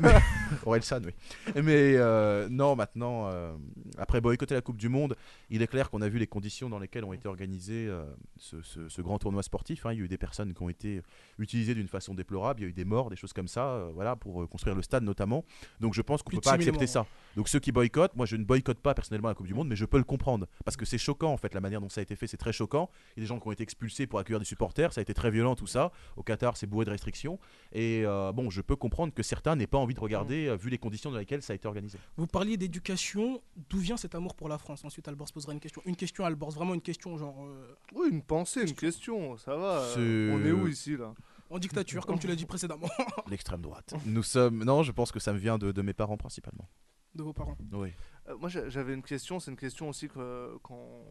Mais- 0.00 0.14
Aurel 0.66 0.82
San, 0.82 1.04
oui. 1.06 1.12
Mais 1.56 1.94
euh, 1.96 2.48
non, 2.50 2.76
maintenant, 2.76 3.26
euh, 3.28 3.52
après 3.98 4.20
boycotter 4.20 4.54
la 4.54 4.60
Coupe 4.60 4.76
du 4.78 4.88
Monde, 4.88 5.16
il 5.50 5.62
est 5.62 5.66
clair 5.66 5.90
qu'on 5.90 6.02
a 6.02 6.08
vu 6.08 6.18
les 6.18 6.26
conditions 6.26 6.68
dans 6.68 6.78
lesquelles 6.78 7.04
ont 7.04 7.12
été 7.12 7.28
organisés 7.28 7.86
euh, 7.88 8.04
ce, 8.38 8.60
ce- 8.62 8.88
ce 8.88 9.02
grand 9.02 9.18
tournoi 9.18 9.42
sportif. 9.42 9.86
hein. 9.86 9.92
Il 9.92 9.98
y 9.98 10.02
a 10.02 10.04
eu 10.04 10.08
des 10.08 10.18
personnes 10.18 10.52
qui 10.54 10.62
ont 10.62 10.68
été 10.68 11.02
utilisées 11.38 11.74
d'une 11.74 11.88
façon 11.88 12.14
déplorable, 12.14 12.60
il 12.60 12.64
y 12.64 12.66
a 12.66 12.70
eu 12.70 12.72
des 12.72 12.84
morts, 12.84 13.10
des 13.10 13.16
choses 13.16 13.32
comme 13.32 13.48
ça, 13.48 13.64
euh, 13.72 13.90
voilà, 13.94 14.16
pour 14.16 14.42
euh, 14.42 14.46
construire 14.46 14.74
le 14.76 14.82
stade 14.82 15.02
notamment. 15.02 15.44
Donc 15.80 15.94
je 15.94 16.02
pense 16.02 16.22
qu'on 16.22 16.30
peut 16.30 16.40
pas 16.40 16.56
6 16.56 16.64
000 16.64 16.68
accepter 16.68 16.86
ça. 16.86 17.06
Donc 17.36 17.48
ceux 17.48 17.60
qui 17.60 17.72
boycottent, 17.72 18.16
moi 18.16 18.26
je 18.26 18.36
ne 18.36 18.44
boycotte 18.44 18.80
pas 18.80 18.94
personnellement 18.94 19.28
la 19.28 19.34
Coupe 19.34 19.46
du 19.46 19.54
Monde, 19.54 19.68
mais 19.68 19.76
je 19.76 19.84
peux 19.84 19.98
le 19.98 20.04
comprendre. 20.04 20.46
Parce 20.64 20.76
que 20.76 20.84
c'est 20.84 20.98
choquant 20.98 21.32
en 21.32 21.36
fait, 21.36 21.54
la 21.54 21.60
manière 21.60 21.80
dont 21.80 21.88
ça 21.88 22.00
a 22.00 22.02
été 22.02 22.16
fait, 22.16 22.26
c'est 22.26 22.36
très 22.36 22.52
choquant. 22.52 22.90
Il 23.16 23.20
y 23.20 23.20
a 23.20 23.22
des 23.24 23.26
gens 23.26 23.38
qui 23.38 23.46
ont 23.46 23.52
été 23.52 23.62
expulsés 23.62 24.06
pour 24.06 24.18
accueillir 24.18 24.40
des 24.40 24.44
supporters, 24.44 24.92
ça 24.92 25.00
a 25.00 25.02
été 25.02 25.14
très 25.14 25.30
violent 25.30 25.54
tout 25.54 25.66
ça. 25.66 25.92
Au 26.16 26.22
Qatar, 26.22 26.56
c'est 26.56 26.66
bourré 26.66 26.84
de 26.84 26.90
restrictions. 26.90 27.38
Et 27.72 28.02
euh, 28.04 28.32
bon, 28.32 28.50
je 28.50 28.60
peux 28.60 28.76
comprendre 28.76 29.12
que 29.14 29.22
certains 29.22 29.56
n'aient 29.56 29.66
pas 29.66 29.78
envie 29.78 29.94
de 29.94 30.00
regarder, 30.00 30.48
euh, 30.48 30.56
vu 30.56 30.70
les 30.70 30.78
conditions 30.78 31.10
dans 31.10 31.18
lesquelles 31.18 31.42
ça 31.42 31.52
a 31.52 31.56
été 31.56 31.68
organisé. 31.68 31.98
Vous 32.16 32.26
parliez 32.26 32.56
d'éducation, 32.56 33.40
d'où 33.70 33.78
vient 33.78 33.96
cet 33.96 34.14
amour 34.14 34.34
pour 34.34 34.48
la 34.48 34.58
France? 34.58 34.84
Ensuite, 34.84 35.06
Albor 35.08 35.28
se 35.28 35.32
posera 35.32 35.52
une 35.52 35.60
question. 35.60 35.82
Une 35.84 35.96
question, 35.96 36.24
Albor, 36.24 36.50
vraiment 36.50 36.74
une 36.74 36.82
question 36.82 37.16
genre 37.18 37.44
euh, 37.44 37.74
Oui, 37.94 38.08
une 38.10 38.22
pensée, 38.22 38.62
une 38.62 38.74
question, 38.74 39.36
ça 39.36 39.56
va. 39.56 39.84
On 39.96 40.44
est 40.44 40.52
où 40.52 40.66
ici, 40.66 40.96
là? 40.96 41.14
En 41.50 41.58
dictature, 41.58 42.06
comme 42.06 42.18
tu 42.18 42.26
l'as 42.26 42.36
dit 42.36 42.46
précédemment, 42.46 42.88
L'extrême 43.30 43.60
droite. 43.62 43.94
Nous 44.06 44.22
sommes. 44.22 44.64
Non, 44.64 44.82
je 44.82 44.92
pense 44.92 45.12
que 45.12 45.20
ça 45.20 45.32
me 45.32 45.38
vient 45.38 45.58
de, 45.58 45.72
de 45.72 45.82
mes 45.82 45.94
parents 45.94 46.16
principalement. 46.16 46.68
de 47.14 47.22
vos 47.22 47.32
parents. 47.32 47.56
Oui. 47.72 47.92
Euh, 48.28 48.36
moi, 48.38 48.48
j'a- 48.48 48.68
j'avais 48.68 48.94
une 48.94 49.02
question. 49.02 49.40
C'est 49.40 49.50
une 49.50 49.56
question 49.56 49.88
aussi 49.88 50.08
que- 50.08 50.56
qu'on 50.62 51.02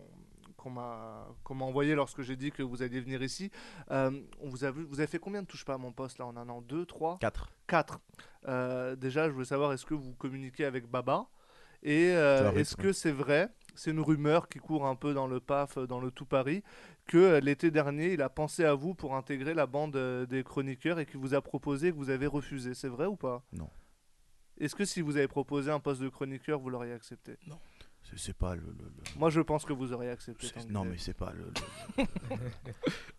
qu'on 0.55 0.69
m'a 0.71 1.27
qu'on 1.43 1.53
m'a 1.53 1.65
envoyée 1.65 1.93
lorsque 1.93 2.21
j'ai 2.23 2.35
dit 2.35 2.51
que 2.51 2.63
vous 2.63 2.81
alliez 2.81 2.99
venir 2.99 3.21
ici. 3.21 3.51
Euh, 3.91 4.09
on 4.39 4.49
vous, 4.49 4.63
a 4.63 4.71
vu, 4.71 4.83
vous 4.85 4.99
avez 4.99 5.07
fait 5.07 5.19
combien 5.19 5.41
de 5.43 5.47
touches 5.47 5.65
pas 5.65 5.75
à 5.75 5.77
mon 5.77 5.91
poste 5.91 6.17
là 6.17 6.25
en 6.25 6.35
un 6.35 6.49
an? 6.49 6.61
Deux, 6.61 6.85
trois, 6.85 7.17
4. 7.19 7.49
quatre. 7.67 7.99
Euh, 8.47 8.95
déjà, 8.95 9.27
je 9.27 9.33
voulais 9.33 9.45
savoir 9.45 9.71
est-ce 9.73 9.85
que 9.85 9.93
vous 9.93 10.13
communiquez 10.15 10.65
avec 10.65 10.89
Baba? 10.89 11.27
Et 11.83 12.09
euh, 12.15 12.51
est-ce 12.53 12.75
que 12.75 12.91
c'est 12.91 13.11
vrai? 13.11 13.49
C'est 13.75 13.91
une 13.91 13.99
rumeur 13.99 14.49
qui 14.49 14.57
court 14.57 14.87
un 14.87 14.95
peu 14.95 15.13
dans 15.13 15.27
le 15.27 15.39
PAF, 15.39 15.77
dans 15.77 15.99
le 15.99 16.09
tout 16.09 16.25
Paris, 16.25 16.63
que 17.07 17.17
euh, 17.17 17.39
l'été 17.39 17.71
dernier, 17.71 18.13
il 18.13 18.21
a 18.21 18.29
pensé 18.29 18.63
à 18.65 18.73
vous 18.75 18.93
pour 18.93 19.15
intégrer 19.15 19.53
la 19.53 19.65
bande 19.65 19.95
euh, 19.95 20.25
des 20.25 20.43
chroniqueurs 20.43 20.99
et 20.99 21.05
qu'il 21.05 21.19
vous 21.19 21.33
a 21.33 21.41
proposé 21.41 21.87
et 21.87 21.91
que 21.91 21.97
vous 21.97 22.09
avez 22.09 22.27
refusé. 22.27 22.73
C'est 22.73 22.87
vrai 22.89 23.05
ou 23.07 23.15
pas? 23.15 23.43
Non. 23.53 23.69
Est-ce 24.59 24.75
que 24.75 24.85
si 24.85 25.01
vous 25.01 25.17
avez 25.17 25.27
proposé 25.27 25.71
un 25.71 25.79
poste 25.79 26.01
de 26.01 26.09
chroniqueur, 26.09 26.59
vous 26.59 26.69
l'auriez 26.69 26.93
accepté? 26.93 27.37
C'est- 28.03 28.17
C'est 28.17 28.37
pas 28.37 28.55
le. 28.55 28.61
le- 28.61 28.67
le- 28.85 29.19
Moi, 29.19 29.29
je 29.29 29.41
pense 29.41 29.65
que 29.65 29.73
vous 29.73 29.91
auriez 29.91 30.09
accepté. 30.11 30.47
Non, 30.69 30.85
mais 30.85 30.97
c'est 30.97 31.13
pas 31.13 31.33
le. 31.33 31.51
le- 31.97 32.05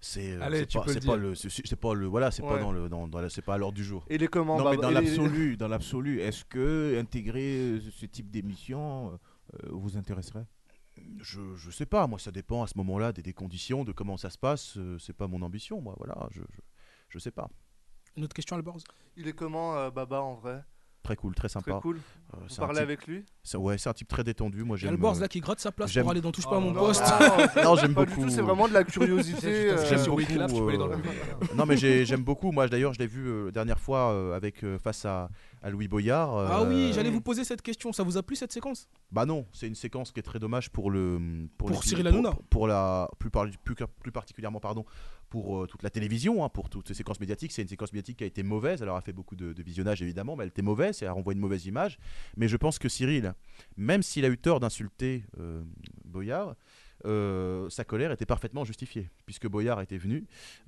c'est. 0.01 0.33
euh, 0.33 0.41
Allez, 0.41 0.61
c'est 0.61 0.67
tu 0.67 0.79
pas, 0.79 0.85
peux 0.85 0.95
le 0.95 1.01
c'est 1.01 1.07
pas 1.07 1.17
le. 1.17 1.35
c'est- 1.35 1.77
pas 1.77 1.95
le. 1.95 2.07
Voilà, 2.07 2.31
c'est 2.31 2.43
pas 2.43 2.55
Ouais. 2.55 2.61
dans 2.61 2.73
le. 2.73 2.89
Dans, 2.89 3.07
dans 3.07 3.29
c'est 3.29 3.43
pas 3.43 3.55
à 3.55 3.59
l'ordre 3.59 3.75
du 3.77 3.85
jour. 3.85 4.07
Il 4.09 4.23
est 4.23 4.29
comment 4.29 4.57
Non, 4.57 4.65
mais 4.71 4.77
Baba 4.77 4.89
dans 4.89 4.91
l'absolu, 4.95 5.57
dans 5.59 5.69
l'absolu, 5.69 6.21
est-ce 6.21 6.45
que 6.45 6.99
intégrer 6.99 7.81
ce 7.91 8.07
type 8.07 8.31
d'émission 8.31 9.13
euh, 9.55 9.69
vous 9.71 9.97
intéresserait? 9.99 10.47
Je, 11.21 11.71
sais 11.71 11.87
pas, 11.87 12.07
moi 12.07 12.19
ça 12.19 12.31
dépend 12.31 12.63
à 12.63 12.67
ce 12.67 12.77
moment-là 12.79 13.13
des, 13.13 13.23
des 13.23 13.33
conditions, 13.33 13.85
de 13.85 13.93
comment 13.93 14.17
ça 14.17 14.31
se 14.31 14.39
passe. 14.39 14.77
euh, 14.77 14.99
c'est 14.99 15.13
pas 15.17 15.27
mon 15.27 15.43
ambition, 15.43 15.81
moi. 15.81 15.95
Voilà, 15.99 16.29
je, 16.31 16.41
je, 16.41 16.61
je 17.11 17.19
sais 17.19 17.31
pas. 17.31 17.49
Une 18.17 18.25
autre 18.25 18.35
question, 18.35 18.57
Albor 18.57 18.79
Il 19.17 19.29
est 19.29 19.33
comment, 19.33 19.77
euh, 19.77 19.91
Baba, 19.91 20.21
en 20.23 20.35
vrai? 20.35 20.63
Très 21.05 21.15
cool, 21.17 21.35
très 21.35 21.49
Très 21.49 21.61
sympa. 21.61 21.79
cool. 21.81 21.97
Euh, 21.97 22.37
Vous 22.43 22.49
c'est 22.49 22.59
un 22.61 22.67
parlez 22.67 22.81
type- 22.81 22.83
avec 22.83 23.07
lui? 23.07 23.25
c'est- 23.43 23.57
Ouais, 23.57 23.79
c'est 23.79 23.89
un 23.89 23.95
type 23.95 24.09
très 24.09 24.25
détendu. 24.25 24.63
Moi 24.65 24.77
Il 24.77 24.81
y 24.81 24.85
a 24.85 24.89
j'aime. 24.89 24.95
Albor 24.95 25.17
euh, 25.17 25.21
là 25.21 25.29
qui 25.29 25.41
gratte 25.41 25.61
sa 25.61 25.73
place 25.73 25.91
j'aime- 25.91 26.03
pour 26.03 26.11
aller 26.11 26.21
dans 26.21 26.33
Touche 26.33 26.45
pas 26.45 26.57
à 26.57 26.59
Oh 26.59 26.61
mon 26.61 26.73
non, 26.73 26.81
poste. 26.81 27.03
Ah, 27.05 27.47
Non, 27.65 27.77
j'aime 27.77 27.95
pas 27.95 28.05
du 28.05 28.11
beaucoup. 28.15 28.27
tout, 28.27 28.31
c'est 28.31 28.43
vraiment 28.43 28.69
de 28.69 28.75
la 28.75 28.85
curiosité. 28.85 29.71
Euh, 29.71 29.87
J'aime 29.89 30.01
beaucoup, 30.05 30.17
Wikilab, 30.19 30.51
tu 30.53 30.57
peux 30.61 30.69
aller 30.69 30.77
dans 30.77 30.87
le 30.89 30.95
euh, 30.95 30.97
public. 30.99 31.55
Non, 31.55 31.65
mais 31.65 31.77
j'ai- 31.79 32.05
j'aime 32.05 32.23
beaucoup. 32.25 32.51
Moi 32.53 32.69
d'ailleurs, 32.69 32.93
je 32.93 32.99
l'ai 32.99 33.07
vu 33.07 33.27
euh, 33.27 33.47
la 33.47 33.53
dernière 33.53 33.81
fois 33.81 34.13
euh, 34.13 34.35
avec 34.37 34.63
euh, 34.65 34.79
face 34.79 35.05
à, 35.07 35.31
à 35.63 35.71
Louis 35.71 35.89
Boyard. 35.89 36.37
Ah 36.37 36.63
oui, 36.65 36.91
euh, 36.91 36.93
j'allais 36.93 37.11
vous 37.11 37.21
poser 37.21 37.45
cette 37.45 37.63
question. 37.63 37.93
Ça 37.93 38.03
vous 38.03 38.17
a 38.17 38.23
plu 38.23 38.37
cette 38.37 38.53
séquence? 38.53 38.89
Bah 39.11 39.27
non, 39.27 39.47
c'est 39.53 39.67
une 39.67 39.75
séquence 39.75 40.13
qui 40.13 40.21
est 40.21 40.23
très 40.23 40.39
dommage 40.39 40.71
pour 40.71 40.91
le 40.91 41.49
Pour 41.57 41.83
Cyril 41.85 42.07
Hanouna. 42.07 42.31
pour, 42.33 42.43
pour 42.45 42.67
la 42.69 43.09
plus, 43.19 43.31
par- 43.31 43.47
plus, 43.65 43.75
plus 44.01 44.13
particulièrement 44.13 44.61
pardon 44.61 44.85
pour 45.31 45.63
euh, 45.63 45.67
toute 45.67 45.83
la 45.83 45.91
télévision, 45.91 46.43
hein, 46.45 46.49
pour 46.49 46.71
toutes 46.71 46.89
ces 46.89 46.95
séquences 46.95 47.21
médiatiques. 47.21 47.53
C'est 47.53 47.63
une 47.63 47.69
séquence 47.69 47.93
médiatique 47.93 48.19
qui 48.19 48.25
a 48.25 48.27
été 48.27 48.43
mauvaise. 48.43 48.81
Elle 48.83 48.89
aura 48.89 49.01
fait 49.03 49.13
beaucoup 49.13 49.37
de, 49.37 49.53
de 49.53 49.63
visionnage 49.63 50.01
évidemment, 50.03 50.37
mais 50.37 50.45
elle 50.45 50.49
était 50.51 50.63
mauvaise 50.63 51.03
et 51.03 51.05
elle 51.05 51.11
renvoie 51.13 51.33
une 51.35 51.39
mauvaise 51.41 51.67
image. 51.67 51.99
Mais 52.37 52.49
je 52.49 52.57
pense 52.57 52.79
que 52.79 52.89
Cyril, 52.89 53.35
même 53.77 54.03
s'il 54.03 54.25
a 54.25 54.29
eu 54.29 54.39
tort 54.39 54.61
d'insulter 54.61 55.25
euh, 55.39 55.63
Boyard. 56.05 56.55
Euh, 57.05 57.69
sa 57.71 57.85
colère 57.85 58.11
était 58.11 58.27
parfaitement 58.27 58.65
justifiée 58.65 59.09
puisque 59.25 59.47
Boyard 59.47 59.81
était 59.81 59.99
venu 59.99 60.27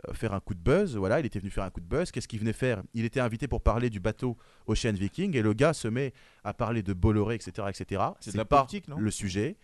euh, 0.09 0.15
faire 0.15 0.33
un 0.33 0.41
coup 0.41 0.55
de 0.55 0.61
buzz. 0.61 0.97
Voilà, 0.97 1.21
il 1.21 1.27
était 1.27 1.41
venu 1.41 1.51
faire 1.51 1.65
un 1.65 1.71
coup 1.71 1.81
de 1.81 1.87
buzz. 1.87 2.11
Qu'est-ce 2.11 2.29
qu'il 2.29 2.39
venait 2.39 2.53
faire? 2.53 2.83
Il 2.95 3.05
était 3.05 3.21
invité 3.21 3.49
pour 3.49 3.63
parler 3.63 3.91
du 3.91 4.01
bateau 4.01 4.37
Ocean 4.67 4.93
Viking 4.93 5.37
et 5.37 5.43
le 5.43 5.53
gars 5.55 5.73
se 5.73 5.89
met 5.89 6.13
à 6.45 6.55
parler 6.55 6.83
de 6.83 6.93
Bolloré, 6.93 7.35
etc., 7.35 7.69
etc. 7.69 8.03
C'est 8.21 8.33
de 8.33 8.37
la 8.37 8.45
pas 8.45 8.59
politique, 8.59 8.89
non? 8.89 8.99
le 8.99 9.11
sujet. 9.11 9.57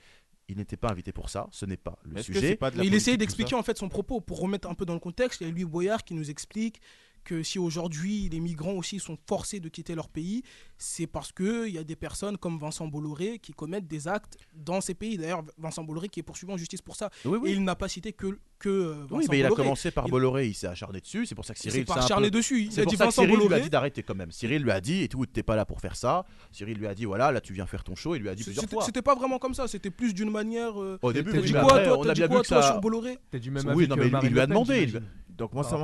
Il 0.49 0.59
n'était 0.59 0.77
pas 0.77 0.91
invité 0.91 1.11
pour 1.11 1.29
ça. 1.29 1.49
Ce 1.51 1.67
n'est 1.67 1.77
pas 1.77 1.99
le 2.05 2.23
sujet. 2.23 2.55
pas 2.55 2.71
il 2.77 2.95
essayait 2.95 3.17
d'expliquer 3.17 3.57
en 3.57 3.65
fait 3.65 3.77
son 3.77 3.89
propos 3.89 4.21
pour 4.21 4.39
remettre 4.39 4.69
un 4.69 4.75
peu 4.75 4.85
dans 4.87 4.95
le 4.95 5.01
contexte. 5.01 5.41
Il 5.41 5.49
y 5.49 5.51
a 5.51 5.53
Louis 5.53 5.65
Boyard 5.65 6.05
qui 6.05 6.15
nous 6.15 6.31
explique 6.31 6.81
que 7.27 7.43
si 7.43 7.59
aujourd'hui 7.59 8.29
les 8.31 8.41
migrants 8.41 8.73
aussi 8.75 8.99
sont 9.01 9.19
forcés 9.29 9.61
de 9.61 9.69
quitter 9.69 9.95
leur 9.95 10.09
pays, 10.09 10.43
c'est 10.79 11.07
parce 11.09 11.33
qu'il 11.33 11.69
y 11.69 11.79
a 11.79 11.85
des 11.85 11.97
personnes 11.97 12.39
comme 12.39 12.59
Vincent 12.59 12.87
Bolloré 12.87 13.39
qui 13.41 13.53
commettent 13.53 13.89
des 13.89 14.07
actes 14.09 14.37
dans 14.55 14.81
ces 14.81 14.95
pays. 14.95 15.19
D'ailleurs, 15.19 15.43
Vincent 15.59 15.83
Bolloré 15.85 16.09
qui 16.09 16.21
est 16.21 16.23
poursuivi 16.23 16.53
en 16.53 16.57
justice 16.57 16.81
pour 16.81 16.95
ça. 16.97 17.11
Oui, 17.25 17.39
oui. 17.43 17.51
Et 17.51 17.53
il 17.55 17.65
n'a 17.65 17.75
pas 17.75 17.89
cité 17.89 18.13
que, 18.13 18.39
que 18.59 18.69
euh, 18.69 18.93
Vincent 19.11 19.17
Oui, 19.17 19.27
mais 19.29 19.39
il 19.41 19.45
a 19.45 19.49
Bolloré. 19.49 19.63
commencé 19.65 19.91
par 19.91 20.07
Il- 20.07 20.11
Bolloré, 20.13 20.47
il 20.47 20.55
s'est 20.55 20.69
acharné 20.69 21.01
dessus, 21.01 21.27
c'est 21.27 21.35
pour 21.35 21.45
ça 21.45 21.53
que 21.55 21.59
Il 21.59 21.63
s'est 21.65 21.71
Cyril 21.71 21.87
s'est 21.89 21.99
acharné 21.99 22.29
peu- 22.31 22.39
dessus. 22.39 22.63
Il 22.63 22.73
C'est 22.73 22.83
a 22.83 22.85
pour 22.85 22.93
dit 22.93 22.97
ça 22.97 23.05
que 23.05 23.09
Vincent 23.09 23.23
Cyril 23.23 23.35
lui 23.37 23.43
a 23.43 23.49
Bolloré. 23.49 23.63
dit 23.63 23.71
d'arrêter 23.71 24.03
quand 24.05 24.15
même. 24.15 24.31
Cyril 24.31 24.63
lui 24.63 24.71
a 24.71 24.81
dit, 24.81 25.03
et 25.03 25.09
tout, 25.09 25.27
t'es 25.27 25.43
pas 25.43 25.57
là 25.57 25.65
pour 25.67 25.81
faire 25.81 25.97
ça. 25.97 26.25
Cyril 26.53 26.79
lui 26.79 26.87
a 26.87 26.95
dit, 26.95 27.05
voilà, 27.07 27.33
là 27.33 27.41
tu 27.41 27.53
viens 27.53 27.67
faire 27.67 27.83
ton 27.85 27.97
show, 27.97 28.15
il 28.15 28.23
lui 28.23 28.29
a 28.29 28.35
dit 28.37 28.45
plusieurs 28.45 28.63
C'était 28.63 28.77
fois. 28.77 28.85
c'était 28.85 29.03
pas 29.03 29.15
vraiment 29.17 29.39
comme 29.41 29.55
ça, 29.55 29.67
c'était 29.67 29.91
plus 29.91 30.15
d'une 30.15 30.31
manière. 30.31 30.81
euh, 30.81 30.99
Au 31.03 31.13
début, 31.13 31.33
T'as 31.33 31.39
T'as 31.41 31.45
dit 31.47 31.53
quoi, 31.53 31.85
toi 31.85 31.99
on 31.99 32.05
T'as 32.05 32.11
a 32.11 32.15
dit 32.15 32.21
bien 32.21 32.29
quoi, 32.29 32.37
vu 32.37 32.43
que 32.43 32.49
ça. 32.49 32.63
sur 32.63 32.81
Bolloré? 32.81 33.19
T'es 33.33 33.41
du 33.41 33.51
même 33.51 33.67
Oui, 33.75 33.89
non, 33.89 33.97
mais 33.97 34.07
il- 34.09 34.19
il 34.23 34.31
lui 34.31 34.41
a 34.41 34.47
demandé. 34.47 34.93
Donc 35.37 35.53
moi, 35.53 35.65
ça 35.65 35.77
à 35.77 35.79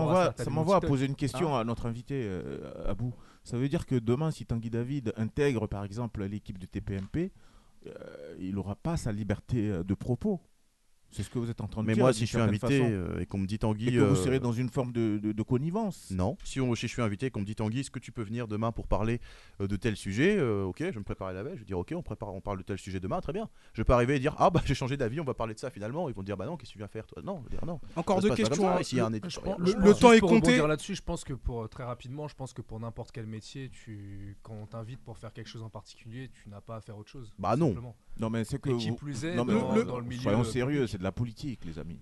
m'envoie, 0.51 0.77
à 0.77 0.81
poser 0.81 1.07
une 1.07 1.15
question 1.15 1.57
à 1.57 1.65
notre 1.65 1.87
invité, 1.87 2.23
euh, 2.25 2.91
Abou. 2.91 3.13
Ça 3.45 3.57
veut 3.57 3.69
dire 3.69 3.87
que 3.87 3.97
demain, 3.97 4.31
si 4.31 4.47
Tanguy 4.47 4.71
David 4.71 5.13
intègre, 5.17 5.67
par 5.67 5.85
exemple, 5.85 6.25
l'équipe 6.25 6.59
de 6.59 6.67
TPMP, 6.67 7.33
euh, 7.87 8.37
il 8.39 8.55
n'aura 8.55 8.77
pas 8.77 8.97
sa 8.97 9.13
liberté 9.13 9.69
euh, 9.69 9.83
de 9.83 9.95
propos. 9.95 10.41
C'est 11.13 11.23
ce 11.23 11.31
que 11.31 11.39
vous 11.39 11.51
êtes 11.51 11.61
en 11.61 11.69
train 11.69 11.83
de 11.83 11.87
Mais 11.87 11.93
dire. 11.95 12.03
moi, 12.03 12.11
d'une 12.13 12.19
si 12.19 12.25
je 12.27 12.31
suis 12.31 12.39
invité 12.41 12.79
façon. 12.81 12.91
euh, 12.91 13.21
et 13.21 13.27
qu'on 13.27 13.39
me 13.39 13.47
dit 13.47 13.59
Tanguy. 13.59 13.89
et 13.89 13.93
que 13.93 13.99
vous 13.99 14.15
euh, 14.15 14.25
serez 14.25 14.41
dans 14.41 14.53
une 14.53 14.69
forme 14.71 14.93
de, 14.93 15.19
de- 15.23 15.33
de 15.33 15.43
connivence. 15.43 16.11
Non, 16.11 16.37
si, 16.43 16.61
on, 16.61 16.75
si 16.75 16.89
je 16.89 16.93
suis 16.93 17.03
invité 17.03 17.27
et 17.27 17.31
qu'on 17.31 17.41
me 17.41 17.45
dit 17.45 17.55
Tanguy, 17.55 17.81
est-ce 17.81 17.91
que 17.91 17.99
tu 17.99 18.13
peux 18.13 18.23
venir 18.23 18.49
demain 18.49 18.73
pour 18.73 18.87
parler 18.87 19.21
euh, 19.61 19.67
de 19.69 19.77
tel 19.77 19.95
sujet 19.97 20.37
Euh, 20.39 20.65
Ok, 20.65 20.79
je 20.81 20.85
vais 20.87 20.99
me 20.99 21.05
préparer 21.05 21.35
la 21.35 21.43
veille, 21.43 21.55
je 21.55 21.61
vais 21.61 21.65
dire 21.67 21.79
ok, 21.79 21.93
on, 21.97 22.03
prépare, 22.03 22.35
on 22.35 22.41
parle 22.41 22.59
de 22.59 22.63
tel 22.63 22.79
sujet 22.79 22.99
demain, 22.99 23.21
très 23.21 23.33
bien. 23.33 23.49
Je 23.75 23.81
vais 23.83 23.85
pas 23.85 23.95
arriver 23.95 24.17
et 24.17 24.19
dire 24.19 24.35
ah 24.39 24.49
bah 24.51 24.63
j'ai 24.65 24.75
changé 24.75 24.97
d'avis, 24.97 25.21
on 25.21 25.25
va 25.25 25.35
parler 25.35 25.55
de 25.55 25.59
ça 25.59 25.71
finalement. 25.71 26.09
Ils 26.09 26.15
vont 26.15 26.23
dire 26.23 26.37
bah 26.37 26.47
non, 26.47 26.57
qu'est-ce 26.57 26.71
que 26.71 26.75
tu 26.75 26.79
viens 26.79 26.89
faire 26.89 27.07
toi? 27.07 27.21
Non, 27.23 27.39
je 27.45 27.51
vais 27.51 27.57
dire 27.59 27.67
non. 27.67 27.79
Encore 27.97 28.23
Ça 28.23 28.29
deux 28.29 28.35
questions. 28.35 28.69
hein. 28.69 28.77
un 28.77 29.11
Le- 29.11 29.17
éditeur, 29.17 29.31
Je 29.31 29.41
pense- 29.41 29.59
Le- 29.59 29.67
je 29.67 29.77
le 29.77 29.83
pense 29.91 29.99
temps 30.01 30.13
est 30.13 30.21
pour 30.21 30.31
compté. 30.31 30.57
là-dessus, 30.67 30.95
je 30.95 31.03
pense 31.03 31.25
que 31.25 31.35
pour 31.35 31.69
très 31.69 31.85
rapidement, 31.85 32.27
je 32.29 32.35
pense 32.35 32.53
que 32.55 32.63
pour 32.63 32.81
n'importe 32.81 33.13
quel 33.13 33.27
métier, 33.27 33.71
tu 33.71 34.37
quand 34.43 34.55
on 34.55 34.67
t'invite 34.67 35.01
pour 35.01 35.19
faire 35.19 35.33
quelque 35.33 35.49
chose 35.49 35.63
en 35.63 35.69
particulier, 35.71 36.31
tu 36.43 36.49
n'as 36.49 36.61
pas 36.61 36.77
à 36.77 36.81
faire 36.81 36.97
autre 36.97 37.11
chose. 37.11 37.33
Bah 37.39 37.57
non. 37.57 37.69
simplement. 37.69 37.95
Non, 38.19 38.31
mais 38.31 38.45
c'est 38.45 38.59
que. 38.61 38.71
Et 38.71 38.77
qui 38.77 38.91
vous- 38.91 38.97
plus 38.97 39.25
est, 39.25 39.35
Non, 39.35 39.45
mais 39.45 39.55
dans, 39.59 39.75
le- 39.75 39.85
dans 39.85 39.99
le 39.99 40.05
milieu. 40.05 40.23
Soyons 40.23 40.45
sérieux, 40.45 40.87
c'est 40.87 41.02
de 41.03 41.05
la 41.05 41.11
politique, 41.13 41.65
les 41.65 41.81
amis. 41.81 41.99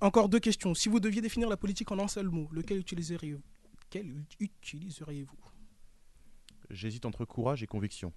Encore 0.00 0.28
deux 0.28 0.40
questions. 0.40 0.74
Si 0.74 0.88
vous 0.88 0.98
deviez 0.98 1.20
définir 1.22 1.48
la 1.48 1.56
politique 1.56 1.92
en 1.92 1.98
un 2.00 2.08
seul 2.08 2.28
mot, 2.28 2.48
lequel 2.50 2.78
utiliseriez-vous? 2.78 3.40
Quel 3.88 4.24
utiliseriez-vous? 4.40 5.38
J'hésite 6.70 7.06
entre 7.06 7.24
courage 7.24 7.62
et 7.62 7.68
conviction. 7.68 8.12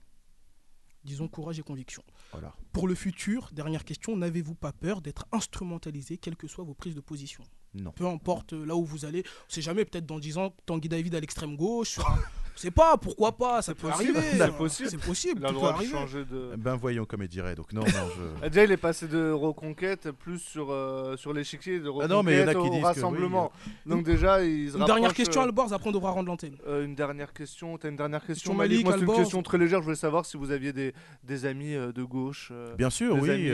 Disons 1.03 1.27
courage 1.27 1.59
et 1.59 1.61
conviction. 1.61 2.01
Voilà. 2.31 2.55
Pour 2.71 2.87
le 2.87 2.95
futur, 2.95 3.49
dernière 3.51 3.85
question, 3.85 4.17
n'avez-vous 4.17 4.55
pas 4.55 4.71
peur 4.73 5.01
d'être 5.01 5.27
instrumentalisé, 5.31 6.17
quelles 6.17 6.35
que 6.37 6.47
soient 6.47 6.63
vos 6.63 6.73
prises 6.73 6.95
de 6.95 7.01
position? 7.01 7.43
Non. 7.75 7.91
Peu 7.91 8.07
importe 8.07 8.53
euh, 8.53 8.65
là 8.65 8.75
où 8.75 8.83
vous 8.83 9.05
allez. 9.05 9.23
On 9.47 9.53
sait 9.53 9.61
jamais, 9.61 9.85
peut-être 9.85 10.07
dans 10.07 10.17
10 10.17 10.39
ans, 10.39 10.55
Tanguy 10.65 10.89
David 10.89 11.13
à 11.13 11.19
l'extrême 11.19 11.55
gauche. 11.55 11.89
sur 11.89 12.09
un- 12.09 12.19
Sait 12.55 12.71
pas, 12.71 12.95
pourquoi 12.97 13.33
pas, 13.33 13.61
ça 13.61 13.73
peut 13.75 13.89
possible, 13.89 14.17
arriver. 14.17 14.37
c'est 14.37 14.57
possible. 14.57 14.89
C'est 14.89 14.97
possible, 14.97 15.41
Il 15.41 15.45
a 15.45 15.49
le 15.49 15.53
droit 15.55 15.71
de 15.71 15.75
arriver. 15.75 15.91
changer 15.91 16.23
de. 16.25 16.55
Ben 16.57 16.75
voyons 16.75 17.05
comme 17.05 17.21
il 17.21 17.27
dirait. 17.27 17.53
Donc 17.55 17.73
non, 17.73 17.81
non, 17.81 17.87
je. 17.87 18.21
Ah, 18.43 18.49
Déjà, 18.49 18.63
il 18.63 18.71
est 18.71 18.77
passé 18.77 19.07
de 19.07 19.31
reconquête 19.31 20.11
plus 20.11 20.39
sur, 20.39 20.71
euh, 20.71 21.17
sur 21.17 21.33
l'échiquier 21.33 21.79
de 21.79 21.89
Ah 22.01 22.07
non, 22.07 22.23
mais 22.23 22.33
il 22.33 22.39
y 22.39 22.43
en 22.43 22.47
a 22.47 22.49
reconquête 22.51 22.61
qui 22.63 22.67
au 22.69 22.71
disent 22.71 22.81
que 22.81 22.87
oui, 22.87 22.93
rassemblement. 23.01 23.51
Donc 23.85 24.03
déjà, 24.05 24.43
il 24.43 24.71
se 24.71 24.77
Une 24.77 24.85
dernière 24.85 25.13
question, 25.13 25.41
euh, 25.41 25.45
Albors, 25.45 25.73
après 25.73 25.89
on 25.89 25.93
devra 25.93 26.11
rendre 26.11 26.27
l'antenne. 26.27 26.55
euh, 26.67 26.85
une 26.85 26.95
dernière 26.95 27.33
question. 27.33 27.77
T'as 27.77 27.89
une 27.89 27.95
dernière 27.97 28.21
question, 28.25 28.51
Question 28.51 28.53
Malik? 28.55 28.85
Malik, 28.85 28.85
Moi, 28.85 28.93
c'est 28.97 29.11
une 29.17 29.23
question 29.23 29.43
très 29.43 29.57
légère. 29.57 29.79
Je 29.79 29.85
voulais 29.85 29.95
savoir 29.95 30.25
si 30.25 30.37
vous 30.37 30.51
aviez 30.51 30.71
des, 30.73 30.93
des 31.23 31.45
amis 31.45 31.75
euh, 31.75 31.91
de 31.91 32.03
gauche. 32.03 32.49
euh, 32.51 32.73
Bien 32.75 32.89
sûr, 32.89 33.17
oui. 33.21 33.29
amis, 33.29 33.49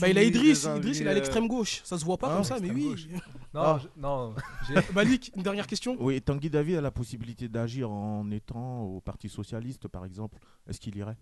Bah, 0.00 0.08
il 0.08 0.18
a 0.18 0.22
Idriss, 0.22 0.64
Idriss 0.76 0.98
il 0.98 1.06
est 1.06 1.06
amis, 1.06 1.08
à 1.08 1.12
euh, 1.12 1.14
l'extrême 1.14 1.48
gauche. 1.48 1.80
Ça 1.84 1.98
se 1.98 2.04
voit 2.04 2.18
pas 2.18 2.28
Ah, 2.30 2.34
comme 2.34 2.44
ça, 2.44 2.56
mais 2.60 2.70
oui. 2.70 3.08
Non, 3.54 3.78
non, 3.96 4.34
Malik, 4.94 5.32
une 5.36 5.42
dernière 5.42 5.66
question? 5.66 5.96
Oui, 5.98 6.20
Tanguy 6.20 6.50
David 6.50 6.76
a 6.76 6.80
la 6.82 6.90
possibilité 6.90 7.48
d'agir 7.48 7.90
en 7.90 8.25
étant 8.30 8.82
au 8.82 9.00
Parti 9.00 9.28
Socialiste, 9.28 9.88
par 9.88 10.04
exemple. 10.04 10.38
Est-ce 10.66 10.80
qu'il 10.80 10.96
irait? 10.96 11.18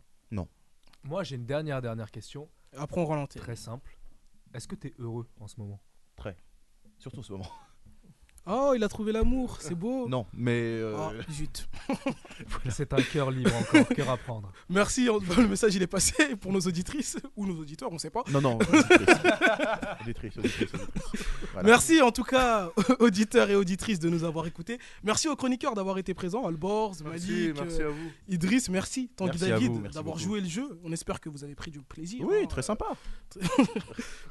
Moi 1.02 1.22
j'ai 1.22 1.36
une 1.36 1.44
dernière 1.46 1.82
dernière 1.82 2.10
question, 2.10 2.48
Après 2.76 3.00
on 3.00 3.14
l'antenne. 3.14 3.42
très 3.42 3.56
simple. 3.56 3.98
Est-ce 4.54 4.66
que 4.66 4.74
tu 4.74 4.88
es 4.88 4.94
heureux 4.98 5.28
en 5.38 5.46
ce 5.46 5.60
moment? 5.60 5.80
Surtout 6.98 7.18
en 7.18 7.22
ce 7.22 7.32
moment. 7.32 7.46
Oh, 8.46 8.72
il 8.76 8.84
a 8.84 8.88
trouvé 8.88 9.10
l'amour, 9.12 9.56
c'est 9.60 9.74
beau. 9.74 10.06
Non, 10.06 10.26
mais. 10.34 10.52
euh, 10.60 10.94
Ah, 10.98 11.12
zut. 11.32 11.66
C'est 12.70 12.92
un 12.92 13.00
cœur 13.02 13.30
libre 13.30 13.54
encore, 13.56 13.88
cœur 13.88 14.10
à 14.10 14.16
prendre. 14.18 14.52
Merci, 14.68 15.06
le 15.06 15.48
message 15.48 15.74
il 15.74 15.82
est 15.82 15.86
passé 15.86 16.36
pour 16.36 16.52
nos 16.52 16.60
auditrices 16.60 17.16
ou 17.36 17.46
nos 17.46 17.56
auditeurs, 17.60 17.90
on 17.92 17.98
sait 17.98 18.10
pas. 18.10 18.22
Non, 18.30 18.40
non. 18.42 18.58
auditrice. 18.58 19.08
Auditrice, 20.02 20.36
auditrice, 20.38 20.74
auditrice. 20.74 21.24
Voilà. 21.52 21.68
Merci 21.68 22.02
en 22.02 22.10
tout 22.10 22.24
cas, 22.24 22.70
auditeurs 23.00 23.48
et 23.50 23.56
auditrices, 23.56 23.98
de 23.98 24.08
nous 24.10 24.24
avoir 24.24 24.46
écoutés. 24.46 24.78
Merci 25.02 25.28
aux 25.28 25.36
chroniqueurs 25.36 25.74
d'avoir 25.74 25.96
été 25.98 26.12
présents, 26.12 26.46
Albors, 26.46 26.94
Merci, 27.04 27.30
Malik, 27.30 27.60
merci 27.60 27.80
euh, 27.82 27.88
à 27.88 27.90
vous. 27.90 28.10
Idriss, 28.28 28.68
merci, 28.68 29.08
Tanguy 29.16 29.38
Merci 29.38 29.44
à 29.44 29.48
David, 29.58 29.82
d'avoir 29.92 30.18
joué 30.18 30.40
le 30.40 30.48
jeu. 30.48 30.78
On 30.84 30.92
espère 30.92 31.20
que 31.20 31.28
vous 31.28 31.44
avez 31.44 31.54
pris 31.54 31.70
du 31.70 31.80
plaisir. 31.80 32.26
Oui, 32.26 32.36
hein. 32.42 32.46
très 32.46 32.62
sympa. 32.62 32.86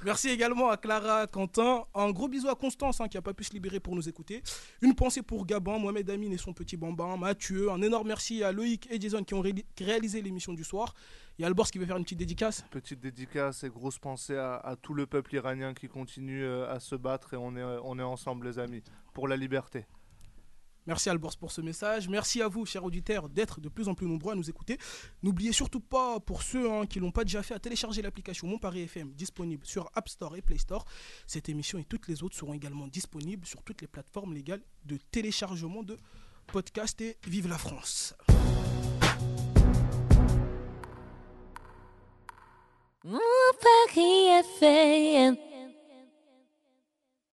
Merci 0.05 0.29
également 0.29 0.69
à 0.69 0.77
Clara, 0.77 1.27
Quentin. 1.27 1.83
Un 1.95 2.11
gros 2.11 2.27
bisou 2.27 2.49
à 2.49 2.55
Constance 2.55 3.01
hein, 3.01 3.07
qui 3.07 3.17
n'a 3.17 3.21
pas 3.21 3.33
pu 3.33 3.43
se 3.43 3.53
libérer 3.53 3.79
pour 3.79 3.95
nous 3.95 4.02
écouter. 4.07 4.43
Une 4.81 4.95
pensée 4.95 5.21
pour 5.21 5.45
Gabin, 5.45 5.77
Mohamed 5.79 6.09
Amine 6.09 6.33
et 6.33 6.37
son 6.37 6.53
petit 6.53 6.77
bambin, 6.77 7.17
Mathieu. 7.17 7.71
Un 7.71 7.81
énorme 7.81 8.07
merci 8.07 8.43
à 8.43 8.51
Loïc 8.51 8.87
et 8.91 8.99
Jason 8.99 9.23
qui 9.23 9.33
ont 9.33 9.43
réalisé 9.79 10.21
l'émission 10.21 10.53
du 10.53 10.63
soir. 10.63 10.93
Il 11.37 11.41
y 11.41 11.45
a 11.45 11.47
Albors 11.47 11.71
qui 11.71 11.79
veut 11.79 11.85
faire 11.85 11.97
une 11.97 12.03
petite 12.03 12.19
dédicace. 12.19 12.63
Petite 12.69 12.99
dédicace 12.99 13.63
et 13.63 13.69
grosse 13.69 13.97
pensée 13.97 14.35
à, 14.35 14.55
à 14.55 14.75
tout 14.75 14.93
le 14.93 15.07
peuple 15.07 15.35
iranien 15.35 15.73
qui 15.73 15.87
continue 15.87 16.43
euh, 16.43 16.71
à 16.71 16.79
se 16.79 16.95
battre 16.95 17.33
et 17.33 17.37
on 17.37 17.55
est, 17.55 17.63
on 17.63 17.97
est 17.97 18.03
ensemble 18.03 18.47
les 18.47 18.59
amis 18.59 18.83
pour 19.13 19.27
la 19.27 19.35
liberté. 19.35 19.85
Merci 20.85 21.09
Albors 21.09 21.37
pour 21.37 21.51
ce 21.51 21.61
message. 21.61 22.09
Merci 22.09 22.41
à 22.41 22.47
vous, 22.47 22.65
chers 22.65 22.83
auditeurs, 22.83 23.29
d'être 23.29 23.61
de 23.61 23.69
plus 23.69 23.87
en 23.87 23.95
plus 23.95 24.07
nombreux 24.07 24.33
à 24.33 24.35
nous 24.35 24.49
écouter. 24.49 24.77
N'oubliez 25.21 25.51
surtout 25.51 25.79
pas, 25.79 26.19
pour 26.19 26.43
ceux 26.43 26.71
hein, 26.71 26.85
qui 26.85 26.99
ne 26.99 27.05
l'ont 27.05 27.11
pas 27.11 27.23
déjà 27.23 27.41
fait, 27.41 27.53
à 27.53 27.59
télécharger 27.59 28.01
l'application 28.01 28.47
Mon 28.47 28.57
Paris 28.57 28.81
FM 28.81 29.13
disponible 29.13 29.65
sur 29.65 29.89
App 29.93 30.09
Store 30.09 30.35
et 30.35 30.41
Play 30.41 30.57
Store. 30.57 30.85
Cette 31.27 31.49
émission 31.49 31.79
et 31.79 31.85
toutes 31.85 32.07
les 32.07 32.23
autres 32.23 32.35
seront 32.35 32.53
également 32.53 32.87
disponibles 32.87 33.45
sur 33.45 33.63
toutes 33.63 33.81
les 33.81 33.87
plateformes 33.87 34.33
légales 34.33 34.61
de 34.85 34.97
téléchargement 35.11 35.83
de 35.83 35.97
podcasts 36.47 37.01
et 37.01 37.17
vive 37.27 37.47
la 37.47 37.57
France. 37.57 38.15